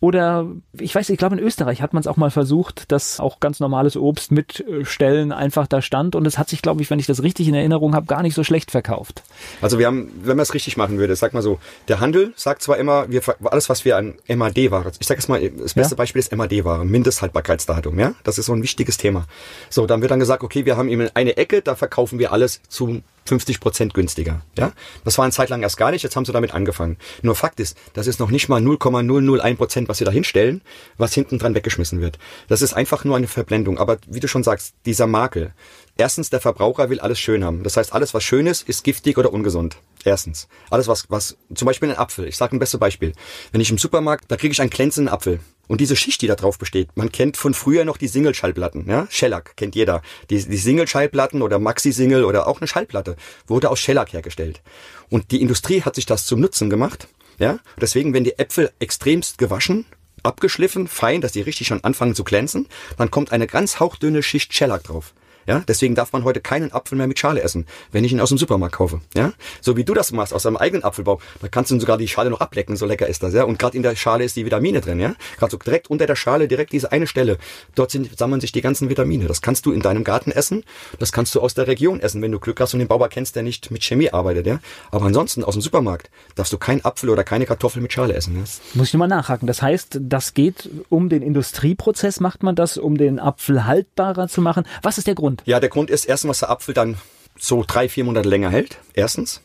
Oder 0.00 0.46
ich 0.78 0.94
weiß, 0.94 1.10
ich 1.10 1.18
glaube 1.18 1.36
in 1.36 1.42
Österreich 1.42 1.82
hat 1.82 1.92
man 1.92 2.00
es 2.00 2.06
auch 2.06 2.16
mal 2.16 2.30
versucht, 2.30 2.92
dass 2.92 3.18
auch 3.18 3.40
ganz 3.40 3.58
normales 3.58 3.96
Obst 3.96 4.30
mit 4.30 4.60
äh, 4.60 4.84
Stellen 4.84 5.32
einfach 5.32 5.66
da 5.66 5.82
stand 5.82 6.14
und 6.14 6.24
es 6.26 6.38
hat 6.38 6.48
sich, 6.48 6.62
glaube 6.62 6.82
ich, 6.82 6.90
wenn 6.90 7.00
ich 7.00 7.06
das 7.06 7.22
richtig 7.22 7.48
in 7.48 7.54
Erinnerung 7.54 7.94
habe, 7.94 8.06
gar 8.06 8.22
nicht 8.22 8.34
so 8.34 8.44
schlecht 8.44 8.70
verkauft. 8.70 9.24
Also 9.60 9.78
wir 9.80 9.86
haben, 9.86 10.12
wenn 10.22 10.36
man 10.36 10.44
es 10.44 10.54
richtig 10.54 10.76
machen 10.76 10.98
würde, 10.98 11.16
sag 11.16 11.34
mal 11.34 11.42
so, 11.42 11.58
der 11.88 11.98
Handel 11.98 12.32
sagt 12.36 12.62
zwar 12.62 12.76
immer, 12.76 13.10
wir 13.10 13.22
alles 13.44 13.68
was 13.68 13.84
wir 13.84 13.96
an 13.96 14.14
MAD-Ware, 14.28 14.92
ich 15.00 15.06
sage 15.06 15.18
jetzt 15.18 15.28
mal, 15.28 15.40
das 15.40 15.74
beste 15.74 15.94
ja. 15.94 15.96
Beispiel 15.96 16.20
ist 16.20 16.34
MAD-Ware, 16.34 16.84
Mindesthaltbarkeitsdatum, 16.84 17.98
ja, 17.98 18.14
das 18.22 18.38
ist 18.38 18.46
so 18.46 18.52
ein 18.52 18.62
wichtiges 18.62 18.98
Thema. 18.98 19.26
So, 19.68 19.86
dann 19.86 20.00
wird 20.00 20.12
dann 20.12 20.20
gesagt, 20.20 20.44
okay, 20.44 20.64
wir 20.64 20.76
haben 20.76 20.88
eben 20.88 21.08
eine 21.14 21.36
Ecke, 21.36 21.60
da 21.60 21.74
verkaufen 21.74 22.20
wir 22.20 22.32
alles 22.32 22.60
zum 22.68 23.02
50 23.28 23.60
Prozent 23.60 23.94
günstiger. 23.94 24.42
Ja, 24.58 24.72
das 25.04 25.18
war 25.18 25.24
eine 25.24 25.32
Zeit 25.32 25.48
lang 25.50 25.62
erst 25.62 25.76
gar 25.76 25.90
nicht. 25.90 26.02
Jetzt 26.02 26.16
haben 26.16 26.24
sie 26.24 26.32
damit 26.32 26.52
angefangen. 26.52 26.96
Nur 27.22 27.34
Fakt 27.34 27.60
ist, 27.60 27.76
das 27.92 28.06
ist 28.06 28.18
noch 28.18 28.30
nicht 28.30 28.48
mal 28.48 28.60
0,001 28.60 29.56
Prozent, 29.56 29.88
was 29.88 29.98
sie 29.98 30.04
da 30.04 30.10
hinstellen, 30.10 30.62
was 30.96 31.14
hinten 31.14 31.38
dran 31.38 31.54
weggeschmissen 31.54 32.00
wird. 32.00 32.18
Das 32.48 32.62
ist 32.62 32.74
einfach 32.74 33.04
nur 33.04 33.16
eine 33.16 33.28
Verblendung. 33.28 33.78
Aber 33.78 33.98
wie 34.06 34.20
du 34.20 34.28
schon 34.28 34.42
sagst, 34.42 34.74
dieser 34.86 35.06
Makel. 35.06 35.52
Erstens, 35.96 36.30
der 36.30 36.40
Verbraucher 36.40 36.90
will 36.90 37.00
alles 37.00 37.18
schön 37.18 37.44
haben. 37.44 37.64
Das 37.64 37.76
heißt, 37.76 37.92
alles, 37.92 38.14
was 38.14 38.22
schön 38.22 38.46
ist, 38.46 38.68
ist 38.68 38.84
giftig 38.84 39.18
oder 39.18 39.32
ungesund. 39.32 39.76
Erstens. 40.04 40.48
Alles, 40.70 40.86
was, 40.86 41.10
was, 41.10 41.36
zum 41.54 41.66
Beispiel 41.66 41.90
ein 41.90 41.98
Apfel. 41.98 42.26
Ich 42.26 42.36
sage 42.36 42.56
ein 42.56 42.60
bestes 42.60 42.78
Beispiel. 42.78 43.12
Wenn 43.52 43.60
ich 43.60 43.70
im 43.70 43.78
Supermarkt, 43.78 44.24
da 44.28 44.36
kriege 44.36 44.52
ich 44.52 44.60
einen 44.60 44.70
glänzenden 44.70 45.12
Apfel. 45.12 45.40
Und 45.68 45.80
diese 45.80 45.96
Schicht, 45.96 46.22
die 46.22 46.26
da 46.26 46.34
drauf 46.34 46.58
besteht, 46.58 46.88
man 46.96 47.12
kennt 47.12 47.36
von 47.36 47.54
früher 47.54 47.84
noch 47.84 47.98
die 47.98 48.08
Single-Schallplatten, 48.08 48.88
ja? 48.88 49.06
Shellac 49.10 49.56
kennt 49.56 49.76
jeder. 49.76 50.02
Die, 50.30 50.42
die 50.42 50.56
Single-Schallplatten 50.56 51.42
oder 51.42 51.58
Maxi-Single 51.58 52.24
oder 52.24 52.48
auch 52.48 52.60
eine 52.60 52.66
Schallplatte 52.66 53.16
wurde 53.46 53.70
aus 53.70 53.78
Shellac 53.78 54.12
hergestellt. 54.12 54.62
Und 55.10 55.30
die 55.30 55.40
Industrie 55.40 55.82
hat 55.82 55.94
sich 55.94 56.06
das 56.06 56.26
zum 56.26 56.40
Nutzen 56.40 56.70
gemacht, 56.70 57.06
ja? 57.38 57.60
Deswegen, 57.80 58.14
wenn 58.14 58.24
die 58.24 58.38
Äpfel 58.38 58.72
extremst 58.78 59.38
gewaschen, 59.38 59.84
abgeschliffen, 60.22 60.88
fein, 60.88 61.20
dass 61.20 61.32
die 61.32 61.42
richtig 61.42 61.68
schon 61.68 61.84
anfangen 61.84 62.14
zu 62.14 62.24
glänzen, 62.24 62.66
dann 62.96 63.10
kommt 63.10 63.30
eine 63.30 63.46
ganz 63.46 63.78
hauchdünne 63.78 64.22
Schicht 64.22 64.54
Shellac 64.54 64.84
drauf. 64.84 65.12
Ja, 65.48 65.64
deswegen 65.66 65.94
darf 65.94 66.12
man 66.12 66.24
heute 66.24 66.40
keinen 66.40 66.72
Apfel 66.72 66.98
mehr 66.98 67.06
mit 67.06 67.18
Schale 67.18 67.42
essen, 67.42 67.64
wenn 67.90 68.04
ich 68.04 68.12
ihn 68.12 68.20
aus 68.20 68.28
dem 68.28 68.36
Supermarkt 68.36 68.74
kaufe. 68.76 69.00
Ja, 69.16 69.32
so 69.62 69.78
wie 69.78 69.84
du 69.84 69.94
das 69.94 70.12
machst 70.12 70.34
aus 70.34 70.42
deinem 70.42 70.58
eigenen 70.58 70.84
Apfelbaum, 70.84 71.20
da 71.40 71.48
kannst 71.48 71.70
du 71.70 71.80
sogar 71.80 71.96
die 71.96 72.06
Schale 72.06 72.28
noch 72.28 72.40
ablecken, 72.40 72.76
so 72.76 72.84
lecker 72.84 73.06
ist 73.06 73.22
das. 73.22 73.32
Ja, 73.32 73.44
und 73.44 73.58
gerade 73.58 73.74
in 73.74 73.82
der 73.82 73.96
Schale 73.96 74.24
ist 74.24 74.36
die 74.36 74.44
Vitamine 74.44 74.82
drin. 74.82 75.00
Ja, 75.00 75.14
gerade 75.38 75.50
so 75.50 75.56
direkt 75.56 75.88
unter 75.88 76.06
der 76.06 76.16
Schale, 76.16 76.48
direkt 76.48 76.72
diese 76.72 76.92
eine 76.92 77.06
Stelle, 77.06 77.38
dort 77.74 77.90
sind, 77.90 78.18
sammeln 78.18 78.42
sich 78.42 78.52
die 78.52 78.60
ganzen 78.60 78.90
Vitamine. 78.90 79.26
Das 79.26 79.40
kannst 79.40 79.64
du 79.64 79.72
in 79.72 79.80
deinem 79.80 80.04
Garten 80.04 80.32
essen, 80.32 80.64
das 80.98 81.12
kannst 81.12 81.34
du 81.34 81.40
aus 81.40 81.54
der 81.54 81.66
Region 81.66 82.00
essen, 82.00 82.20
wenn 82.20 82.30
du 82.30 82.40
Glück 82.40 82.60
hast 82.60 82.74
und 82.74 82.80
den 82.80 82.88
Bauer 82.88 83.08
kennst, 83.08 83.34
der 83.34 83.42
nicht 83.42 83.70
mit 83.70 83.82
Chemie 83.82 84.10
arbeitet. 84.10 84.46
Ja, 84.46 84.60
aber 84.90 85.06
ansonsten 85.06 85.44
aus 85.44 85.54
dem 85.54 85.62
Supermarkt 85.62 86.10
darfst 86.34 86.52
du 86.52 86.58
keinen 86.58 86.84
Apfel 86.84 87.08
oder 87.08 87.24
keine 87.24 87.46
Kartoffel 87.46 87.80
mit 87.80 87.92
Schale 87.92 88.12
essen. 88.12 88.36
Ja? 88.36 88.42
Muss 88.74 88.88
ich 88.88 88.92
nochmal 88.92 89.08
nachhaken. 89.08 89.46
Das 89.46 89.62
heißt, 89.62 89.98
das 90.02 90.34
geht 90.34 90.68
um 90.90 91.08
den 91.08 91.22
Industrieprozess, 91.22 92.20
macht 92.20 92.42
man 92.42 92.54
das, 92.54 92.76
um 92.76 92.98
den 92.98 93.18
Apfel 93.18 93.64
haltbarer 93.64 94.28
zu 94.28 94.42
machen. 94.42 94.64
Was 94.82 94.98
ist 94.98 95.06
der 95.06 95.14
Grund? 95.14 95.37
Ja, 95.44 95.60
der 95.60 95.68
Grund 95.68 95.90
ist 95.90 96.04
erst 96.04 96.18
erstens, 96.18 96.30
was 96.30 96.38
der 96.40 96.50
Apfel 96.50 96.74
dann 96.74 96.96
so 97.38 97.64
drei, 97.66 97.88
vier 97.88 98.04
Monate 98.04 98.28
länger 98.28 98.50
hält. 98.50 98.78
Erstens. 98.94 99.42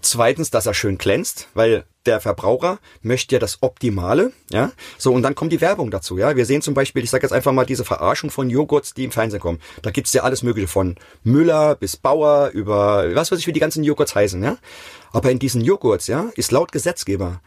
Zweitens, 0.00 0.50
dass 0.50 0.66
er 0.66 0.74
schön 0.74 0.98
glänzt, 0.98 1.48
weil 1.54 1.84
der 2.06 2.20
Verbraucher 2.20 2.78
möchte 3.02 3.34
ja 3.34 3.38
das 3.38 3.58
Optimale, 3.62 4.32
ja. 4.50 4.72
So, 4.96 5.12
und 5.12 5.22
dann 5.22 5.34
kommt 5.34 5.52
die 5.52 5.60
Werbung 5.60 5.90
dazu, 5.90 6.16
ja. 6.16 6.34
Wir 6.34 6.46
sehen 6.46 6.62
zum 6.62 6.74
Beispiel, 6.74 7.04
ich 7.04 7.10
sage 7.10 7.24
jetzt 7.24 7.32
einfach 7.32 7.52
mal 7.52 7.66
diese 7.66 7.84
Verarschung 7.84 8.30
von 8.30 8.48
Joghurts, 8.48 8.94
die 8.94 9.04
im 9.04 9.12
Fernsehen 9.12 9.40
kommen. 9.40 9.60
Da 9.82 9.90
gibt's 9.90 10.12
ja 10.12 10.22
alles 10.22 10.42
mögliche 10.42 10.68
von 10.68 10.96
Müller 11.24 11.74
bis 11.74 11.96
Bauer 11.96 12.50
über, 12.54 13.14
was 13.14 13.30
weiß 13.30 13.38
ich, 13.38 13.46
wie 13.46 13.52
die 13.52 13.60
ganzen 13.60 13.84
Joghurts 13.84 14.14
heißen, 14.14 14.42
ja. 14.42 14.56
Aber 15.12 15.30
in 15.30 15.38
diesen 15.38 15.60
Joghurts, 15.62 16.06
ja, 16.06 16.30
ist 16.36 16.52
laut 16.52 16.72
Gesetzgeber, 16.72 17.42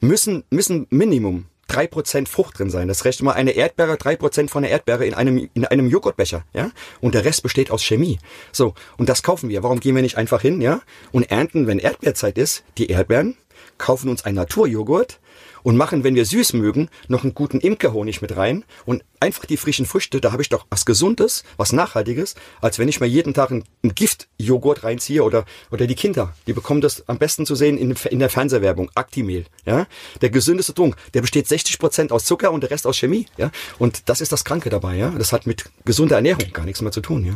müssen, 0.00 0.44
müssen 0.50 0.86
Minimum 0.90 1.46
drei 1.68 1.86
Prozent 1.86 2.28
Frucht 2.28 2.58
drin 2.58 2.70
sein. 2.70 2.88
Das 2.88 3.04
rechnet 3.04 3.24
mal 3.24 3.32
eine 3.32 3.52
Erdbeere, 3.52 3.96
drei 3.96 4.16
Prozent 4.16 4.50
von 4.50 4.62
der 4.62 4.72
Erdbeere 4.72 5.06
in 5.06 5.14
einem, 5.14 5.48
in 5.54 5.64
einem 5.64 5.88
Joghurtbecher, 5.88 6.44
ja? 6.52 6.70
Und 7.00 7.14
der 7.14 7.24
Rest 7.24 7.42
besteht 7.42 7.70
aus 7.70 7.84
Chemie. 7.84 8.18
So. 8.50 8.74
Und 8.96 9.08
das 9.08 9.22
kaufen 9.22 9.48
wir. 9.48 9.62
Warum 9.62 9.78
gehen 9.78 9.94
wir 9.94 10.02
nicht 10.02 10.16
einfach 10.16 10.42
hin, 10.42 10.60
ja? 10.60 10.80
Und 11.12 11.30
ernten, 11.30 11.66
wenn 11.66 11.78
Erdbeerzeit 11.78 12.36
ist, 12.38 12.64
die 12.78 12.88
Erdbeeren, 12.88 13.36
kaufen 13.78 14.08
uns 14.08 14.24
einen 14.24 14.36
Naturjoghurt, 14.36 15.20
und 15.62 15.76
machen, 15.76 16.04
wenn 16.04 16.14
wir 16.14 16.24
süß 16.24 16.54
mögen, 16.54 16.88
noch 17.08 17.24
einen 17.24 17.34
guten 17.34 17.60
Imkerhonig 17.60 18.22
mit 18.22 18.36
rein 18.36 18.64
und 18.86 19.04
einfach 19.20 19.44
die 19.44 19.56
frischen 19.56 19.86
Früchte, 19.86 20.20
da 20.20 20.32
habe 20.32 20.42
ich 20.42 20.48
doch 20.48 20.66
was 20.70 20.86
Gesundes, 20.86 21.44
was 21.56 21.72
Nachhaltiges, 21.72 22.36
als 22.60 22.78
wenn 22.78 22.88
ich 22.88 23.00
mir 23.00 23.06
jeden 23.06 23.34
Tag 23.34 23.50
einen, 23.50 23.64
Giftjoghurt 23.82 24.84
reinziehe 24.84 25.22
oder, 25.22 25.44
oder 25.70 25.86
die 25.86 25.94
Kinder, 25.94 26.34
die 26.46 26.52
bekommen 26.52 26.80
das 26.80 27.08
am 27.08 27.18
besten 27.18 27.46
zu 27.46 27.54
sehen 27.54 27.76
in, 27.78 27.94
in 28.10 28.18
der 28.18 28.30
Fernsehwerbung, 28.30 28.90
Actimel, 28.94 29.44
ja. 29.66 29.86
Der 30.20 30.30
gesündeste 30.30 30.74
Trunk, 30.74 30.96
der 31.14 31.20
besteht 31.20 31.48
60 31.48 31.78
Prozent 31.78 32.12
aus 32.12 32.24
Zucker 32.24 32.52
und 32.52 32.62
der 32.62 32.70
Rest 32.70 32.86
aus 32.86 32.96
Chemie, 32.96 33.26
ja. 33.36 33.50
Und 33.78 34.08
das 34.08 34.20
ist 34.20 34.32
das 34.32 34.44
Kranke 34.44 34.70
dabei, 34.70 34.96
ja. 34.96 35.10
Das 35.10 35.32
hat 35.32 35.46
mit 35.46 35.64
gesunder 35.84 36.16
Ernährung 36.16 36.52
gar 36.52 36.64
nichts 36.64 36.80
mehr 36.80 36.92
zu 36.92 37.00
tun, 37.00 37.24
ja. 37.24 37.34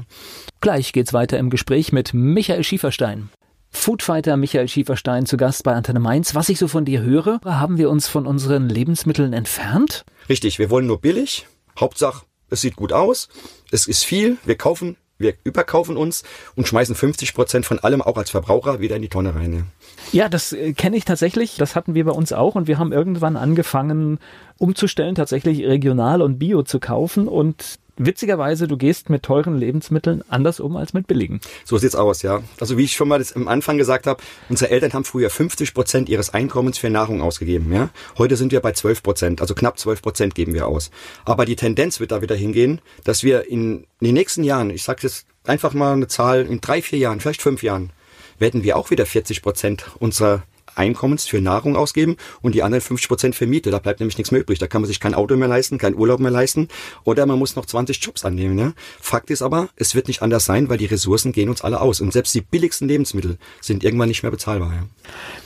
Gleich 0.61 0.93
geht's 0.93 1.13
weiter 1.13 1.39
im 1.39 1.51
Gespräch 1.51 1.93
mit 1.93 2.15
Michael 2.15 2.65
Schieferstein. 2.65 3.31
Foodfighter 3.73 4.37
Michael 4.37 4.69
Schieferstein 4.69 5.27
zu 5.27 5.37
Gast 5.37 5.65
bei 5.65 5.73
Antenne 5.73 5.99
Mainz. 5.99 6.35
Was 6.35 6.49
ich 6.49 6.59
so 6.59 6.69
von 6.69 6.85
dir 6.85 7.03
höre, 7.03 7.41
haben 7.45 7.79
wir 7.79 7.91
uns 7.91 8.07
von 8.07 8.27
unseren 8.27 8.69
Lebensmitteln 8.69 9.33
entfernt? 9.33 10.05
Richtig, 10.29 10.59
wir 10.59 10.71
wollen 10.71 10.87
nur 10.87 11.01
billig. 11.01 11.47
Hauptsache, 11.81 12.25
es 12.51 12.61
sieht 12.61 12.77
gut 12.77 12.93
aus. 12.93 13.29
Es 13.73 13.87
ist 13.87 14.05
viel. 14.05 14.37
Wir 14.45 14.57
kaufen, 14.57 14.97
wir 15.19 15.35
überkaufen 15.43 15.97
uns 15.97 16.23
und 16.55 16.69
schmeißen 16.69 16.95
50 16.95 17.35
Prozent 17.35 17.67
von 17.67 17.79
allem 17.79 18.03
auch 18.03 18.17
als 18.17 18.31
Verbraucher 18.31 18.81
wieder 18.81 18.97
in 18.97 19.03
die 19.03 19.09
Tonne 19.09 19.35
rein. 19.35 19.67
Ja, 20.13 20.29
das 20.29 20.53
äh, 20.53 20.75
kenne 20.75 20.97
ich 20.97 21.05
tatsächlich. 21.05 21.57
Das 21.57 21.75
hatten 21.75 21.95
wir 21.95 22.05
bei 22.05 22.13
uns 22.13 22.33
auch 22.33 22.55
und 22.55 22.69
wir 22.69 22.79
haben 22.79 22.93
irgendwann 22.93 23.37
angefangen 23.37 24.19
umzustellen, 24.59 25.15
tatsächlich 25.15 25.65
regional 25.65 26.23
und 26.23 26.39
bio 26.39 26.63
zu 26.63 26.79
kaufen 26.79 27.27
und 27.27 27.79
witzigerweise, 27.97 28.69
du 28.69 28.77
gehst 28.77 29.11
mit 29.11 29.23
teuren 29.23 29.57
Lebensmitteln 29.57 30.23
anders 30.29 30.61
um 30.61 30.77
als 30.77 30.93
mit 30.93 31.07
billigen. 31.07 31.41
So 31.65 31.79
sieht's 31.79 31.95
aus, 31.95 32.23
ja. 32.23 32.43
Also 32.61 32.79
wie 32.79 32.85
ich 32.85 32.93
schon 32.93 33.09
mal 33.09 33.19
das 33.19 33.35
am 33.35 33.49
Anfang 33.49 33.79
gesagt 33.79 34.07
habe, 34.07 34.23
unsere 34.49 34.71
Eltern 34.71 34.93
haben 34.93 35.05
früher 35.05 35.31
50 35.31 35.75
Prozent 35.75 36.09
ihres 36.09 36.31
Einkommens 36.31 36.79
für 36.79 36.91
Nahrung 36.91 37.23
ausgegeben, 37.23 37.73
ja. 37.73 37.91
Heute 38.19 38.37
sind 38.37 38.53
wir 38.53 38.61
bei 38.61 38.73
12 38.73 39.03
Prozent, 39.03 39.41
also 39.41 39.55
knapp 39.55 39.79
12 39.79 40.03
Prozent 40.03 40.35
geben 40.35 40.55
wir 40.55 40.67
aus. 40.67 40.91
Aber 41.25 41.45
die 41.45 41.57
Tendenz 41.57 42.01
wird 42.01 42.13
da 42.13 42.23
wieder 42.23 42.37
hingehen, 42.37 42.81
dass 43.05 43.23
wir 43.23 43.49
in, 43.49 43.85
in 44.01 44.07
den 44.07 44.15
nächsten 44.15 44.45
Jahren, 44.45 44.71
ich 44.71 44.83
sage 44.83 45.01
jetzt 45.03 45.27
einfach 45.45 45.75
mal 45.75 45.93
eine 45.93 46.09
Zahl, 46.09 46.47
in 46.47 46.61
drei, 46.61 46.83
vier 46.83 46.99
Jahren, 46.99 47.21
vielleicht 47.21 47.43
fünf 47.43 47.63
Jahren, 47.63 47.91
werden 48.39 48.65
wir 48.65 48.77
auch 48.77 48.91
wieder 48.91 49.07
40 49.07 49.43
Prozent 49.43 49.85
unserer 49.99 50.43
Einkommens 50.75 51.27
für 51.27 51.41
Nahrung 51.41 51.77
ausgeben 51.77 52.17
und 52.41 52.55
die 52.55 52.63
anderen 52.63 52.81
50 52.81 53.09
Prozent 53.09 53.35
für 53.35 53.47
Miete. 53.47 53.71
Da 53.71 53.79
bleibt 53.79 54.01
nämlich 54.01 54.19
nichts 54.19 54.31
mehr 54.31 54.41
übrig. 54.41 54.59
Da 54.59 54.67
kann 54.67 54.83
man 54.83 54.89
sich 54.89 55.01
kein 55.01 55.15
Auto 55.15 55.37
mehr 55.37 55.49
leisten, 55.49 55.79
kein 55.79 55.95
Urlaub 55.95 56.21
mehr 56.21 56.31
leisten 56.31 56.69
oder 57.05 57.27
man 57.27 57.39
muss 57.39 57.57
noch 57.57 57.67
20 57.67 58.03
Jobs 58.03 58.25
annehmen. 58.25 58.59
Ja? 58.59 58.73
Fakt 59.01 59.31
ist 59.31 59.43
aber, 59.43 59.69
es 59.77 59.95
wird 59.95 60.09
nicht 60.09 60.23
anders 60.23 60.45
sein, 60.45 60.69
weil 60.69 60.79
die 60.79 60.87
Ressourcen 60.87 61.33
gehen 61.33 61.49
uns 61.49 61.63
alle 61.63 61.81
aus 61.81 62.01
und 62.01 62.13
selbst 62.13 62.35
die 62.35 62.41
billigsten 62.41 62.89
Lebensmittel 62.89 63.39
sind 63.61 63.85
irgendwann 63.85 64.09
nicht 64.09 64.23
mehr 64.23 64.33
bezahlbar. 64.33 64.73
Ja? 64.73 64.83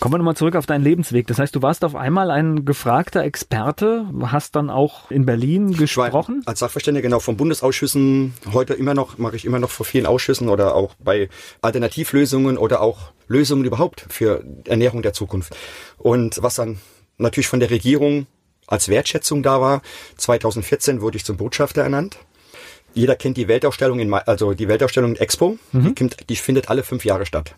Kommen 0.00 0.14
wir 0.14 0.18
nochmal 0.18 0.36
zurück 0.36 0.56
auf 0.56 0.66
deinen 0.66 0.84
Lebensweg. 0.84 1.26
Das 1.26 1.38
heißt, 1.38 1.54
du 1.54 1.62
warst 1.62 1.84
auf 1.84 1.94
einmal 1.94 2.30
ein 2.30 2.64
gefragter 2.64 3.22
Experte, 3.22 4.06
hast 4.22 4.56
dann 4.56 4.70
auch 4.70 5.10
in 5.10 5.26
Berlin 5.26 5.72
gesprochen? 5.72 6.42
Als 6.46 6.60
Sachverständiger 6.60 7.02
genau 7.02 7.20
von 7.20 7.36
Bundesausschüssen, 7.36 8.34
heute 8.52 8.74
immer 8.74 8.94
noch, 8.94 9.18
mache 9.18 9.36
ich 9.36 9.44
immer 9.44 9.58
noch 9.58 9.70
vor 9.70 9.86
vielen 9.86 10.06
Ausschüssen 10.06 10.48
oder 10.48 10.74
auch 10.74 10.94
bei 10.98 11.28
Alternativlösungen 11.62 12.58
oder 12.58 12.80
auch 12.80 13.12
Lösungen 13.28 13.64
überhaupt 13.64 14.06
für 14.08 14.44
Ernährung 14.64 15.02
der 15.02 15.12
Zukunft. 15.16 15.56
Und 15.98 16.42
was 16.42 16.54
dann 16.54 16.78
natürlich 17.18 17.48
von 17.48 17.60
der 17.60 17.70
Regierung 17.70 18.26
als 18.66 18.88
Wertschätzung 18.88 19.42
da 19.42 19.60
war, 19.60 19.82
2014 20.16 21.00
wurde 21.00 21.16
ich 21.16 21.24
zum 21.24 21.36
Botschafter 21.36 21.82
ernannt. 21.82 22.18
Jeder 22.94 23.14
kennt 23.14 23.36
die 23.36 23.48
Weltausstellung 23.48 24.00
in, 24.00 24.12
also 24.12 24.54
die 24.54 24.68
Weltausstellung 24.68 25.14
in 25.14 25.20
Expo. 25.20 25.58
Mhm. 25.72 25.94
Die, 25.94 26.08
die 26.28 26.36
findet 26.36 26.70
alle 26.70 26.82
fünf 26.82 27.04
Jahre 27.04 27.26
statt. 27.26 27.54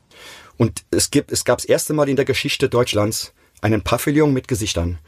Und 0.56 0.84
es 0.90 1.10
gibt, 1.10 1.30
es 1.30 1.44
gab 1.44 1.58
das 1.58 1.64
erste 1.64 1.92
Mal 1.92 2.08
in 2.08 2.16
der 2.16 2.24
Geschichte 2.24 2.68
Deutschlands 2.68 3.32
einen 3.60 3.82
Pavillon 3.82 4.32
mit 4.32 4.48
Gesichtern. 4.48 4.98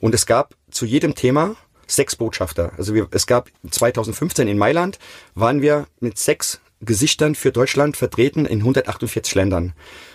Und 0.00 0.14
es 0.14 0.26
gab 0.26 0.54
zu 0.70 0.84
jedem 0.84 1.14
Thema 1.14 1.56
sechs 1.86 2.16
Botschafter. 2.16 2.72
Also 2.76 2.94
wir, 2.94 3.08
es 3.12 3.26
gab 3.26 3.48
2015 3.70 4.48
in 4.48 4.58
Mailand 4.58 4.98
waren 5.34 5.62
wir 5.62 5.86
mit 6.00 6.18
sechs 6.18 6.60
Gesichtern 6.80 7.34
für 7.34 7.52
Deutschland 7.52 7.96
vertreten 7.96 8.44
in 8.44 8.58
148 8.58 9.34
Ländern 9.34 9.72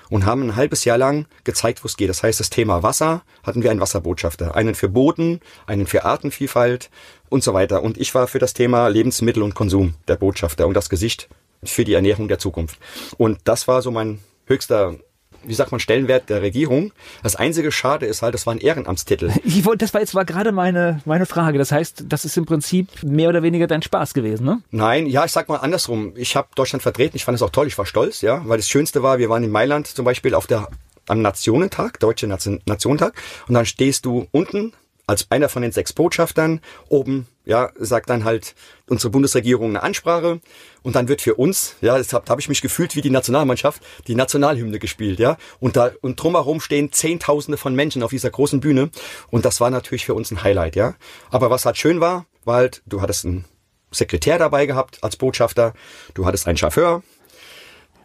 und 0.09 0.25
haben 0.25 0.43
ein 0.43 0.55
halbes 0.55 0.85
Jahr 0.85 0.97
lang 0.97 1.25
gezeigt, 1.43 1.83
wo 1.83 1.87
es 1.87 1.97
geht. 1.97 2.09
Das 2.09 2.21
heißt, 2.21 2.39
das 2.39 2.49
Thema 2.49 2.83
Wasser 2.83 3.23
hatten 3.43 3.63
wir 3.63 3.71
einen 3.71 3.79
Wasserbotschafter, 3.79 4.55
einen 4.55 4.75
für 4.75 4.89
Boden, 4.89 5.39
einen 5.65 5.87
für 5.87 6.05
Artenvielfalt 6.05 6.89
und 7.29 7.43
so 7.43 7.53
weiter. 7.53 7.81
Und 7.81 7.97
ich 7.97 8.13
war 8.13 8.27
für 8.27 8.39
das 8.39 8.53
Thema 8.53 8.87
Lebensmittel 8.89 9.41
und 9.41 9.55
Konsum 9.55 9.95
der 10.07 10.17
Botschafter 10.17 10.67
und 10.67 10.75
das 10.75 10.89
Gesicht 10.89 11.29
für 11.63 11.85
die 11.85 11.93
Ernährung 11.93 12.27
der 12.27 12.39
Zukunft. 12.39 12.77
Und 13.17 13.39
das 13.45 13.67
war 13.67 13.81
so 13.81 13.89
mein 13.89 14.19
höchster 14.45 14.97
wie 15.43 15.53
sagt 15.53 15.71
man, 15.71 15.79
Stellenwert 15.79 16.29
der 16.29 16.41
Regierung. 16.41 16.91
Das 17.23 17.35
einzige 17.35 17.71
Schade 17.71 18.05
ist 18.05 18.21
halt, 18.21 18.33
das 18.33 18.45
war 18.45 18.53
ein 18.53 18.59
Ehrenamtstitel. 18.59 19.31
Ich 19.43 19.65
wollte, 19.65 19.85
das 19.85 19.93
war 19.93 20.01
jetzt 20.01 20.15
war 20.15 20.25
gerade 20.25 20.51
meine, 20.51 21.01
meine 21.05 21.25
Frage. 21.25 21.57
Das 21.57 21.71
heißt, 21.71 22.05
das 22.07 22.25
ist 22.25 22.37
im 22.37 22.45
Prinzip 22.45 22.87
mehr 23.03 23.29
oder 23.29 23.43
weniger 23.43 23.67
dein 23.67 23.81
Spaß 23.81 24.13
gewesen, 24.13 24.45
ne? 24.45 24.61
Nein, 24.71 25.07
ja, 25.07 25.25
ich 25.25 25.31
sag 25.31 25.49
mal 25.49 25.57
andersrum. 25.57 26.13
Ich 26.15 26.35
habe 26.35 26.47
Deutschland 26.55 26.81
vertreten, 26.81 27.15
ich 27.17 27.25
fand 27.25 27.35
es 27.35 27.41
auch 27.41 27.49
toll, 27.49 27.67
ich 27.67 27.77
war 27.77 27.85
stolz, 27.85 28.21
ja, 28.21 28.41
weil 28.45 28.57
das 28.57 28.69
Schönste 28.69 29.03
war, 29.03 29.19
wir 29.19 29.29
waren 29.29 29.43
in 29.43 29.51
Mailand 29.51 29.87
zum 29.87 30.05
Beispiel 30.05 30.35
auf 30.35 30.47
der 30.47 30.67
am 31.07 31.21
Nationentag, 31.21 31.99
Deutsche 31.99 32.27
Nation, 32.27 32.61
Nationentag, 32.65 33.13
und 33.47 33.55
dann 33.55 33.65
stehst 33.65 34.05
du 34.05 34.27
unten 34.31 34.73
als 35.11 35.29
einer 35.29 35.49
von 35.49 35.61
den 35.61 35.73
sechs 35.73 35.91
Botschaftern. 35.91 36.61
Oben, 36.87 37.27
ja, 37.43 37.71
sagt 37.77 38.09
dann 38.09 38.23
halt 38.23 38.55
unsere 38.87 39.11
Bundesregierung 39.11 39.71
eine 39.71 39.83
Ansprache. 39.83 40.39
Und 40.83 40.95
dann 40.95 41.09
wird 41.09 41.21
für 41.21 41.35
uns, 41.35 41.75
ja, 41.81 41.97
das 41.97 42.13
habe 42.13 42.25
hab 42.29 42.39
ich 42.39 42.47
mich 42.47 42.61
gefühlt 42.61 42.95
wie 42.95 43.01
die 43.01 43.09
Nationalmannschaft, 43.09 43.83
die 44.07 44.15
Nationalhymne 44.15 44.79
gespielt, 44.79 45.19
ja, 45.19 45.35
und 45.59 45.75
da 45.75 45.91
und 45.99 46.15
drumherum 46.15 46.61
stehen 46.61 46.93
Zehntausende 46.93 47.57
von 47.57 47.75
Menschen 47.75 48.03
auf 48.03 48.11
dieser 48.11 48.29
großen 48.29 48.61
Bühne. 48.61 48.89
Und 49.29 49.43
das 49.43 49.59
war 49.59 49.69
natürlich 49.69 50.05
für 50.05 50.13
uns 50.13 50.31
ein 50.31 50.43
Highlight, 50.43 50.77
ja. 50.77 50.95
Aber 51.29 51.49
was 51.49 51.65
halt 51.65 51.77
schön 51.77 51.99
war, 51.99 52.25
war 52.45 52.55
halt, 52.55 52.81
du 52.85 53.01
hattest 53.01 53.25
einen 53.25 53.43
Sekretär 53.91 54.37
dabei 54.37 54.65
gehabt 54.65 55.03
als 55.03 55.17
Botschafter, 55.17 55.73
du 56.13 56.25
hattest 56.25 56.47
einen 56.47 56.57
Chauffeur, 56.57 57.03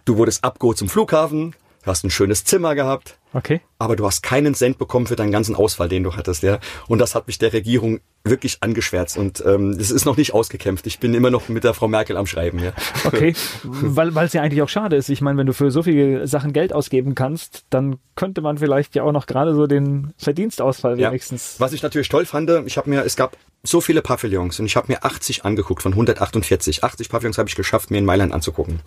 Du 0.07 0.17
wurdest 0.19 0.45
abgeholt 0.45 0.79
zum 0.79 0.89
Flughafen, 0.89 1.57
hast 1.91 2.05
ein 2.05 2.11
schönes 2.11 2.45
Zimmer 2.45 2.75
gehabt. 2.75 3.19
Okay. 3.33 3.61
Aber 3.79 3.97
du 3.97 4.07
hast 4.07 4.23
keinen 4.23 4.55
Cent 4.55 4.79
bekommen 4.79 5.07
für 5.07 5.17
deinen 5.17 5.31
ganzen 5.33 5.55
Ausfall, 5.55 5.89
den 5.89 6.03
du 6.03 6.17
hattest, 6.17 6.43
ja. 6.43 6.59
Und 6.89 6.99
das 6.99 7.15
hat 7.15 7.27
mich 7.27 7.39
der 7.39 7.53
Regierung 7.53 8.01
wirklich 8.25 8.59
angeschwärzt 8.63 9.19
und 9.19 9.45
ähm, 9.47 9.77
das 9.79 9.91
ist 9.91 10.05
noch 10.05 10.17
nicht 10.17 10.35
ausgekämpft. 10.35 10.87
Ich 10.87 10.99
bin 10.99 11.15
immer 11.15 11.31
noch 11.31 11.49
mit 11.49 11.63
der 11.63 11.75
Frau 11.75 11.87
Merkel 11.87 12.17
am 12.17 12.27
Schreiben, 12.27 12.59
ja. 12.59 12.73
Okay, 13.05 13.35
weil 13.63 14.15
weil 14.15 14.27
es 14.27 14.33
ja 14.33 14.43
eigentlich 14.43 14.63
auch 14.63 14.69
schade 14.69 14.97
ist. 14.97 15.09
Ich 15.11 15.21
meine, 15.21 15.39
wenn 15.39 15.47
du 15.47 15.53
für 15.53 15.71
so 15.71 15.83
viele 15.83 16.27
Sachen 16.27 16.53
Geld 16.53 16.73
ausgeben 16.73 17.15
kannst, 17.15 17.65
dann 17.71 17.99
könnte 18.17 18.41
man 18.41 18.59
vielleicht 18.59 18.95
ja 18.95 19.03
auch 19.03 19.13
noch 19.13 19.27
gerade 19.27 19.55
so 19.55 19.67
den 19.67 20.13
Verdienstausfall 20.17 20.99
Ja. 20.99 21.11
wenigstens. 21.11 21.57
Was 21.59 21.73
ich 21.73 21.83
natürlich 21.83 22.09
toll 22.09 22.25
fand, 22.27 22.51
ich 22.67 22.79
habe 22.79 22.89
mir, 22.91 23.05
es 23.05 23.17
gab 23.17 23.37
so 23.63 23.81
viele 23.81 24.01
Pavillons 24.03 24.59
und 24.61 24.67
ich 24.67 24.77
habe 24.77 24.87
mir 24.91 25.05
80 25.05 25.45
angeguckt 25.45 25.83
von 25.83 25.93
148. 25.93 26.83
80 26.85 27.09
Pavillons 27.09 27.39
habe 27.39 27.49
ich 27.49 27.55
geschafft, 27.55 27.91
mir 27.91 27.99
in 27.99 28.05
Mailand 28.05 28.33
anzugucken. 28.33 28.81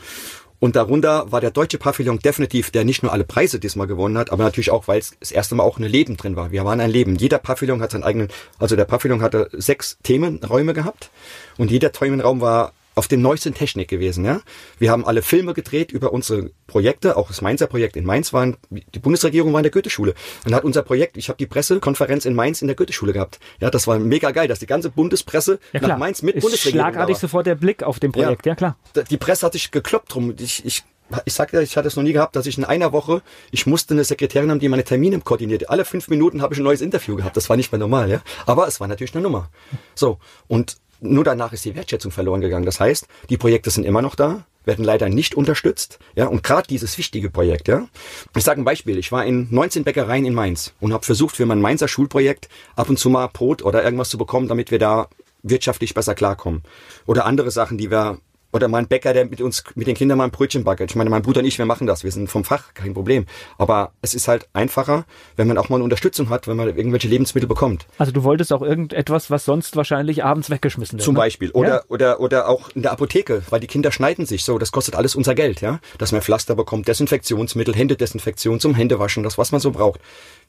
Und 0.60 0.76
darunter 0.76 1.32
war 1.32 1.40
der 1.40 1.52
deutsche 1.52 1.78
Pavillon 1.78 2.20
definitiv, 2.20 2.70
der 2.72 2.84
nicht 2.84 3.02
nur 3.02 3.14
alle 3.14 3.24
Preise 3.24 3.60
diesmal 3.60 3.88
gewonnen 3.88 4.18
hat, 4.18 4.32
aber 4.32 4.44
natürlich 4.44 4.72
auch, 4.72 4.88
weil 4.88 5.00
es 5.00 5.16
das 5.20 5.32
erste 5.32 5.56
Mal 5.56 5.64
auch 5.64 5.80
ein 5.80 5.84
Leben 5.84 6.18
drin 6.18 6.36
war. 6.36 6.52
Wir 6.52 6.66
waren 6.66 6.82
ein 6.82 6.92
Leben. 6.92 7.16
Jeder 7.16 7.38
Pavillon 7.38 7.82
hat 7.82 7.92
seinen 7.92 8.04
eigenen, 8.04 8.28
also 8.58 8.76
der 8.76 8.86
Pavillon 8.86 9.22
hatte 9.22 9.50
sechs 9.54 9.98
Themenräume 10.04 10.74
gehabt 10.74 11.12
und 11.58 11.72
jeder 11.72 11.92
Themenraum 11.92 12.42
war 12.42 12.74
auf 13.00 13.08
dem 13.08 13.22
neuesten 13.22 13.54
Technik 13.54 13.88
gewesen. 13.88 14.26
Ja? 14.26 14.42
Wir 14.78 14.92
haben 14.92 15.06
alle 15.06 15.22
Filme 15.22 15.54
gedreht 15.54 15.94
über 15.94 16.12
unsere 16.12 16.52
Projekte, 16.68 17.16
auch 17.16 17.30
das 17.30 17.42
Mainzer 17.42 17.66
Projekt 17.66 17.96
in 17.96 18.04
Mainz 18.04 18.34
waren, 18.34 18.58
die 18.70 19.00
Bundesregierung 19.00 19.54
war 19.54 19.62
in 19.62 19.64
der 19.64 19.72
Goetheschule 19.72 20.14
und 20.46 20.54
hat 20.54 20.66
unser 20.66 20.84
Projekt, 20.84 21.16
ich 21.16 21.30
habe 21.30 21.38
die 21.38 21.46
Pressekonferenz 21.46 22.26
in 22.26 22.36
Mainz 22.36 22.62
in 22.62 22.68
der 22.68 22.76
Goetheschule 22.76 23.14
gehabt. 23.14 23.40
Ja, 23.62 23.70
das 23.70 23.88
war 23.88 23.98
mega 24.00 24.32
geil, 24.32 24.50
dass 24.50 24.60
die 24.60 24.66
ganze 24.66 24.90
Bundespresse 24.90 25.60
Ja 25.72 25.80
nach 25.80 25.98
Mainz 25.98 26.22
mit 26.24 26.36
ist 26.36 26.42
Bundesregierung 26.42 26.88
schlagartig 26.88 27.14
war. 27.16 27.20
sofort 27.22 27.46
der 27.48 27.56
Blick 27.56 27.84
auf 27.84 28.02
dem 28.02 28.12
Projekt, 28.12 28.46
ja, 28.46 28.56
klar. 28.56 28.78
Die 29.10 29.18
Presse 29.18 29.46
hat 29.46 29.54
sich 29.54 29.72
gekloppt 29.72 30.14
drum. 30.14 30.36
Ich, 30.38 30.66
ich, 30.66 30.84
ich 31.24 31.34
sag 31.34 31.54
ja, 31.54 31.62
ich 31.62 31.78
hatte 31.78 31.88
es 31.88 31.96
noch 31.96 32.04
nie 32.04 32.12
gehabt, 32.12 32.36
dass 32.36 32.48
ich 32.48 32.58
in 32.58 32.66
einer 32.66 32.92
Woche, 32.92 33.22
ich 33.52 33.66
musste 33.66 33.94
eine 33.94 34.04
Sekretärin 34.04 34.52
haben, 34.52 34.60
die 34.60 34.68
meine 34.68 34.84
Termine 34.84 35.22
koordiniert. 35.22 35.70
Alle 35.70 35.86
fünf 35.86 36.10
Minuten 36.10 36.42
habe 36.42 36.54
ich 36.54 36.60
ein 36.60 36.64
neues 36.64 36.82
Interview 36.82 37.16
gehabt. 37.16 37.38
Das 37.38 37.50
war 37.50 37.56
nicht 37.56 37.72
mehr 37.72 37.80
normal, 37.80 38.10
ja. 38.10 38.22
Aber 38.46 38.68
es 38.68 38.82
war 38.82 38.90
natürlich 38.90 39.14
eine 39.14 39.24
Nummer. 39.24 39.50
So. 39.96 40.20
Und 40.50 40.76
nur 41.02 41.24
danach 41.24 41.54
ist 41.54 41.66
die 41.66 41.76
Wertschätzung 41.76 42.12
verloren 42.12 42.42
gegangen. 42.42 42.66
Das 42.66 42.80
heißt, 42.80 43.08
die 43.30 43.38
Projekte 43.38 43.70
sind 43.70 43.86
immer 43.86 44.02
noch 44.02 44.16
da, 44.16 44.46
werden 44.66 44.86
leider 44.86 45.10
nicht 45.10 45.36
unterstützt. 45.36 46.00
Ja, 46.16 46.28
und 46.28 46.44
gerade 46.44 46.68
dieses 46.68 46.98
wichtige 46.98 47.30
Projekt, 47.30 47.68
ja. 47.68 47.88
Ich 48.36 48.44
sage 48.44 48.62
ein 48.62 48.66
Beispiel. 48.66 48.98
Ich 48.98 49.12
war 49.12 49.26
in 49.26 49.48
19 49.50 49.84
Bäckereien 49.84 50.26
in 50.26 50.34
Mainz 50.34 50.74
und 50.80 50.94
habe 50.94 51.06
versucht, 51.06 51.36
für 51.36 51.46
mein 51.46 51.62
Mainzer 51.62 51.88
Schulprojekt 51.88 52.50
ab 52.76 52.90
und 52.90 53.00
zu 53.00 53.10
mal 53.10 53.28
Brot 53.28 53.64
oder 53.64 53.84
irgendwas 53.84 54.10
zu 54.10 54.18
bekommen, 54.18 54.48
damit 54.48 54.72
wir 54.72 54.80
da 54.80 55.08
wirtschaftlich 55.42 55.94
besser 55.94 56.16
klarkommen. 56.16 56.64
Oder 57.06 57.26
andere 57.26 57.52
Sachen, 57.52 57.78
die 57.78 57.92
wir 57.92 58.20
oder 58.52 58.68
mein 58.68 58.88
Bäcker, 58.88 59.14
der 59.14 59.26
mit 59.26 59.42
uns, 59.42 59.64
mit 59.76 59.88
den 59.88 59.96
Kindern 59.96 60.18
mal 60.18 60.26
ein 60.26 60.32
Brötchen 60.32 60.64
backelt. 60.64 60.90
Ich 60.92 60.96
meine, 60.96 61.10
mein 61.10 61.22
Bruder 61.22 61.40
und 61.42 61.46
ich, 61.46 61.58
wir 61.58 61.66
machen 61.66 61.86
das. 61.88 62.04
Wir 62.04 62.12
sind 62.12 62.30
vom 62.30 62.44
Fach, 62.44 62.74
kein 62.74 62.94
Problem. 62.94 63.26
Aber 63.58 63.92
es 64.02 64.14
ist 64.14 64.28
halt 64.28 64.48
einfacher, 64.54 65.06
wenn 65.36 65.48
man 65.48 65.58
auch 65.58 65.70
mal 65.70 65.76
eine 65.76 65.84
Unterstützung 65.84 66.30
hat, 66.30 66.48
wenn 66.48 66.58
man 66.58 66.68
irgendwelche 66.68 67.08
Lebensmittel 67.08 67.48
bekommt. 67.48 67.86
Also 67.98 68.12
du 68.12 68.24
wolltest 68.24 68.52
auch 68.52 68.62
irgendetwas, 68.62 69.30
was 69.30 69.46
sonst 69.46 69.76
wahrscheinlich 69.76 70.24
abends 70.24 70.50
weggeschmissen 70.50 70.98
wird. 70.98 71.06
Zum 71.06 71.14
ne? 71.14 71.20
Beispiel. 71.20 71.52
Oder, 71.52 71.70
Ja. 71.70 71.82
oder, 71.90 72.20
oder 72.20 72.50
auch 72.50 72.70
in 72.72 72.82
der 72.82 72.92
Apotheke, 72.92 73.44
weil 73.50 73.60
die 73.60 73.68
Kinder 73.68 73.92
schneiden 73.92 74.26
sich 74.26 74.44
so. 74.44 74.58
Das 74.58 74.72
kostet 74.72 74.96
alles 74.96 75.16
unser 75.16 75.36
Geld, 75.36 75.62
ja. 75.62 75.80
Dass 75.98 76.12
man 76.12 76.22
Pflaster 76.22 76.56
bekommt, 76.56 76.88
Desinfektionsmittel, 76.88 77.76
Händedesinfektion 77.76 78.60
zum 78.60 78.74
Händewaschen, 78.74 79.24
das, 79.24 79.38
was 79.38 79.52
man 79.52 79.62
so 79.62 79.72
braucht. 79.72 80.00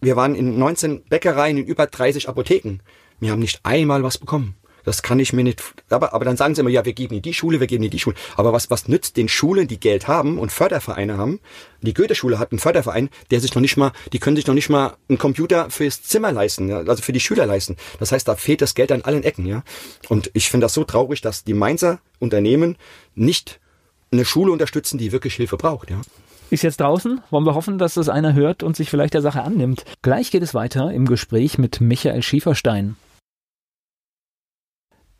Wir 0.00 0.16
waren 0.16 0.34
in 0.34 0.58
19 0.58 1.04
Bäckereien, 1.04 1.58
in 1.58 1.66
über 1.66 1.86
30 1.86 2.28
Apotheken. 2.28 2.78
Wir 3.20 3.32
haben 3.32 3.40
nicht 3.40 3.60
einmal 3.64 4.02
was 4.02 4.16
bekommen. 4.16 4.54
Das 4.90 5.02
kann 5.02 5.20
ich 5.20 5.32
mir 5.32 5.44
nicht, 5.44 5.62
aber, 5.88 6.14
aber 6.14 6.24
dann 6.24 6.36
sagen 6.36 6.56
sie 6.56 6.62
immer, 6.62 6.70
ja, 6.70 6.84
wir 6.84 6.94
geben 6.94 7.14
in 7.14 7.22
die 7.22 7.32
Schule, 7.32 7.60
wir 7.60 7.68
geben 7.68 7.84
in 7.84 7.92
die 7.92 8.00
Schule. 8.00 8.16
Aber 8.34 8.52
was, 8.52 8.70
was 8.70 8.88
nützt 8.88 9.16
den 9.16 9.28
Schulen, 9.28 9.68
die 9.68 9.78
Geld 9.78 10.08
haben 10.08 10.36
und 10.36 10.50
Fördervereine 10.50 11.16
haben? 11.16 11.38
Die 11.80 11.94
Goethe-Schule 11.94 12.40
hat 12.40 12.50
einen 12.50 12.58
Förderverein, 12.58 13.08
der 13.30 13.40
sich 13.40 13.54
noch 13.54 13.62
nicht 13.62 13.76
mal, 13.76 13.92
die 14.12 14.18
können 14.18 14.34
sich 14.34 14.48
noch 14.48 14.54
nicht 14.54 14.68
mal 14.68 14.96
einen 15.08 15.18
Computer 15.18 15.70
fürs 15.70 16.02
Zimmer 16.02 16.32
leisten, 16.32 16.72
also 16.72 17.04
für 17.04 17.12
die 17.12 17.20
Schüler 17.20 17.46
leisten. 17.46 17.76
Das 18.00 18.10
heißt, 18.10 18.26
da 18.26 18.34
fehlt 18.34 18.62
das 18.62 18.74
Geld 18.74 18.90
an 18.90 19.02
allen 19.02 19.22
Ecken, 19.22 19.46
ja. 19.46 19.62
Und 20.08 20.32
ich 20.34 20.50
finde 20.50 20.64
das 20.64 20.74
so 20.74 20.82
traurig, 20.82 21.20
dass 21.20 21.44
die 21.44 21.54
Mainzer 21.54 22.00
Unternehmen 22.18 22.76
nicht 23.14 23.60
eine 24.10 24.24
Schule 24.24 24.50
unterstützen, 24.50 24.98
die 24.98 25.12
wirklich 25.12 25.36
Hilfe 25.36 25.56
braucht, 25.56 25.90
ja. 25.90 26.00
Ist 26.50 26.64
jetzt 26.64 26.80
draußen. 26.80 27.20
Wollen 27.30 27.46
wir 27.46 27.54
hoffen, 27.54 27.78
dass 27.78 27.94
das 27.94 28.08
einer 28.08 28.34
hört 28.34 28.64
und 28.64 28.74
sich 28.74 28.90
vielleicht 28.90 29.14
der 29.14 29.22
Sache 29.22 29.42
annimmt. 29.44 29.84
Gleich 30.02 30.32
geht 30.32 30.42
es 30.42 30.52
weiter 30.52 30.90
im 30.90 31.06
Gespräch 31.06 31.58
mit 31.58 31.80
Michael 31.80 32.24
Schieferstein. 32.24 32.96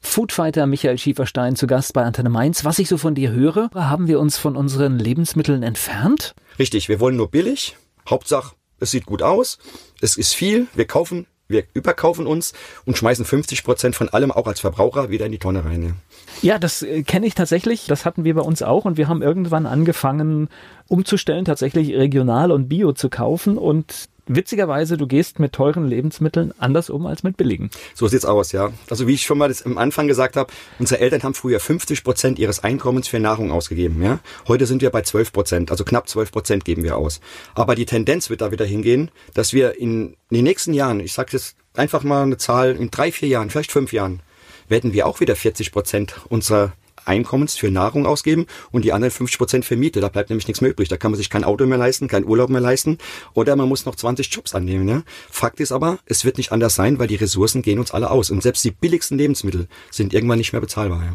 Foodfighter 0.01 0.66
Michael 0.66 0.98
Schieferstein 0.98 1.57
zu 1.57 1.66
Gast 1.66 1.92
bei 1.92 2.03
Antenne 2.03 2.30
Mainz. 2.30 2.64
Was 2.64 2.78
ich 2.78 2.88
so 2.88 2.96
von 2.96 3.14
dir 3.14 3.30
höre, 3.30 3.70
haben 3.74 4.09
wir 4.09 4.18
uns 4.18 4.38
von 4.38 4.57
unseren 4.57 4.98
Lebensmitteln 4.98 5.62
entfernt? 5.62 6.34
Richtig, 6.59 6.88
wir 6.88 7.01
wollen 7.01 7.16
nur 7.16 7.30
billig. 7.30 7.76
Hauptsache, 8.09 8.55
es 8.80 8.90
sieht 8.90 9.07
gut 9.07 9.22
aus. 9.22 9.59
Es 10.01 10.16
ist 10.16 10.34
viel. 10.34 10.66
Wir 10.74 10.86
kaufen, 10.86 11.26
wir 11.48 11.64
überkaufen 11.74 12.26
uns 12.26 12.55
und 12.86 12.96
schmeißen 12.96 13.24
50 13.24 13.62
Prozent 13.62 13.94
von 13.94 14.09
allem 14.09 14.32
auch 14.32 14.46
als 14.46 14.61
Verbraucher 14.61 15.11
wieder 15.11 15.26
in 15.26 15.32
die 15.32 15.38
Tonne 15.38 15.64
rein. 15.64 15.96
Ja. 16.42 16.59
Das 16.59 16.82
äh, 16.82 17.03
kenne 17.03 17.26
ich 17.26 17.34
tatsächlich. 17.34 17.86
Das 17.86 18.05
hatten 18.05 18.24
wir 18.24 18.34
bei 18.34 18.42
uns 18.42 18.62
auch 18.62 18.86
und 18.86 18.96
wir 18.96 19.09
haben 19.09 19.22
irgendwann 19.22 19.66
angefangen 19.66 20.48
umzustellen, 20.88 21.44
tatsächlich 21.44 21.94
regional 21.94 22.51
und 22.51 22.68
bio 22.68 22.92
zu 22.92 23.11
kaufen 23.11 23.59
und 23.59 24.09
witzigerweise, 24.27 24.97
du 24.97 25.07
gehst 25.07 25.39
mit 25.39 25.53
teuren 25.53 25.87
Lebensmitteln 25.87 26.53
anders 26.59 26.91
um 26.91 27.07
als 27.07 27.23
mit 27.23 27.37
billigen. 27.37 27.71
So 27.95 28.09
sieht's 28.09 28.25
aus, 28.25 28.53
ja. 28.53 28.73
Also 28.89 29.07
wie 29.07 29.14
ich 29.14 29.23
schon 29.23 29.39
mal 29.39 29.49
das 29.49 29.62
am 29.62 29.79
Anfang 29.79 30.09
gesagt 30.09 30.37
habe, 30.37 30.53
unsere 30.79 31.01
Eltern 31.01 31.23
haben 31.23 31.35
früher 31.35 31.61
50 31.61 32.05
Prozent 32.05 32.39
ihres 32.39 32.62
Einkommens 32.64 33.09
für 33.09 33.18
Nahrung 33.18 33.51
ausgegeben, 33.53 34.03
ja. 34.03 34.21
Heute 34.49 34.66
sind 34.66 34.83
wir 34.83 34.91
bei 34.91 35.03
12 35.03 35.33
Prozent, 35.33 35.71
also 35.71 35.85
knapp 35.85 36.09
12 36.09 36.33
Prozent 36.33 36.64
geben 36.64 36.83
wir 36.83 36.97
aus. 36.97 37.21
Aber 37.55 37.75
die 37.75 37.87
Tendenz 37.87 38.31
wird 38.31 38.41
da 38.41 38.51
wieder 38.51 38.64
hingehen, 38.64 39.11
dass 39.35 39.53
wir 39.53 39.79
in 39.79 40.16
den 40.31 40.45
nächsten 40.45 40.75
Jahren, 40.75 41.01
ich 41.01 41.12
sage 41.12 41.31
jetzt 41.33 41.57
einfach 41.75 42.03
mal 42.03 42.23
eine 42.23 42.37
Zahl, 42.37 42.77
in 42.77 42.91
drei, 42.91 43.12
vier 43.12 43.29
Jahren, 43.29 43.51
vielleicht 43.51 43.73
fünf 43.73 43.93
Jahren, 43.93 44.21
werden 44.68 44.93
wir 44.93 45.07
auch 45.07 45.21
wieder 45.21 45.37
40 45.37 45.73
Prozent 45.73 46.14
unserer 46.29 46.73
Einkommens 47.05 47.57
für 47.57 47.70
Nahrung 47.70 48.07
ausgeben 48.07 48.46
und 48.70 48.84
die 48.84 48.92
anderen 48.92 49.11
50 49.11 49.38
Prozent 49.38 49.64
für 49.64 49.76
Miete. 49.76 50.01
Da 50.01 50.09
bleibt 50.09 50.30
nämlich 50.30 50.46
nichts 50.46 50.61
mehr 50.61 50.70
übrig. 50.70 50.88
Da 50.88 50.96
kann 50.96 51.11
man 51.11 51.18
sich 51.18 51.30
kein 51.30 51.44
Auto 51.44 51.66
mehr 51.66 51.78
leisten, 51.78 52.09
keinen 52.09 52.26
Urlaub 52.26 52.51
mehr 52.51 52.61
leisten 52.61 52.98
oder 53.34 53.57
man 53.57 53.68
muss 53.68 53.86
noch 53.86 53.94
20 53.94 54.32
Jobs 54.32 54.55
annehmen. 54.55 54.88
Ja? 54.88 55.03
Fakt 55.30 55.61
ist 55.61 55.72
aber, 55.72 55.98
es 56.07 56.24
wird 56.24 56.38
nicht 56.38 56.53
anders 56.53 56.74
sein, 56.74 56.98
weil 56.98 57.07
die 57.07 57.16
Ressourcen 57.16 57.62
gehen 57.62 57.78
uns 57.78 57.92
alle 57.92 58.11
aus 58.11 58.30
und 58.30 58.42
selbst 58.42 58.64
die 58.64 58.70
billigsten 58.70 59.18
Lebensmittel 59.18 59.68
sind 59.90 60.12
irgendwann 60.14 60.38
nicht 60.38 60.53
mehr 60.53 60.61
bezahlbar. 60.61 61.03
Ja? 61.03 61.12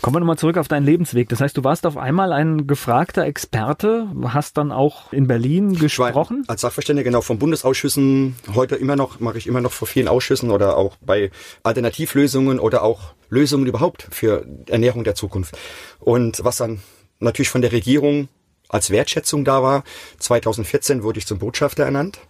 Kommen 0.00 0.16
wir 0.16 0.20
nochmal 0.20 0.38
zurück 0.38 0.58
auf 0.58 0.68
deinen 0.68 0.84
Lebensweg. 0.84 1.28
Das 1.28 1.40
heißt, 1.40 1.56
du 1.56 1.64
warst 1.64 1.86
auf 1.86 1.96
einmal 1.96 2.32
ein 2.32 2.66
gefragter 2.66 3.24
Experte, 3.24 4.08
hast 4.24 4.56
dann 4.56 4.72
auch 4.72 5.12
in 5.12 5.26
Berlin 5.26 5.72
Ich 5.72 5.98
war 5.98 6.10
gesprochen. 6.12 6.44
Als 6.46 6.60
Sachverständiger 6.60 7.04
genau 7.04 7.20
von 7.20 7.38
Bundesausschüssen, 7.38 8.36
heute 8.54 8.76
immer 8.76 8.96
noch, 8.96 9.20
mache 9.20 9.38
ich 9.38 9.46
immer 9.46 9.60
noch 9.60 9.72
vor 9.72 9.88
vielen 9.88 10.08
Ausschüssen 10.08 10.50
oder 10.50 10.76
auch 10.76 10.96
bei 11.00 11.30
Alternativlösungen 11.62 12.58
oder 12.58 12.82
auch 12.82 13.14
Lösungen 13.28 13.66
überhaupt 13.66 14.08
für 14.10 14.46
Ernährung 14.68 15.04
der 15.04 15.15
Zukunft. 15.16 15.56
Und 15.98 16.44
was 16.44 16.56
dann 16.56 16.80
natürlich 17.18 17.48
von 17.48 17.62
der 17.62 17.72
Regierung 17.72 18.28
als 18.68 18.90
Wertschätzung 18.90 19.44
da 19.44 19.62
war, 19.62 19.84
2014 20.18 21.02
wurde 21.02 21.18
ich 21.18 21.26
zum 21.26 21.38
Botschafter 21.38 21.84
ernannt. 21.84 22.20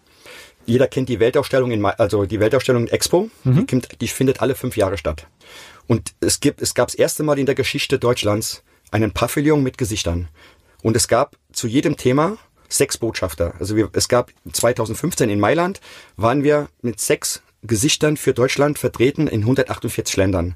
Jeder 0.66 0.88
kennt 0.88 1.08
die 1.08 1.20
Weltausstellung 1.20 1.70
in, 1.70 1.84
also 1.84 2.24
die 2.24 2.40
Weltausstellung 2.40 2.86
in 2.86 2.92
Expo. 2.92 3.30
Die, 3.44 3.66
kommt, 3.66 4.00
die 4.00 4.08
findet 4.08 4.40
alle 4.40 4.54
fünf 4.54 4.76
Jahre 4.76 4.98
statt. 4.98 5.26
Und 5.86 6.14
es 6.20 6.40
gibt, 6.40 6.60
es 6.60 6.74
gab 6.74 6.88
das 6.88 6.96
erste 6.96 7.22
Mal 7.22 7.38
in 7.38 7.46
der 7.46 7.54
Geschichte 7.54 7.98
Deutschlands 7.98 8.64
einen 8.90 9.12
Pavillon 9.12 9.62
mit 9.62 9.78
Gesichtern. 9.78 10.28
Und 10.82 10.96
es 10.96 11.08
gab 11.08 11.36
zu 11.52 11.68
jedem 11.68 11.96
Thema 11.96 12.36
sechs 12.68 12.98
Botschafter. 12.98 13.54
Also 13.60 13.76
wir, 13.76 13.90
es 13.92 14.08
gab 14.08 14.32
2015 14.52 15.30
in 15.30 15.38
Mailand 15.38 15.80
waren 16.16 16.42
wir 16.42 16.68
mit 16.82 17.00
sechs 17.00 17.42
Gesichtern 17.62 18.16
für 18.16 18.34
Deutschland 18.34 18.78
vertreten 18.78 19.28
in 19.28 19.40
148 19.40 20.16
Ländern 20.16 20.54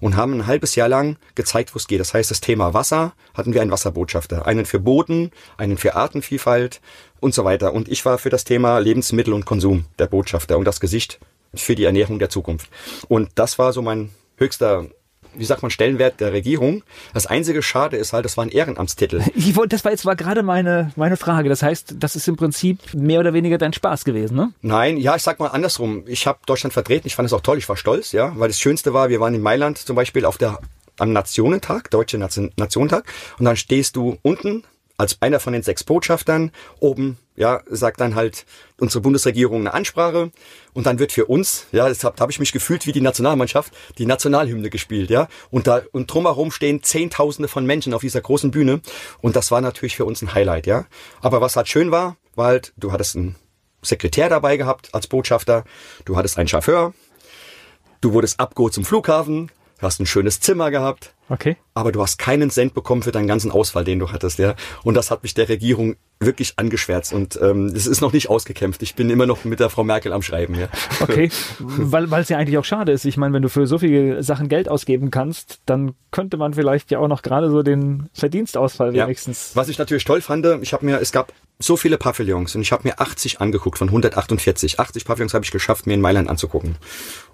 und 0.00 0.16
haben 0.16 0.34
ein 0.34 0.46
halbes 0.46 0.74
Jahr 0.74 0.88
lang 0.88 1.16
gezeigt, 1.34 1.74
wo 1.74 1.78
es 1.78 1.86
geht. 1.86 2.00
Das 2.00 2.14
heißt, 2.14 2.30
das 2.30 2.40
Thema 2.40 2.74
Wasser 2.74 3.12
hatten 3.34 3.54
wir 3.54 3.62
einen 3.62 3.70
Wasserbotschafter, 3.70 4.46
einen 4.46 4.66
für 4.66 4.80
Boden, 4.80 5.30
einen 5.56 5.76
für 5.76 5.94
Artenvielfalt 5.94 6.80
und 7.20 7.34
so 7.34 7.44
weiter. 7.44 7.72
Und 7.72 7.88
ich 7.88 8.04
war 8.04 8.18
für 8.18 8.30
das 8.30 8.44
Thema 8.44 8.78
Lebensmittel 8.78 9.32
und 9.32 9.46
Konsum 9.46 9.84
der 9.98 10.06
Botschafter 10.06 10.58
und 10.58 10.64
das 10.64 10.80
Gesicht 10.80 11.20
für 11.54 11.74
die 11.74 11.84
Ernährung 11.84 12.18
der 12.18 12.30
Zukunft. 12.30 12.68
Und 13.08 13.30
das 13.34 13.58
war 13.58 13.72
so 13.72 13.82
mein 13.82 14.10
höchster, 14.36 14.86
wie 15.34 15.44
sagt 15.44 15.62
man, 15.62 15.70
Stellenwert 15.70 16.20
der 16.20 16.32
Regierung. 16.32 16.82
Das 17.14 17.26
einzige 17.26 17.62
Schade 17.62 17.96
ist 17.96 18.12
halt, 18.12 18.24
das 18.24 18.36
war 18.36 18.44
ein 18.44 18.50
Ehrenamtstitel. 18.50 19.22
Ich 19.34 19.56
wollte, 19.56 19.74
das 19.74 19.84
war 19.84 19.92
jetzt 19.92 20.04
war 20.04 20.16
gerade 20.16 20.42
meine, 20.42 20.92
meine 20.96 21.16
Frage. 21.16 21.48
Das 21.48 21.62
heißt, 21.62 21.96
das 21.98 22.14
ist 22.14 22.28
im 22.28 22.36
Prinzip 22.36 22.78
mehr 22.94 23.20
oder 23.20 23.32
weniger 23.32 23.58
dein 23.58 23.72
Spaß 23.72 24.04
gewesen, 24.04 24.36
ne? 24.36 24.52
Nein, 24.60 24.96
ja, 24.96 25.16
ich 25.16 25.22
sag 25.22 25.40
mal 25.40 25.48
andersrum. 25.48 26.04
Ich 26.06 26.26
habe 26.26 26.38
Deutschland 26.46 26.72
vertreten, 26.72 27.06
ich 27.06 27.14
fand 27.14 27.26
es 27.26 27.32
auch 27.32 27.40
toll, 27.40 27.58
ich 27.58 27.68
war 27.68 27.76
stolz, 27.76 28.12
ja, 28.12 28.32
weil 28.36 28.48
das 28.48 28.60
Schönste 28.60 28.92
war, 28.92 29.08
wir 29.08 29.18
waren 29.20 29.34
in 29.34 29.42
Mailand 29.42 29.78
zum 29.78 29.96
Beispiel 29.96 30.24
auf 30.24 30.38
der 30.38 30.58
am 30.98 31.12
Nationentag, 31.12 31.90
Deutsche 31.90 32.18
Nation, 32.18 32.52
Nationentag, 32.56 33.04
und 33.38 33.46
dann 33.46 33.56
stehst 33.56 33.96
du 33.96 34.18
unten 34.22 34.64
als 35.00 35.16
einer 35.22 35.40
von 35.40 35.54
den 35.54 35.62
sechs 35.62 35.82
Botschaftern. 35.82 36.52
Oben, 36.78 37.16
ja, 37.34 37.62
sagt 37.70 38.02
dann 38.02 38.14
halt 38.14 38.44
unsere 38.78 39.00
Bundesregierung 39.00 39.60
eine 39.60 39.72
Ansprache. 39.72 40.30
Und 40.74 40.84
dann 40.84 40.98
wird 40.98 41.12
für 41.12 41.24
uns, 41.24 41.64
ja, 41.72 41.88
das 41.88 42.04
habe 42.04 42.20
hab 42.20 42.28
ich 42.28 42.38
mich 42.38 42.52
gefühlt 42.52 42.86
wie 42.86 42.92
die 42.92 43.00
Nationalmannschaft, 43.00 43.72
die 43.96 44.04
Nationalhymne 44.04 44.68
gespielt, 44.68 45.08
ja, 45.08 45.28
und 45.50 45.66
da 45.66 45.80
und 45.92 46.12
drumherum 46.12 46.50
stehen 46.50 46.82
Zehntausende 46.82 47.48
von 47.48 47.64
Menschen 47.64 47.94
auf 47.94 48.02
dieser 48.02 48.20
großen 48.20 48.50
Bühne. 48.50 48.82
Und 49.22 49.36
das 49.36 49.50
war 49.50 49.62
natürlich 49.62 49.96
für 49.96 50.04
uns 50.04 50.20
ein 50.20 50.34
Highlight, 50.34 50.66
ja. 50.66 50.84
Aber 51.22 51.40
was 51.40 51.56
halt 51.56 51.68
schön 51.68 51.90
war, 51.90 52.18
war 52.34 52.48
halt, 52.48 52.74
du 52.76 52.92
hattest 52.92 53.16
einen 53.16 53.36
Sekretär 53.80 54.28
dabei 54.28 54.58
gehabt 54.58 54.94
als 54.94 55.06
Botschafter, 55.06 55.64
du 56.04 56.18
hattest 56.18 56.38
einen 56.38 56.48
Chauffeur, 56.48 56.92
du 58.02 58.12
wurdest 58.12 58.38
abgeholt 58.38 58.74
zum 58.74 58.84
Flughafen, 58.84 59.50
du 59.80 59.86
hast 59.86 60.00
ein 60.00 60.06
schönes 60.06 60.40
Zimmer 60.40 60.70
gehabt, 60.70 61.14
Okay. 61.28 61.56
aber 61.74 61.92
du 61.92 62.02
hast 62.02 62.18
keinen 62.18 62.50
Cent 62.50 62.74
bekommen 62.74 63.02
für 63.02 63.12
deinen 63.12 63.26
ganzen 63.28 63.50
Ausfall, 63.50 63.84
den 63.84 63.98
du 63.98 64.10
hattest, 64.12 64.38
ja. 64.38 64.54
Und 64.84 64.94
das 64.94 65.10
hat 65.10 65.22
mich 65.22 65.34
der 65.34 65.48
Regierung 65.48 65.96
wirklich 66.22 66.54
angeschwärzt 66.56 67.12
und 67.14 67.38
ähm, 67.40 67.66
es 67.74 67.86
ist 67.86 68.00
noch 68.02 68.12
nicht 68.12 68.28
ausgekämpft. 68.28 68.82
Ich 68.82 68.94
bin 68.94 69.08
immer 69.08 69.24
noch 69.26 69.44
mit 69.44 69.58
der 69.58 69.70
Frau 69.70 69.84
Merkel 69.84 70.12
am 70.12 70.22
Schreiben, 70.22 70.54
ja. 70.58 70.68
Okay, 71.00 71.30
weil 71.58 72.10
weil 72.10 72.22
es 72.22 72.28
ja 72.28 72.36
eigentlich 72.36 72.58
auch 72.58 72.64
schade 72.64 72.92
ist. 72.92 73.04
Ich 73.06 73.16
meine, 73.16 73.32
wenn 73.34 73.42
du 73.42 73.48
für 73.48 73.66
so 73.66 73.78
viele 73.78 74.22
Sachen 74.22 74.48
Geld 74.48 74.68
ausgeben 74.68 75.10
kannst, 75.10 75.60
dann 75.66 75.94
könnte 76.10 76.36
man 76.36 76.52
vielleicht 76.52 76.90
ja 76.90 76.98
auch 76.98 77.08
noch 77.08 77.22
gerade 77.22 77.50
so 77.50 77.62
den 77.62 78.10
Verdienstausfall 78.12 78.94
Ja. 78.94 79.04
wenigstens. 79.06 79.52
Was 79.54 79.68
ich 79.68 79.78
natürlich 79.78 80.04
toll 80.04 80.20
fand, 80.20 80.46
ich 80.62 80.72
habe 80.74 80.84
mir, 80.84 81.00
es 81.00 81.12
gab 81.12 81.32
so 81.58 81.76
viele 81.76 81.96
Pavillons 81.98 82.54
und 82.54 82.62
ich 82.62 82.72
habe 82.72 82.86
mir 82.88 83.00
80 83.00 83.40
angeguckt 83.40 83.78
von 83.78 83.88
148. 83.88 84.78
80 84.80 85.04
Pavillons 85.04 85.32
habe 85.34 85.44
ich 85.44 85.50
geschafft, 85.50 85.86
mir 85.86 85.94
in 85.94 86.00
Mailand 86.00 86.28
anzugucken. 86.28 86.76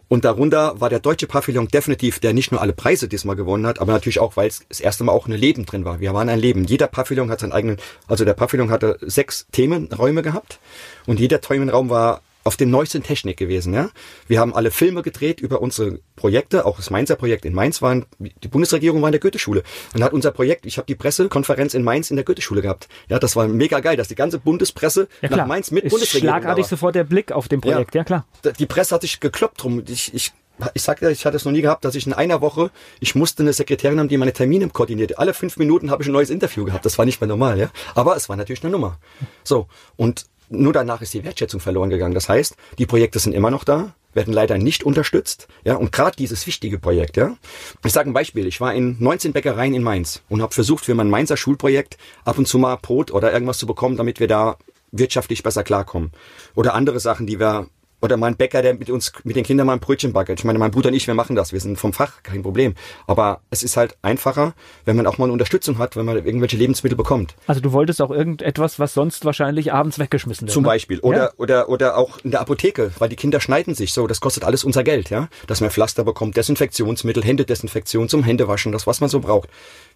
Und 0.09 0.24
darunter 0.24 0.80
war 0.80 0.88
der 0.88 1.00
deutsche 1.00 1.26
Pavillon 1.26 1.68
definitiv, 1.68 2.20
der 2.20 2.32
nicht 2.32 2.52
nur 2.52 2.61
alle 2.61 2.72
Preise 2.72 3.09
diesmal 3.09 3.34
gewonnen 3.34 3.66
hat, 3.66 3.80
aber 3.80 3.92
natürlich 3.92 4.20
auch, 4.20 4.36
weil 4.36 4.48
es 4.48 4.64
das 4.68 4.80
erste 4.80 5.02
Mal 5.02 5.12
auch 5.12 5.26
ein 5.26 5.32
Leben 5.32 5.66
drin 5.66 5.84
war. 5.84 5.98
Wir 5.98 6.14
waren 6.14 6.28
ein 6.28 6.38
Leben. 6.38 6.64
Jeder 6.64 6.86
Pavillon 6.86 7.30
hat 7.30 7.40
seinen 7.40 7.52
eigenen, 7.52 7.78
also 8.07 8.24
der 8.24 8.34
Pavillon 8.34 8.70
hatte 8.70 8.98
sechs 9.00 9.46
Themenräume 9.50 10.22
gehabt 10.22 10.61
und 11.07 11.18
jeder 11.18 11.40
Themenraum 11.40 11.90
war 11.90 12.22
auf 12.47 12.57
den 12.57 12.70
neuesten 12.70 13.03
Technik 13.03 13.36
gewesen, 13.36 13.74
ja. 13.74 13.90
Wir 14.28 14.40
haben 14.40 14.55
alle 14.55 14.70
Filme 14.70 15.03
gedreht 15.03 15.40
über 15.40 15.61
unsere 15.61 15.99
Projekte, 16.14 16.64
auch 16.64 16.76
das 16.76 16.90
Mainzer 16.90 17.16
Projekt 17.16 17.44
in 17.44 17.53
Mainz 17.53 17.82
waren, 17.82 18.07
die 18.18 18.49
Bundesregierung 18.49 19.03
war 19.03 19.09
in 19.09 19.12
der 19.12 19.20
Goetheschule. 19.20 19.62
Und 19.94 20.03
hat 20.03 20.12
unser 20.12 20.30
Projekt, 20.30 20.64
ich 20.64 20.78
habe 20.78 20.86
die 20.86 20.94
Pressekonferenz 20.94 21.74
in 21.74 21.82
Mainz 21.82 22.11
in 22.11 22.16
der 22.16 22.24
Goetheschule 22.24 22.62
gehabt. 22.62 22.88
Ja, 23.09 23.18
das 23.18 23.34
war 23.34 23.49
mega 23.49 23.80
geil, 23.80 23.97
dass 23.97 24.09
die 24.09 24.14
ganze 24.14 24.38
Bundespresse 24.38 25.09
Ja 25.22 25.30
nach 25.30 25.47
Mainz 25.47 25.70
mit 25.72 25.84
ist 25.84 25.90
Bundesregierung 25.90 26.36
schlagartig 26.36 26.62
war. 26.62 26.68
sofort 26.68 26.94
der 26.94 27.05
Blick 27.05 27.32
auf 27.32 27.49
dem 27.49 27.61
Projekt, 27.61 27.94
ja, 27.94 28.05
klar. 28.05 28.26
Die 28.59 28.66
Presse 28.66 28.94
hat 28.94 29.03
sich 29.03 29.18
gekloppt 29.18 29.62
drum. 29.62 29.82
Ich, 29.88 30.14
ich, 30.14 30.32
ich 30.74 30.82
sag 30.82 31.03
ja, 31.03 31.11
ich 31.11 31.26
hatte 31.26 31.36
es 31.36 31.44
noch 31.44 31.53
nie 31.53 31.62
gehabt, 31.62 31.84
dass 31.84 31.97
ich 31.97 32.07
in 32.07 32.12
einer 32.12 32.40
Woche, 32.40 32.70
ich 33.01 33.16
musste 33.16 33.42
eine 33.42 33.53
Sekretärin 33.53 33.99
haben, 33.99 34.09
die 34.09 34.16
meine 34.16 34.32
Termine 34.32 34.68
koordiniert. 34.68 35.18
Alle 35.18 35.34
fünf 35.34 35.57
Minuten 35.57 35.90
habe 35.90 36.03
ich 36.03 36.09
ein 36.09 36.12
neues 36.12 36.30
Interview 36.30 36.64
gehabt. 36.64 36.84
Das 36.84 36.97
war 36.97 37.05
nicht 37.05 37.20
mehr 37.20 37.28
normal, 37.28 37.59
ja. 37.59 37.70
Aber 37.94 38.16
es 38.16 38.28
war 38.28 38.36
natürlich 38.36 38.62
eine 38.62 38.70
Nummer. 38.70 38.99
So. 39.42 39.66
Und 39.97 40.26
nur 40.49 40.72
danach 40.72 41.03
ist 41.03 41.14
die 41.14 41.24
Wertschätzung 41.24 41.61
verloren 41.61 41.90
gegangen. 41.90 42.14
Das 42.14 42.28
heißt, 42.28 42.57
die 42.78 42.86
Projekte 42.86 43.18
sind 43.18 43.32
immer 43.32 43.51
noch 43.51 43.64
da, 43.64 43.94
werden 44.14 44.32
leider 44.32 44.59
nicht 44.59 44.84
unterstützt. 44.84 45.49
Ja, 45.64 45.76
und 45.76 45.92
gerade 45.92 46.16
dieses 46.16 46.47
wichtige 46.47 46.78
Projekt, 46.78 47.16
ja. 47.16 47.36
Ich 47.84 47.92
sage 47.92 48.11
ein 48.11 48.14
Beispiel. 48.14 48.47
Ich 48.47 48.61
war 48.61 48.74
in 48.74 48.97
19 48.99 49.32
Bäckereien 49.32 49.74
in 49.74 49.82
Mainz 49.82 50.22
und 50.28 50.42
habe 50.42 50.55
versucht, 50.55 50.84
für 50.84 50.94
mein 50.94 51.11
Mainzer 51.11 51.36
Schulprojekt 51.36 51.99
ab 52.24 52.38
und 52.38 52.49
zu 52.49 52.59
mal 52.59 52.76
Brot 52.76 53.11
oder 53.11 53.32
irgendwas 53.32 53.59
zu 53.59 53.66
bekommen, 53.66 53.97
damit 53.97 54.18
wir 54.18 54.28
da 54.28 54.57
wirtschaftlich 54.92 55.42
besser 55.42 55.62
klarkommen. 55.62 56.12
Oder 56.55 56.74
andere 56.74 57.01
Sachen, 57.01 57.26
die 57.26 57.38
wir 57.38 57.68
oder 58.07 58.16
mal 58.16 58.28
ein 58.28 58.36
Bäcker, 58.36 58.62
der 58.62 58.74
mit 58.74 58.88
uns, 58.90 59.12
mit 59.24 59.36
den 59.36 59.44
Kindern 59.44 59.66
mal 59.66 59.74
ein 59.74 59.80
Brötchen 59.80 60.12
backert. 60.12 60.38
Ich 60.38 60.44
meine, 60.44 60.59
mein 60.59 60.70
Bruder 60.70 60.88
und 60.88 60.94
ich, 60.94 61.07
wir 61.07 61.14
machen 61.14 61.36
das. 61.36 61.52
Wir 61.52 61.61
sind 61.61 61.78
vom 61.78 61.92
Fach, 61.92 62.22
kein 62.22 62.42
Problem. 62.42 62.74
Aber 63.07 63.40
es 63.50 63.62
ist 63.62 63.76
halt 63.76 63.96
einfacher, 64.02 64.54
wenn 64.84 64.96
man 64.96 65.07
auch 65.07 65.18
mal 65.18 65.24
eine 65.26 65.32
Unterstützung 65.32 65.78
hat, 65.78 65.96
wenn 65.96 66.07
man 66.07 66.16
irgendwelche 66.16 66.57
Lebensmittel 66.57 66.96
bekommt. 66.96 67.34
Also 67.46 67.61
du 67.61 67.72
wolltest 67.72 68.00
auch 68.00 68.11
irgendetwas, 68.11 68.78
was 68.78 68.94
sonst 68.94 69.24
wahrscheinlich 69.24 69.72
abends 69.72 69.98
weggeschmissen 69.98 70.46
wird. 70.46 70.52
Zum 70.54 70.62
ne? 70.62 70.68
Beispiel. 70.68 71.00
Oder, 71.00 71.16
Ja. 71.18 71.30
oder, 71.36 71.68
oder 71.68 71.96
auch 71.98 72.18
in 72.24 72.30
der 72.30 72.40
Apotheke, 72.40 72.92
weil 72.98 73.09
die 73.09 73.16
Kinder 73.16 73.40
schneiden 73.40 73.74
sich 73.74 73.92
so. 73.92 74.07
Das 74.07 74.20
kostet 74.20 74.44
alles 74.44 74.64
unser 74.64 74.84
Geld, 74.84 75.11
ja. 75.11 75.28
Dass 75.46 75.61
man 75.61 75.70
Pflaster 75.70 76.04
bekommt, 76.04 76.36
Desinfektionsmittel, 76.36 77.22
Händedesinfektion 77.24 78.09
zum 78.09 78.22
Händewaschen, 78.22 78.72
das, 78.72 78.86
was 78.86 79.00
man 79.00 79.11
so 79.11 79.20
braucht. 79.20 79.48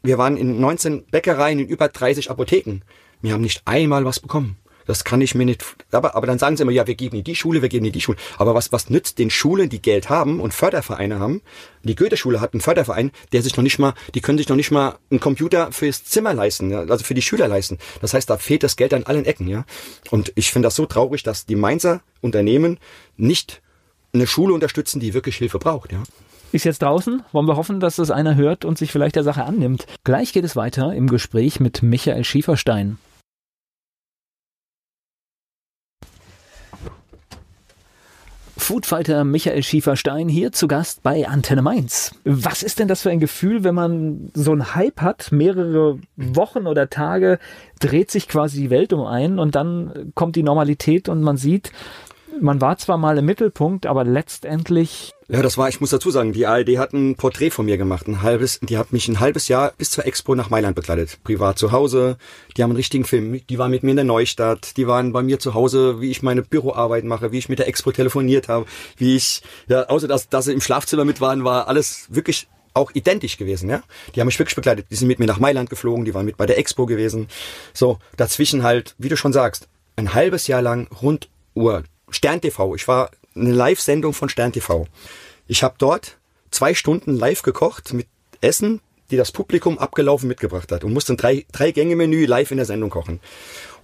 Wir 0.03 0.19
waren 0.19 0.37
in 0.37 0.61
19 0.61 1.05
Bäckereien, 1.11 1.59
in 1.59 1.67
über 1.69 1.89
30 1.89 2.31
Apotheken. 2.31 2.81
Wir 3.23 3.35
haben 3.35 3.43
nicht 3.43 3.63
einmal 3.67 4.05
was 4.05 4.19
bekommen. 4.21 4.57
Das 4.91 5.05
kann 5.05 5.21
ich 5.21 5.37
mir 5.37 5.45
nicht, 5.45 5.65
aber, 5.93 6.17
aber 6.17 6.27
dann 6.27 6.41
sagen 6.41 6.57
sie 6.57 6.65
immer, 6.65 6.73
ja, 6.73 6.85
wir 6.85 6.97
geben 6.97 7.17
in 7.17 7.23
die 7.23 7.37
Schule, 7.37 7.63
wir 7.63 7.69
geben 7.69 7.87
in 7.87 7.93
die 7.93 8.01
Schule. 8.01 8.19
Aber 8.39 8.57
was, 8.57 8.73
was 8.73 8.91
nützt 8.91 9.21
den 9.21 9.31
Schulen, 9.31 9.69
die 9.69 9.81
Geld 9.81 10.11
haben 10.11 10.41
und 10.41 10.53
Fördervereine 10.53 11.21
haben? 11.21 11.43
Die 11.85 11.95
Goethe-Schule 11.95 12.41
hat 12.41 12.55
einen 12.55 12.61
Förderverein, 12.61 13.13
der 13.31 13.41
sich 13.43 13.57
noch 13.57 13.63
nicht 13.63 13.79
mal, 13.79 13.95
die 14.17 14.21
können 14.21 14.37
sich 14.37 14.49
noch 14.49 14.57
nicht 14.57 14.73
mal 14.73 14.99
einen 15.13 15.21
Computer 15.21 15.71
fürs 15.71 16.03
Zimmer 16.03 16.35
leisten, 16.35 16.73
ja, 16.73 16.81
also 16.81 17.05
für 17.05 17.15
die 17.15 17.23
Schüler 17.23 17.47
leisten. 17.47 17.79
Das 18.01 18.15
heißt, 18.15 18.29
da 18.29 18.37
fehlt 18.37 18.65
das 18.65 18.75
Geld 18.75 18.93
an 18.93 19.05
allen 19.05 19.27
Ecken, 19.27 19.47
ja. 19.47 19.65
Und 20.11 20.33
ich 20.35 20.51
finde 20.51 20.67
das 20.67 20.75
so 20.75 20.87
traurig, 20.87 21.23
dass 21.23 21.47
die 21.47 21.55
Mainzer 21.55 22.01
Unternehmen 22.21 22.81
nicht 23.17 23.63
eine 24.13 24.27
Schule 24.27 24.55
unterstützen, 24.55 24.99
die 24.99 25.15
wirklich 25.15 25.37
Hilfe 25.37 25.61
braucht, 25.61 25.93
ja. 25.93 26.03
Ist 26.51 26.65
jetzt 26.65 26.83
draußen. 26.83 27.23
Wollen 27.31 27.47
wir 27.47 27.55
hoffen, 27.55 27.79
dass 27.79 27.99
es 27.99 28.11
einer 28.11 28.35
hört 28.35 28.65
und 28.65 28.77
sich 28.77 28.91
vielleicht 28.91 29.15
der 29.15 29.23
Sache 29.23 29.45
annimmt. 29.45 29.87
Gleich 30.03 30.33
geht 30.33 30.45
es 30.45 30.57
weiter 30.57 30.93
im 30.95 31.07
Gespräch 31.07 31.61
mit 31.61 31.81
Michael 31.81 32.25
Schieferstein. 32.25 32.99
Foodfighter 38.61 39.25
Michael 39.25 39.63
Schieferstein 39.63 40.29
hier 40.29 40.53
zu 40.53 40.69
Gast 40.69 41.03
bei 41.03 41.27
Antenne 41.27 41.63
Mainz. 41.63 42.15
Was 42.25 42.63
ist 42.63 42.79
denn 42.79 42.89
das 42.89 43.03
für 43.03 43.11
ein 43.11 43.19
Gefühl, 43.19 43.65
wenn 43.65 43.75
man 43.75 44.31
so 44.35 44.53
einen 44.53 44.75
Hype 44.75 45.01
hat, 45.01 45.33
mehrere 45.33 45.99
Wochen 46.17 46.67
oder 46.67 46.91
Tage 46.91 47.39
dreht 47.81 48.11
sich 48.11 48.29
quasi 48.29 48.61
die 48.61 48.71
Welt 48.71 48.93
um 48.93 49.05
einen 49.05 49.39
und 49.39 49.55
dann 49.55 50.13
kommt 50.15 50.37
die 50.37 50.43
Normalität 50.43 51.09
und 51.09 51.23
man 51.23 51.39
sieht, 51.39 51.73
man 52.43 52.61
war 52.61 52.79
zwar 52.79 52.99
mal 52.99 53.19
im 53.19 53.25
Mittelpunkt, 53.25 53.87
aber 53.87 54.05
letztendlich 54.05 55.13
Ja, 55.29 55.43
das 55.43 55.59
war, 55.59 55.69
ich 55.69 55.81
muss 55.81 55.91
dazu 55.91 56.11
sagen, 56.11 56.33
die 56.33 56.47
ARD 56.47 56.79
hat 56.79 56.93
ein 56.93 57.15
Porträt 57.17 57.51
von 57.51 57.67
mir 57.67 57.79
gemacht, 57.79 58.09
ein 58.09 58.23
halbes, 58.23 58.61
die 58.63 58.79
hat 58.79 58.93
mich 58.93 59.09
ein 59.09 59.21
halbes 59.21 59.49
Jahr 59.49 59.73
bis 59.77 59.91
zur 59.91 60.07
Expo 60.07 60.35
nach 60.35 60.51
Mailand 60.51 60.75
begleitet, 60.77 61.19
privat 61.25 61.59
zu 61.59 61.73
Hause. 61.73 62.17
Die 62.57 62.63
haben 62.63 62.71
einen 62.71 62.77
richtigen 62.77 63.05
Film, 63.05 63.41
die 63.47 63.59
waren 63.59 63.71
mit 63.71 63.83
mir 63.83 63.91
in 63.91 63.97
der 63.97 64.05
Neustadt, 64.05 64.77
die 64.77 64.87
waren 64.87 65.13
bei 65.13 65.23
mir 65.23 65.39
zu 65.39 65.55
Hause, 65.55 66.01
wie 66.01 66.11
ich 66.11 66.23
meine 66.23 66.43
Büroarbeit 66.43 67.05
mache, 67.05 67.33
wie 67.33 67.39
ich 67.39 67.49
mit 67.49 67.59
der 67.59 67.69
Expo 67.69 67.93
telefoniert 67.93 68.49
habe, 68.49 68.67
wie 68.97 69.17
ich, 69.17 69.43
ja, 69.69 69.85
außer 69.85 70.09
dass, 70.09 70.29
dass 70.29 70.47
sie 70.47 70.53
im 70.53 70.61
Schlafzimmer 70.61 71.05
mit 71.05 71.21
waren, 71.21 71.45
war 71.45 71.69
alles 71.69 72.07
wirklich 72.11 72.49
auch 72.75 72.93
identisch 72.95 73.37
gewesen, 73.37 73.69
ja. 73.69 73.83
Die 74.15 74.21
haben 74.21 74.27
mich 74.27 74.39
wirklich 74.39 74.57
begleitet. 74.57 74.87
Die 74.91 74.95
sind 74.95 75.09
mit 75.09 75.19
mir 75.19 75.27
nach 75.27 75.39
Mailand 75.39 75.71
geflogen, 75.71 76.05
die 76.05 76.15
waren 76.15 76.27
mit 76.27 76.37
bei 76.37 76.47
der 76.47 76.59
Expo 76.59 76.87
gewesen. 76.87 77.29
So, 77.73 77.99
dazwischen 78.17 78.63
halt, 78.63 78.95
wie 78.99 79.09
du 79.09 79.17
schon 79.17 79.33
sagst, 79.33 79.69
ein 79.97 80.15
halbes 80.15 80.47
Jahr 80.47 80.63
lang 80.63 80.89
Runduhr. 81.03 81.85
Stern 82.11 82.41
TV. 82.41 82.75
Ich 82.75 82.89
war 82.89 83.11
eine 83.35 83.53
Live-Sendung 83.53 84.13
von 84.13 84.29
Stern 84.29 84.53
TV. 84.53 84.87
Ich 85.47 85.63
habe 85.63 85.75
dort 85.79 86.19
zwei 86.51 86.75
Stunden 86.75 87.17
live 87.17 87.43
gekocht 87.43 87.93
mit 87.93 88.07
Essen, 88.41 88.81
die 89.11 89.17
das 89.17 89.33
Publikum 89.33 89.79
abgelaufen 89.79 90.29
mitgebracht 90.29 90.71
hat 90.73 90.85
und 90.85 90.93
musste 90.93 91.15
ein 91.15 91.17
drei, 91.17 91.45
drei 91.53 91.73
Gänge 91.73 91.97
Menü 91.97 92.27
live 92.27 92.51
in 92.51 92.59
der 92.59 92.67
Sendung 92.67 92.91
kochen. 92.91 93.21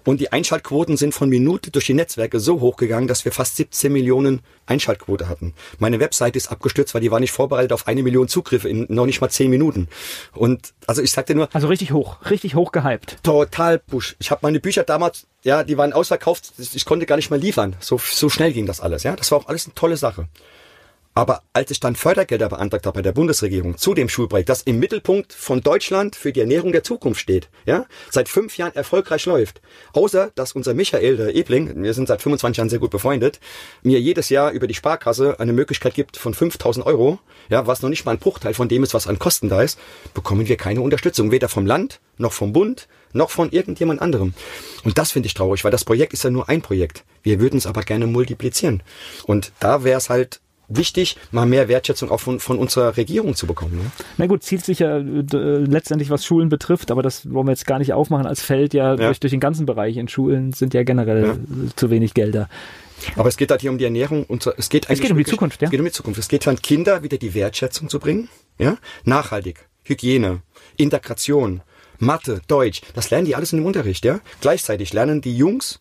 Und 0.07 0.21
die 0.21 0.33
Einschaltquoten 0.33 0.97
sind 0.97 1.13
von 1.13 1.29
Minute 1.29 1.71
durch 1.71 1.85
die 1.87 1.93
Netzwerke 1.95 2.41
so 2.41 2.61
hoch 2.61 2.77
gegangen, 2.77 3.09
dass 3.09 3.25
wir 3.27 3.33
fast 3.33 3.57
17 3.57 3.93
Millionen 3.93 4.41
Einschaltquote 4.65 5.29
hatten. 5.29 5.53
Meine 5.79 6.01
Webseite 6.01 6.39
ist 6.39 6.51
abgestürzt, 6.51 6.95
weil 6.95 7.03
die 7.03 7.11
war 7.11 7.21
nicht 7.21 7.33
vorbereitet 7.33 7.73
auf 7.73 7.87
eine 7.87 8.03
Million 8.03 8.29
Zugriffe 8.29 8.69
in 8.69 8.87
noch 8.89 9.05
nicht 9.05 9.21
mal 9.21 9.29
10 9.29 9.51
Minuten. 9.51 9.89
Und 10.33 10.73
also 10.87 11.03
ich 11.03 11.11
sagte 11.11 11.35
nur, 11.35 11.49
Also 11.53 11.69
richtig 11.69 11.93
hoch, 11.93 12.17
richtig 12.31 12.55
hoch 12.55 12.73
gehypt. 12.73 13.19
total 13.23 13.79
push. 13.79 14.17
Ich 14.19 14.31
habe 14.31 14.41
meine 14.43 14.61
Bücher 14.61 14.85
damals, 14.85 15.27
ja, 15.43 15.65
die 15.65 15.77
waren 15.77 15.93
ausverkauft. 15.93 16.53
Ich 16.59 16.85
konnte 16.85 17.05
gar 17.05 17.17
nicht 17.17 17.31
mehr 17.31 17.39
liefern. 17.39 17.77
So, 17.81 17.99
so 17.99 18.29
schnell 18.31 18.53
ging 18.53 18.67
das 18.67 18.81
alles. 18.81 19.03
Ja, 19.03 19.17
das 19.17 19.31
war 19.33 19.39
auch 19.39 19.47
alles 19.49 19.67
eine 19.67 19.75
tolle 19.75 19.97
Sache. 19.97 20.29
Aber 21.17 21.45
als 21.55 21.71
ich 21.71 21.81
dann 21.81 21.97
Fördergelder 21.97 22.51
beantragt 22.51 22.85
habe 22.85 22.99
bei 22.99 23.03
der 23.03 23.13
Bundesregierung 23.13 23.79
zu 23.79 23.95
dem 23.95 24.11
Schulprojekt, 24.11 24.51
das 24.51 24.61
im 24.61 24.79
Mittelpunkt 24.79 25.33
von 25.33 25.63
Deutschland 25.63 26.15
für 26.15 26.31
die 26.31 26.41
Ernährung 26.41 26.73
der 26.73 26.83
Zukunft 26.83 27.23
steht, 27.23 27.49
ja, 27.65 27.87
seit 28.11 28.29
fünf 28.29 28.59
Jahren 28.59 28.75
erfolgreich 28.75 29.25
läuft, 29.25 29.63
außer 29.95 30.31
dass 30.35 30.53
unser 30.53 30.75
Michael, 30.75 31.17
der 31.17 31.35
Ebling, 31.35 31.83
wir 31.83 31.95
sind 31.95 32.09
seit 32.09 32.21
25 32.21 32.59
Jahren 32.59 32.69
sehr 32.69 32.81
gut 32.81 32.91
befreundet, 32.91 33.41
mir 33.83 33.99
jedes 33.99 34.29
Jahr 34.29 34.51
über 34.51 34.67
die 34.67 34.75
Sparkasse 34.75 35.41
eine 35.41 35.55
Möglichkeit 35.55 35.95
gibt 35.95 36.19
von 36.19 36.35
5000 36.35 36.85
Euro, 36.85 37.19
ja, 37.49 37.67
was 37.67 37.81
noch 37.81 37.89
nicht 37.89 38.05
mal 38.05 38.13
ein 38.13 38.19
Bruchteil 38.19 38.53
von 38.53 38.69
dem 38.69 38.83
ist, 38.83 38.93
was 38.93 39.07
an 39.07 39.19
Kosten 39.19 39.49
da 39.49 39.63
ist, 39.63 39.79
bekommen 40.13 40.47
wir 40.47 40.59
keine 40.59 40.83
Unterstützung, 40.83 41.31
weder 41.31 41.49
vom 41.49 41.65
Land, 41.65 42.01
noch 42.19 42.35
vom 42.35 42.53
Bund, 42.53 42.89
noch 43.15 43.31
von 43.31 43.51
irgendjemand 43.53 44.03
anderem. 44.03 44.35
Und 44.85 44.99
das 44.99 45.13
finde 45.13 45.29
ich 45.29 45.35
traurig, 45.35 45.65
weil 45.65 45.71
das 45.71 45.87
Projekt 45.87 46.13
ist 46.13 46.25
ja 46.25 46.31
nur 46.31 46.51
ein 46.51 46.61
Projekt. 46.61 47.05
Wir 47.23 47.41
würden 47.41 47.57
es 47.57 47.67
aber 47.67 47.81
gerne 47.81 48.07
multiplizieren. 48.07 48.83
Und 49.25 49.53
da 49.61 49.83
wäre 49.83 49.97
es 49.97 50.11
halt 50.11 50.41
wichtig, 50.69 51.17
mal 51.31 51.47
mehr 51.47 51.69
Wertschätzung 51.69 52.11
auch 52.11 52.21
von, 52.21 52.41
von 52.41 52.59
unserer 52.59 52.97
Regierung 52.97 53.35
zu 53.35 53.47
bekommen. 53.47 53.77
Ne? 53.77 53.91
Na 54.17 54.27
gut, 54.27 54.43
zielt 54.43 54.65
sich 54.65 54.81
ja 54.81 54.99
äh, 54.99 55.01
äh, 55.03 55.59
letztendlich, 55.65 56.11
was 56.11 56.25
Schulen 56.25 56.49
betrifft, 56.49 56.91
aber 56.91 57.03
das 57.03 57.31
wollen 57.33 57.47
wir 57.47 57.53
jetzt 57.53 57.67
gar 57.67 57.79
nicht 57.79 57.93
aufmachen 57.93 58.27
als 58.27 58.43
Feld, 58.43 58.75
ja, 58.75 58.91
Ja. 58.91 58.97
Durch, 58.97 59.21
durch 59.21 59.31
den 59.31 59.41
ganzen 59.41 59.67
Bereich. 59.67 59.97
In 59.97 60.09
Schulen 60.09 60.53
sind 60.53 60.75
ja 60.75 60.83
generell 60.83 61.25
Ja. 61.27 61.37
zu 61.77 61.91
wenig 61.91 62.15
Gelder. 62.15 62.49
Aber 63.17 63.29
es 63.29 63.37
geht 63.37 63.51
halt 63.51 63.61
hier 63.61 63.71
um 63.71 63.79
die 63.79 63.85
Ernährung. 63.85 64.25
Und 64.25 64.47
es 64.57 64.69
geht, 64.69 64.89
eigentlich 64.89 65.03
geht 65.03 65.11
um 65.11 65.17
die 65.17 65.21
wirklich- 65.21 65.35
Zukunft, 65.35 65.61
ja. 65.63 65.67
Es 65.67 65.71
geht 65.71 65.81
um 65.81 65.87
die 65.87 65.93
Zukunft. 65.93 66.19
Es 66.19 66.29
geht 66.29 66.49
an 66.49 66.57
Kinder 66.61 67.03
wieder 67.03 67.19
die 67.19 67.35
Wertschätzung 67.35 67.89
zu 67.89 67.99
bringen. 68.01 68.29
Ja? 68.59 68.79
Nachhaltig. 69.05 69.69
Hygiene. 69.85 70.41
Integration. 70.77 71.63
Mathe, 71.99 72.41
Deutsch, 72.49 72.83
das 72.95 73.11
lernen 73.11 73.25
die 73.27 73.35
alles 73.35 73.53
in 73.53 73.59
dem 73.61 73.67
Unterricht, 73.67 74.05
ja. 74.05 74.21
Gleichzeitig 74.41 74.93
lernen 74.93 75.21
die 75.23 75.37
Jungs 75.37 75.81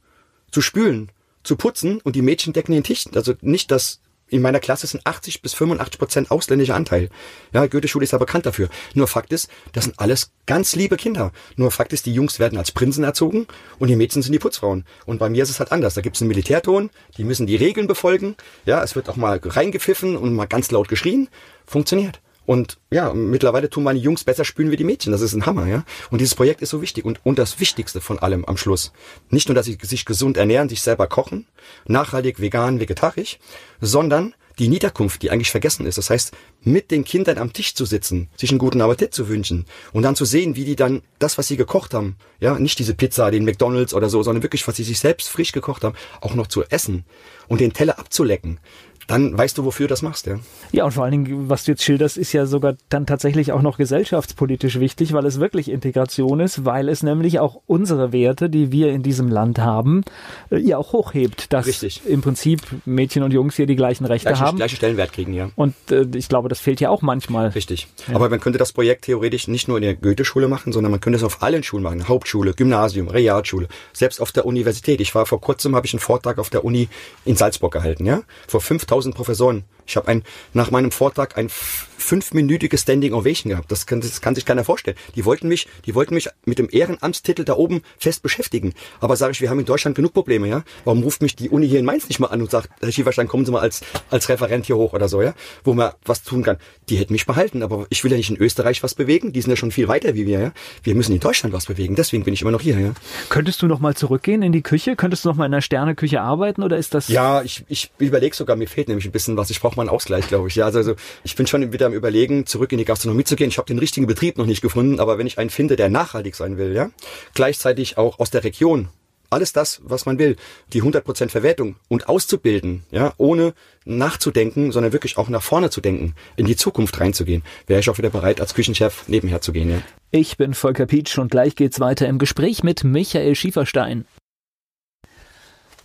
zu 0.51 0.61
spülen, 0.61 1.09
zu 1.43 1.57
putzen 1.57 1.99
und 2.01 2.15
die 2.15 2.21
Mädchen 2.21 2.53
decken 2.53 2.71
den 2.73 2.83
Tisch. 2.83 3.05
Also 3.13 3.33
nicht 3.41 3.69
das 3.71 3.99
in 4.27 4.41
meiner 4.41 4.59
Klasse 4.59 4.87
sind 4.87 5.05
80 5.05 5.41
bis 5.41 5.53
85 5.53 5.99
Prozent 5.99 6.31
ausländischer 6.31 6.75
Anteil. 6.75 7.09
Ja, 7.53 7.65
Goethe-Schule 7.67 8.03
ist 8.03 8.11
ja 8.11 8.17
bekannt 8.17 8.45
dafür. 8.45 8.69
Nur 8.93 9.07
Fakt 9.07 9.31
ist, 9.31 9.49
das 9.73 9.83
sind 9.83 9.99
alles 9.99 10.31
ganz 10.45 10.75
liebe 10.75 10.97
Kinder. 10.97 11.31
Nur 11.55 11.71
Fakt 11.71 11.93
ist, 11.93 12.05
die 12.05 12.13
Jungs 12.13 12.39
werden 12.39 12.57
als 12.57 12.71
Prinzen 12.71 13.03
erzogen 13.03 13.47
und 13.77 13.87
die 13.87 13.95
Mädchen 13.95 14.21
sind 14.21 14.31
die 14.31 14.39
Putzfrauen. 14.39 14.85
Und 15.05 15.19
bei 15.19 15.29
mir 15.29 15.43
ist 15.43 15.49
es 15.49 15.59
halt 15.59 15.71
anders. 15.71 15.93
Da 15.93 16.01
gibt 16.01 16.15
es 16.15 16.21
einen 16.21 16.29
Militärton, 16.29 16.89
die 17.17 17.23
müssen 17.23 17.45
die 17.45 17.55
Regeln 17.55 17.87
befolgen. 17.87 18.35
Ja, 18.65 18.83
es 18.83 18.95
wird 18.95 19.09
auch 19.09 19.15
mal 19.15 19.39
reingepfiffen 19.43 20.17
und 20.17 20.33
mal 20.33 20.47
ganz 20.47 20.71
laut 20.71 20.87
geschrien. 20.87 21.29
Funktioniert. 21.65 22.19
Und 22.45 22.77
ja, 22.91 23.13
mittlerweile 23.13 23.69
tun 23.69 23.83
meine 23.83 23.99
Jungs 23.99 24.23
besser 24.23 24.45
spülen 24.45 24.71
wie 24.71 24.77
die 24.77 24.83
Mädchen. 24.83 25.11
Das 25.11 25.21
ist 25.21 25.33
ein 25.33 25.45
Hammer, 25.45 25.67
ja. 25.67 25.83
Und 26.11 26.21
dieses 26.21 26.35
Projekt 26.35 26.61
ist 26.61 26.69
so 26.69 26.81
wichtig. 26.81 27.05
Und, 27.05 27.19
und 27.25 27.39
das 27.39 27.59
Wichtigste 27.59 28.01
von 28.01 28.19
allem 28.19 28.45
am 28.45 28.57
Schluss. 28.57 28.91
Nicht 29.29 29.49
nur, 29.49 29.55
dass 29.55 29.65
sie 29.65 29.77
sich 29.81 30.05
gesund 30.05 30.37
ernähren, 30.37 30.69
sich 30.69 30.81
selber 30.81 31.07
kochen, 31.07 31.47
nachhaltig, 31.87 32.39
vegan, 32.39 32.79
vegetarisch, 32.79 33.39
sondern 33.81 34.35
die 34.59 34.67
Niederkunft, 34.69 35.21
die 35.21 35.31
eigentlich 35.31 35.51
vergessen 35.51 35.85
ist. 35.85 35.97
Das 35.97 36.09
heißt, 36.09 36.31
mit 36.61 36.91
den 36.91 37.03
Kindern 37.03 37.37
am 37.37 37.53
Tisch 37.53 37.75
zu 37.75 37.85
sitzen, 37.85 38.29
sich 38.37 38.51
einen 38.51 38.59
guten 38.59 38.81
Appetit 38.81 39.13
zu 39.13 39.27
wünschen 39.27 39.65
und 39.91 40.03
dann 40.03 40.15
zu 40.15 40.25
sehen, 40.25 40.55
wie 40.55 40.65
die 40.65 40.75
dann 40.75 41.01
das, 41.19 41.37
was 41.37 41.47
sie 41.47 41.57
gekocht 41.57 41.93
haben, 41.93 42.15
ja, 42.39 42.57
nicht 42.57 42.79
diese 42.79 42.93
Pizza, 42.93 43.31
den 43.31 43.45
McDonalds 43.45 43.93
oder 43.93 44.09
so, 44.09 44.23
sondern 44.23 44.43
wirklich, 44.43 44.67
was 44.67 44.77
sie 44.77 44.83
sich 44.83 44.99
selbst 44.99 45.29
frisch 45.29 45.51
gekocht 45.51 45.83
haben, 45.83 45.95
auch 46.21 46.35
noch 46.35 46.47
zu 46.47 46.63
essen 46.63 47.05
und 47.47 47.59
den 47.59 47.73
Teller 47.73 47.99
abzulecken 47.99 48.59
dann 49.07 49.37
weißt 49.37 49.57
du, 49.57 49.65
wofür 49.65 49.87
du 49.87 49.91
das 49.91 50.01
machst, 50.01 50.25
ja. 50.25 50.39
Ja, 50.71 50.85
und 50.85 50.91
vor 50.91 51.03
allen 51.03 51.11
Dingen, 51.11 51.49
was 51.49 51.63
du 51.63 51.71
jetzt 51.71 51.83
schilderst, 51.83 52.17
ist 52.17 52.33
ja 52.33 52.45
sogar 52.45 52.75
dann 52.89 53.05
tatsächlich 53.05 53.51
auch 53.51 53.61
noch 53.61 53.77
gesellschaftspolitisch 53.77 54.79
wichtig, 54.79 55.13
weil 55.13 55.25
es 55.25 55.39
wirklich 55.39 55.69
Integration 55.69 56.39
ist, 56.39 56.65
weil 56.65 56.89
es 56.89 57.03
nämlich 57.03 57.39
auch 57.39 57.61
unsere 57.67 58.11
Werte, 58.11 58.49
die 58.49 58.71
wir 58.71 58.91
in 58.91 59.03
diesem 59.03 59.29
Land 59.29 59.59
haben, 59.59 60.03
äh, 60.49 60.57
ja 60.57 60.77
auch 60.77 60.93
hochhebt, 60.93 61.53
dass 61.53 61.67
Richtig. 61.67 62.01
im 62.07 62.21
Prinzip 62.21 62.61
Mädchen 62.85 63.21
und 63.21 63.31
Jungs 63.31 63.55
hier 63.55 63.67
die 63.67 63.75
gleichen 63.75 64.05
Rechte 64.05 64.29
gleiche, 64.29 64.43
haben. 64.43 64.57
Gleiche 64.57 64.75
Stellenwert 64.75 65.13
kriegen, 65.13 65.33
ja. 65.33 65.49
Und 65.55 65.75
äh, 65.91 66.05
ich 66.15 66.27
glaube, 66.27 66.49
das 66.49 66.59
fehlt 66.59 66.79
ja 66.81 66.89
auch 66.89 67.03
manchmal. 67.03 67.49
Richtig. 67.49 67.87
Ja. 68.07 68.15
Aber 68.15 68.29
man 68.29 68.39
könnte 68.39 68.57
das 68.57 68.73
Projekt 68.73 69.05
theoretisch 69.05 69.47
nicht 69.47 69.67
nur 69.67 69.77
in 69.77 69.83
der 69.83 69.95
Goethe-Schule 69.95 70.47
machen, 70.47 70.73
sondern 70.73 70.91
man 70.91 70.99
könnte 70.99 71.17
es 71.17 71.23
auf 71.23 71.43
allen 71.43 71.61
Schulen 71.61 71.83
machen. 71.83 72.07
Hauptschule, 72.07 72.53
Gymnasium, 72.53 73.07
Realschule, 73.07 73.67
selbst 73.93 74.19
auf 74.19 74.31
der 74.31 74.45
Universität. 74.45 74.99
Ich 74.99 75.13
war 75.13 75.27
vor 75.27 75.39
kurzem, 75.39 75.75
habe 75.75 75.85
ich 75.85 75.93
einen 75.93 75.99
Vortrag 75.99 76.39
auf 76.39 76.49
der 76.49 76.65
Uni 76.65 76.89
in 77.23 77.35
Salzburg 77.35 77.73
gehalten, 77.73 78.05
ja. 78.05 78.21
Vor 78.47 78.61
5000 78.61 78.94
Professoren 79.13 79.63
ich 79.87 79.95
habe 79.95 80.07
ein, 80.07 80.23
nach 80.53 80.71
meinem 80.71 80.91
Vortrag 80.91 81.37
ein 81.37 81.49
fünfminütiges 81.49 82.81
Standing 82.81 83.13
Ovation 83.13 83.51
gehabt. 83.51 83.71
Das 83.71 83.85
kann, 83.85 84.01
das 84.01 84.21
kann 84.21 84.35
sich 84.35 84.45
keiner 84.45 84.63
vorstellen. 84.63 84.97
Die 85.15 85.25
wollten 85.25 85.47
mich, 85.47 85.67
die 85.85 85.95
wollten 85.95 86.13
mich 86.13 86.29
mit 86.45 86.59
dem 86.59 86.67
Ehrenamtstitel 86.71 87.43
da 87.43 87.53
oben 87.53 87.81
fest 87.97 88.21
beschäftigen. 88.21 88.73
Aber 88.99 89.15
sage 89.15 89.31
ich, 89.31 89.41
wir 89.41 89.49
haben 89.49 89.59
in 89.59 89.65
Deutschland 89.65 89.95
genug 89.95 90.13
Probleme, 90.13 90.47
ja? 90.47 90.63
Warum 90.83 91.03
ruft 91.03 91.21
mich 91.21 91.35
die 91.35 91.49
Uni 91.49 91.67
hier 91.67 91.79
in 91.79 91.85
Mainz 91.85 92.07
nicht 92.07 92.19
mal 92.19 92.27
an 92.27 92.41
und 92.41 92.51
sagt, 92.51 92.69
Herr 92.79 92.91
Schieferstein, 92.91 93.27
kommen 93.27 93.45
Sie 93.45 93.51
mal 93.51 93.61
als, 93.61 93.81
als 94.09 94.29
Referent 94.29 94.65
hier 94.65 94.77
hoch 94.77 94.93
oder 94.93 95.07
so, 95.07 95.21
ja? 95.21 95.33
Wo 95.63 95.73
man 95.73 95.91
was 96.03 96.23
tun 96.23 96.43
kann. 96.43 96.57
Die 96.89 96.97
hätten 96.97 97.13
mich 97.13 97.25
behalten, 97.25 97.63
aber 97.63 97.87
ich 97.89 98.03
will 98.03 98.11
ja 98.11 98.17
nicht 98.17 98.29
in 98.29 98.37
Österreich 98.37 98.83
was 98.83 98.93
bewegen. 98.93 99.33
Die 99.33 99.41
sind 99.41 99.49
ja 99.49 99.55
schon 99.55 99.71
viel 99.71 99.87
weiter 99.87 100.13
wie 100.13 100.27
wir, 100.27 100.39
ja? 100.39 100.51
Wir 100.83 100.95
müssen 100.95 101.13
in 101.13 101.19
Deutschland 101.19 101.53
was 101.53 101.65
bewegen. 101.65 101.95
Deswegen 101.95 102.23
bin 102.23 102.33
ich 102.33 102.41
immer 102.41 102.51
noch 102.51 102.61
hier, 102.61 102.79
ja? 102.79 102.93
Könntest 103.29 103.61
du 103.61 103.67
noch 103.67 103.79
mal 103.79 103.95
zurückgehen 103.95 104.41
in 104.41 104.51
die 104.51 104.61
Küche? 104.61 104.95
Könntest 104.95 105.25
du 105.25 105.29
noch 105.29 105.35
mal 105.35 105.45
in 105.45 105.51
der 105.51 105.61
Sterneküche 105.61 106.21
arbeiten 106.21 106.63
oder 106.63 106.77
ist 106.77 106.93
das? 106.93 107.07
Ja, 107.07 107.41
ich, 107.41 107.65
ich 107.67 107.91
überlege 107.97 108.35
sogar, 108.35 108.55
mir 108.55 108.67
fehlt 108.67 108.87
nämlich 108.87 109.05
ein 109.05 109.11
bisschen 109.11 109.37
was. 109.37 109.49
Ich 109.49 109.59
brauche 109.59 109.74
mal 109.75 109.83
einen 109.83 109.89
Ausgleich, 109.89 110.27
glaube 110.27 110.47
ich. 110.47 110.55
Ja, 110.55 110.65
also, 110.65 110.79
also 110.79 110.95
ich 111.23 111.35
bin 111.35 111.47
schon 111.47 111.71
wieder 111.71 111.85
am 111.87 111.93
überlegen, 111.93 112.45
zurück 112.45 112.71
in 112.71 112.77
die 112.77 112.85
Gastronomie 112.85 113.23
zu 113.23 113.35
gehen. 113.35 113.49
Ich 113.49 113.57
habe 113.57 113.67
den 113.67 113.79
richtigen 113.79 114.07
Betrieb 114.07 114.37
noch 114.37 114.45
nicht 114.45 114.61
gefunden, 114.61 114.99
aber 114.99 115.17
wenn 115.17 115.27
ich 115.27 115.37
einen 115.37 115.49
finde, 115.49 115.75
der 115.75 115.89
nachhaltig 115.89 116.35
sein 116.35 116.57
will, 116.57 116.73
ja, 116.73 116.89
gleichzeitig 117.33 117.97
auch 117.97 118.19
aus 118.19 118.31
der 118.31 118.43
Region, 118.43 118.89
alles 119.29 119.53
das, 119.53 119.81
was 119.83 120.05
man 120.05 120.19
will, 120.19 120.35
die 120.73 120.81
100% 120.81 121.29
Verwertung 121.29 121.75
und 121.87 122.07
auszubilden, 122.07 122.83
ja, 122.91 123.13
ohne 123.17 123.53
nachzudenken, 123.85 124.71
sondern 124.71 124.93
wirklich 124.93 125.17
auch 125.17 125.29
nach 125.29 125.43
vorne 125.43 125.69
zu 125.69 125.81
denken, 125.81 126.15
in 126.35 126.45
die 126.45 126.55
Zukunft 126.55 126.99
reinzugehen, 126.99 127.43
wäre 127.67 127.79
ich 127.79 127.89
auch 127.89 127.97
wieder 127.97 128.09
bereit, 128.09 128.41
als 128.41 128.53
Küchenchef 128.53 129.07
nebenher 129.07 129.41
zu 129.41 129.51
gehen. 129.51 129.69
Ja. 129.69 129.81
Ich 130.11 130.37
bin 130.37 130.53
Volker 130.53 130.85
Pietsch 130.85 131.17
und 131.17 131.31
gleich 131.31 131.55
geht's 131.55 131.79
weiter 131.79 132.07
im 132.07 132.19
Gespräch 132.19 132.63
mit 132.63 132.83
Michael 132.83 133.35
Schieferstein. 133.35 134.05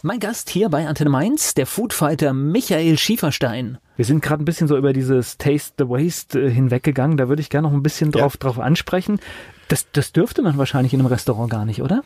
Mein 0.03 0.19
Gast 0.19 0.49
hier 0.49 0.71
bei 0.71 0.87
Antenne 0.87 1.11
Mainz, 1.11 1.53
der 1.53 1.67
Foodfighter 1.67 2.33
Michael 2.33 2.97
Schieferstein. 2.97 3.77
Wir 3.97 4.07
sind 4.07 4.23
gerade 4.23 4.43
ein 4.43 4.47
bisschen 4.47 4.67
so 4.67 4.79
über 4.79 4.95
dieses 4.95 5.37
Taste 5.37 5.75
the 5.77 5.91
Waste 5.91 6.41
äh, 6.41 6.51
hinweggegangen. 6.51 7.19
Da 7.19 7.29
würde 7.29 7.43
ich 7.43 7.51
gerne 7.51 7.69
noch 7.69 7.75
ein 7.75 7.83
bisschen 7.83 8.11
drauf, 8.11 8.33
ja. 8.33 8.39
drauf 8.41 8.59
ansprechen. 8.59 9.21
Das, 9.69 9.89
das 9.93 10.13
dürfte 10.13 10.41
man 10.41 10.57
wahrscheinlich 10.57 10.95
in 10.95 11.01
einem 11.01 11.09
Restaurant 11.09 11.51
gar 11.51 11.67
nicht, 11.67 11.83
oder? 11.83 12.03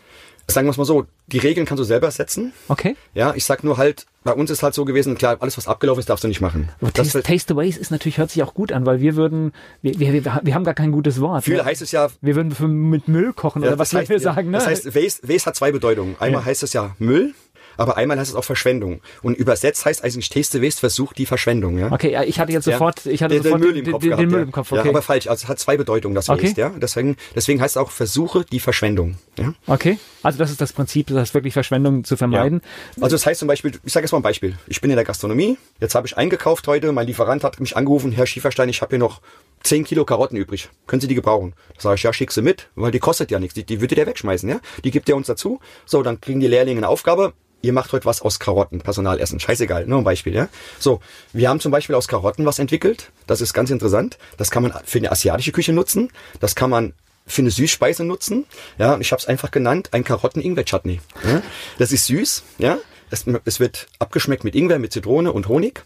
Sagen 0.48 0.66
wir 0.66 0.72
es 0.72 0.76
mal 0.76 0.84
so, 0.84 1.06
die 1.28 1.38
Regeln 1.38 1.66
kannst 1.66 1.80
du 1.80 1.84
selber 1.84 2.10
setzen. 2.10 2.52
Okay. 2.66 2.96
Ja, 3.14 3.32
ich 3.36 3.44
sag 3.44 3.62
nur 3.62 3.76
halt, 3.76 4.06
bei 4.24 4.32
uns 4.32 4.50
ist 4.50 4.64
halt 4.64 4.74
so 4.74 4.84
gewesen, 4.84 5.14
klar, 5.16 5.36
alles 5.38 5.56
was 5.56 5.68
abgelaufen 5.68 6.00
ist, 6.00 6.10
darfst 6.10 6.24
du 6.24 6.28
nicht 6.28 6.40
machen. 6.40 6.70
Aber 6.80 6.92
Taste, 6.92 7.22
Taste 7.22 7.54
the 7.54 7.56
Waste 7.56 7.80
ist 7.80 7.92
natürlich, 7.92 8.18
hört 8.18 8.32
sich 8.32 8.42
auch 8.42 8.54
gut 8.54 8.72
an, 8.72 8.84
weil 8.86 9.00
wir 9.00 9.14
würden, 9.14 9.52
wir, 9.82 10.00
wir, 10.00 10.12
wir, 10.12 10.40
wir 10.42 10.54
haben 10.54 10.64
gar 10.64 10.74
kein 10.74 10.90
gutes 10.90 11.20
Wort. 11.20 11.44
Viele 11.44 11.58
ne? 11.58 11.64
heißt 11.64 11.80
es 11.80 11.92
ja. 11.92 12.08
Wir 12.20 12.34
würden 12.34 12.50
für, 12.50 12.66
mit 12.66 13.06
Müll 13.06 13.32
kochen 13.32 13.62
ja, 13.62 13.68
oder 13.68 13.78
was 13.78 13.94
heißt, 13.94 14.10
wir 14.10 14.18
sagen, 14.18 14.50
ne? 14.50 14.58
Das 14.58 14.66
heißt, 14.66 14.96
Waste, 14.96 15.28
Waste 15.28 15.46
hat 15.46 15.54
zwei 15.54 15.70
Bedeutungen. 15.70 16.16
Einmal 16.18 16.42
ja. 16.42 16.46
heißt 16.46 16.64
es 16.64 16.72
ja 16.72 16.96
Müll 16.98 17.34
aber 17.76 17.96
einmal 17.96 18.18
heißt 18.18 18.30
es 18.30 18.36
auch 18.36 18.44
Verschwendung. 18.44 19.00
Und 19.22 19.36
übersetzt 19.36 19.84
heißt 19.84 20.04
eigentlich 20.04 20.28
Taste 20.28 20.62
Waste 20.62 20.80
versucht 20.80 21.18
die 21.18 21.26
Verschwendung. 21.26 21.78
Ja? 21.78 21.92
Okay, 21.92 22.12
ja, 22.12 22.22
ich 22.22 22.38
hatte 22.38 22.52
jetzt 22.52 22.64
sofort, 22.64 23.04
ja, 23.04 23.12
ich 23.12 23.22
hatte 23.22 23.34
den, 23.34 23.42
sofort 23.42 23.62
den 23.62 23.68
Müll 23.68 23.78
im 23.78 23.92
Kopf. 23.92 24.00
Den, 24.00 24.10
gehabt, 24.10 24.22
den 24.22 24.30
Müll 24.30 24.42
im 24.42 24.52
Kopf 24.52 24.72
okay. 24.72 24.82
Ja, 24.84 24.90
aber 24.90 25.02
falsch. 25.02 25.26
Also 25.26 25.44
es 25.44 25.48
hat 25.48 25.58
zwei 25.58 25.76
Bedeutungen, 25.76 26.14
das 26.14 26.28
okay. 26.28 26.44
Waste. 26.44 26.60
Ja? 26.60 26.72
Deswegen, 26.76 27.16
deswegen 27.34 27.60
heißt 27.60 27.76
es 27.76 27.82
auch 27.82 27.90
versuche 27.90 28.44
die 28.44 28.60
Verschwendung. 28.60 29.16
Ja? 29.38 29.54
Okay, 29.66 29.98
also 30.22 30.38
das 30.38 30.50
ist 30.50 30.60
das 30.60 30.72
Prinzip, 30.72 31.08
das 31.08 31.18
heißt 31.18 31.34
wirklich 31.34 31.52
Verschwendung 31.52 32.04
zu 32.04 32.16
vermeiden. 32.16 32.60
Ja. 32.96 33.04
Also 33.04 33.16
das 33.16 33.26
heißt 33.26 33.40
zum 33.40 33.48
Beispiel, 33.48 33.72
ich 33.84 33.92
sage 33.92 34.04
jetzt 34.04 34.12
mal 34.12 34.18
ein 34.18 34.22
Beispiel. 34.22 34.56
Ich 34.66 34.80
bin 34.80 34.90
in 34.90 34.96
der 34.96 35.04
Gastronomie, 35.04 35.58
jetzt 35.80 35.94
habe 35.94 36.06
ich 36.06 36.16
eingekauft 36.16 36.66
heute, 36.68 36.92
mein 36.92 37.06
Lieferant 37.06 37.44
hat 37.44 37.60
mich 37.60 37.76
angerufen, 37.76 38.12
Herr 38.12 38.26
Schieferstein, 38.26 38.68
ich 38.68 38.82
habe 38.82 38.90
hier 38.90 38.98
noch 38.98 39.20
10 39.64 39.84
Kilo 39.84 40.04
Karotten 40.04 40.36
übrig. 40.36 40.68
Können 40.86 41.00
Sie 41.00 41.08
die 41.08 41.14
gebrauchen? 41.14 41.54
Da 41.76 41.80
sage 41.80 41.94
ich, 41.96 42.02
ja, 42.02 42.12
schick 42.12 42.30
sie 42.30 42.42
mit, 42.42 42.68
weil 42.74 42.90
die 42.90 42.98
kostet 42.98 43.30
ja 43.30 43.38
nichts. 43.38 43.54
Die, 43.54 43.64
die 43.64 43.80
würde 43.80 43.94
der 43.94 44.06
wegschmeißen, 44.06 44.48
ja? 44.48 44.60
Die 44.84 44.90
gibt 44.90 45.08
er 45.08 45.16
uns 45.16 45.26
dazu. 45.26 45.58
So, 45.86 46.02
dann 46.02 46.20
kriegen 46.20 46.40
die 46.40 46.46
Lehrlinge 46.46 46.78
eine 46.78 46.88
Aufgabe 46.88 47.32
ihr 47.64 47.72
macht 47.72 47.92
heute 47.92 48.04
was 48.04 48.22
aus 48.22 48.38
Karotten, 48.38 48.80
Personalessen. 48.80 49.40
Scheißegal, 49.40 49.86
nur 49.86 49.98
ein 49.98 50.04
Beispiel, 50.04 50.34
ja. 50.34 50.48
So, 50.78 51.00
wir 51.32 51.48
haben 51.48 51.60
zum 51.60 51.72
Beispiel 51.72 51.96
aus 51.96 52.06
Karotten 52.06 52.44
was 52.44 52.58
entwickelt. 52.58 53.10
Das 53.26 53.40
ist 53.40 53.54
ganz 53.54 53.70
interessant. 53.70 54.18
Das 54.36 54.50
kann 54.50 54.62
man 54.62 54.72
für 54.84 54.98
eine 54.98 55.10
asiatische 55.10 55.52
Küche 55.52 55.72
nutzen. 55.72 56.10
Das 56.40 56.54
kann 56.54 56.70
man 56.70 56.92
für 57.26 57.40
eine 57.40 57.50
Süßspeise 57.50 58.04
nutzen. 58.04 58.44
Ja, 58.78 58.98
ich 58.98 59.12
habe 59.12 59.20
es 59.20 59.26
einfach 59.26 59.50
genannt, 59.50 59.88
ein 59.92 60.04
Karotten-Ingwer-Chutney. 60.04 61.00
Ja? 61.26 61.42
Das 61.78 61.90
ist 61.90 62.06
süß, 62.06 62.42
ja. 62.58 62.78
Es, 63.10 63.24
es 63.44 63.60
wird 63.60 63.86
abgeschmeckt 63.98 64.44
mit 64.44 64.54
Ingwer, 64.54 64.78
mit 64.78 64.92
Zitrone 64.92 65.32
und 65.32 65.48
Honig. 65.48 65.84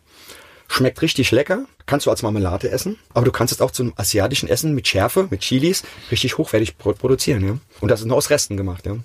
Schmeckt 0.66 1.00
richtig 1.00 1.30
lecker. 1.30 1.64
Kannst 1.86 2.06
du 2.06 2.10
als 2.10 2.22
Marmelade 2.22 2.70
essen. 2.70 2.98
Aber 3.14 3.24
du 3.24 3.32
kannst 3.32 3.54
es 3.54 3.60
auch 3.60 3.70
zu 3.70 3.84
einem 3.84 3.92
asiatischen 3.96 4.48
Essen 4.48 4.74
mit 4.74 4.86
Schärfe, 4.88 5.28
mit 5.30 5.40
Chilis, 5.40 5.84
richtig 6.10 6.38
hochwertig 6.38 6.76
produzieren. 6.76 7.46
Ja? 7.46 7.58
Und 7.80 7.88
das 7.88 8.00
ist 8.00 8.06
nur 8.06 8.16
aus 8.16 8.30
Resten 8.30 8.56
gemacht. 8.56 8.84
Ja? 8.84 8.96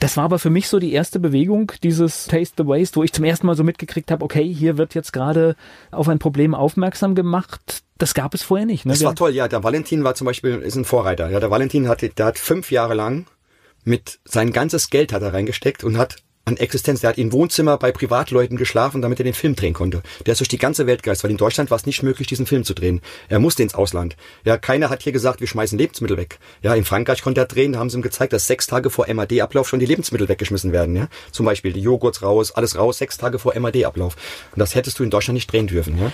Das 0.00 0.16
war 0.16 0.24
aber 0.24 0.38
für 0.38 0.50
mich 0.50 0.68
so 0.68 0.78
die 0.78 0.92
erste 0.92 1.20
Bewegung, 1.20 1.72
dieses 1.82 2.26
Taste 2.26 2.62
the 2.62 2.68
Waste, 2.68 2.96
wo 2.96 3.02
ich 3.02 3.12
zum 3.12 3.24
ersten 3.24 3.46
Mal 3.46 3.56
so 3.56 3.64
mitgekriegt 3.64 4.10
habe, 4.10 4.24
okay, 4.24 4.44
hier 4.52 4.78
wird 4.78 4.94
jetzt 4.94 5.12
gerade 5.12 5.56
auf 5.90 6.08
ein 6.08 6.18
Problem 6.18 6.54
aufmerksam 6.54 7.14
gemacht. 7.14 7.82
Das 7.98 8.14
gab 8.14 8.34
es 8.34 8.42
vorher 8.42 8.66
nicht. 8.66 8.84
Ne? 8.84 8.92
Das 8.92 9.04
war 9.04 9.14
toll, 9.14 9.32
ja. 9.32 9.48
Der 9.48 9.64
Valentin 9.64 10.04
war 10.04 10.14
zum 10.14 10.26
Beispiel, 10.26 10.56
ist 10.56 10.76
ein 10.76 10.84
Vorreiter. 10.84 11.30
Ja, 11.30 11.40
der 11.40 11.50
Valentin 11.50 11.88
hat, 11.88 12.02
der 12.02 12.26
hat 12.26 12.38
fünf 12.38 12.70
Jahre 12.70 12.94
lang 12.94 13.26
mit 13.84 14.18
sein 14.24 14.52
ganzes 14.52 14.90
Geld 14.90 15.12
hat 15.12 15.22
er 15.22 15.32
reingesteckt 15.32 15.84
und 15.84 15.96
hat 15.96 16.16
an 16.48 16.56
Existenz. 16.56 17.00
Der 17.00 17.10
hat 17.10 17.18
im 17.18 17.32
Wohnzimmer 17.32 17.76
bei 17.76 17.90
Privatleuten 17.90 18.56
geschlafen, 18.56 19.02
damit 19.02 19.18
er 19.18 19.24
den 19.24 19.34
Film 19.34 19.56
drehen 19.56 19.74
konnte. 19.74 20.02
Der 20.24 20.32
ist 20.32 20.38
durch 20.38 20.48
die 20.48 20.58
ganze 20.58 20.86
Welt 20.86 21.02
gereist, 21.02 21.24
weil 21.24 21.32
in 21.32 21.36
Deutschland 21.36 21.70
war 21.70 21.76
es 21.76 21.86
nicht 21.86 22.04
möglich, 22.04 22.28
diesen 22.28 22.46
Film 22.46 22.62
zu 22.62 22.72
drehen. 22.72 23.02
Er 23.28 23.40
musste 23.40 23.64
ins 23.64 23.74
Ausland. 23.74 24.16
Ja, 24.44 24.56
keiner 24.56 24.88
hat 24.88 25.02
hier 25.02 25.12
gesagt, 25.12 25.40
wir 25.40 25.48
schmeißen 25.48 25.76
Lebensmittel 25.76 26.16
weg. 26.16 26.38
Ja, 26.62 26.74
in 26.76 26.84
Frankreich 26.84 27.22
konnte 27.22 27.40
er 27.40 27.46
drehen, 27.46 27.72
da 27.72 27.80
haben 27.80 27.90
sie 27.90 27.98
ihm 27.98 28.02
gezeigt, 28.02 28.32
dass 28.32 28.46
sechs 28.46 28.68
Tage 28.68 28.90
vor 28.90 29.12
MAD-Ablauf 29.12 29.68
schon 29.68 29.80
die 29.80 29.86
Lebensmittel 29.86 30.28
weggeschmissen 30.28 30.70
werden. 30.70 30.94
Ja, 30.94 31.08
zum 31.32 31.46
Beispiel 31.46 31.72
die 31.72 31.80
Joghurts 31.80 32.22
raus, 32.22 32.52
alles 32.52 32.78
raus, 32.78 32.98
sechs 32.98 33.18
Tage 33.18 33.40
vor 33.40 33.58
MAD-Ablauf. 33.58 34.14
Und 34.52 34.60
das 34.60 34.76
hättest 34.76 35.00
du 35.00 35.02
in 35.02 35.10
Deutschland 35.10 35.34
nicht 35.34 35.50
drehen 35.50 35.66
dürfen. 35.66 35.98
Ja. 35.98 36.12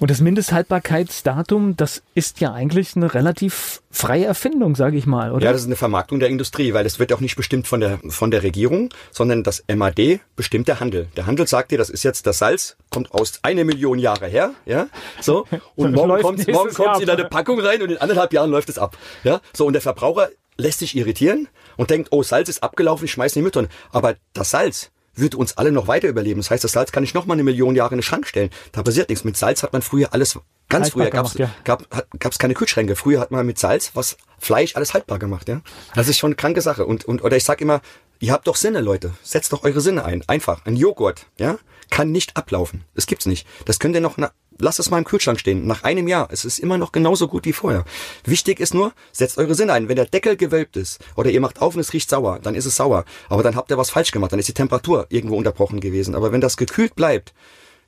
Und 0.00 0.10
das 0.10 0.22
Mindesthaltbarkeitsdatum, 0.22 1.76
das 1.76 2.02
ist 2.14 2.40
ja 2.40 2.54
eigentlich 2.54 2.96
eine 2.96 3.12
relativ 3.12 3.82
freie 3.90 4.24
Erfindung, 4.24 4.74
sage 4.74 4.96
ich 4.96 5.04
mal, 5.04 5.30
oder? 5.30 5.44
Ja, 5.44 5.52
das 5.52 5.60
ist 5.60 5.66
eine 5.66 5.76
Vermarktung 5.76 6.20
der 6.20 6.30
Industrie, 6.30 6.72
weil 6.72 6.86
es 6.86 6.98
wird 6.98 7.12
auch 7.12 7.20
nicht 7.20 7.36
bestimmt 7.36 7.66
von 7.66 7.80
der 7.80 7.98
von 8.08 8.30
der 8.30 8.42
Regierung, 8.42 8.88
sondern 9.10 9.44
das 9.44 9.62
MAD 9.68 10.20
bestimmt 10.36 10.68
der 10.68 10.80
Handel. 10.80 11.08
Der 11.18 11.26
Handel 11.26 11.46
sagt 11.46 11.70
dir, 11.70 11.76
das 11.76 11.90
ist 11.90 12.02
jetzt 12.02 12.26
das 12.26 12.38
Salz, 12.38 12.78
kommt 12.88 13.12
aus 13.12 13.40
eine 13.42 13.66
Million 13.66 13.98
Jahre 13.98 14.26
her, 14.26 14.54
ja, 14.64 14.88
so 15.20 15.46
und 15.76 15.92
morgen 15.92 16.22
kommt 16.22 16.48
morgen 16.48 17.02
in 17.02 17.10
eine 17.10 17.26
Packung 17.26 17.60
rein 17.60 17.82
und 17.82 17.90
in 17.90 17.98
anderthalb 17.98 18.32
Jahren 18.32 18.50
läuft 18.50 18.70
es 18.70 18.78
ab, 18.78 18.96
ja, 19.22 19.42
so 19.52 19.66
und 19.66 19.74
der 19.74 19.82
Verbraucher 19.82 20.30
lässt 20.56 20.78
sich 20.78 20.96
irritieren 20.96 21.46
und 21.76 21.90
denkt, 21.90 22.08
oh 22.10 22.22
Salz 22.22 22.48
ist 22.48 22.62
abgelaufen, 22.62 23.04
ich 23.04 23.12
schmeiß 23.12 23.36
nicht 23.36 23.44
mit. 23.44 23.68
Aber 23.92 24.14
das 24.32 24.50
Salz 24.50 24.90
wird 25.20 25.34
uns 25.34 25.56
alle 25.56 25.72
noch 25.72 25.86
weiter 25.86 26.08
überleben. 26.08 26.40
Das 26.40 26.50
heißt, 26.50 26.64
das 26.64 26.72
Salz 26.72 26.92
kann 26.92 27.04
ich 27.04 27.14
noch 27.14 27.26
mal 27.26 27.34
eine 27.34 27.44
Million 27.44 27.76
Jahre 27.76 27.94
in 27.94 27.98
den 27.98 28.02
Schrank 28.02 28.26
stellen. 28.26 28.50
Da 28.72 28.82
passiert 28.82 29.08
nichts. 29.08 29.24
Mit 29.24 29.36
Salz 29.36 29.62
hat 29.62 29.72
man 29.72 29.82
früher 29.82 30.12
alles 30.12 30.38
Ganz 30.70 30.84
Haltbar 30.86 31.02
früher 31.02 31.10
gab's 31.10 31.34
gemacht, 31.34 31.52
ja. 31.56 31.62
gab, 31.64 32.20
gab's 32.20 32.38
keine 32.38 32.54
Kühlschränke. 32.54 32.94
Früher 32.94 33.18
hat 33.20 33.32
man 33.32 33.44
mit 33.44 33.58
Salz 33.58 33.90
was 33.94 34.16
Fleisch 34.38 34.76
alles 34.76 34.94
haltbar 34.94 35.18
gemacht, 35.18 35.48
ja. 35.48 35.60
Das 35.94 36.06
ist 36.06 36.18
schon 36.18 36.28
eine 36.28 36.36
kranke 36.36 36.62
Sache. 36.62 36.86
Und, 36.86 37.04
und 37.04 37.24
oder 37.24 37.36
ich 37.36 37.44
sag 37.44 37.60
immer, 37.60 37.80
ihr 38.20 38.32
habt 38.32 38.46
doch 38.46 38.54
Sinne, 38.54 38.80
Leute. 38.80 39.12
Setzt 39.22 39.52
doch 39.52 39.64
eure 39.64 39.80
Sinne 39.80 40.04
ein. 40.04 40.22
Einfach. 40.28 40.64
Ein 40.64 40.76
Joghurt, 40.76 41.26
ja, 41.38 41.58
kann 41.90 42.10
nicht 42.10 42.36
ablaufen. 42.36 42.84
Das 42.94 43.06
gibt's 43.06 43.26
nicht. 43.26 43.46
Das 43.66 43.78
könnt 43.78 43.94
ihr 43.94 44.00
noch, 44.00 44.16
na, 44.16 44.30
lasst 44.58 44.78
es 44.78 44.90
mal 44.90 44.98
im 44.98 45.04
Kühlschrank 45.04 45.40
stehen. 45.40 45.66
Nach 45.66 45.82
einem 45.82 46.08
Jahr. 46.08 46.28
Es 46.30 46.44
ist 46.44 46.58
immer 46.58 46.78
noch 46.78 46.92
genauso 46.92 47.28
gut 47.28 47.44
wie 47.44 47.52
vorher. 47.52 47.84
Wichtig 48.24 48.60
ist 48.60 48.74
nur, 48.74 48.92
setzt 49.12 49.38
eure 49.38 49.54
Sinne 49.54 49.72
ein. 49.72 49.88
Wenn 49.88 49.96
der 49.96 50.06
Deckel 50.06 50.36
gewölbt 50.36 50.76
ist 50.76 51.00
oder 51.16 51.30
ihr 51.30 51.40
macht 51.40 51.60
auf 51.60 51.74
und 51.74 51.80
es 51.80 51.92
riecht 51.92 52.10
sauer, 52.10 52.38
dann 52.40 52.54
ist 52.54 52.66
es 52.66 52.76
sauer. 52.76 53.04
Aber 53.28 53.42
dann 53.42 53.56
habt 53.56 53.70
ihr 53.70 53.78
was 53.78 53.90
falsch 53.90 54.12
gemacht. 54.12 54.32
Dann 54.32 54.38
ist 54.38 54.48
die 54.48 54.54
Temperatur 54.54 55.06
irgendwo 55.08 55.36
unterbrochen 55.36 55.80
gewesen. 55.80 56.14
Aber 56.14 56.32
wenn 56.32 56.40
das 56.40 56.56
gekühlt 56.56 56.94
bleibt, 56.94 57.34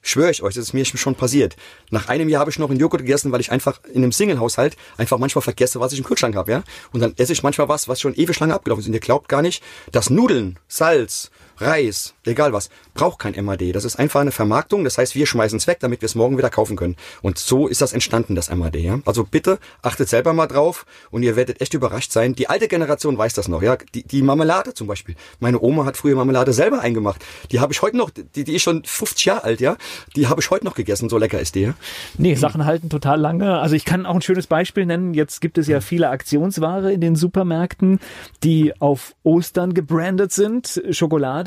schwöre 0.02 0.30
ich 0.30 0.42
euch, 0.42 0.54
das 0.54 0.64
ist 0.64 0.72
mir 0.72 0.84
schon 0.84 1.14
passiert. 1.14 1.56
Nach 1.90 2.08
einem 2.08 2.28
Jahr 2.28 2.40
habe 2.40 2.50
ich 2.50 2.58
noch 2.58 2.70
einen 2.70 2.80
Joghurt 2.80 3.02
gegessen, 3.02 3.32
weil 3.32 3.40
ich 3.40 3.52
einfach 3.52 3.80
in 3.84 4.02
einem 4.02 4.12
Single-Haushalt 4.12 4.76
einfach 4.96 5.18
manchmal 5.18 5.42
vergesse, 5.42 5.80
was 5.80 5.92
ich 5.92 5.98
im 5.98 6.04
Kühlschrank 6.04 6.34
habe, 6.34 6.50
ja. 6.50 6.64
Und 6.92 7.00
dann 7.00 7.14
esse 7.16 7.32
ich 7.32 7.42
manchmal 7.42 7.68
was, 7.68 7.88
was 7.88 8.00
schon 8.00 8.14
ewig 8.14 8.38
lange 8.40 8.54
abgelaufen 8.54 8.80
ist. 8.80 8.88
Und 8.88 8.94
ihr 8.94 9.00
glaubt 9.00 9.28
gar 9.28 9.42
nicht, 9.42 9.62
dass 9.92 10.10
Nudeln, 10.10 10.58
Salz, 10.66 11.30
Reis, 11.58 12.14
egal 12.24 12.52
was, 12.52 12.70
braucht 12.94 13.18
kein 13.18 13.42
MAD. 13.44 13.74
Das 13.74 13.84
ist 13.84 13.96
einfach 13.96 14.20
eine 14.20 14.32
Vermarktung. 14.32 14.84
Das 14.84 14.98
heißt, 14.98 15.14
wir 15.14 15.26
schmeißen 15.26 15.58
es 15.58 15.66
weg, 15.66 15.78
damit 15.80 16.02
wir 16.02 16.06
es 16.06 16.14
morgen 16.14 16.38
wieder 16.38 16.50
kaufen 16.50 16.76
können. 16.76 16.96
Und 17.22 17.38
so 17.38 17.68
ist 17.68 17.80
das 17.80 17.92
entstanden, 17.92 18.34
das 18.34 18.54
MAD. 18.54 18.76
Ja? 18.76 19.00
Also 19.04 19.24
bitte 19.24 19.58
achtet 19.82 20.08
selber 20.08 20.32
mal 20.32 20.46
drauf 20.46 20.86
und 21.10 21.22
ihr 21.22 21.36
werdet 21.36 21.60
echt 21.60 21.74
überrascht 21.74 22.12
sein. 22.12 22.34
Die 22.34 22.48
alte 22.48 22.68
Generation 22.68 23.16
weiß 23.16 23.34
das 23.34 23.48
noch. 23.48 23.62
Ja, 23.62 23.76
die, 23.94 24.02
die 24.02 24.22
Marmelade 24.22 24.74
zum 24.74 24.86
Beispiel. 24.86 25.14
Meine 25.40 25.60
Oma 25.60 25.84
hat 25.84 25.96
früher 25.96 26.16
Marmelade 26.16 26.52
selber 26.52 26.80
eingemacht. 26.80 27.24
Die 27.50 27.60
habe 27.60 27.72
ich 27.72 27.82
heute 27.82 27.96
noch. 27.96 28.10
Die, 28.10 28.44
die 28.44 28.54
ist 28.54 28.62
schon 28.62 28.84
50 28.84 29.24
Jahre 29.24 29.44
alt. 29.44 29.60
Ja, 29.60 29.76
die 30.16 30.26
habe 30.28 30.40
ich 30.40 30.50
heute 30.50 30.64
noch 30.64 30.74
gegessen. 30.74 31.08
So 31.08 31.18
lecker 31.18 31.40
ist 31.40 31.54
die. 31.54 31.62
Ja? 31.62 31.74
Nee, 32.18 32.34
Sachen 32.34 32.64
halten 32.64 32.88
total 32.88 33.20
lange. 33.20 33.58
Also 33.58 33.74
ich 33.76 33.84
kann 33.84 34.06
auch 34.06 34.14
ein 34.14 34.22
schönes 34.22 34.46
Beispiel 34.46 34.86
nennen. 34.86 35.14
Jetzt 35.14 35.40
gibt 35.40 35.58
es 35.58 35.68
ja 35.68 35.80
viele 35.80 36.08
Aktionsware 36.10 36.92
in 36.92 37.00
den 37.00 37.16
Supermärkten, 37.16 38.00
die 38.42 38.78
auf 38.80 39.14
Ostern 39.22 39.74
gebrandet 39.74 40.32
sind, 40.32 40.82
Schokolade. 40.90 41.41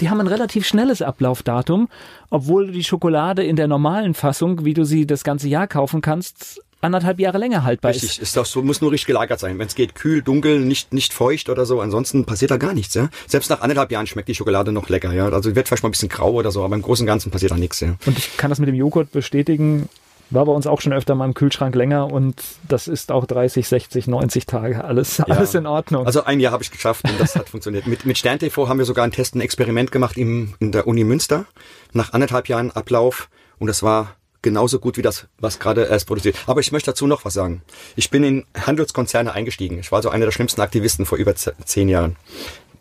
Die 0.00 0.10
haben 0.10 0.20
ein 0.20 0.26
relativ 0.26 0.66
schnelles 0.66 1.02
Ablaufdatum, 1.02 1.88
obwohl 2.30 2.72
die 2.72 2.84
Schokolade 2.84 3.44
in 3.44 3.56
der 3.56 3.68
normalen 3.68 4.14
Fassung, 4.14 4.64
wie 4.64 4.74
du 4.74 4.84
sie 4.84 5.06
das 5.06 5.24
ganze 5.24 5.48
Jahr 5.48 5.66
kaufen 5.66 6.00
kannst, 6.00 6.62
anderthalb 6.80 7.18
Jahre 7.18 7.38
länger 7.38 7.64
haltbar 7.64 7.90
ist. 7.90 8.02
Richtig, 8.02 8.20
ist 8.20 8.36
das 8.36 8.50
so, 8.50 8.62
muss 8.62 8.80
nur 8.80 8.92
richtig 8.92 9.06
gelagert 9.06 9.40
sein. 9.40 9.58
Wenn 9.58 9.66
es 9.66 9.74
geht, 9.74 9.94
kühl, 9.94 10.22
dunkel, 10.22 10.60
nicht, 10.60 10.92
nicht 10.92 11.12
feucht 11.12 11.48
oder 11.48 11.66
so, 11.66 11.80
ansonsten 11.80 12.24
passiert 12.24 12.50
da 12.50 12.56
gar 12.56 12.74
nichts, 12.74 12.94
ja. 12.94 13.08
Selbst 13.26 13.50
nach 13.50 13.60
anderthalb 13.60 13.90
Jahren 13.90 14.06
schmeckt 14.06 14.28
die 14.28 14.34
Schokolade 14.34 14.72
noch 14.72 14.88
lecker, 14.88 15.12
ja. 15.12 15.28
Also 15.28 15.54
wird 15.54 15.68
vielleicht 15.68 15.82
mal 15.82 15.88
ein 15.88 15.92
bisschen 15.92 16.08
grau 16.08 16.32
oder 16.32 16.50
so, 16.50 16.64
aber 16.64 16.76
im 16.76 16.82
Großen 16.82 17.04
und 17.04 17.08
Ganzen 17.08 17.30
passiert 17.30 17.50
da 17.50 17.56
nichts, 17.56 17.80
ja. 17.80 17.96
Und 18.06 18.18
ich 18.18 18.36
kann 18.36 18.50
das 18.50 18.58
mit 18.58 18.68
dem 18.68 18.76
Joghurt 18.76 19.10
bestätigen. 19.10 19.88
War 20.30 20.44
bei 20.44 20.52
uns 20.52 20.66
auch 20.66 20.80
schon 20.80 20.92
öfter 20.92 21.14
mal 21.14 21.24
im 21.24 21.34
Kühlschrank 21.34 21.74
länger 21.74 22.12
und 22.12 22.42
das 22.68 22.86
ist 22.86 23.10
auch 23.10 23.24
30, 23.24 23.66
60, 23.66 24.06
90 24.08 24.46
Tage 24.46 24.84
alles, 24.84 25.20
alles 25.20 25.54
in 25.54 25.66
Ordnung. 25.66 26.06
Also 26.06 26.24
ein 26.24 26.38
Jahr 26.38 26.52
habe 26.52 26.62
ich 26.62 26.70
geschafft 26.70 27.04
und 27.08 27.18
das 27.18 27.34
hat 27.34 27.48
funktioniert. 27.50 27.86
Mit, 27.86 28.04
mit 28.04 28.18
Stern 28.18 28.38
TV 28.38 28.68
haben 28.68 28.78
wir 28.78 28.84
sogar 28.84 29.04
ein 29.04 29.12
Test, 29.12 29.34
ein 29.34 29.40
Experiment 29.40 29.90
gemacht 29.90 30.16
im, 30.16 30.54
in 30.58 30.72
der 30.72 30.86
Uni 30.86 31.04
Münster 31.04 31.46
nach 31.92 32.12
anderthalb 32.12 32.48
Jahren 32.48 32.70
Ablauf 32.70 33.30
und 33.58 33.68
das 33.68 33.82
war 33.82 34.16
genauso 34.42 34.78
gut 34.78 34.96
wie 34.96 35.02
das, 35.02 35.26
was 35.38 35.58
gerade 35.58 35.84
erst 35.84 36.06
produziert. 36.06 36.36
Aber 36.46 36.60
ich 36.60 36.72
möchte 36.72 36.90
dazu 36.90 37.06
noch 37.06 37.24
was 37.24 37.34
sagen. 37.34 37.62
Ich 37.96 38.10
bin 38.10 38.22
in 38.22 38.44
Handelskonzerne 38.54 39.32
eingestiegen. 39.32 39.78
Ich 39.78 39.90
war 39.90 40.02
so 40.02 40.10
einer 40.10 40.26
der 40.26 40.32
schlimmsten 40.32 40.60
Aktivisten 40.60 41.06
vor 41.06 41.18
über 41.18 41.34
zehn 41.34 41.88
Jahren 41.88 42.16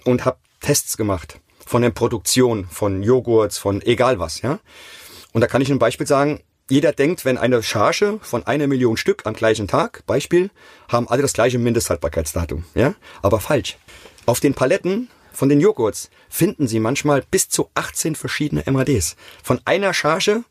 und 0.03 0.25
habe 0.25 0.37
Tests 0.59 0.97
gemacht 0.97 1.39
von 1.65 1.81
der 1.81 1.89
Produktion 1.89 2.65
von 2.65 3.03
Joghurts, 3.03 3.57
von 3.57 3.81
egal 3.81 4.19
was, 4.19 4.41
ja. 4.41 4.59
Und 5.33 5.41
da 5.41 5.47
kann 5.47 5.61
ich 5.61 5.69
ein 5.69 5.79
Beispiel 5.79 6.07
sagen, 6.07 6.41
jeder 6.69 6.91
denkt, 6.91 7.25
wenn 7.25 7.37
eine 7.37 7.63
Charge 7.63 8.19
von 8.21 8.45
einer 8.45 8.67
Million 8.67 8.97
Stück 8.97 9.25
am 9.25 9.33
gleichen 9.33 9.67
Tag, 9.67 10.03
Beispiel, 10.05 10.49
haben 10.89 11.07
alle 11.07 11.21
das 11.21 11.33
gleiche 11.33 11.59
Mindesthaltbarkeitsdatum. 11.59 12.65
Ja? 12.75 12.95
Aber 13.21 13.39
falsch. 13.39 13.77
Auf 14.25 14.39
den 14.39 14.53
Paletten 14.53 15.09
von 15.31 15.49
den 15.49 15.61
Joghurts 15.61 16.09
finden 16.29 16.67
Sie 16.67 16.79
manchmal 16.79 17.23
bis 17.29 17.47
zu 17.47 17.69
18 17.75 18.15
verschiedene 18.15 18.63
MADs. 18.69 19.15
Von 19.43 19.61
einer 19.63 19.93
Charge, 19.93 20.43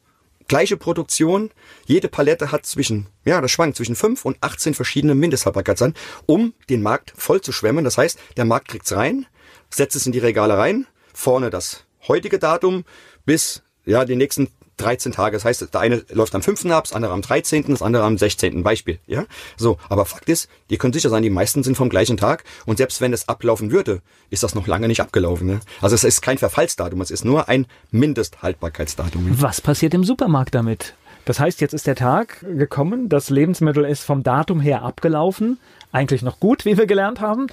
gleiche 0.48 0.76
Produktion, 0.76 1.50
jede 1.84 2.08
Palette 2.08 2.52
hat 2.52 2.64
zwischen, 2.64 3.08
ja, 3.24 3.40
das 3.40 3.50
schwankt 3.50 3.76
zwischen 3.76 3.96
5 3.96 4.24
und 4.24 4.38
18 4.40 4.74
verschiedene 4.74 5.14
Mindesthaltbarkeitsdaten, 5.14 5.96
um 6.24 6.54
den 6.70 6.82
Markt 6.82 7.12
voll 7.16 7.40
zu 7.40 7.52
schwemmen. 7.52 7.84
Das 7.84 7.98
heißt, 7.98 8.18
der 8.36 8.44
Markt 8.44 8.68
kriegt's 8.68 8.92
rein, 8.92 9.26
setzt 9.70 9.96
es 9.96 10.06
in 10.06 10.12
die 10.12 10.18
Regale 10.20 10.56
rein, 10.56 10.86
vorne 11.12 11.50
das 11.50 11.84
heutige 12.08 12.38
Datum 12.38 12.84
bis 13.24 13.62
ja, 13.84 14.04
die 14.04 14.16
nächsten 14.16 14.48
13 14.78 15.12
Tage. 15.12 15.36
Das 15.36 15.44
heißt, 15.44 15.72
der 15.72 15.80
eine 15.80 16.04
läuft 16.10 16.34
am 16.34 16.42
5. 16.42 16.66
ab, 16.66 16.84
das 16.84 16.92
andere 16.92 17.12
am 17.12 17.22
13., 17.22 17.64
das 17.68 17.82
andere 17.82 18.04
am 18.04 18.18
16. 18.18 18.62
Beispiel. 18.62 18.98
Ja, 19.06 19.24
so. 19.56 19.78
Aber 19.88 20.04
Fakt 20.04 20.28
ist, 20.28 20.48
ihr 20.68 20.78
könnt 20.78 20.94
sicher 20.94 21.10
sein, 21.10 21.22
die 21.22 21.30
meisten 21.30 21.62
sind 21.62 21.76
vom 21.76 21.88
gleichen 21.88 22.16
Tag. 22.16 22.44
Und 22.64 22.78
selbst 22.78 23.00
wenn 23.00 23.12
es 23.12 23.28
ablaufen 23.28 23.70
würde, 23.70 24.02
ist 24.30 24.42
das 24.42 24.54
noch 24.54 24.66
lange 24.66 24.88
nicht 24.88 25.00
abgelaufen. 25.00 25.46
Ne? 25.46 25.60
Also 25.80 25.94
es 25.94 26.04
ist 26.04 26.20
kein 26.22 26.38
Verfallsdatum, 26.38 27.00
es 27.00 27.10
ist 27.10 27.24
nur 27.24 27.48
ein 27.48 27.66
Mindesthaltbarkeitsdatum. 27.90 29.40
Was 29.40 29.60
passiert 29.60 29.94
im 29.94 30.04
Supermarkt 30.04 30.54
damit? 30.54 30.94
Das 31.24 31.40
heißt, 31.40 31.60
jetzt 31.60 31.74
ist 31.74 31.88
der 31.88 31.96
Tag 31.96 32.40
gekommen, 32.40 33.08
das 33.08 33.30
Lebensmittel 33.30 33.84
ist 33.84 34.04
vom 34.04 34.22
Datum 34.22 34.60
her 34.60 34.82
abgelaufen. 34.82 35.58
Eigentlich 35.90 36.22
noch 36.22 36.38
gut, 36.38 36.64
wie 36.64 36.78
wir 36.78 36.86
gelernt 36.86 37.20
haben. 37.20 37.48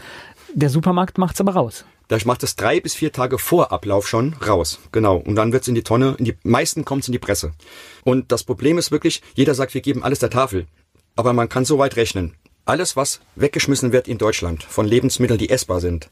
Der 0.53 0.69
Supermarkt 0.69 1.17
macht's 1.17 1.41
aber 1.41 1.53
raus. 1.53 1.83
Da 2.13 2.19
macht 2.25 2.43
es 2.43 2.55
drei 2.55 2.79
bis 2.79 2.93
vier 2.93 3.11
Tage 3.11 3.39
vor 3.39 3.71
Ablauf 3.71 4.07
schon 4.07 4.35
raus. 4.47 4.77
Genau. 4.91 5.17
Und 5.17 5.33
dann 5.35 5.51
wird's 5.51 5.67
in 5.67 5.73
die 5.73 5.81
Tonne. 5.81 6.13
In 6.19 6.25
die 6.25 6.37
meisten 6.43 6.85
kommt's 6.85 7.07
in 7.07 7.11
die 7.11 7.17
Presse. 7.17 7.53
Und 8.03 8.31
das 8.31 8.43
Problem 8.43 8.77
ist 8.77 8.91
wirklich, 8.91 9.23
jeder 9.33 9.55
sagt, 9.55 9.73
wir 9.73 9.81
geben 9.81 10.03
alles 10.03 10.19
der 10.19 10.29
Tafel. 10.29 10.67
Aber 11.15 11.33
man 11.33 11.49
kann 11.49 11.65
so 11.65 11.79
weit 11.79 11.95
rechnen. 11.95 12.35
Alles, 12.65 12.95
was 12.95 13.19
weggeschmissen 13.35 13.93
wird 13.93 14.07
in 14.07 14.19
Deutschland 14.19 14.61
von 14.61 14.85
Lebensmitteln, 14.85 15.39
die 15.39 15.49
essbar 15.49 15.81
sind, 15.81 16.11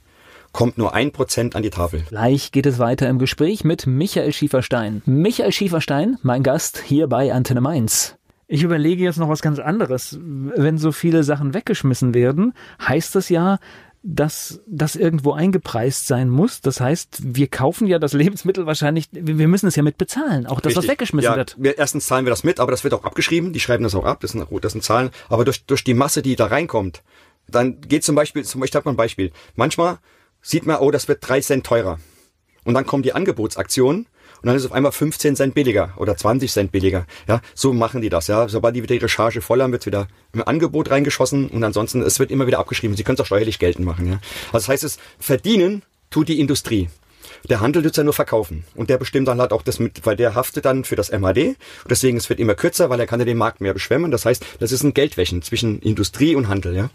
kommt 0.54 0.80
nur 0.80 0.96
ein 0.96 1.12
Prozent 1.12 1.56
an 1.56 1.62
die 1.62 1.70
Tafel. 1.70 2.02
Gleich 2.10 2.52
geht 2.52 2.66
es 2.66 2.80
weiter 2.80 3.08
im 3.08 3.20
Gespräch 3.20 3.64
mit 3.64 3.86
Michael 3.86 4.34
Schieferstein. 4.34 5.04
Michael 5.06 5.52
Schieferstein, 5.52 6.18
mein 6.24 6.42
Gast 6.42 6.82
hier 6.84 7.06
bei 7.10 7.32
Antenne 7.32 7.62
Mainz. 7.62 8.16
Ich 8.48 8.64
überlege 8.64 9.04
jetzt 9.04 9.20
noch 9.20 9.30
was 9.30 9.44
ganz 9.44 9.60
anderes. 9.60 10.18
Wenn 10.20 10.80
so 10.80 10.92
viele 10.92 11.24
Sachen 11.24 11.54
weggeschmissen 11.54 12.16
werden, 12.16 12.54
heißt 12.86 13.14
das 13.14 13.30
ja, 13.30 13.60
dass 14.04 14.62
das 14.66 14.96
irgendwo 14.96 15.34
eingepreist 15.34 16.08
sein 16.08 16.30
muss. 16.30 16.62
Das 16.62 16.82
heißt, 16.82 17.20
wir 17.22 17.48
kaufen 17.48 17.88
ja 17.88 18.00
das 18.00 18.14
Lebensmittel 18.14 18.66
wahrscheinlich, 18.66 19.10
wir 19.12 19.48
müssen 19.48 19.68
es 19.68 19.76
ja 19.76 19.84
mit 19.84 19.98
bezahlen, 19.98 20.48
auch 20.48 20.60
das, 20.60 20.72
Richtig. 20.72 20.84
was 20.84 20.92
weggeschmissen 20.92 21.32
ja, 21.32 21.36
wird. 21.36 21.56
Wir, 21.60 21.78
erstens 21.78 22.08
zahlen 22.08 22.26
wir 22.26 22.32
das 22.32 22.44
mit, 22.44 22.60
aber 22.60 22.72
das 22.72 22.84
wird 22.84 22.94
auch 22.94 23.04
abgeschrieben, 23.04 23.54
die 23.54 23.60
schreiben 23.60 23.84
das 23.84 23.94
auch 23.94 24.06
ab, 24.06 24.20
das 24.22 24.32
sind, 24.32 24.48
das 24.62 24.72
sind 24.72 24.84
Zahlen, 24.84 25.12
aber 25.30 25.46
durch, 25.46 25.66
durch 25.66 25.84
die 25.84 25.94
Masse, 25.94 26.24
die 26.24 26.36
da 26.36 26.48
reinkommt, 26.48 27.04
dann 27.48 27.82
geht 27.82 28.04
zum 28.04 28.16
Beispiel, 28.16 28.44
zum 28.44 28.62
Beispiel, 28.62 28.72
ich 28.72 28.76
habe 28.76 28.86
mal 28.90 28.94
ein 28.94 28.98
Beispiel, 28.98 29.32
manchmal 29.56 30.00
sieht 30.42 30.66
man, 30.66 30.78
oh, 30.78 30.90
das 30.90 31.08
wird 31.08 31.28
drei 31.28 31.42
Cent 31.42 31.66
teurer. 31.66 32.00
Und 32.64 32.74
dann 32.74 32.86
kommen 32.86 33.04
die 33.04 33.14
Angebotsaktionen 33.14 34.08
und 34.42 34.48
dann 34.48 34.56
ist 34.56 34.66
auf 34.66 34.72
einmal 34.72 34.92
15 34.92 35.36
Cent 35.36 35.54
billiger 35.54 35.94
oder 35.98 36.18
20 36.18 36.52
Cent 36.52 36.72
billiger. 36.72 37.06
Ja, 37.28 37.42
so 37.54 37.74
machen 37.74 38.02
die 38.02 38.10
das. 38.10 38.28
Ja, 38.28 38.48
sobald 38.48 38.76
die 38.76 38.84
wieder 38.84 38.96
ihre 38.96 39.10
Charge 39.10 39.42
voll 39.42 39.62
haben, 39.62 39.72
wird 39.72 39.86
wieder 39.86 40.08
im 40.34 40.48
Angebot 40.48 40.90
reingeschossen 40.90 41.50
und 41.50 41.64
ansonsten 41.64 42.02
es 42.02 42.20
wird 42.20 42.32
immer 42.32 42.48
wieder 42.48 42.60
abgeschrieben. 42.60 42.96
Sie 42.96 43.04
können 43.04 43.16
es 43.16 43.22
auch 43.22 43.26
steuerlich 43.26 43.60
geltend 43.60 43.86
machen. 43.86 44.08
Ja, 44.08 44.20
also 44.48 44.54
das 44.54 44.70
heißt, 44.70 44.84
es 44.84 44.98
verdienen 45.20 45.84
tut 46.10 46.28
die 46.28 46.40
Industrie. 46.40 46.90
Der 47.50 47.60
Handel 47.60 47.84
wird 47.84 47.98
ja 47.98 48.04
nur 48.04 48.14
verkaufen. 48.14 48.64
Und 48.76 48.90
der 48.90 48.98
bestimmt 48.98 49.28
dann 49.28 49.40
halt 49.40 49.52
auch 49.52 49.62
das 49.62 49.80
mit, 49.80 50.06
weil 50.06 50.16
der 50.16 50.36
haftet 50.36 50.66
dann 50.66 50.84
für 50.84 50.96
das 50.96 51.12
MAD. 51.12 51.38
Und 51.38 51.58
deswegen, 51.90 52.18
es 52.18 52.30
wird 52.30 52.40
immer 52.40 52.56
kürzer, 52.56 52.90
weil 52.90 53.00
er 53.00 53.08
kann 53.08 53.20
ja 53.20 53.26
den 53.26 53.38
Markt 53.38 53.62
mehr 53.62 53.74
beschwemmen. 53.74 54.12
Das 54.12 54.26
heißt, 54.26 54.46
das 54.60 54.72
ist 54.72 54.84
ein 54.84 54.94
Geldwäschen 54.94 55.42
zwischen 55.42 55.80
Industrie 55.80 56.36
und 56.36 56.48
Handel, 56.48 56.76
ja. 56.76 56.90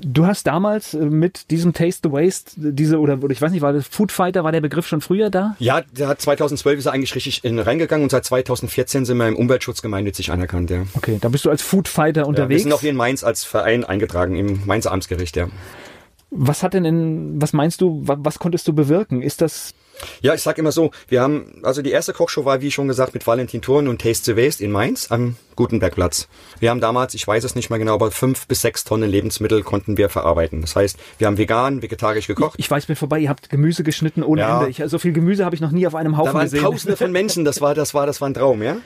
Du 0.00 0.26
hast 0.26 0.46
damals 0.46 0.94
äh, 0.94 0.98
mit 0.98 1.50
diesem 1.50 1.72
Taste 1.72 2.08
the 2.08 2.12
Waste, 2.12 2.52
diese, 2.56 2.98
oder 2.98 3.18
ich 3.30 3.42
weiß 3.42 3.50
nicht, 3.50 3.62
war 3.62 3.72
das 3.72 3.86
Food 3.88 4.12
Fighter, 4.12 4.44
war 4.44 4.52
der 4.52 4.60
Begriff 4.60 4.86
schon 4.86 5.00
früher 5.00 5.30
da? 5.30 5.56
Ja, 5.58 5.82
der 5.92 6.08
hat 6.08 6.20
2012 6.20 6.78
ist 6.78 6.86
er 6.86 6.92
eigentlich 6.92 7.14
richtig 7.14 7.44
in, 7.44 7.58
reingegangen 7.58 8.04
und 8.04 8.10
seit 8.10 8.24
2014 8.24 9.04
sind 9.04 9.16
wir 9.16 9.26
im 9.26 9.36
Umweltschutz 9.36 9.82
gemeinnützig 9.82 10.30
anerkannt, 10.30 10.70
ja. 10.70 10.84
Okay, 10.94 11.18
da 11.20 11.28
bist 11.28 11.44
du 11.44 11.50
als 11.50 11.62
Food 11.62 11.88
Fighter 11.88 12.26
unterwegs. 12.26 12.48
Ja, 12.50 12.56
wir 12.56 12.62
sind 12.62 12.72
auch 12.72 12.80
hier 12.80 12.90
in 12.90 12.96
Mainz 12.96 13.24
als 13.24 13.44
Verein 13.44 13.84
eingetragen, 13.84 14.36
im 14.36 14.64
Mainzer 14.66 14.92
Amtsgericht, 14.92 15.36
ja. 15.36 15.48
Was 16.30 16.62
hat 16.62 16.74
denn 16.74 16.84
in, 16.84 17.40
was 17.40 17.52
meinst 17.52 17.80
du, 17.80 18.02
was, 18.04 18.18
was 18.20 18.38
konntest 18.38 18.68
du 18.68 18.72
bewirken? 18.72 19.22
Ist 19.22 19.40
das 19.40 19.74
ja, 20.20 20.34
ich 20.34 20.42
sag 20.42 20.58
immer 20.58 20.72
so, 20.72 20.90
wir 21.08 21.20
haben, 21.20 21.60
also 21.62 21.82
die 21.82 21.90
erste 21.90 22.12
Kochshow 22.12 22.44
war, 22.44 22.60
wie 22.60 22.70
schon 22.70 22.88
gesagt, 22.88 23.14
mit 23.14 23.26
Valentin 23.26 23.62
Thurn 23.62 23.88
und 23.88 24.00
Taste 24.00 24.32
the 24.32 24.40
Waste 24.40 24.64
in 24.64 24.70
Mainz 24.70 25.10
am 25.10 25.36
Gutenbergplatz. 25.56 26.28
Wir 26.60 26.70
haben 26.70 26.80
damals, 26.80 27.14
ich 27.14 27.26
weiß 27.26 27.44
es 27.44 27.54
nicht 27.54 27.70
mehr 27.70 27.78
genau, 27.78 27.94
aber 27.94 28.10
fünf 28.10 28.46
bis 28.46 28.60
sechs 28.60 28.84
Tonnen 28.84 29.10
Lebensmittel 29.10 29.62
konnten 29.62 29.96
wir 29.96 30.08
verarbeiten. 30.08 30.60
Das 30.60 30.76
heißt, 30.76 30.98
wir 31.18 31.26
haben 31.26 31.38
vegan, 31.38 31.82
vegetarisch 31.82 32.26
gekocht. 32.26 32.54
Ich, 32.58 32.66
ich 32.66 32.70
weiß, 32.70 32.86
bin 32.86 32.96
vorbei, 32.96 33.18
ihr 33.18 33.28
habt 33.28 33.50
Gemüse 33.50 33.82
geschnitten 33.82 34.22
ohne 34.22 34.42
ja. 34.42 34.58
Ende. 34.58 34.70
Ich, 34.70 34.82
so 34.86 34.98
viel 34.98 35.12
Gemüse 35.12 35.44
habe 35.44 35.54
ich 35.54 35.60
noch 35.60 35.72
nie 35.72 35.86
auf 35.86 35.94
einem 35.94 36.16
Haufen 36.16 36.32
da 36.32 36.34
waren 36.34 36.44
gesehen. 36.44 36.62
Tausende 36.62 36.96
von 36.96 37.12
Menschen, 37.12 37.44
das 37.44 37.60
war, 37.60 37.74
das 37.74 37.94
war, 37.94 38.06
das 38.06 38.20
war 38.20 38.28
ein 38.28 38.34
Traum, 38.34 38.62
ja. 38.62 38.76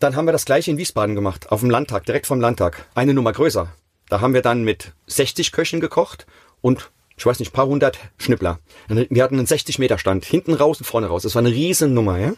Dann 0.00 0.16
haben 0.16 0.26
wir 0.26 0.32
das 0.32 0.44
gleiche 0.44 0.70
in 0.70 0.78
Wiesbaden 0.78 1.14
gemacht, 1.14 1.50
auf 1.50 1.60
dem 1.60 1.70
Landtag, 1.70 2.04
direkt 2.04 2.26
vom 2.26 2.40
Landtag. 2.40 2.86
Eine 2.94 3.14
Nummer 3.14 3.32
größer. 3.32 3.68
Da 4.10 4.20
haben 4.20 4.32
wir 4.32 4.42
dann 4.42 4.64
mit 4.64 4.92
60 5.06 5.52
Köchen 5.52 5.80
gekocht 5.80 6.26
und 6.60 6.90
ich 7.18 7.26
weiß 7.26 7.40
nicht, 7.40 7.52
paar 7.52 7.66
hundert 7.66 7.98
Schnippler. 8.16 8.60
Wir 8.88 9.24
hatten 9.24 9.38
einen 9.38 9.46
60 9.46 9.80
Meter 9.80 9.98
Stand, 9.98 10.24
hinten 10.24 10.54
raus 10.54 10.78
und 10.78 10.84
vorne 10.84 11.08
raus. 11.08 11.24
Das 11.24 11.34
war 11.34 11.40
eine 11.40 11.50
riesen 11.50 11.92
Nummer, 11.92 12.18
ja. 12.18 12.32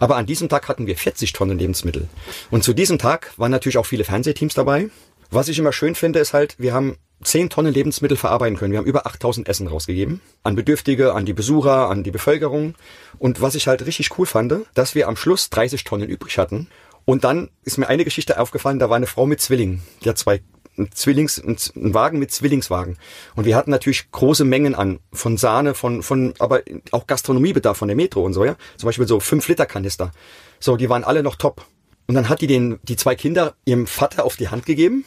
Aber 0.00 0.16
an 0.16 0.26
diesem 0.26 0.48
Tag 0.48 0.68
hatten 0.68 0.88
wir 0.88 0.96
40 0.96 1.32
Tonnen 1.32 1.56
Lebensmittel. 1.56 2.08
Und 2.50 2.64
zu 2.64 2.72
diesem 2.72 2.98
Tag 2.98 3.32
waren 3.36 3.52
natürlich 3.52 3.78
auch 3.78 3.86
viele 3.86 4.02
Fernsehteams 4.02 4.54
dabei. 4.54 4.90
Was 5.30 5.48
ich 5.48 5.58
immer 5.58 5.72
schön 5.72 5.94
finde, 5.94 6.18
ist 6.18 6.34
halt, 6.34 6.56
wir 6.58 6.74
haben 6.74 6.96
10 7.22 7.48
Tonnen 7.48 7.72
Lebensmittel 7.72 8.16
verarbeiten 8.16 8.56
können. 8.56 8.72
Wir 8.72 8.78
haben 8.78 8.86
über 8.86 9.06
8000 9.06 9.48
Essen 9.48 9.68
rausgegeben. 9.68 10.20
An 10.42 10.56
Bedürftige, 10.56 11.14
an 11.14 11.26
die 11.26 11.32
Besucher, 11.32 11.88
an 11.88 12.02
die 12.02 12.10
Bevölkerung. 12.10 12.74
Und 13.18 13.40
was 13.40 13.54
ich 13.54 13.68
halt 13.68 13.86
richtig 13.86 14.18
cool 14.18 14.26
fand, 14.26 14.52
dass 14.74 14.96
wir 14.96 15.06
am 15.06 15.16
Schluss 15.16 15.48
30 15.50 15.84
Tonnen 15.84 16.08
übrig 16.08 16.38
hatten. 16.38 16.66
Und 17.04 17.22
dann 17.22 17.50
ist 17.62 17.78
mir 17.78 17.86
eine 17.86 18.04
Geschichte 18.04 18.40
aufgefallen, 18.40 18.78
da 18.78 18.88
war 18.90 18.96
eine 18.96 19.06
Frau 19.06 19.26
mit 19.26 19.40
Zwillingen. 19.40 19.82
Die 20.02 20.08
hat 20.08 20.18
zwei 20.18 20.40
ein 20.76 21.56
ein 21.76 21.94
Wagen 21.94 22.18
mit 22.18 22.30
Zwillingswagen. 22.32 22.96
Und 23.36 23.44
wir 23.44 23.56
hatten 23.56 23.70
natürlich 23.70 24.10
große 24.10 24.44
Mengen 24.44 24.74
an 24.74 25.00
von 25.12 25.36
Sahne, 25.36 25.74
von, 25.74 26.02
von, 26.02 26.34
aber 26.38 26.62
auch 26.90 27.06
Gastronomiebedarf 27.06 27.76
von 27.76 27.88
der 27.88 27.96
Metro 27.96 28.22
und 28.24 28.32
so, 28.32 28.44
ja. 28.44 28.56
Zum 28.76 28.88
Beispiel 28.88 29.06
so 29.06 29.20
fünf 29.20 29.46
Liter 29.48 29.66
Kanister. 29.66 30.12
So, 30.60 30.76
die 30.76 30.88
waren 30.88 31.04
alle 31.04 31.22
noch 31.22 31.36
top. 31.36 31.64
Und 32.06 32.14
dann 32.14 32.28
hat 32.28 32.40
die 32.40 32.46
den, 32.46 32.78
die 32.82 32.96
zwei 32.96 33.14
Kinder 33.14 33.54
ihrem 33.64 33.86
Vater 33.86 34.24
auf 34.24 34.36
die 34.36 34.48
Hand 34.48 34.66
gegeben, 34.66 35.04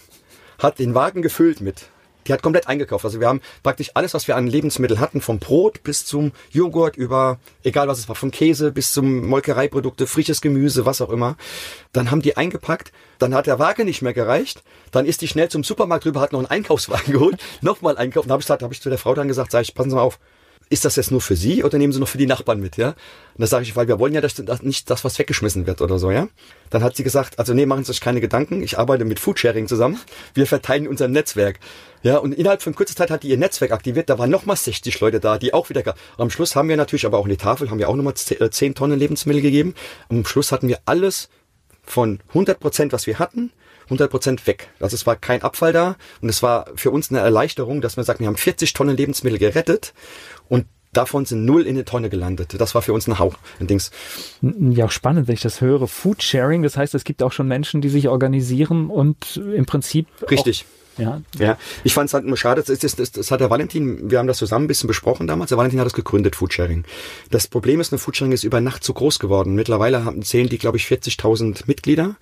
hat 0.58 0.80
den 0.80 0.96
Wagen 0.96 1.22
gefüllt 1.22 1.62
mit 1.62 1.90
die 2.28 2.34
hat 2.34 2.42
komplett 2.42 2.68
eingekauft. 2.68 3.06
Also 3.06 3.20
wir 3.20 3.28
haben 3.28 3.42
praktisch 3.64 3.92
alles, 3.94 4.14
was 4.14 4.28
wir 4.28 4.36
an 4.36 4.48
Lebensmitteln 4.48 5.00
hatten, 5.00 5.22
vom 5.22 5.40
Brot 5.40 5.84
bis 5.84 6.06
zum 6.06 6.32
Joghurt 6.52 6.98
über, 6.98 7.40
egal 7.64 7.88
was 7.88 8.00
es 8.00 8.08
war, 8.08 8.16
vom 8.16 8.32
Käse 8.32 8.72
bis 8.72 8.92
zum 8.92 9.26
Molkereiprodukte, 9.28 10.08
frisches 10.08 10.42
Gemüse, 10.42 10.86
was 10.86 11.02
auch 11.02 11.10
immer. 11.10 11.38
Dann 11.94 12.12
haben 12.12 12.22
die 12.22 12.38
eingepackt, 12.38 12.92
dann 13.20 13.34
hat 13.34 13.48
der 13.48 13.60
Wagen 13.60 13.86
nicht 13.86 14.02
mehr 14.02 14.14
gereicht, 14.14 14.64
dann 14.92 15.06
ist 15.06 15.22
die 15.22 15.28
schnell 15.28 15.50
zum 15.50 15.64
Supermarkt 15.64 16.06
rüber, 16.06 16.22
hat 16.22 16.34
noch 16.34 16.40
einen 16.40 16.48
Einkaufswagen 16.48 17.14
geholt, 17.14 17.42
nochmal 17.62 17.98
einkaufen. 17.98 18.28
Da 18.28 18.34
habe 18.34 18.44
ich, 18.44 18.50
hab 18.50 18.72
ich 18.72 18.82
zu 18.82 18.90
der 18.90 18.98
Frau 18.98 19.14
dann 19.14 19.28
gesagt, 19.28 19.52
sag 19.52 19.62
ich, 19.62 19.74
passen 19.74 19.90
Sie 19.90 19.96
mal 19.96 20.02
auf, 20.02 20.20
ist 20.70 20.86
das 20.86 20.96
jetzt 20.96 21.12
nur 21.12 21.22
für 21.22 21.36
Sie 21.36 21.64
oder 21.64 21.78
nehmen 21.78 21.94
Sie 21.94 22.00
noch 22.00 22.08
für 22.08 22.18
die 22.18 22.26
Nachbarn 22.26 22.60
mit, 22.60 22.78
ja? 22.78 22.90
Und 22.90 22.96
da 23.42 23.48
sage 23.48 23.64
ich, 23.64 23.76
weil 23.76 23.88
wir 23.88 24.00
wollen 24.00 24.14
ja 24.14 24.22
dass, 24.22 24.36
dass 24.36 24.62
nicht 24.62 24.90
das, 24.90 25.04
was 25.04 25.18
weggeschmissen 25.18 25.66
wird 25.68 25.82
oder 25.82 26.00
so, 26.00 26.12
ja? 26.12 26.28
Dann 26.70 26.84
hat 26.84 26.96
sie 26.96 27.04
gesagt, 27.04 27.40
also 27.40 27.54
nee, 27.54 27.66
machen 27.66 27.84
Sie 27.84 27.94
sich 27.94 28.02
keine 28.02 28.20
Gedanken, 28.20 28.62
ich 28.62 28.78
arbeite 28.78 29.06
mit 29.06 29.20
Foodsharing 29.20 29.68
zusammen, 29.68 30.00
wir 30.34 30.48
verteilen 30.48 30.88
unser 30.88 31.08
Netzwerk. 31.08 31.60
Ja, 32.04 32.18
und 32.18 32.34
innerhalb 32.34 32.62
von 32.62 32.76
kurzer 32.76 32.96
Zeit 32.96 33.10
hat 33.10 33.24
die 33.24 33.30
ihr 33.30 33.38
Netzwerk 33.38 33.72
aktiviert, 33.72 34.10
da 34.10 34.20
waren 34.20 34.30
nochmal 34.30 34.58
60 34.58 35.00
Leute 35.00 35.20
da, 35.20 35.38
die 35.38 35.54
auch 35.54 35.70
wieder, 35.70 35.96
am 36.18 36.30
Schluss 36.30 36.56
haben 36.56 36.70
wir 36.70 36.78
natürlich 36.78 37.06
aber 37.06 37.18
auch 37.18 37.26
eine 37.26 37.38
Tafel, 37.38 37.70
haben 37.70 37.80
wir 37.80 37.90
auch 37.90 37.96
nochmal 37.96 38.16
10 38.16 38.76
Tonnen 38.76 39.00
Lebensmittel 39.00 39.42
gegeben. 39.42 39.74
Am 40.10 40.26
Schluss 40.26 40.52
hatten 40.52 40.68
wir 40.68 40.80
alles 40.86 41.30
von 41.84 42.20
100 42.30 42.60
Prozent, 42.60 42.94
was 42.94 43.08
wir 43.08 43.20
hatten, 43.20 43.52
100 43.88 44.10
Prozent 44.10 44.48
weg. 44.48 44.70
Also 44.80 44.96
es 44.96 45.06
war 45.06 45.16
kein 45.16 45.42
Abfall 45.42 45.74
da 45.74 45.96
und 46.22 46.30
es 46.30 46.44
war 46.44 46.68
für 46.76 46.92
uns 46.92 47.10
eine 47.10 47.20
Erleichterung, 47.20 47.82
dass 47.82 47.98
wir 47.98 48.04
sagen, 48.04 48.20
wir 48.20 48.28
haben 48.28 48.38
40 48.38 48.74
Tonnen 48.74 48.96
Lebensmittel 48.96 49.40
gerettet 49.40 49.94
und 50.50 50.66
davon 50.94 51.26
sind 51.26 51.46
null 51.46 51.64
in 51.64 51.76
eine 51.76 51.86
Tonne 51.86 52.10
gelandet. 52.10 52.56
Das 52.60 52.76
war 52.76 52.82
für 52.82 52.94
uns 52.94 53.08
ein 53.08 53.20
Hauch, 53.20 53.36
ein 53.60 53.68
Dings. 53.68 53.92
Ja, 54.42 54.86
auch 54.86 54.92
spannend, 54.92 55.28
wenn 55.28 55.36
ich 55.36 55.42
das 55.42 55.62
höre. 55.62 55.88
Food 55.88 56.24
Sharing, 56.24 56.64
das 56.64 56.78
heißt, 56.78 56.96
es 56.96 57.04
gibt 57.04 57.22
auch 57.24 57.32
schon 57.32 57.48
Menschen, 57.48 57.82
die 57.82 57.90
sich 57.90 58.08
organisieren 58.08 58.90
und 58.90 59.38
im 59.38 59.66
Prinzip. 59.66 60.08
Richtig. 60.30 60.66
Ja. 60.98 61.22
ja, 61.38 61.58
ich 61.84 61.94
fand 61.94 62.10
es 62.10 62.14
halt 62.14 62.26
nur 62.26 62.38
schade, 62.38 62.64
das, 62.64 62.80
das, 62.80 62.96
das, 62.96 63.12
das 63.12 63.32
hat 63.32 63.40
der 63.40 63.50
Valentin, 63.50 64.10
wir 64.10 64.20
haben 64.20 64.28
das 64.28 64.38
zusammen 64.38 64.66
ein 64.66 64.68
bisschen 64.68 64.88
besprochen 64.88 65.28
damals, 65.28 65.50
der 65.50 65.58
Valentin 65.58 65.80
hat 65.80 65.86
das 65.86 65.94
gegründet, 65.94 66.36
Foodsharing. 66.36 66.86
Das 67.30 67.48
Problem 67.48 67.80
ist, 67.80 67.92
eine 67.92 68.00
Foodsharing 68.00 68.32
ist 68.32 68.44
über 68.44 68.62
Nacht 68.62 68.84
zu 68.84 68.94
groß 68.94 69.20
geworden. 69.20 69.56
Mittlerweile 69.56 70.06
haben, 70.06 70.24
zählen 70.24 70.50
die, 70.50 70.58
glaube 70.58 70.78
ich, 70.78 70.86
40.000 70.86 71.64
Mitglieder, 71.68 72.16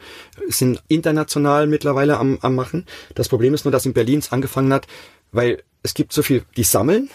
sind 0.47 0.83
international 0.87 1.67
mittlerweile 1.67 2.17
am, 2.17 2.37
am 2.41 2.55
machen. 2.55 2.85
Das 3.13 3.29
Problem 3.29 3.53
ist 3.53 3.65
nur, 3.65 3.71
dass 3.71 3.85
in 3.85 3.93
Berlin 3.93 4.19
es 4.19 4.31
angefangen 4.31 4.73
hat, 4.73 4.87
weil 5.31 5.63
es 5.83 5.93
gibt 5.93 6.13
so 6.13 6.23
viel, 6.23 6.43
die 6.57 6.63
sammeln, 6.63 7.09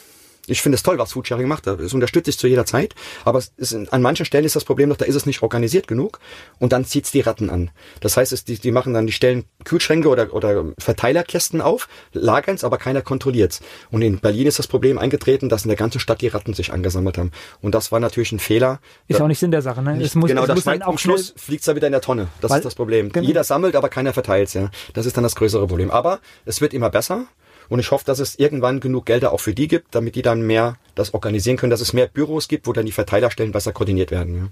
ich 0.46 0.62
finde 0.62 0.76
es 0.76 0.82
toll, 0.82 0.98
was 0.98 1.12
Foodsharing 1.12 1.46
macht. 1.46 1.66
Das 1.66 1.92
unterstütze 1.92 2.30
ich 2.30 2.38
zu 2.38 2.46
jeder 2.46 2.66
Zeit. 2.66 2.94
Aber 3.24 3.38
es 3.38 3.52
ist, 3.56 3.74
an 3.92 4.02
manchen 4.02 4.26
Stellen 4.26 4.44
ist 4.44 4.56
das 4.56 4.64
Problem 4.64 4.88
noch, 4.88 4.96
da 4.96 5.04
ist 5.04 5.14
es 5.14 5.26
nicht 5.26 5.42
organisiert 5.42 5.86
genug. 5.86 6.18
Und 6.58 6.72
dann 6.72 6.84
zieht's 6.84 7.10
die 7.10 7.20
Ratten 7.20 7.50
an. 7.50 7.70
Das 8.00 8.16
heißt, 8.16 8.32
es, 8.32 8.44
die, 8.44 8.58
die 8.58 8.70
machen 8.70 8.94
dann, 8.94 9.06
die 9.06 9.12
stellen 9.12 9.44
Kühlschränke 9.64 10.08
oder, 10.08 10.32
oder 10.34 10.64
Verteilerkästen 10.78 11.60
auf, 11.60 11.88
lagern's, 12.12 12.64
aber 12.64 12.78
keiner 12.78 13.02
kontrolliert's. 13.02 13.60
Und 13.90 14.02
in 14.02 14.18
Berlin 14.18 14.46
ist 14.46 14.58
das 14.58 14.66
Problem 14.66 14.98
eingetreten, 14.98 15.48
dass 15.48 15.64
in 15.64 15.68
der 15.68 15.76
ganzen 15.76 16.00
Stadt 16.00 16.20
die 16.20 16.28
Ratten 16.28 16.54
sich 16.54 16.72
angesammelt 16.72 17.18
haben. 17.18 17.30
Und 17.60 17.74
das 17.74 17.92
war 17.92 18.00
natürlich 18.00 18.32
ein 18.32 18.38
Fehler. 18.38 18.80
Ist 19.08 19.20
auch 19.20 19.28
nicht 19.28 19.38
Sinn 19.38 19.50
der 19.50 19.62
Sache, 19.62 19.82
ne? 19.82 19.96
Nicht, 19.96 20.14
muss, 20.14 20.28
genau, 20.28 20.46
das 20.46 20.64
muss 20.64 20.80
am 20.80 20.98
Schluss 20.98 21.34
fliegt's 21.36 21.66
da 21.66 21.76
wieder 21.76 21.86
in 21.86 21.92
der 21.92 22.00
Tonne. 22.00 22.28
Das 22.40 22.52
ist 22.52 22.64
das 22.64 22.74
Problem. 22.74 23.12
Genau. 23.12 23.26
Jeder 23.26 23.44
sammelt, 23.44 23.76
aber 23.76 23.88
keiner 23.88 24.12
verteilt's, 24.12 24.54
ja. 24.54 24.70
Das 24.94 25.06
ist 25.06 25.16
dann 25.16 25.24
das 25.24 25.36
größere 25.36 25.66
Problem. 25.66 25.90
Aber 25.90 26.20
es 26.44 26.60
wird 26.60 26.74
immer 26.74 26.90
besser. 26.90 27.26
Und 27.70 27.78
ich 27.78 27.92
hoffe, 27.92 28.04
dass 28.04 28.18
es 28.18 28.38
irgendwann 28.38 28.80
genug 28.80 29.06
Gelder 29.06 29.32
auch 29.32 29.40
für 29.40 29.54
die 29.54 29.68
gibt, 29.68 29.94
damit 29.94 30.16
die 30.16 30.22
dann 30.22 30.42
mehr 30.42 30.76
das 30.96 31.14
organisieren 31.14 31.56
können, 31.56 31.70
dass 31.70 31.80
es 31.80 31.92
mehr 31.92 32.08
Büros 32.08 32.48
gibt, 32.48 32.66
wo 32.66 32.72
dann 32.72 32.84
die 32.84 32.92
Verteilerstellen 32.92 33.52
besser 33.52 33.72
koordiniert 33.72 34.10
werden. 34.10 34.34
Ja. 34.36 34.48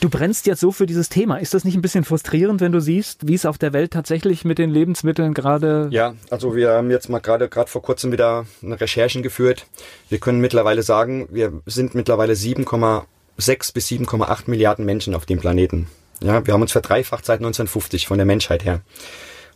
Du 0.00 0.08
brennst 0.08 0.46
jetzt 0.46 0.60
so 0.60 0.70
für 0.70 0.86
dieses 0.86 1.08
Thema. 1.08 1.38
Ist 1.38 1.52
das 1.52 1.64
nicht 1.64 1.74
ein 1.74 1.82
bisschen 1.82 2.04
frustrierend, 2.04 2.60
wenn 2.60 2.70
du 2.70 2.80
siehst, 2.80 3.26
wie 3.26 3.34
es 3.34 3.44
auf 3.44 3.58
der 3.58 3.72
Welt 3.72 3.92
tatsächlich 3.92 4.44
mit 4.44 4.58
den 4.58 4.70
Lebensmitteln 4.70 5.34
gerade? 5.34 5.88
Ja, 5.90 6.14
also 6.30 6.54
wir 6.54 6.70
haben 6.70 6.90
jetzt 6.90 7.08
mal 7.08 7.18
gerade 7.18 7.48
gerade 7.48 7.68
vor 7.68 7.82
kurzem 7.82 8.12
wieder 8.12 8.46
eine 8.62 8.80
Recherchen 8.80 9.22
geführt. 9.22 9.66
Wir 10.08 10.18
können 10.18 10.40
mittlerweile 10.40 10.84
sagen, 10.84 11.28
wir 11.30 11.60
sind 11.66 11.96
mittlerweile 11.96 12.34
7,6 12.34 13.74
bis 13.74 13.88
7,8 13.88 14.42
Milliarden 14.46 14.84
Menschen 14.84 15.16
auf 15.16 15.26
dem 15.26 15.40
Planeten. 15.40 15.88
Ja, 16.22 16.46
wir 16.46 16.54
haben 16.54 16.62
uns 16.62 16.72
verdreifacht 16.72 17.24
seit 17.24 17.40
1950 17.40 18.06
von 18.06 18.16
der 18.16 18.26
Menschheit 18.26 18.64
her. 18.64 18.82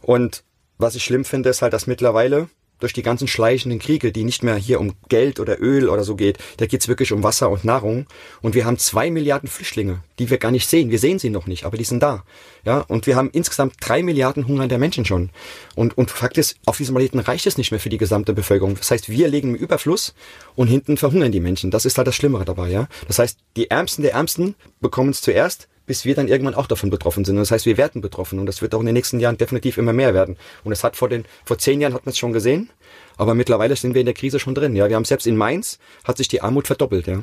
Und 0.03 0.43
was 0.79 0.97
ich 0.97 1.05
schlimm 1.05 1.25
finde, 1.25 1.51
ist 1.51 1.63
halt, 1.63 1.73
dass 1.73 1.87
mittlerweile 1.87 2.49
durch 2.81 2.93
die 2.93 3.03
ganzen 3.03 3.29
schleichenden 3.29 3.79
Kriege, 3.79 4.13
die 4.13 4.25
nicht 4.25 4.43
mehr 4.43 4.57
hier 4.57 4.81
um 4.81 4.95
Geld 5.09 5.41
oder 5.41 5.61
Öl 5.61 5.89
oder 5.89 6.05
so 6.05 6.17
geht, 6.17 6.39
da 6.59 6.67
geht's 6.67 6.89
wirklich 6.89 7.13
um 7.13 7.23
Wasser 7.23 7.51
und 7.51 7.65
Nahrung. 7.65 8.07
Und 8.43 8.55
wir 8.55 8.65
haben 8.65 8.79
zwei 8.79 9.11
Milliarden 9.11 9.49
Flüchtlinge, 9.49 10.01
die 10.19 10.31
wir 10.31 10.39
gar 10.39 10.51
nicht 10.51 10.69
sehen. 10.69 10.91
Wir 10.91 10.99
sehen 10.99 11.19
sie 11.19 11.31
noch 11.31 11.47
nicht, 11.47 11.65
aber 11.65 11.77
die 11.77 11.85
sind 11.85 12.03
da. 12.03 12.25
Ja, 12.65 12.81
und 12.81 13.07
wir 13.07 13.17
haben 13.17 13.31
insgesamt 13.31 13.75
drei 13.81 14.03
Milliarden 14.03 14.47
hungernde 14.49 14.79
Menschen 14.79 15.05
schon. 15.05 15.31
Und, 15.75 15.97
und 15.97 16.11
Fakt 16.11 16.39
ist, 16.39 16.57
auf 16.67 16.77
diesem 16.77 16.95
Planeten 16.95 17.21
reicht 17.21 17.47
es 17.47 17.59
nicht 17.59 17.71
mehr 17.71 17.81
für 17.81 17.91
die 17.91 17.99
gesamte 17.99 18.33
Bevölkerung. 18.33 18.77
Das 18.77 18.91
heißt, 18.91 19.09
wir 19.09 19.29
legen 19.29 19.51
im 19.51 19.55
Überfluss 19.55 20.15
und 20.55 20.69
hinten 20.69 20.97
verhungern 20.97 21.33
die 21.33 21.41
Menschen. 21.41 21.71
Das 21.71 21.85
ist 21.85 21.99
halt 21.99 22.07
das 22.07 22.17
Schlimmere 22.17 22.45
dabei, 22.45 22.71
ja. 22.71 22.89
Das 23.07 23.19
heißt, 23.19 23.39
die 23.57 23.71
Ärmsten 23.71 24.03
der 24.03 24.13
Ärmsten 24.13 24.55
bekommen 24.81 25.11
es 25.11 25.21
zuerst 25.21 25.69
bis 25.87 26.05
wir 26.05 26.15
dann 26.15 26.29
irgendwann 26.29 26.55
auch 26.55 26.67
davon 26.67 26.91
betroffen 26.91 27.25
sind. 27.25 27.37
Und 27.37 27.43
das 27.43 27.51
heißt, 27.51 27.67
wir 27.67 27.77
werden 27.77 28.01
betroffen 28.01 28.39
und 28.39 28.47
das 28.47 28.63
wird 28.63 28.75
auch 28.75 28.81
in 28.81 28.87
den 28.87 28.95
nächsten 28.95 29.21
Jahren 29.21 29.37
definitiv 29.37 29.79
immer 29.79 29.93
mehr 29.93 30.15
werden. 30.15 30.37
Und 30.65 30.73
es 30.73 30.85
hat 30.85 30.97
vor 30.97 31.09
den, 31.09 31.25
vor 31.45 31.59
zehn 31.59 31.81
Jahren 31.81 31.95
hat 31.95 32.07
man 32.07 32.11
es 32.11 32.19
schon 32.19 32.33
gesehen, 32.33 32.71
aber 33.17 33.35
mittlerweile 33.35 33.77
sind 33.77 33.95
wir 33.95 34.01
in 34.01 34.07
der 34.07 34.15
Krise 34.15 34.39
schon 34.39 34.55
drin. 34.55 34.77
Ja, 34.77 34.89
wir 34.89 34.97
haben 34.97 35.05
selbst 35.05 35.27
in 35.27 35.37
Mainz 35.37 35.79
hat 36.05 36.17
sich 36.17 36.29
die 36.29 36.41
Armut 36.41 36.67
verdoppelt. 36.67 37.07
Ja. 37.07 37.23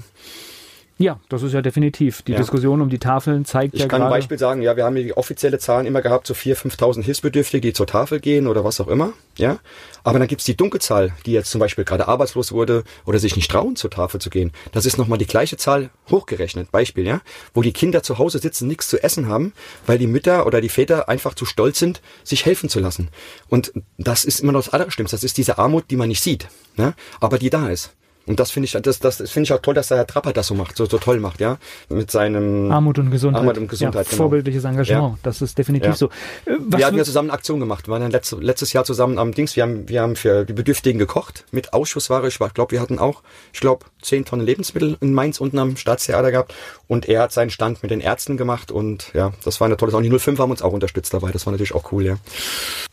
Ja, 1.02 1.20
das 1.30 1.44
ist 1.44 1.54
ja 1.54 1.62
definitiv. 1.62 2.22
Die 2.22 2.34
ja. 2.34 2.38
Diskussion 2.38 2.82
um 2.82 2.90
die 2.90 3.00
Tafeln 3.00 3.46
zeigt 3.46 3.74
ich 3.74 3.80
ja 3.80 3.86
Ich 3.86 3.90
kann 3.90 4.02
ein 4.02 4.10
Beispiel 4.10 4.38
sagen, 4.38 4.62
ja, 4.62 4.76
wir 4.76 4.86
haben 4.86 4.96
die 4.96 5.16
offizielle 5.16 5.60
Zahlen 5.60 5.86
immer 5.86 6.02
gehabt, 6.02 6.28
so 6.28 6.34
4.000, 6.34 6.78
5.000 6.78 7.04
Hilfsbedürftige, 7.04 7.70
die 7.70 7.74
zur 7.74 7.88
Tafel 7.88 8.20
gehen 8.20 8.48
oder 8.48 8.64
was 8.64 8.80
auch 8.80 8.88
immer. 8.88 9.14
Ja, 9.38 9.60
Aber 10.04 10.20
dann 10.20 10.28
gibt's 10.28 10.46
die 10.46 10.58
Dunkelzahl, 10.58 11.14
die 11.26 11.32
jetzt 11.32 11.50
zum 11.50 11.60
Beispiel 11.60 11.86
gerade 11.86 12.08
arbeitslos 12.08 12.52
wurde 12.52 12.84
oder 13.06 13.18
sich 13.18 13.36
nicht 13.36 13.50
trauen, 13.50 13.76
zur 13.76 13.90
Tafel 13.90 14.20
zu 14.20 14.30
gehen. 14.30 14.52
Das 14.72 14.86
ist 14.86 14.98
nochmal 14.98 15.18
die 15.18 15.26
gleiche 15.26 15.58
Zahl 15.58 15.90
hochgerechnet. 16.10 16.72
Beispiel, 16.72 17.08
ja, 17.08 17.22
wo 17.54 17.62
die 17.62 17.72
Kinder 17.72 18.04
zu 18.04 18.18
Hause 18.18 18.40
sitzen, 18.40 18.68
nichts 18.68 18.88
zu 18.90 19.02
essen 19.02 19.28
haben, 19.28 19.54
weil 19.86 19.98
die 19.98 20.08
Mütter 20.08 20.46
oder 20.46 20.62
die 20.62 20.70
Väter 20.70 21.08
einfach 21.10 21.34
zu 21.34 21.46
stolz 21.46 21.80
sind, 21.80 22.02
sich 22.24 22.46
helfen 22.46 22.70
zu 22.70 22.80
lassen. 22.80 23.10
Und 23.50 23.72
das 23.98 24.26
ist 24.26 24.42
immer 24.42 24.52
noch 24.52 24.64
das 24.64 24.74
Allerschlimmste. 24.74 25.16
Das 25.16 25.24
ist 25.24 25.38
diese 25.38 25.58
Armut, 25.58 25.86
die 25.90 25.96
man 25.96 26.10
nicht 26.10 26.22
sieht, 26.22 26.48
ne? 26.76 26.94
aber 27.20 27.38
die 27.38 27.50
da 27.50 27.70
ist. 27.70 27.94
Und 28.28 28.40
das 28.40 28.52
finde 28.52 28.66
ich, 28.66 28.74
das, 28.74 29.00
das 29.00 29.18
finde 29.18 29.46
ich 29.46 29.54
auch 29.54 29.62
toll, 29.62 29.74
dass 29.74 29.88
der 29.88 29.98
Herr 29.98 30.08
Trapper 30.08 30.32
das 30.32 30.48
so 30.48 30.54
macht, 30.54 30.78
so, 30.78 30.86
so 30.86 31.00
toll 31.00 31.20
macht, 31.20 31.40
ja, 31.40 31.58
mit 31.90 32.12
seinem 32.12 32.72
Armut 32.72 33.00
und 33.00 33.10
Gesundheit, 33.10 33.42
Armut 33.42 33.58
und 33.58 33.68
Gesundheit, 33.68 34.06
ja, 34.06 34.12
genau. 34.12 34.24
vorbildliches 34.24 34.64
Engagement. 34.64 35.14
Ja. 35.14 35.18
Das 35.24 35.42
ist 35.42 35.58
definitiv 35.58 35.90
ja. 35.90 35.96
so. 35.96 36.06
Äh, 36.46 36.58
was 36.60 36.80
wir 36.80 36.86
hatten 36.86 36.98
ja 36.98 37.04
zusammen 37.04 37.30
eine 37.30 37.38
Aktion 37.38 37.60
gemacht. 37.60 37.88
Wir 37.88 37.94
waren 37.94 38.02
dann 38.02 38.12
letztes, 38.12 38.40
letztes 38.40 38.74
Jahr 38.74 38.86
zusammen 38.86 39.18
am 39.18 39.34
Dings. 39.34 39.56
Wir 39.56 39.64
haben, 39.64 39.90
wir 39.90 40.02
haben 40.02 40.16
für 40.16 40.46
die 40.46 40.54
Bedürftigen 40.54 41.00
gekocht 41.00 41.46
mit 41.52 41.74
Ausschussware. 41.74 42.28
Ich 42.28 42.38
glaube, 42.38 42.72
wir 42.72 42.80
hatten 42.80 43.00
auch, 43.00 43.24
ich 43.54 43.60
glaube, 43.60 43.86
zehn 44.02 44.24
Tonnen 44.24 44.46
Lebensmittel 44.46 44.98
in 45.02 45.14
Mainz 45.14 45.40
unten 45.40 45.58
am 45.58 45.76
Staatstheater 45.76 46.32
gehabt. 46.32 46.54
Und 46.88 47.10
er 47.10 47.24
hat 47.24 47.32
seinen 47.32 47.50
Stand 47.50 47.82
mit 47.82 47.90
den 47.90 48.02
Ärzten 48.02 48.38
gemacht 48.38 48.72
und 48.72 49.12
ja, 49.14 49.32
das 49.44 49.60
war 49.60 49.66
eine 49.66 49.78
tolle 49.78 49.92
Sache. 49.92 50.04
Die 50.04 50.20
05 50.20 50.40
haben 50.40 50.52
uns 50.52 50.62
auch 50.62 50.74
unterstützt 50.74 51.14
dabei. 51.14 51.32
Das 51.32 51.46
war 51.46 51.52
natürlich 51.52 51.74
auch 51.74 51.92
cool, 51.92 52.06
ja. 52.06 52.18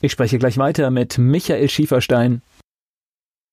Ich 0.00 0.12
spreche 0.12 0.38
gleich 0.38 0.56
weiter 0.56 0.90
mit 0.90 1.18
Michael 1.18 1.68
Schieferstein. 1.68 2.40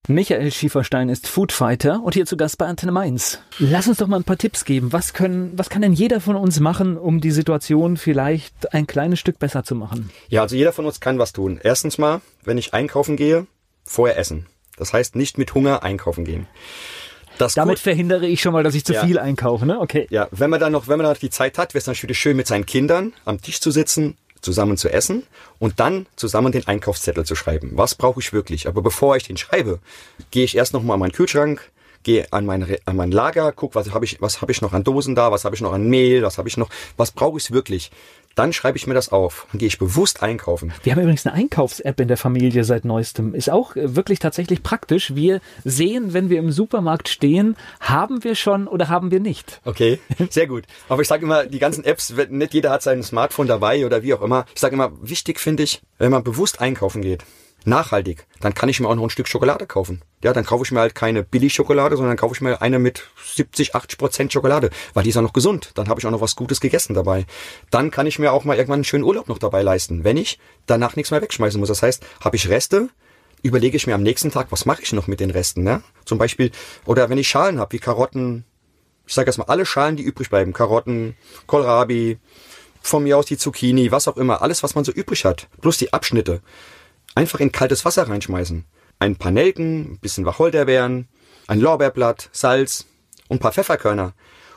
Michael 0.08 0.52
Schieferstein 0.52 1.10
ist 1.10 1.28
Foodfighter 1.28 2.02
und 2.04 2.14
hier 2.14 2.28
zu 2.28 2.38
Gast 2.38 2.60
bei 2.60 2.68
Antenne 2.68 2.92
Mainz. 2.92 3.40
Lass 3.58 3.88
uns 3.88 3.98
doch 3.98 4.06
mal 4.06 4.18
ein 4.18 4.24
paar 4.24 4.38
Tipps 4.38 4.64
geben. 4.64 4.94
Was 4.94 5.14
können, 5.14 5.54
was 5.56 5.70
kann 5.70 5.82
denn 5.82 5.94
jeder 5.94 6.22
von 6.22 6.36
uns 6.36 6.60
machen, 6.60 6.96
um 6.96 7.22
die 7.22 7.32
Situation 7.32 7.98
vielleicht 7.98 8.72
ein 8.74 8.86
kleines 8.86 9.20
Stück 9.20 9.40
besser 9.40 9.64
zu 9.64 9.74
machen? 9.74 10.12
Ja, 10.30 10.44
also 10.44 10.56
jeder 10.56 10.74
von 10.74 10.86
uns 10.86 11.00
kann 11.00 11.18
was 11.18 11.34
tun. 11.34 11.60
Erstens 11.64 11.98
mal, 11.98 12.22
wenn 12.44 12.60
ich 12.60 12.74
einkaufen 12.74 13.18
gehe, 13.18 13.48
vorher 13.84 14.20
essen. 14.20 14.46
Das 14.78 14.94
heißt, 14.94 15.16
nicht 15.16 15.40
mit 15.40 15.56
Hunger 15.56 15.82
einkaufen 15.82 16.24
gehen. 16.24 16.46
Das 17.40 17.56
Damit 17.56 17.78
gut. 17.78 17.84
verhindere 17.84 18.28
ich 18.28 18.42
schon 18.42 18.54
mal, 18.54 18.64
dass 18.64 18.76
ich 18.76 18.86
zu 18.86 18.94
ja. 18.94 19.04
viel 19.04 19.18
einkaufe, 19.18 19.66
ne? 19.66 19.80
Okay. 19.80 20.06
Ja, 20.12 20.28
wenn 20.32 20.52
man 20.52 20.60
dann 20.60 20.72
noch, 20.72 20.88
wenn 20.88 20.98
man 21.00 21.08
noch 21.08 21.18
die 21.18 21.32
Zeit 21.32 21.58
hat, 21.58 21.74
wäre 21.74 21.80
es 21.80 21.88
natürlich 21.88 22.20
schön, 22.20 22.38
mit 22.38 22.46
seinen 22.46 22.68
Kindern 22.68 23.14
am 23.26 23.42
Tisch 23.42 23.60
zu 23.60 23.72
sitzen, 23.72 24.18
zusammen 24.46 24.78
zu 24.78 24.90
essen 24.90 25.24
und 25.60 25.80
dann 25.82 26.06
zusammen 26.16 26.54
den 26.54 26.68
Einkaufszettel 26.68 27.26
zu 27.26 27.36
schreiben. 27.36 27.72
Was 27.74 27.96
brauche 27.96 28.22
ich 28.22 28.32
wirklich? 28.32 28.68
Aber 28.68 28.82
bevor 28.82 29.18
ich 29.18 29.24
den 29.24 29.36
schreibe, 29.36 29.80
gehe 30.32 30.46
ich 30.46 30.56
erst 30.56 30.74
noch 30.74 30.84
mal 30.84 30.94
an 30.94 31.02
meinen 31.02 31.12
Kühlschrank, 31.12 31.70
gehe 32.04 32.32
an 32.32 32.46
mein, 32.46 32.78
an 32.86 32.96
mein 32.96 33.12
Lager, 33.12 33.52
guck, 33.52 33.76
was 33.76 33.92
habe 33.92 34.06
ich, 34.06 34.22
was 34.22 34.40
ich 34.48 34.62
noch 34.62 34.72
an 34.72 34.84
Dosen 34.86 35.16
da, 35.16 35.32
was 35.32 35.44
habe 35.44 35.56
ich 35.56 35.62
noch 35.62 35.74
an 35.74 35.90
Mehl, 35.90 36.22
was 36.22 36.38
habe 36.38 36.48
ich 36.48 36.56
noch, 36.56 36.70
was 36.96 37.12
brauche 37.12 37.38
ich 37.38 37.52
wirklich? 37.52 37.92
Dann 38.36 38.54
schreibe 38.54 38.78
ich 38.78 38.86
mir 38.86 38.94
das 38.94 39.12
auf. 39.12 39.48
Dann 39.52 39.60
gehe 39.60 39.68
ich 39.68 39.80
bewusst 39.80 40.22
einkaufen. 40.22 40.74
Wir 40.84 40.92
haben 40.94 41.02
übrigens 41.02 41.26
eine 41.26 41.36
Einkaufs-App 41.36 42.00
in 42.00 42.08
der 42.10 42.18
Familie 42.18 42.64
seit 42.66 42.86
neuestem. 42.86 43.34
Ist 43.34 43.50
auch 43.50 43.76
äh, 43.76 43.96
wirklich 43.96 44.20
tatsächlich 44.20 44.62
praktisch. 44.62 45.16
Wir 45.16 45.40
sehen, 45.64 46.14
wenn 46.14 46.30
wir 46.30 46.40
im 46.40 46.52
Supermarkt 46.52 47.08
stehen, 47.10 47.56
haben 47.80 48.24
wir 48.24 48.36
schon 48.36 48.68
oder 48.68 48.90
haben 48.90 49.12
wir 49.12 49.22
nicht. 49.22 49.62
Okay, 49.64 50.00
sehr 50.30 50.48
gut. 50.48 50.66
Aber 50.90 51.02
ich 51.02 51.08
sage 51.08 51.24
immer, 51.24 51.46
die 51.46 51.60
ganzen 51.60 51.84
Apps, 51.86 52.14
nicht 52.30 52.54
jeder 52.54 52.72
hat 52.72 52.84
sein 52.84 53.04
Smartphone 53.04 53.48
dabei 53.48 53.86
oder 53.86 54.04
wie 54.04 54.14
auch 54.14 54.22
immer. 54.22 54.46
Ich 54.54 54.60
sage 54.60 54.76
immer, 54.76 54.92
wichtig 55.02 55.40
finde 55.40 55.64
ich, 55.64 55.82
wenn 55.98 56.12
man 56.12 56.24
bewusst 56.24 56.60
einkaufen 56.60 57.02
geht, 57.02 57.24
nachhaltig, 57.68 58.26
dann 58.40 58.54
kann 58.54 58.70
ich 58.70 58.80
mir 58.80 58.88
auch 58.88 58.96
noch 58.96 59.04
ein 59.04 59.10
Stück 59.10 59.28
Schokolade 59.28 59.66
kaufen. 59.66 60.02
Ja, 60.24 60.34
dann 60.34 60.46
kaufe 60.46 60.64
ich 60.64 60.72
mir 60.72 60.80
halt 60.80 60.96
keine 60.96 61.24
Billigschokolade, 61.24 61.98
sondern 61.98 62.18
kaufe 62.18 62.36
ich 62.36 62.42
mir 62.42 62.62
eine 62.62 62.80
mit 62.80 63.04
70, 63.36 63.76
80 63.76 63.98
Prozent 63.98 64.34
Schokolade, 64.34 64.70
weil 64.94 65.04
die 65.04 65.10
ist 65.10 65.18
auch 65.18 65.22
noch 65.22 65.34
gesund. 65.34 65.72
Dann 65.76 65.90
habe 65.90 66.00
ich 66.00 66.06
auch 66.06 66.12
noch 66.12 66.22
was 66.22 66.36
Gutes 66.36 66.60
gegessen 66.60 66.94
dabei. 66.94 67.26
Dann 67.72 67.92
kann 67.92 68.08
ich 68.08 68.20
mir 68.20 68.32
auch 68.32 68.44
mal 68.44 68.56
irgendwann 68.58 68.78
einen 68.78 68.84
schönen 68.84 69.04
Urlaub 69.04 69.28
noch 69.28 69.38
dabei 69.38 69.62
leisten, 69.62 70.04
wenn 70.04 70.18
ich 70.18 70.40
danach 70.66 70.96
nichts 70.96 71.12
mehr 71.12 71.22
wegschmeißen 71.22 71.60
muss. 71.60 71.70
Das 71.70 71.84
heißt, 71.84 72.06
habe 72.22 72.36
ich 72.36 72.50
Reste, 72.50 72.90
überlege 73.42 73.78
ich 73.78 73.88
mir 73.88 73.96
am 73.96 74.04
nächsten 74.04 74.32
Tag, 74.32 74.48
was 74.50 74.66
mache 74.66 74.82
ich 74.82 74.94
noch 74.94 75.08
mit 75.08 75.20
den 75.20 75.30
Resten. 75.30 75.64
Ne? 75.64 75.84
Zum 76.06 76.18
Beispiel, 76.18 76.52
oder 76.86 77.10
wenn 77.10 77.18
ich 77.18 77.28
Schalen 77.28 77.60
habe, 77.60 77.74
wie 77.74 77.80
Karotten, 77.80 78.46
ich 79.06 79.14
sage 79.14 79.28
erstmal 79.28 79.48
alle 79.48 79.66
Schalen, 79.66 79.96
die 79.96 80.04
übrig 80.04 80.30
bleiben, 80.30 80.54
Karotten, 80.54 81.16
Kohlrabi, 81.46 82.18
von 82.82 83.04
mir 83.04 83.18
aus 83.18 83.26
die 83.26 83.38
Zucchini, 83.38 83.92
was 83.92 84.08
auch 84.08 84.18
immer, 84.18 84.42
alles, 84.42 84.64
was 84.64 84.76
man 84.76 84.84
so 84.84 84.92
übrig 84.92 85.26
hat, 85.26 85.48
plus 85.62 85.78
die 85.78 85.92
Abschnitte 85.92 86.42
einfach 87.16 87.40
in 87.40 87.52
kaltes 87.52 87.86
Wasser 87.86 88.08
reinschmeißen. 88.08 88.66
Ein 89.00 89.16
paar 89.16 89.32
Nelken, 89.32 89.94
ein 89.94 90.00
bisschen 90.00 90.26
Wacholderbeeren, 90.26 91.08
ein 91.48 91.60
Lorbeerblatt, 91.60 92.30
Salz 92.32 92.86
und 93.28 93.38
ein 93.38 93.40
paar 93.40 93.54
Pfefferkörner. 93.54 94.14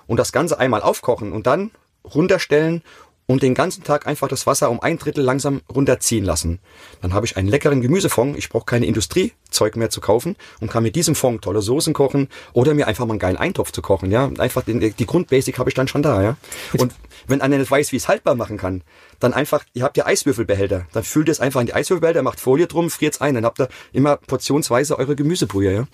Und 0.06 0.18
das 0.18 0.32
Ganze 0.32 0.58
einmal 0.58 0.82
aufkochen 0.82 1.32
und 1.32 1.46
dann 1.46 1.70
runterstellen 2.04 2.82
und 3.30 3.42
den 3.42 3.54
ganzen 3.54 3.84
Tag 3.84 4.06
einfach 4.06 4.26
das 4.26 4.46
Wasser 4.46 4.70
um 4.70 4.80
ein 4.80 4.96
Drittel 4.96 5.22
langsam 5.22 5.60
runterziehen 5.72 6.24
lassen. 6.24 6.60
Dann 7.02 7.12
habe 7.12 7.26
ich 7.26 7.36
einen 7.36 7.48
leckeren 7.48 7.82
Gemüsefond. 7.82 8.38
Ich 8.38 8.48
brauche 8.48 8.64
keine 8.64 8.86
Industriezeug 8.86 9.76
mehr 9.76 9.90
zu 9.90 10.00
kaufen 10.00 10.34
und 10.60 10.70
kann 10.70 10.82
mit 10.82 10.96
diesem 10.96 11.14
Fond 11.14 11.42
tolle 11.42 11.60
Soßen 11.60 11.92
kochen 11.92 12.28
oder 12.54 12.72
mir 12.72 12.86
einfach 12.86 13.04
mal 13.04 13.12
einen 13.12 13.18
geilen 13.18 13.36
Eintopf 13.36 13.70
zu 13.70 13.82
kochen. 13.82 14.10
Ja, 14.10 14.30
einfach 14.38 14.62
den, 14.62 14.80
die 14.80 15.06
Grundbasic 15.06 15.58
habe 15.58 15.68
ich 15.68 15.74
dann 15.74 15.88
schon 15.88 16.02
da. 16.02 16.22
Ja, 16.22 16.36
und 16.78 16.94
wenn 17.26 17.42
einer 17.42 17.58
nicht 17.58 17.70
weiß, 17.70 17.92
wie 17.92 17.96
es 17.96 18.08
haltbar 18.08 18.34
machen 18.34 18.56
kann, 18.56 18.82
dann 19.20 19.32
einfach, 19.32 19.64
ihr 19.74 19.82
habt 19.82 19.96
ja 19.96 20.06
Eiswürfelbehälter, 20.06 20.86
dann 20.92 21.02
füllt 21.02 21.28
es 21.28 21.40
einfach 21.40 21.60
in 21.60 21.66
die 21.66 21.74
Eiswürfelbehälter, 21.74 22.22
macht 22.22 22.40
Folie 22.40 22.66
drum, 22.66 22.90
friert's 22.90 23.20
ein, 23.20 23.34
dann 23.34 23.44
habt 23.44 23.60
ihr 23.60 23.68
immer 23.92 24.16
portionsweise 24.16 24.98
eure 24.98 25.16
Gemüsebrühe. 25.16 25.72
Ja. 25.72 25.88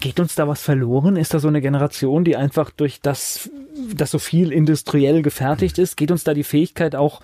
Geht 0.00 0.20
uns 0.20 0.34
da 0.34 0.48
was 0.48 0.62
verloren? 0.62 1.16
Ist 1.16 1.34
da 1.34 1.38
so 1.38 1.48
eine 1.48 1.60
Generation, 1.60 2.24
die 2.24 2.36
einfach 2.36 2.70
durch 2.70 3.00
das, 3.00 3.50
dass 3.94 4.10
so 4.10 4.18
viel 4.18 4.52
industriell 4.52 5.22
gefertigt 5.22 5.78
ist, 5.78 5.96
geht 5.96 6.10
uns 6.10 6.24
da 6.24 6.34
die 6.34 6.44
Fähigkeit 6.44 6.94
auch 6.94 7.20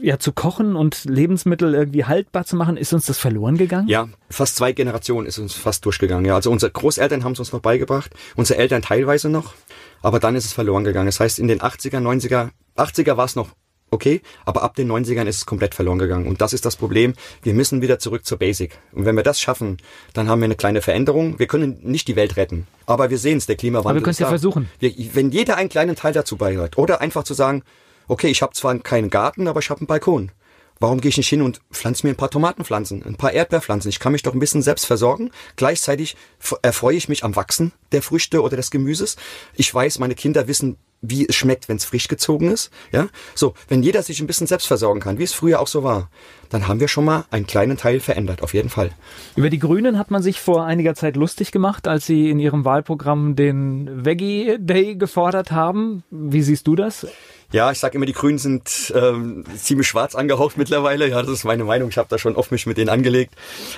ja, 0.00 0.18
zu 0.18 0.32
kochen 0.32 0.76
und 0.76 1.04
Lebensmittel 1.04 1.74
irgendwie 1.74 2.04
haltbar 2.04 2.44
zu 2.44 2.56
machen, 2.56 2.76
ist 2.76 2.92
uns 2.92 3.06
das 3.06 3.18
verloren 3.18 3.56
gegangen? 3.56 3.88
Ja, 3.88 4.08
fast 4.30 4.56
zwei 4.56 4.72
Generationen 4.72 5.26
ist 5.26 5.38
uns 5.38 5.54
fast 5.54 5.84
durchgegangen. 5.84 6.24
Ja, 6.24 6.36
also 6.36 6.50
unsere 6.50 6.70
Großeltern 6.70 7.24
haben 7.24 7.32
es 7.32 7.40
uns 7.40 7.52
noch 7.52 7.60
beigebracht, 7.60 8.12
unsere 8.36 8.60
Eltern 8.60 8.82
teilweise 8.82 9.28
noch, 9.28 9.54
aber 10.00 10.20
dann 10.20 10.36
ist 10.36 10.44
es 10.44 10.52
verloren 10.52 10.84
gegangen. 10.84 11.06
Das 11.06 11.18
heißt, 11.18 11.38
in 11.38 11.48
den 11.48 11.60
80er, 11.60 12.00
90er, 12.00 12.50
80er 12.76 13.16
war 13.16 13.24
es 13.24 13.34
noch 13.34 13.48
okay, 13.90 14.20
aber 14.44 14.62
ab 14.62 14.74
den 14.74 14.90
90ern 14.90 15.26
ist 15.26 15.36
es 15.36 15.46
komplett 15.46 15.74
verloren 15.74 15.98
gegangen. 15.98 16.26
Und 16.26 16.40
das 16.40 16.52
ist 16.52 16.64
das 16.64 16.76
Problem. 16.76 17.14
Wir 17.42 17.54
müssen 17.54 17.82
wieder 17.82 17.98
zurück 17.98 18.24
zur 18.24 18.38
Basic. 18.38 18.78
Und 18.92 19.04
wenn 19.04 19.16
wir 19.16 19.22
das 19.22 19.40
schaffen, 19.40 19.78
dann 20.12 20.28
haben 20.28 20.40
wir 20.40 20.46
eine 20.46 20.56
kleine 20.56 20.82
Veränderung. 20.82 21.38
Wir 21.38 21.46
können 21.46 21.78
nicht 21.82 22.08
die 22.08 22.16
Welt 22.16 22.36
retten. 22.36 22.66
Aber 22.86 23.10
wir 23.10 23.18
sehen 23.18 23.38
es, 23.38 23.46
der 23.46 23.56
Klimawandel. 23.56 23.90
Aber 23.90 24.00
wir 24.00 24.02
können 24.02 24.12
es 24.12 24.18
ja 24.18 24.28
versuchen. 24.28 24.68
Wir, 24.78 24.92
wenn 25.14 25.30
jeder 25.30 25.56
einen 25.56 25.68
kleinen 25.68 25.96
Teil 25.96 26.12
dazu 26.12 26.36
beiträgt. 26.36 26.78
Oder 26.78 27.00
einfach 27.00 27.24
zu 27.24 27.34
sagen, 27.34 27.62
okay, 28.08 28.28
ich 28.28 28.42
habe 28.42 28.54
zwar 28.54 28.78
keinen 28.78 29.10
Garten, 29.10 29.48
aber 29.48 29.60
ich 29.60 29.70
habe 29.70 29.80
einen 29.80 29.86
Balkon. 29.86 30.32
Warum 30.80 31.00
gehe 31.00 31.08
ich 31.08 31.16
nicht 31.16 31.28
hin 31.28 31.42
und 31.42 31.60
pflanze 31.72 32.06
mir 32.06 32.12
ein 32.12 32.16
paar 32.16 32.30
Tomatenpflanzen, 32.30 33.04
ein 33.04 33.16
paar 33.16 33.32
Erdbeerpflanzen? 33.32 33.88
Ich 33.88 33.98
kann 33.98 34.12
mich 34.12 34.22
doch 34.22 34.32
ein 34.32 34.38
bisschen 34.38 34.62
selbst 34.62 34.86
versorgen. 34.86 35.30
Gleichzeitig 35.56 36.16
erfreue 36.62 36.96
ich 36.96 37.08
mich 37.08 37.24
am 37.24 37.34
Wachsen 37.34 37.72
der 37.90 38.00
Früchte 38.00 38.42
oder 38.42 38.56
des 38.56 38.70
Gemüses. 38.70 39.16
Ich 39.54 39.74
weiß, 39.74 39.98
meine 39.98 40.14
Kinder 40.14 40.46
wissen, 40.46 40.76
wie 41.00 41.26
es 41.28 41.34
schmeckt, 41.34 41.68
wenn 41.68 41.76
es 41.76 41.84
frisch 41.84 42.08
gezogen 42.08 42.50
ist. 42.50 42.70
Ja, 42.92 43.08
so 43.34 43.54
wenn 43.68 43.82
jeder 43.82 44.02
sich 44.02 44.20
ein 44.20 44.26
bisschen 44.26 44.46
selbst 44.46 44.66
versorgen 44.66 45.00
kann, 45.00 45.18
wie 45.18 45.24
es 45.24 45.32
früher 45.32 45.60
auch 45.60 45.68
so 45.68 45.82
war, 45.82 46.10
dann 46.50 46.66
haben 46.66 46.80
wir 46.80 46.88
schon 46.88 47.04
mal 47.04 47.24
einen 47.30 47.46
kleinen 47.46 47.76
Teil 47.76 48.00
verändert, 48.00 48.42
auf 48.42 48.54
jeden 48.54 48.70
Fall. 48.70 48.90
Über 49.36 49.50
die 49.50 49.58
Grünen 49.58 49.98
hat 49.98 50.10
man 50.10 50.22
sich 50.22 50.40
vor 50.40 50.64
einiger 50.64 50.94
Zeit 50.94 51.16
lustig 51.16 51.52
gemacht, 51.52 51.86
als 51.86 52.06
sie 52.06 52.30
in 52.30 52.40
ihrem 52.40 52.64
Wahlprogramm 52.64 53.36
den 53.36 54.04
Veggie 54.04 54.56
Day 54.58 54.96
gefordert 54.96 55.52
haben. 55.52 56.02
Wie 56.10 56.42
siehst 56.42 56.66
du 56.66 56.74
das? 56.74 57.06
Ja, 57.50 57.70
ich 57.72 57.78
sage 57.78 57.96
immer, 57.96 58.04
die 58.04 58.12
Grünen 58.12 58.36
sind 58.36 58.92
ähm, 58.94 59.44
ziemlich 59.56 59.88
schwarz 59.88 60.14
angehaucht 60.14 60.58
mittlerweile. 60.58 61.08
Ja, 61.08 61.22
das 61.22 61.30
ist 61.30 61.44
meine 61.44 61.64
Meinung. 61.64 61.88
Ich 61.88 61.96
habe 61.96 62.08
da 62.10 62.18
schon 62.18 62.36
oft 62.36 62.52
mich 62.52 62.66
mit 62.66 62.76
denen 62.76 62.90
angelegt. 62.90 63.34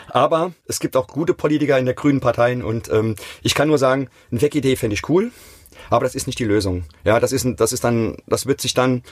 Aber 0.08 0.52
es 0.66 0.80
gibt 0.80 0.96
auch 0.96 1.06
gute 1.06 1.34
Politiker 1.34 1.78
in 1.78 1.84
der 1.84 1.94
Grünen 1.94 2.20
Parteien 2.20 2.64
und 2.64 2.90
ähm, 2.90 3.14
ich 3.42 3.54
kann 3.54 3.68
nur 3.68 3.78
sagen, 3.78 4.08
ein 4.32 4.40
Veggie-Day 4.40 4.74
fände 4.74 4.94
ich 4.94 5.08
cool. 5.08 5.30
Aber 5.90 6.04
das 6.04 6.14
ist 6.14 6.26
nicht 6.26 6.38
die 6.38 6.44
Lösung. 6.44 6.84
Ja, 7.04 7.20
das 7.20 7.32
ist, 7.32 7.46
das 7.56 7.72
ist 7.72 7.84
dann, 7.84 8.16
das 8.26 8.46
wird 8.46 8.60
sich 8.60 8.74
dann, 8.74 9.02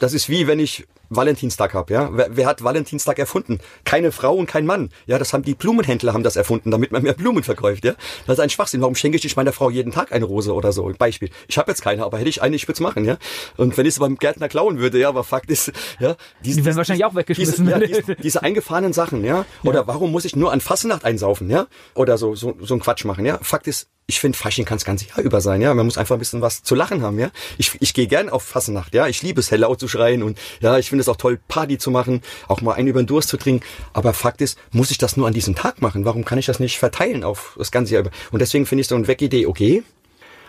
das 0.00 0.12
ist 0.12 0.28
wie 0.28 0.46
wenn 0.46 0.58
ich 0.58 0.86
Valentinstag 1.10 1.74
hab, 1.74 1.90
ja. 1.90 2.10
Wer, 2.12 2.36
wer, 2.36 2.46
hat 2.46 2.62
Valentinstag 2.62 3.18
erfunden? 3.18 3.60
Keine 3.84 4.12
Frau 4.12 4.34
und 4.34 4.46
kein 4.46 4.66
Mann. 4.66 4.90
Ja, 5.06 5.18
das 5.18 5.32
haben 5.32 5.42
die 5.42 5.54
Blumenhändler 5.54 6.12
haben 6.12 6.22
das 6.22 6.36
erfunden, 6.36 6.70
damit 6.70 6.92
man 6.92 7.02
mehr 7.02 7.14
Blumen 7.14 7.42
verkauft, 7.42 7.84
ja. 7.84 7.94
Das 8.26 8.38
ist 8.38 8.40
ein 8.40 8.50
Schwachsinn. 8.50 8.80
Warum 8.80 8.94
schenke 8.94 9.16
ich 9.16 9.24
nicht 9.24 9.36
meiner 9.36 9.52
Frau 9.52 9.70
jeden 9.70 9.92
Tag 9.92 10.12
eine 10.12 10.24
Rose 10.24 10.52
oder 10.52 10.72
so? 10.72 10.92
Beispiel. 10.98 11.30
Ich 11.48 11.58
habe 11.58 11.70
jetzt 11.70 11.82
keine, 11.82 12.04
aber 12.04 12.18
hätte 12.18 12.28
ich 12.28 12.42
eine, 12.42 12.56
ich 12.56 12.64
würde 12.64 12.74
es 12.74 12.80
machen, 12.80 13.04
ja. 13.04 13.18
Und 13.56 13.76
wenn 13.76 13.86
ich 13.86 13.94
es 13.94 13.98
beim 13.98 14.16
Gärtner 14.16 14.48
klauen 14.48 14.78
würde, 14.78 14.98
ja, 14.98 15.08
aber 15.08 15.24
Fakt 15.24 15.50
ist, 15.50 15.72
ja, 16.00 16.16
diese, 16.44 16.60
die 16.60 16.66
werden 16.66 16.76
wahrscheinlich 16.76 17.04
auch 17.04 17.14
weggeschmissen. 17.14 17.66
Diese, 17.66 17.78
ja, 17.78 17.86
diese, 17.86 18.16
diese 18.22 18.42
eingefahrenen 18.42 18.92
Sachen, 18.92 19.24
ja. 19.24 19.44
Oder 19.64 19.80
ja. 19.80 19.86
warum 19.86 20.12
muss 20.12 20.24
ich 20.24 20.36
nur 20.36 20.52
an 20.52 20.60
Fassenacht 20.60 21.04
einsaufen, 21.04 21.50
ja? 21.50 21.66
Oder 21.94 22.18
so 22.18 22.34
so 22.34 22.56
so 22.60 22.74
ein 22.74 22.80
Quatsch 22.80 23.04
machen, 23.04 23.24
ja. 23.24 23.38
Fakt 23.42 23.66
ist, 23.66 23.88
ich 24.06 24.20
finde, 24.20 24.38
Fasching 24.38 24.64
kann 24.64 24.78
das 24.78 24.86
ganze 24.86 25.06
Jahr 25.06 25.18
über 25.18 25.40
sein, 25.40 25.60
ja. 25.60 25.74
Man 25.74 25.84
muss 25.84 25.98
einfach 25.98 26.16
ein 26.16 26.18
bisschen 26.18 26.40
was 26.40 26.62
zu 26.62 26.74
lachen 26.74 27.02
haben, 27.02 27.18
ja. 27.18 27.30
Ich, 27.58 27.72
ich 27.80 27.92
gehe 27.92 28.06
gern 28.06 28.30
auf 28.30 28.42
Fassenacht, 28.42 28.94
ja. 28.94 29.06
Ich 29.06 29.22
liebe 29.22 29.40
es, 29.40 29.50
hell 29.50 29.60
laut 29.60 29.78
zu 29.78 29.88
schreien 29.88 30.22
und 30.22 30.38
ja, 30.60 30.78
ich 30.78 30.88
finde 30.88 30.97
es 31.00 31.08
auch 31.08 31.16
toll, 31.16 31.38
Party 31.48 31.78
zu 31.78 31.90
machen, 31.90 32.22
auch 32.48 32.60
mal 32.60 32.74
einen 32.74 32.88
über 32.88 33.02
den 33.02 33.06
Durst 33.06 33.28
zu 33.28 33.36
trinken. 33.36 33.64
Aber 33.92 34.12
Fakt 34.12 34.40
ist, 34.40 34.58
muss 34.72 34.90
ich 34.90 34.98
das 34.98 35.16
nur 35.16 35.26
an 35.26 35.34
diesem 35.34 35.54
Tag 35.54 35.82
machen? 35.82 36.04
Warum 36.04 36.24
kann 36.24 36.38
ich 36.38 36.46
das 36.46 36.60
nicht 36.60 36.78
verteilen 36.78 37.24
auf 37.24 37.54
das 37.58 37.70
ganze 37.70 37.94
Jahr? 37.94 38.04
Und 38.30 38.40
deswegen 38.40 38.66
finde 38.66 38.80
ich 38.82 38.88
so 38.88 38.94
eine 38.94 39.08
Wegidee 39.08 39.46
okay. 39.46 39.82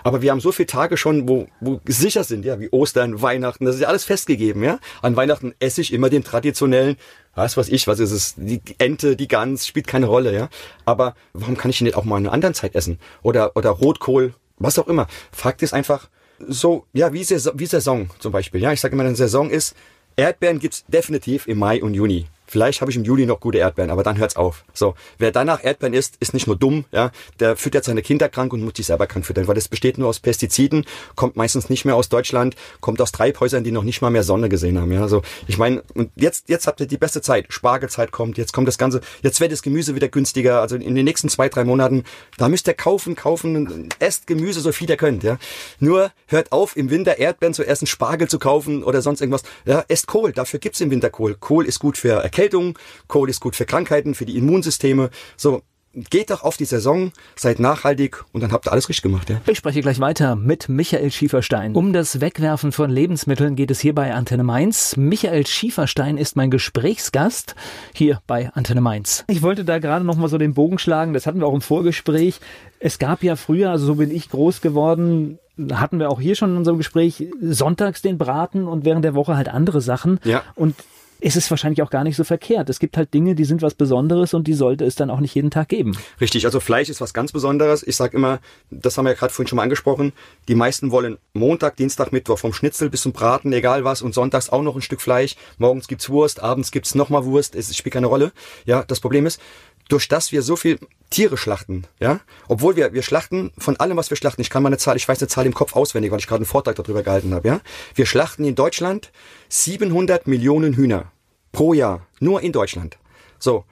Aber 0.04 0.22
wir 0.22 0.32
haben 0.32 0.40
so 0.40 0.52
viele 0.52 0.68
Tage 0.68 0.98
schon, 0.98 1.28
wo, 1.28 1.48
wo 1.60 1.82
sicher 1.86 2.24
sind, 2.24 2.46
ja, 2.46 2.60
wie 2.60 2.70
Ostern, 2.72 3.22
Weihnachten, 3.22 3.66
das 3.66 3.76
ist 3.76 3.82
ja 3.82 3.88
alles 3.88 4.06
festgegeben, 4.06 4.64
ja. 4.64 4.80
An 5.02 5.16
Weihnachten 5.16 5.54
esse 5.60 5.82
ich 5.82 5.94
immer 5.94 6.10
den 6.10 6.24
traditionellen, 6.24 6.96
was 7.36 7.58
weiß 7.58 7.70
ich, 7.70 7.88
was 7.88 8.00
ist 8.00 8.12
es, 8.12 8.36
die 8.38 8.62
Ente, 8.78 9.16
die 9.16 9.28
Gans, 9.28 9.68
spielt 9.68 9.88
keine 9.88 10.06
Rolle, 10.06 10.34
ja. 10.34 10.50
Aber 10.86 11.16
warum 11.34 11.58
kann 11.58 11.72
ich 11.72 11.82
nicht 11.82 11.96
auch 11.96 12.06
mal 12.06 12.18
in 12.18 12.26
einer 12.26 12.34
anderen 12.34 12.54
Zeit 12.54 12.76
essen? 12.76 13.00
Oder, 13.22 13.56
oder 13.56 13.72
Rotkohl, 13.72 14.34
was 14.58 14.80
auch 14.80 14.88
immer. 14.88 15.08
Fakt 15.32 15.62
ist 15.62 15.74
einfach, 15.74 16.10
so, 16.48 16.86
ja, 16.94 17.12
wie 17.12 17.24
Saison, 17.24 17.54
wie 17.58 17.66
Saison 17.66 18.10
zum 18.20 18.32
Beispiel, 18.32 18.62
ja. 18.62 18.72
Ich 18.72 18.80
sage 18.80 18.94
immer, 18.94 19.04
eine 19.04 19.16
Saison 19.16 19.50
ist, 19.50 19.76
Erdbeeren 20.20 20.60
gibt's 20.60 20.84
definitiv 20.88 21.48
im 21.48 21.60
Mai 21.60 21.82
und 21.82 21.94
Juni. 21.94 22.28
Vielleicht 22.50 22.82
habe 22.82 22.90
ich 22.90 22.98
im 22.98 23.04
Juli 23.04 23.26
noch 23.26 23.40
gute 23.40 23.60
Erdbeeren, 23.60 23.92
aber 23.92 24.04
dann 24.04 24.18
hört's 24.18 24.36
auf. 24.36 24.64
So, 24.74 24.96
wer 25.20 25.32
danach 25.32 25.64
Erdbeeren 25.64 25.94
isst, 25.94 26.16
ist 26.20 26.34
nicht 26.34 26.48
nur 26.48 26.56
dumm, 26.56 26.86
ja, 26.92 27.12
der 27.40 27.56
füttert 27.56 27.84
seine 27.84 28.02
Kinder 28.02 28.28
krank 28.28 28.54
und 28.54 28.64
muss 28.64 28.74
sich 28.76 28.88
selber 28.88 29.06
krank 29.06 29.26
füttern, 29.26 29.48
weil 29.48 29.56
das 29.56 29.68
besteht 29.68 29.98
nur 30.00 30.08
aus 30.08 30.20
Pestiziden, 30.20 30.86
kommt 31.16 31.36
meistens 31.36 31.70
nicht 31.70 31.86
mehr 31.86 31.96
aus 31.96 32.10
Deutschland, 32.10 32.56
kommt 32.82 33.02
aus 33.02 33.12
Treibhäusern, 33.12 33.64
die 33.64 33.72
noch 33.72 33.84
nicht 33.84 34.02
mal 34.02 34.10
mehr 34.10 34.24
Sonne 34.24 34.50
gesehen 34.50 34.80
haben, 34.80 34.92
ja. 34.92 35.02
Also, 35.02 35.22
ich 35.48 35.58
meine, 35.58 35.84
und 35.94 36.12
jetzt 36.16 36.50
jetzt 36.50 36.66
habt 36.66 36.80
ihr 36.80 36.88
die 36.88 36.98
beste 36.98 37.22
Zeit. 37.22 37.46
Spargelzeit 37.50 38.12
kommt, 38.12 38.38
jetzt 38.38 38.52
kommt 38.52 38.68
das 38.68 38.80
ganze, 38.80 39.02
jetzt 39.22 39.40
wird 39.40 39.52
das 39.52 39.62
Gemüse 39.62 39.94
wieder 39.94 40.08
günstiger, 40.08 40.62
also 40.62 40.76
in 40.76 40.96
den 40.96 41.06
nächsten 41.06 41.30
zwei, 41.30 41.50
drei 41.50 41.64
Monaten, 41.64 42.04
da 42.38 42.50
müsst 42.50 42.68
ihr 42.68 42.74
kaufen, 42.74 43.16
kaufen, 43.16 43.90
esst 44.00 44.26
Gemüse 44.26 44.60
so 44.62 44.72
viel 44.72 44.90
ihr 44.90 44.98
könnt, 44.98 45.24
ja. 45.24 45.38
Nur 45.80 46.12
hört 46.26 46.52
auf 46.52 46.76
im 46.76 46.90
Winter 46.90 47.20
Erdbeeren 47.20 47.54
zu 47.54 47.64
essen, 47.64 47.86
Spargel 47.86 48.28
zu 48.28 48.40
kaufen 48.40 48.84
oder 48.84 49.04
sonst 49.04 49.22
irgendwas. 49.22 49.44
Ja, 49.66 49.86
esst 49.88 50.08
Kohl, 50.08 50.32
dafür 50.32 50.60
gibt's 50.60 50.82
im 50.82 50.90
Winter 50.90 51.12
Kohl. 51.12 51.36
Kohl 51.36 51.66
ist 51.66 51.80
gut 51.80 51.98
für 51.98 52.14
Erkältung 52.14 52.39
Erkältung, 52.40 52.80
Kohl 53.10 53.30
ist 53.30 53.42
gut 53.42 53.58
für 53.58 53.66
Krankheiten, 53.66 54.16
für 54.16 54.26
die 54.26 54.38
Immunsysteme. 54.38 55.10
So, 55.36 55.62
geht 55.94 56.30
doch 56.30 56.42
auf 56.44 56.56
die 56.56 56.64
Saison, 56.64 57.12
seid 57.36 57.60
nachhaltig 57.60 58.24
und 58.32 58.40
dann 58.40 58.54
habt 58.54 58.66
ihr 58.66 58.72
alles 58.72 58.88
richtig 58.88 59.04
gemacht. 59.04 59.30
Ja? 59.30 59.42
Ich 59.46 59.58
spreche 59.58 59.82
gleich 59.82 60.00
weiter 60.00 60.38
mit 60.38 60.70
Michael 60.70 61.12
Schieferstein. 61.12 61.76
Um 61.76 61.92
das 61.92 62.22
Wegwerfen 62.22 62.72
von 62.72 62.90
Lebensmitteln 62.90 63.58
geht 63.58 63.72
es 63.72 63.82
hier 63.82 63.94
bei 63.94 64.14
Antenne 64.14 64.44
Mainz. 64.44 64.96
Michael 64.96 65.46
Schieferstein 65.46 66.18
ist 66.18 66.38
mein 66.38 66.50
Gesprächsgast 66.50 67.56
hier 67.94 68.22
bei 68.26 68.50
Antenne 68.54 68.80
Mainz. 68.80 69.26
Ich 69.28 69.42
wollte 69.42 69.66
da 69.66 69.80
gerade 69.80 70.06
noch 70.06 70.16
mal 70.16 70.30
so 70.30 70.38
den 70.38 70.54
Bogen 70.54 70.80
schlagen, 70.80 71.12
das 71.12 71.28
hatten 71.28 71.42
wir 71.42 71.48
auch 71.48 71.54
im 71.54 71.60
Vorgespräch. 71.62 72.40
Es 72.80 73.00
gab 73.00 73.22
ja 73.22 73.36
früher, 73.36 73.72
also 73.72 73.86
so 73.86 73.96
bin 73.96 74.12
ich 74.12 74.30
groß 74.30 74.62
geworden, 74.62 75.40
hatten 75.74 76.00
wir 76.00 76.10
auch 76.10 76.22
hier 76.22 76.36
schon 76.36 76.52
in 76.52 76.58
unserem 76.58 76.78
Gespräch, 76.78 77.28
sonntags 77.42 78.02
den 78.02 78.18
Braten 78.18 78.66
und 78.66 78.86
während 78.86 79.04
der 79.04 79.14
Woche 79.14 79.36
halt 79.36 79.50
andere 79.50 79.82
Sachen. 79.82 80.22
Ja. 80.24 80.44
Und 80.56 80.76
ist 81.20 81.36
es 81.36 81.50
wahrscheinlich 81.50 81.82
auch 81.82 81.90
gar 81.90 82.04
nicht 82.04 82.16
so 82.16 82.24
verkehrt. 82.24 82.70
Es 82.70 82.80
gibt 82.80 82.98
halt 82.98 83.14
Dinge, 83.14 83.36
die 83.36 83.46
sind 83.46 83.62
was 83.62 83.74
Besonderes 83.74 84.34
und 84.34 84.48
die 84.48 84.54
sollte 84.54 84.86
es 84.86 84.96
dann 84.96 85.10
auch 85.10 85.20
nicht 85.20 85.36
jeden 85.36 85.52
Tag 85.52 85.70
geben. 85.70 85.98
Richtig, 86.22 86.46
also 86.46 86.60
Fleisch 86.60 86.90
ist 86.90 87.02
was 87.02 87.14
ganz 87.14 87.32
Besonderes. 87.32 87.84
Ich 87.86 87.96
sage 87.96 88.16
immer, 88.16 88.40
das 88.70 88.98
haben 88.98 89.06
wir 89.06 89.12
ja 89.12 89.18
gerade 89.18 89.34
vorhin 89.34 89.48
schon 89.48 89.58
mal 89.58 89.64
angesprochen, 89.64 90.14
die 90.48 90.56
meisten 90.56 90.92
wollen 90.92 91.18
Montag, 91.34 91.76
Dienstag, 91.76 92.12
Mittwoch 92.12 92.40
vom 92.40 92.54
Schnitzel 92.54 92.90
bis 92.90 93.02
zum 93.02 93.12
Braten, 93.12 93.52
egal 93.54 93.84
was, 93.84 94.02
und 94.02 94.14
sonntags 94.14 94.50
auch 94.50 94.62
noch 94.62 94.76
ein 94.76 94.82
Stück 94.82 95.02
Fleisch. 95.02 95.36
Morgens 95.58 95.88
gibt's 95.88 96.10
Wurst, 96.10 96.42
abends 96.42 96.72
gibt's 96.72 96.96
nochmal 96.96 97.26
Wurst, 97.26 97.56
es 97.56 97.76
spielt 97.76 97.94
keine 97.94 98.08
Rolle. 98.08 98.32
Ja, 98.66 98.84
das 98.84 99.00
Problem 99.00 99.26
ist, 99.26 99.42
durch 99.90 100.08
das 100.08 100.32
wir 100.32 100.42
so 100.42 100.56
viel 100.56 100.80
Tiere 101.10 101.38
schlachten, 101.38 101.86
ja, 102.00 102.22
obwohl 102.48 102.76
wir 102.76 102.94
wir 102.94 103.02
schlachten 103.02 103.52
von 103.58 103.78
allem, 103.78 103.98
was 103.98 104.10
wir 104.10 104.18
schlachten. 104.18 104.42
Ich 104.42 104.50
kann 104.50 104.64
mal 104.64 104.70
eine 104.70 104.78
Zahl, 104.78 104.96
ich 104.96 105.08
weiß 105.08 105.20
eine 105.20 105.28
Zahl 105.28 105.46
im 105.46 105.54
Kopf 105.54 105.76
auswendig, 105.76 106.12
weil 106.12 106.20
ich 106.20 106.28
gerade 106.28 106.40
einen 106.40 106.46
Vortrag 106.46 106.76
darüber 106.76 107.04
gehalten 107.04 107.34
habe, 107.34 107.48
ja. 107.48 107.62
Wir 107.96 108.06
schlachten 108.06 108.46
in 108.46 108.56
Deutschland 108.56 109.12
700 109.50 110.28
Millionen 110.28 110.76
Hühner 110.76 111.12
pro 111.52 111.74
Jahr, 111.74 112.08
nur 112.20 112.42
in 112.42 112.52
Deutschland. 112.52 112.98
So, 113.40 113.66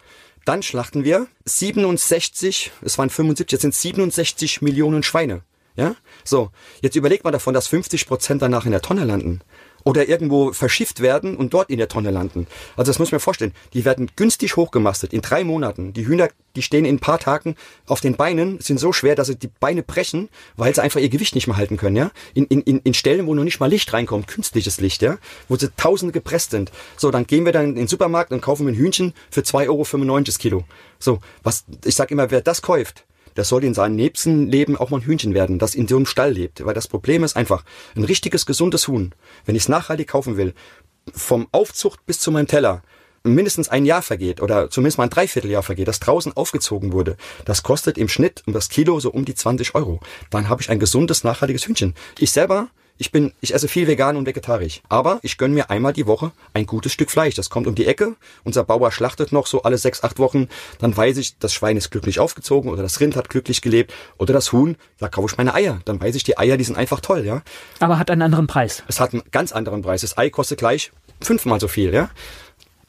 dann 0.46 0.64
schlachten 0.64 1.04
wir 1.04 1.28
67, 1.46 2.72
es 2.82 2.98
waren 2.98 3.10
75, 3.10 3.52
jetzt 3.52 3.62
sind 3.62 3.76
67 3.76 4.62
Millionen 4.62 5.04
Schweine. 5.04 5.44
Ja? 5.76 5.96
So, 6.24 6.52
jetzt 6.82 6.96
überlegt 6.96 7.24
mal 7.24 7.32
davon, 7.32 7.54
dass 7.54 7.68
50 7.68 8.08
Prozent 8.08 8.42
danach 8.42 8.66
in 8.66 8.72
der 8.72 8.82
Tonne 8.82 9.06
landen 9.06 9.42
oder 9.88 10.10
irgendwo 10.10 10.52
verschifft 10.52 11.00
werden 11.00 11.38
und 11.38 11.54
dort 11.54 11.70
in 11.70 11.78
der 11.78 11.88
Tonne 11.88 12.12
landen. 12.12 12.46
Also 12.76 12.90
das 12.90 13.00
muss 13.00 13.14
man 13.14 13.22
vorstellen. 13.22 13.54
Die 13.72 13.86
werden 13.86 14.12
günstig 14.18 14.58
hochgemastet 14.58 15.14
in 15.14 15.22
drei 15.22 15.46
Monaten. 15.46 15.94
Die 15.94 16.06
Hühner, 16.06 16.28
die 16.58 16.62
stehen 16.62 16.84
in 16.84 16.98
ein 16.98 17.00
paar 17.00 17.20
Tagen 17.20 17.56
auf 17.86 18.02
den 18.02 18.18
Beinen, 18.18 18.60
sind 18.60 18.82
so 18.82 18.92
schwer, 18.92 19.16
dass 19.16 19.28
sie 19.28 19.38
die 19.38 19.48
Beine 19.48 19.84
brechen, 19.84 20.28
weil 20.58 20.76
sie 20.76 20.84
einfach 20.84 21.00
ihr 21.00 21.08
Gewicht 21.08 21.36
nicht 21.36 21.48
mehr 21.48 21.56
halten 21.56 21.78
können. 21.78 21.96
Ja, 21.96 22.12
in, 22.34 22.44
in, 22.48 22.80
in 22.80 22.94
Stellen, 22.94 23.28
wo 23.28 23.34
noch 23.34 23.46
nicht 23.46 23.62
mal 23.62 23.70
Licht 23.70 23.94
reinkommt, 23.94 24.28
künstliches 24.28 24.82
Licht, 24.82 25.02
ja, 25.02 25.20
wo 25.48 25.56
sie 25.56 25.70
Tausende 25.78 26.12
gepresst 26.12 26.52
sind. 26.52 26.70
So, 26.98 27.10
dann 27.10 27.26
gehen 27.26 27.46
wir 27.46 27.54
dann 27.54 27.70
in 27.70 27.76
den 27.76 27.88
Supermarkt 27.88 28.34
und 28.34 28.42
kaufen 28.42 28.68
ein 28.68 28.76
Hühnchen 28.76 29.14
für 29.32 29.40
2,95 29.40 29.70
Euro 29.70 30.38
Kilo. 30.38 30.64
So, 31.00 31.20
was 31.44 31.64
ich 31.86 31.96
sag 31.96 32.12
immer, 32.12 32.30
wer 32.30 32.42
das 32.42 32.62
kauft, 32.62 33.06
das 33.38 33.50
soll 33.50 33.64
in 33.64 33.76
seinem 33.76 33.96
nächsten 33.96 34.48
Leben 34.48 34.76
auch 34.76 34.90
mal 34.90 34.98
ein 34.98 35.06
Hühnchen 35.06 35.36
werden, 35.36 35.60
das 35.60 35.76
in 35.76 35.88
so 35.88 35.96
einem 35.96 36.08
Stall 36.08 36.32
lebt. 36.32 36.66
Weil 36.66 36.74
das 36.74 36.88
Problem 36.88 37.24
ist 37.24 37.36
einfach, 37.36 37.64
ein 37.96 38.04
richtiges, 38.04 38.48
gesundes 38.48 38.88
Huhn, 38.88 39.14
wenn 39.46 39.56
ich 39.56 39.64
es 39.64 39.70
nachhaltig 39.70 40.08
kaufen 40.08 40.38
will, 40.38 40.56
vom 41.14 41.48
Aufzucht 41.52 42.04
bis 42.08 42.20
zu 42.20 42.32
meinem 42.32 42.48
Teller, 42.48 42.82
mindestens 43.24 43.70
ein 43.70 43.86
Jahr 43.86 44.02
vergeht 44.02 44.42
oder 44.42 44.72
zumindest 44.72 44.98
mal 44.98 45.04
ein 45.04 45.12
Dreivierteljahr 45.12 45.62
vergeht, 45.62 45.88
das 45.88 46.00
draußen 46.00 46.36
aufgezogen 46.36 46.94
wurde, 46.94 47.16
das 47.46 47.62
kostet 47.62 48.00
im 48.00 48.08
Schnitt 48.08 48.42
um 48.48 48.54
das 48.54 48.70
Kilo 48.70 49.00
so 49.00 49.12
um 49.12 49.24
die 49.24 49.36
20 49.36 49.76
Euro. 49.76 50.00
Dann 50.32 50.50
habe 50.50 50.64
ich 50.64 50.72
ein 50.72 50.80
gesundes, 50.80 51.24
nachhaltiges 51.24 51.68
Hühnchen. 51.68 51.94
Ich 52.18 52.32
selber 52.32 52.70
ich 52.98 53.12
bin, 53.12 53.34
ich 53.42 53.54
esse 53.54 53.68
viel 53.68 53.88
vegan 53.88 54.18
und 54.18 54.26
vegetarisch. 54.26 54.82
Aber 54.90 55.20
ich 55.22 55.38
gönn 55.38 55.54
mir 55.54 55.70
einmal 55.70 55.94
die 55.94 56.08
Woche 56.08 56.32
ein 56.54 56.66
gutes 56.66 56.92
Stück 56.92 57.12
Fleisch. 57.12 57.36
Das 57.36 57.50
kommt 57.50 57.68
um 57.68 57.76
die 57.76 57.86
Ecke. 57.86 58.16
Unser 58.44 58.64
Bauer 58.64 58.92
schlachtet 58.92 59.32
noch 59.32 59.48
so 59.48 59.64
alle 59.64 59.78
sechs, 59.78 60.04
acht 60.04 60.20
Wochen. 60.20 60.48
Dann 60.80 60.96
weiß 60.96 61.18
ich, 61.18 61.38
das 61.38 61.54
Schwein 61.54 61.78
ist 61.78 61.92
glücklich 61.92 62.20
aufgezogen 62.20 62.72
oder 62.72 62.84
das 62.84 63.00
Rind 63.00 63.16
hat 63.16 63.30
glücklich 63.30 63.62
gelebt 63.62 63.94
oder 64.18 64.34
das 64.34 64.52
Huhn. 64.52 64.76
Da 65.00 65.10
kaufe 65.10 65.28
ich 65.32 65.38
meine 65.38 65.54
Eier. 65.54 65.80
Dann 65.86 66.02
weiß 66.02 66.16
ich, 66.16 66.24
die 66.24 66.38
Eier, 66.38 66.58
die 66.58 66.64
sind 66.64 66.78
einfach 66.78 67.00
toll, 67.00 67.26
ja. 67.26 67.42
Aber 67.80 68.00
hat 68.00 68.10
einen 68.10 68.22
anderen 68.22 68.48
Preis. 68.48 68.84
Es 68.88 69.00
hat 69.00 69.14
einen 69.14 69.24
ganz 69.32 69.52
anderen 69.52 69.82
Preis. 69.82 70.02
Das 70.02 70.18
Ei 70.18 70.30
kostet 70.30 70.60
gleich 70.60 70.92
fünfmal 71.22 71.60
so 71.60 71.68
viel, 71.68 71.94
ja. 71.94 72.10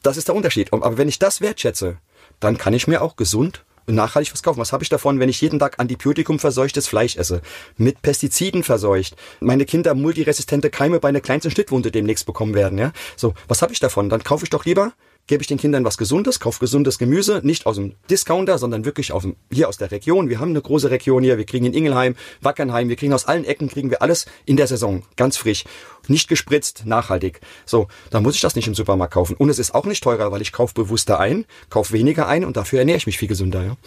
Das 0.01 0.17
ist 0.17 0.27
der 0.27 0.35
Unterschied. 0.35 0.73
Aber 0.73 0.97
wenn 0.97 1.09
ich 1.09 1.19
das 1.19 1.41
wertschätze, 1.41 1.97
dann 2.39 2.57
kann 2.57 2.73
ich 2.73 2.87
mir 2.87 3.01
auch 3.01 3.15
gesund 3.15 3.65
nachhaltig 3.95 4.33
was 4.33 4.43
kaufen. 4.43 4.59
Was 4.59 4.73
habe 4.73 4.83
ich 4.83 4.89
davon, 4.89 5.19
wenn 5.19 5.29
ich 5.29 5.41
jeden 5.41 5.59
Tag 5.59 5.79
Antibiotikum 5.79 6.39
verseuchtes 6.39 6.87
Fleisch 6.87 7.15
esse? 7.15 7.41
Mit 7.77 8.01
Pestiziden 8.01 8.63
verseucht. 8.63 9.15
Meine 9.39 9.65
Kinder 9.65 9.93
multiresistente 9.93 10.69
Keime 10.69 10.99
bei 10.99 11.09
einer 11.09 11.21
kleinsten 11.21 11.51
Schnittwunde 11.51 11.91
demnächst 11.91 12.25
bekommen 12.25 12.53
werden, 12.53 12.77
ja? 12.77 12.91
So, 13.15 13.33
was 13.47 13.61
habe 13.61 13.73
ich 13.73 13.79
davon? 13.79 14.09
Dann 14.09 14.23
kaufe 14.23 14.45
ich 14.45 14.49
doch 14.49 14.65
lieber 14.65 14.93
gebe 15.29 15.43
ich 15.43 15.47
den 15.47 15.59
Kindern 15.59 15.85
was 15.85 15.99
Gesundes, 15.99 16.39
kauf 16.39 16.57
gesundes 16.57 16.97
Gemüse, 16.97 17.41
nicht 17.43 17.67
aus 17.67 17.75
dem 17.75 17.93
Discounter, 18.09 18.57
sondern 18.57 18.83
wirklich 18.83 19.13
aus 19.13 19.21
dem, 19.21 19.35
hier 19.51 19.69
aus 19.69 19.77
der 19.77 19.91
Region. 19.91 20.27
Wir 20.27 20.39
haben 20.39 20.49
eine 20.49 20.61
große 20.61 20.89
Region 20.89 21.21
hier, 21.21 21.37
wir 21.37 21.45
kriegen 21.45 21.67
in 21.67 21.73
Ingelheim, 21.73 22.15
Wackernheim, 22.41 22.89
wir 22.89 22.95
kriegen 22.95 23.13
aus 23.13 23.25
allen 23.25 23.45
Ecken, 23.45 23.69
kriegen 23.69 23.91
wir 23.91 24.01
alles 24.01 24.25
in 24.45 24.57
der 24.57 24.65
Saison, 24.65 25.03
ganz 25.17 25.37
frisch, 25.37 25.65
nicht 26.07 26.29
gespritzt, 26.29 26.87
nachhaltig. 26.87 27.41
So, 27.67 27.87
dann 28.09 28.23
muss 28.23 28.33
ich 28.33 28.41
das 28.41 28.55
nicht 28.55 28.67
im 28.67 28.73
Supermarkt 28.73 29.13
kaufen. 29.13 29.35
Und 29.35 29.49
es 29.49 29.59
ist 29.59 29.75
auch 29.75 29.85
nicht 29.85 30.03
teurer, 30.03 30.31
weil 30.31 30.41
ich 30.41 30.51
kaufe 30.51 30.73
bewusster 30.73 31.19
ein, 31.19 31.45
kaufe 31.69 31.93
weniger 31.93 32.27
ein 32.27 32.43
und 32.43 32.57
dafür 32.57 32.79
ernähre 32.79 32.97
ich 32.97 33.05
mich 33.05 33.19
viel 33.19 33.27
gesünder. 33.27 33.63
Ja. 33.63 33.77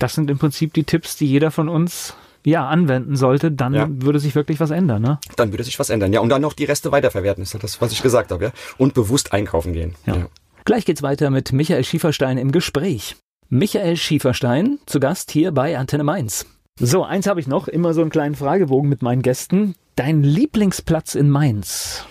Das 0.00 0.14
sind 0.14 0.28
im 0.28 0.38
Prinzip 0.38 0.74
die 0.74 0.82
Tipps, 0.82 1.16
die 1.16 1.26
jeder 1.26 1.52
von 1.52 1.68
uns 1.68 2.14
ja, 2.44 2.66
anwenden 2.66 3.16
sollte, 3.16 3.50
dann 3.50 3.74
ja. 3.74 3.86
würde 3.88 4.18
sich 4.18 4.34
wirklich 4.34 4.60
was 4.60 4.70
ändern, 4.70 5.02
ne? 5.02 5.18
Dann 5.36 5.52
würde 5.52 5.64
sich 5.64 5.78
was 5.78 5.90
ändern, 5.90 6.12
ja. 6.12 6.20
Und 6.20 6.28
dann 6.28 6.42
noch 6.42 6.52
die 6.52 6.64
Reste 6.64 6.92
weiterverwerten, 6.92 7.42
ist 7.42 7.56
das, 7.62 7.80
was 7.80 7.92
ich 7.92 8.02
gesagt 8.02 8.30
habe, 8.32 8.44
ja. 8.46 8.52
Und 8.78 8.94
bewusst 8.94 9.32
einkaufen 9.32 9.72
gehen. 9.72 9.94
Ja. 10.06 10.16
ja. 10.16 10.26
Gleich 10.68 10.84
geht's 10.84 11.00
weiter 11.00 11.30
mit 11.30 11.50
Michael 11.50 11.82
Schieferstein 11.82 12.36
im 12.36 12.52
Gespräch. 12.52 13.16
Michael 13.48 13.96
Schieferstein 13.96 14.78
zu 14.84 15.00
Gast 15.00 15.30
hier 15.30 15.50
bei 15.50 15.78
Antenne 15.78 16.04
Mainz. 16.04 16.44
So, 16.78 17.04
eins 17.04 17.26
habe 17.26 17.40
ich 17.40 17.46
noch, 17.46 17.68
immer 17.68 17.94
so 17.94 18.02
einen 18.02 18.10
kleinen 18.10 18.34
Fragebogen 18.34 18.86
mit 18.86 19.00
meinen 19.00 19.22
Gästen. 19.22 19.76
Dein 19.96 20.22
Lieblingsplatz 20.22 21.14
in 21.14 21.30
Mainz? 21.30 22.04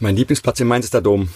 Mein 0.00 0.16
Lieblingsplatz 0.16 0.58
in 0.60 0.68
Mainz 0.68 0.86
ist 0.86 0.94
der 0.94 1.02
Dom. 1.02 1.28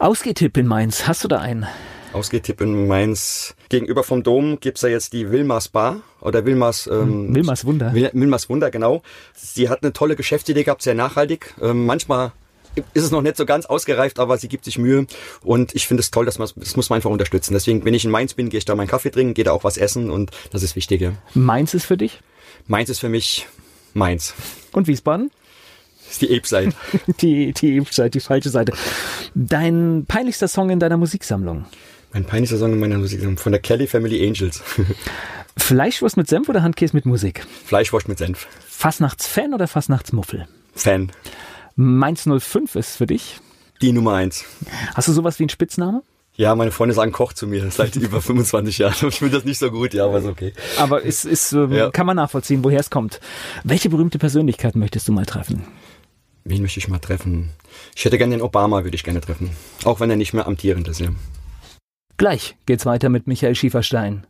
Ausgehtipp 0.00 0.56
in 0.56 0.66
Mainz, 0.66 1.06
hast 1.06 1.22
du 1.22 1.28
da 1.28 1.38
einen? 1.38 1.68
Ausgehtipp 2.12 2.60
in 2.60 2.88
Mainz. 2.88 3.54
Gegenüber 3.68 4.02
vom 4.02 4.24
Dom 4.24 4.58
gibt's 4.58 4.82
ja 4.82 4.88
jetzt 4.88 5.12
die 5.12 5.30
Wilmars 5.30 5.68
Bar 5.68 6.00
oder 6.20 6.44
Wilmars 6.44 6.88
ähm, 6.88 7.32
Wilmars 7.32 7.64
Wunder. 7.64 7.94
Wilmars 7.94 8.48
Wunder, 8.48 8.72
genau. 8.72 9.02
Sie 9.32 9.68
hat 9.68 9.84
eine 9.84 9.92
tolle 9.92 10.16
Geschäftsidee 10.16 10.64
gehabt, 10.64 10.82
sehr 10.82 10.96
nachhaltig. 10.96 11.54
Ähm, 11.62 11.86
manchmal 11.86 12.32
ist 12.94 13.04
es 13.04 13.10
noch 13.10 13.22
nicht 13.22 13.36
so 13.36 13.46
ganz 13.46 13.66
ausgereift, 13.66 14.18
aber 14.18 14.38
sie 14.38 14.48
gibt 14.48 14.64
sich 14.64 14.78
Mühe 14.78 15.06
und 15.42 15.74
ich 15.74 15.86
finde 15.86 16.00
es 16.00 16.10
toll, 16.10 16.24
dass 16.24 16.38
man 16.38 16.48
das 16.56 16.76
muss 16.76 16.90
man 16.90 16.96
einfach 16.96 17.10
unterstützen. 17.10 17.54
Deswegen, 17.54 17.84
wenn 17.84 17.94
ich 17.94 18.04
in 18.04 18.10
Mainz 18.10 18.34
bin, 18.34 18.48
gehe 18.48 18.58
ich 18.58 18.64
da 18.64 18.74
meinen 18.74 18.88
Kaffee 18.88 19.10
trinken, 19.10 19.34
gehe 19.34 19.44
da 19.44 19.52
auch 19.52 19.64
was 19.64 19.76
essen 19.76 20.10
und 20.10 20.30
das 20.50 20.62
ist 20.62 20.76
wichtig. 20.76 21.10
Mainz 21.34 21.74
ist 21.74 21.84
für 21.84 21.96
dich? 21.96 22.20
Mainz 22.66 22.88
ist 22.88 23.00
für 23.00 23.08
mich 23.08 23.46
Mainz. 23.94 24.34
Und 24.72 24.86
Wiesbaden? 24.86 25.30
Das 26.04 26.12
ist 26.14 26.22
die 26.22 26.36
Ape-Seite. 26.36 26.72
die 27.20 27.52
die 27.52 27.80
Ape-Seite, 27.80 28.10
die 28.10 28.20
falsche 28.20 28.50
Seite. 28.50 28.72
Dein 29.34 30.04
peinlichster 30.06 30.48
Song 30.48 30.70
in 30.70 30.80
deiner 30.80 30.96
Musiksammlung? 30.96 31.64
Mein 32.12 32.24
peinlichster 32.24 32.58
Song 32.58 32.72
in 32.72 32.80
meiner 32.80 32.98
Musiksammlung 32.98 33.38
von 33.38 33.52
der 33.52 33.60
Kelly 33.60 33.86
Family 33.86 34.26
Angels. 34.26 34.62
Fleischwurst 35.56 36.16
mit 36.16 36.28
Senf 36.28 36.48
oder 36.48 36.62
Handkäse 36.62 36.94
mit 36.96 37.06
Musik? 37.06 37.46
Fleischwurst 37.64 38.08
mit 38.08 38.18
Senf. 38.18 38.46
Fastnachtsfan 38.66 39.54
oder 39.54 39.68
Fastnachtsmuffel? 39.68 40.46
Fan. 40.74 41.12
Mainz 41.76 42.24
05 42.24 42.74
ist 42.76 42.96
für 42.96 43.06
dich? 43.06 43.40
Die 43.80 43.92
Nummer 43.92 44.14
eins. 44.14 44.44
Hast 44.94 45.08
du 45.08 45.12
sowas 45.12 45.38
wie 45.38 45.44
einen 45.44 45.48
Spitzname? 45.50 46.02
Ja, 46.34 46.54
meine 46.54 46.70
Freunde 46.70 46.94
sagen 46.94 47.12
Koch 47.12 47.32
zu 47.32 47.46
mir 47.46 47.70
seit 47.70 47.96
über 47.96 48.22
25 48.22 48.78
Jahren. 48.78 49.08
Ich 49.08 49.18
finde 49.18 49.36
das 49.36 49.44
nicht 49.44 49.58
so 49.58 49.70
gut, 49.70 49.92
ja, 49.92 50.06
aber 50.06 50.18
ist 50.18 50.26
okay. 50.26 50.52
Aber 50.78 51.04
es 51.04 51.24
ist, 51.24 51.52
ähm, 51.52 51.72
ja. 51.72 51.90
kann 51.90 52.06
man 52.06 52.16
nachvollziehen, 52.16 52.64
woher 52.64 52.80
es 52.80 52.90
kommt. 52.90 53.20
Welche 53.64 53.90
berühmte 53.90 54.18
Persönlichkeit 54.18 54.76
möchtest 54.76 55.08
du 55.08 55.12
mal 55.12 55.26
treffen? 55.26 55.64
Wen 56.44 56.62
möchte 56.62 56.80
ich 56.80 56.88
mal 56.88 56.98
treffen? 56.98 57.50
Ich 57.94 58.04
hätte 58.04 58.18
gerne 58.18 58.36
den 58.36 58.42
Obama, 58.42 58.82
würde 58.82 58.94
ich 58.94 59.04
gerne 59.04 59.20
treffen. 59.20 59.50
Auch 59.84 60.00
wenn 60.00 60.10
er 60.10 60.16
nicht 60.16 60.32
mehr 60.32 60.46
amtierend 60.46 60.88
ist, 60.88 61.00
ja. 61.00 61.08
Gleich 62.16 62.56
geht's 62.66 62.86
weiter 62.86 63.08
mit 63.08 63.26
Michael 63.26 63.54
Schieferstein. 63.54 64.26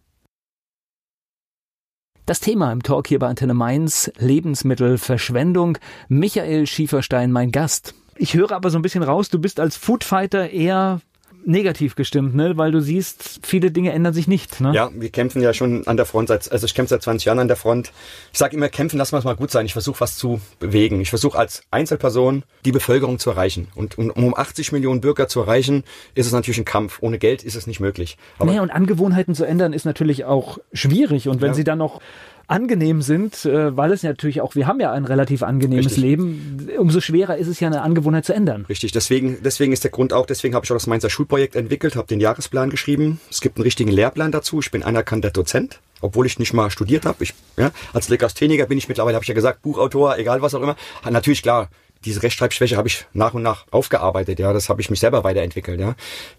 Das 2.25 2.39
Thema 2.39 2.71
im 2.71 2.85
Talk 2.85 3.09
hier 3.09 3.19
bei 3.19 3.27
Antenne 3.27 3.53
Mainz, 3.53 4.13
Lebensmittelverschwendung. 4.17 5.79
Michael 6.09 6.69
Schieferstein, 6.69 7.33
mein 7.33 7.51
Gast. 7.51 7.95
Ich 8.17 8.35
höre 8.35 8.53
aber 8.53 8.71
so 8.71 8.79
ein 8.79 8.83
bisschen 8.83 9.03
raus, 9.03 9.29
du 9.29 9.41
bist 9.41 9.59
als 9.59 9.77
Foodfighter 9.77 10.51
eher 10.51 11.01
negativ 11.45 11.95
gestimmt, 11.95 12.35
ne? 12.35 12.57
weil 12.57 12.73
du 12.73 12.81
siehst, 12.81 13.41
viele 13.43 13.71
Dinge 13.71 13.93
ändern 13.93 14.15
sich 14.15 14.29
nicht. 14.29 14.61
Ne? 14.61 14.73
Ja, 14.75 14.91
wir 14.95 15.11
kämpfen 15.11 15.43
ja 15.43 15.53
schon 15.53 15.87
an 15.87 15.97
der 15.97 16.07
Front, 16.07 16.29
seit, 16.29 16.51
also 16.51 16.67
ich 16.67 16.75
kämpfe 16.75 16.91
seit 16.91 17.03
20 17.03 17.27
Jahren 17.27 17.39
an 17.39 17.49
der 17.49 17.57
Front. 17.57 17.93
Ich 18.33 18.39
sage 18.39 18.57
immer, 18.57 18.69
kämpfen, 18.69 18.99
lassen 18.99 19.13
wir 19.13 19.19
es 19.19 19.25
mal 19.25 19.37
gut 19.37 19.51
sein. 19.51 19.67
Ich 19.67 19.73
versuche 19.73 20.01
was 20.01 20.17
zu 20.17 20.41
bewegen. 20.59 21.01
Ich 21.01 21.11
versuche 21.11 21.39
als 21.39 21.63
Einzelperson 21.71 22.45
die 22.65 22.73
Bevölkerung 22.73 23.19
zu 23.19 23.31
erreichen. 23.31 23.69
Und, 23.75 23.99
und, 23.99 24.11
um 24.11 24.37
80 24.37 24.73
Millionen 24.73 25.01
Bürger 25.01 25.29
zu 25.29 25.41
erreichen, 25.41 25.85
ist 26.15 26.27
es 26.27 26.33
natürlich 26.33 26.59
ein 26.59 26.65
Kampf. 26.65 26.99
Ohne 27.01 27.19
Geld 27.19 27.43
ist 27.43 27.57
es 27.57 27.67
nicht 27.67 27.81
möglich. 27.81 28.17
Aber 28.39 28.47
naja, 28.51 28.63
und 28.63 28.71
Angewohnheiten 28.71 29.35
zu 29.35 29.45
ändern 29.45 29.73
ist 29.73 29.85
natürlich 29.85 30.25
auch 30.25 30.59
schwierig. 30.73 31.29
Und 31.29 31.41
wenn 31.41 31.49
ja. 31.49 31.55
sie 31.55 31.65
dann 31.65 31.79
noch 31.79 32.01
angenehm 32.47 33.03
sind, 33.03 33.45
äh, 33.45 33.77
weil 33.77 33.93
es 33.93 34.03
natürlich 34.03 34.41
auch, 34.41 34.55
wir 34.55 34.67
haben 34.67 34.81
ja 34.81 34.93
ein 34.93 35.05
relativ 35.05 35.43
angenehmes 35.43 35.87
Richtig. 35.87 36.03
Leben, 36.03 36.69
umso 36.79 37.01
schwerer 37.01 37.37
ist 37.37 37.49
es 37.49 37.61
ja 37.61 37.69
eine 37.69 37.83
Angewohnheit 37.83 38.25
zu 38.25 38.35
ändern. 38.35 38.67
Richtig, 38.69 38.93
deswegen, 38.93 39.39
deswegen 39.43 39.73
ist 39.73 39.85
der 39.85 39.91
Grund 39.91 40.13
auch, 40.13 40.27
deswegen 40.27 40.55
habe 40.55 40.65
ich 40.65 40.71
auch 40.71 40.77
das 40.77 40.87
Mainzer 40.87 41.11
Schulprojekt 41.11 41.57
entwickelt, 41.57 41.97
habe 41.97 42.09
den 42.09 42.21
Jahresplan 42.21 42.71
geschrieben. 42.71 43.21
Es 43.31 43.41
gibt 43.41 43.57
einen 43.57 43.65
richtigen 43.65 43.91
Lehrplan 43.91 44.33
dazu. 44.33 44.61
Ich 44.61 44.71
bin 44.71 44.83
anerkannter 44.83 45.31
Dozent 45.31 45.81
obwohl 46.03 46.27
ich 46.27 46.39
nicht 46.41 46.53
mal 46.53 46.69
studiert 46.69 47.07
habe. 47.07 47.23
Ich, 47.23 47.33
ja, 47.57 47.71
als 47.93 48.09
Legastheniker 48.09 48.67
bin 48.67 48.77
ich 48.77 48.89
mittlerweile, 48.89 49.15
habe 49.15 49.23
ich 49.23 49.29
ja 49.29 49.35
gesagt, 49.35 49.63
Buchautor, 49.63 50.19
egal 50.19 50.43
was 50.43 50.53
auch 50.55 50.61
immer. 50.61 50.77
Natürlich 51.09 51.43
klar, 51.43 51.71
diese 52.05 52.23
Rechtschreibschwäche 52.23 52.77
habe 52.77 52.89
ich 52.89 53.07
nach 53.13 53.35
und 53.35 53.43
nach 53.43 53.67
aufgearbeitet, 53.71 54.39
ja, 54.39 54.53
das 54.53 54.69
habe 54.69 54.81
ich 54.81 54.91
mich 54.91 55.01
selber 55.01 55.25
weiterentwickelt, 55.25 55.81
ja. 55.81 55.95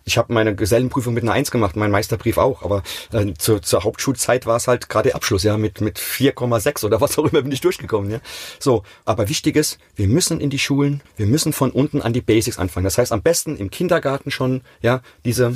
Ich 0.05 0.17
habe 0.17 0.33
meine 0.33 0.55
Gesellenprüfung 0.55 1.13
mit 1.13 1.23
einer 1.23 1.33
Eins 1.33 1.51
gemacht, 1.51 1.75
mein 1.75 1.91
Meisterbrief 1.91 2.37
auch, 2.37 2.63
aber 2.63 2.83
äh, 3.11 3.33
zur, 3.37 3.61
zur 3.61 3.83
Hauptschulzeit 3.83 4.45
war 4.45 4.57
es 4.57 4.67
halt 4.67 4.89
gerade 4.89 5.15
Abschluss, 5.15 5.43
ja, 5.43 5.57
mit 5.57 5.81
mit 5.81 5.99
4,6 5.99 6.85
oder 6.85 7.01
was 7.01 7.17
auch 7.17 7.25
immer 7.25 7.41
bin 7.41 7.51
ich 7.51 7.61
durchgekommen, 7.61 8.11
ja. 8.11 8.19
So, 8.59 8.83
aber 9.05 9.29
wichtig 9.29 9.55
ist, 9.55 9.79
wir 9.95 10.07
müssen 10.07 10.39
in 10.39 10.49
die 10.49 10.59
Schulen, 10.59 11.01
wir 11.17 11.27
müssen 11.27 11.53
von 11.53 11.71
unten 11.71 12.01
an 12.01 12.13
die 12.13 12.21
Basics 12.21 12.59
anfangen. 12.59 12.85
Das 12.85 12.97
heißt, 12.97 13.11
am 13.11 13.21
besten 13.21 13.57
im 13.57 13.69
Kindergarten 13.69 14.31
schon, 14.31 14.61
ja, 14.81 15.01
diese 15.25 15.55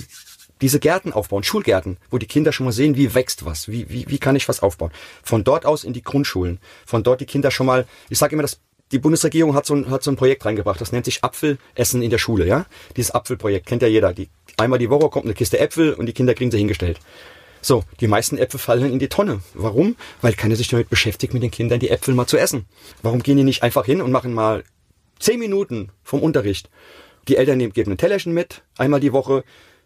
diese 0.61 0.79
Gärten 0.79 1.13
aufbauen, 1.13 1.43
Schulgärten, 1.43 1.97
wo 2.09 2.17
die 2.17 2.25
Kinder 2.25 2.51
schon 2.51 2.65
mal 2.65 2.71
sehen, 2.71 2.95
wie 2.95 3.13
wächst 3.13 3.45
was, 3.45 3.67
wie, 3.67 3.89
wie, 3.89 4.05
wie 4.07 4.17
kann 4.17 4.35
ich 4.35 4.47
was 4.49 4.61
aufbauen. 4.61 4.91
Von 5.23 5.43
dort 5.43 5.65
aus 5.65 5.83
in 5.83 5.93
die 5.93 6.01
Grundschulen, 6.03 6.59
von 6.85 7.03
dort 7.03 7.21
die 7.21 7.25
Kinder 7.25 7.51
schon 7.51 7.67
mal, 7.67 7.85
ich 8.09 8.17
sage 8.17 8.33
immer, 8.33 8.41
das 8.41 8.59
die 8.91 8.99
Bundesregierung 8.99 9.53
hat 9.53 9.65
so, 9.65 9.75
ein, 9.75 9.89
hat 9.89 10.03
so 10.03 10.11
ein 10.11 10.15
Projekt 10.15 10.45
reingebracht, 10.45 10.79
das 10.79 10.91
nennt 10.91 11.05
sich 11.05 11.23
Apfelessen 11.23 12.01
in 12.01 12.09
der 12.09 12.17
Schule, 12.17 12.47
ja? 12.47 12.65
Dieses 12.95 13.11
Apfelprojekt 13.11 13.65
kennt 13.65 13.81
ja 13.81 13.87
jeder. 13.87 14.13
Die, 14.13 14.29
einmal 14.57 14.79
die 14.79 14.89
Woche 14.89 15.09
kommt 15.09 15.25
eine 15.25 15.33
Kiste 15.33 15.59
Äpfel 15.59 15.93
und 15.93 16.05
die 16.05 16.13
Kinder 16.13 16.33
kriegen 16.33 16.51
sie 16.51 16.57
hingestellt. 16.57 16.99
So, 17.61 17.83
die 17.99 18.07
meisten 18.07 18.37
Äpfel 18.37 18.59
fallen 18.59 18.91
in 18.91 18.99
die 18.99 19.09
Tonne. 19.09 19.41
Warum? 19.53 19.95
Weil 20.21 20.33
keiner 20.33 20.55
sich 20.55 20.69
damit 20.69 20.89
beschäftigt, 20.89 21.33
mit 21.33 21.43
den 21.43 21.51
Kindern 21.51 21.79
die 21.79 21.89
Äpfel 21.89 22.13
mal 22.13 22.27
zu 22.27 22.37
essen. 22.37 22.65
Warum 23.01 23.23
gehen 23.23 23.37
die 23.37 23.43
nicht 23.43 23.63
einfach 23.63 23.85
hin 23.85 24.01
und 24.01 24.11
machen 24.11 24.33
mal 24.33 24.63
zehn 25.19 25.39
Minuten 25.39 25.89
vom 26.03 26.21
Unterricht? 26.21 26.69
Die 27.27 27.35
Eltern 27.35 27.57
nehmen, 27.57 27.73
geben 27.73 27.91
ein 27.91 27.97
Tellerchen 27.97 28.33
mit, 28.33 28.61
einmal 28.77 29.01
die 29.01 29.11
Woche, 29.11 29.43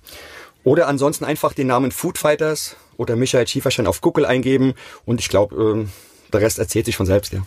oder 0.63 0.87
ansonsten 0.87 1.25
einfach 1.25 1.51
den 1.51 1.67
Namen 1.67 1.91
Foodfighters 1.91 2.77
oder 2.95 3.17
Michael 3.17 3.45
Schieferstein 3.45 3.87
auf 3.87 3.99
Google 3.99 4.25
eingeben 4.25 4.73
und 5.03 5.19
ich 5.19 5.27
glaube, 5.27 5.53
ähm, 5.57 5.89
der 6.31 6.39
Rest 6.39 6.59
erzählt 6.59 6.85
sich 6.85 6.95
von 6.95 7.05
selbst, 7.05 7.33
ja. 7.33 7.41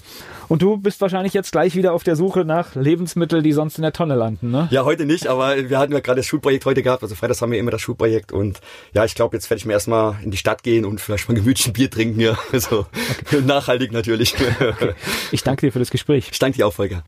Und 0.48 0.62
du 0.62 0.78
bist 0.78 1.00
wahrscheinlich 1.00 1.34
jetzt 1.34 1.52
gleich 1.52 1.76
wieder 1.76 1.92
auf 1.92 2.04
der 2.04 2.16
Suche 2.16 2.44
nach 2.44 2.74
Lebensmitteln, 2.74 3.42
die 3.42 3.52
sonst 3.52 3.78
in 3.78 3.82
der 3.82 3.92
Tonne 3.92 4.14
landen, 4.14 4.50
ne? 4.50 4.68
Ja, 4.70 4.84
heute 4.84 5.04
nicht, 5.04 5.26
aber 5.26 5.68
wir 5.68 5.78
hatten 5.78 5.92
ja 5.92 6.00
gerade 6.00 6.20
das 6.20 6.26
Schulprojekt 6.26 6.64
heute 6.64 6.82
gehabt. 6.82 7.02
Also 7.02 7.14
freitags 7.14 7.42
haben 7.42 7.52
wir 7.52 7.58
immer 7.58 7.70
das 7.70 7.82
Schulprojekt 7.82 8.32
und 8.32 8.60
ja, 8.94 9.04
ich 9.04 9.14
glaube, 9.14 9.36
jetzt 9.36 9.50
werde 9.50 9.58
ich 9.58 9.66
mir 9.66 9.74
erstmal 9.74 10.16
in 10.22 10.30
die 10.30 10.36
Stadt 10.36 10.62
gehen 10.62 10.84
und 10.84 11.00
vielleicht 11.00 11.28
mal 11.28 11.34
gemütlich 11.34 11.66
ein 11.66 11.72
Bier 11.72 11.90
trinken, 11.90 12.20
ja. 12.20 12.38
Also 12.52 12.86
okay. 13.26 13.42
nachhaltig 13.44 13.92
natürlich. 13.92 14.34
Okay. 14.34 14.94
Ich 15.32 15.42
danke 15.42 15.66
dir 15.66 15.72
für 15.72 15.78
das 15.78 15.90
Gespräch. 15.90 16.28
Ich 16.32 16.38
danke 16.38 16.56
dir 16.56 16.66
auch, 16.66 16.72
Volker. 16.72 17.04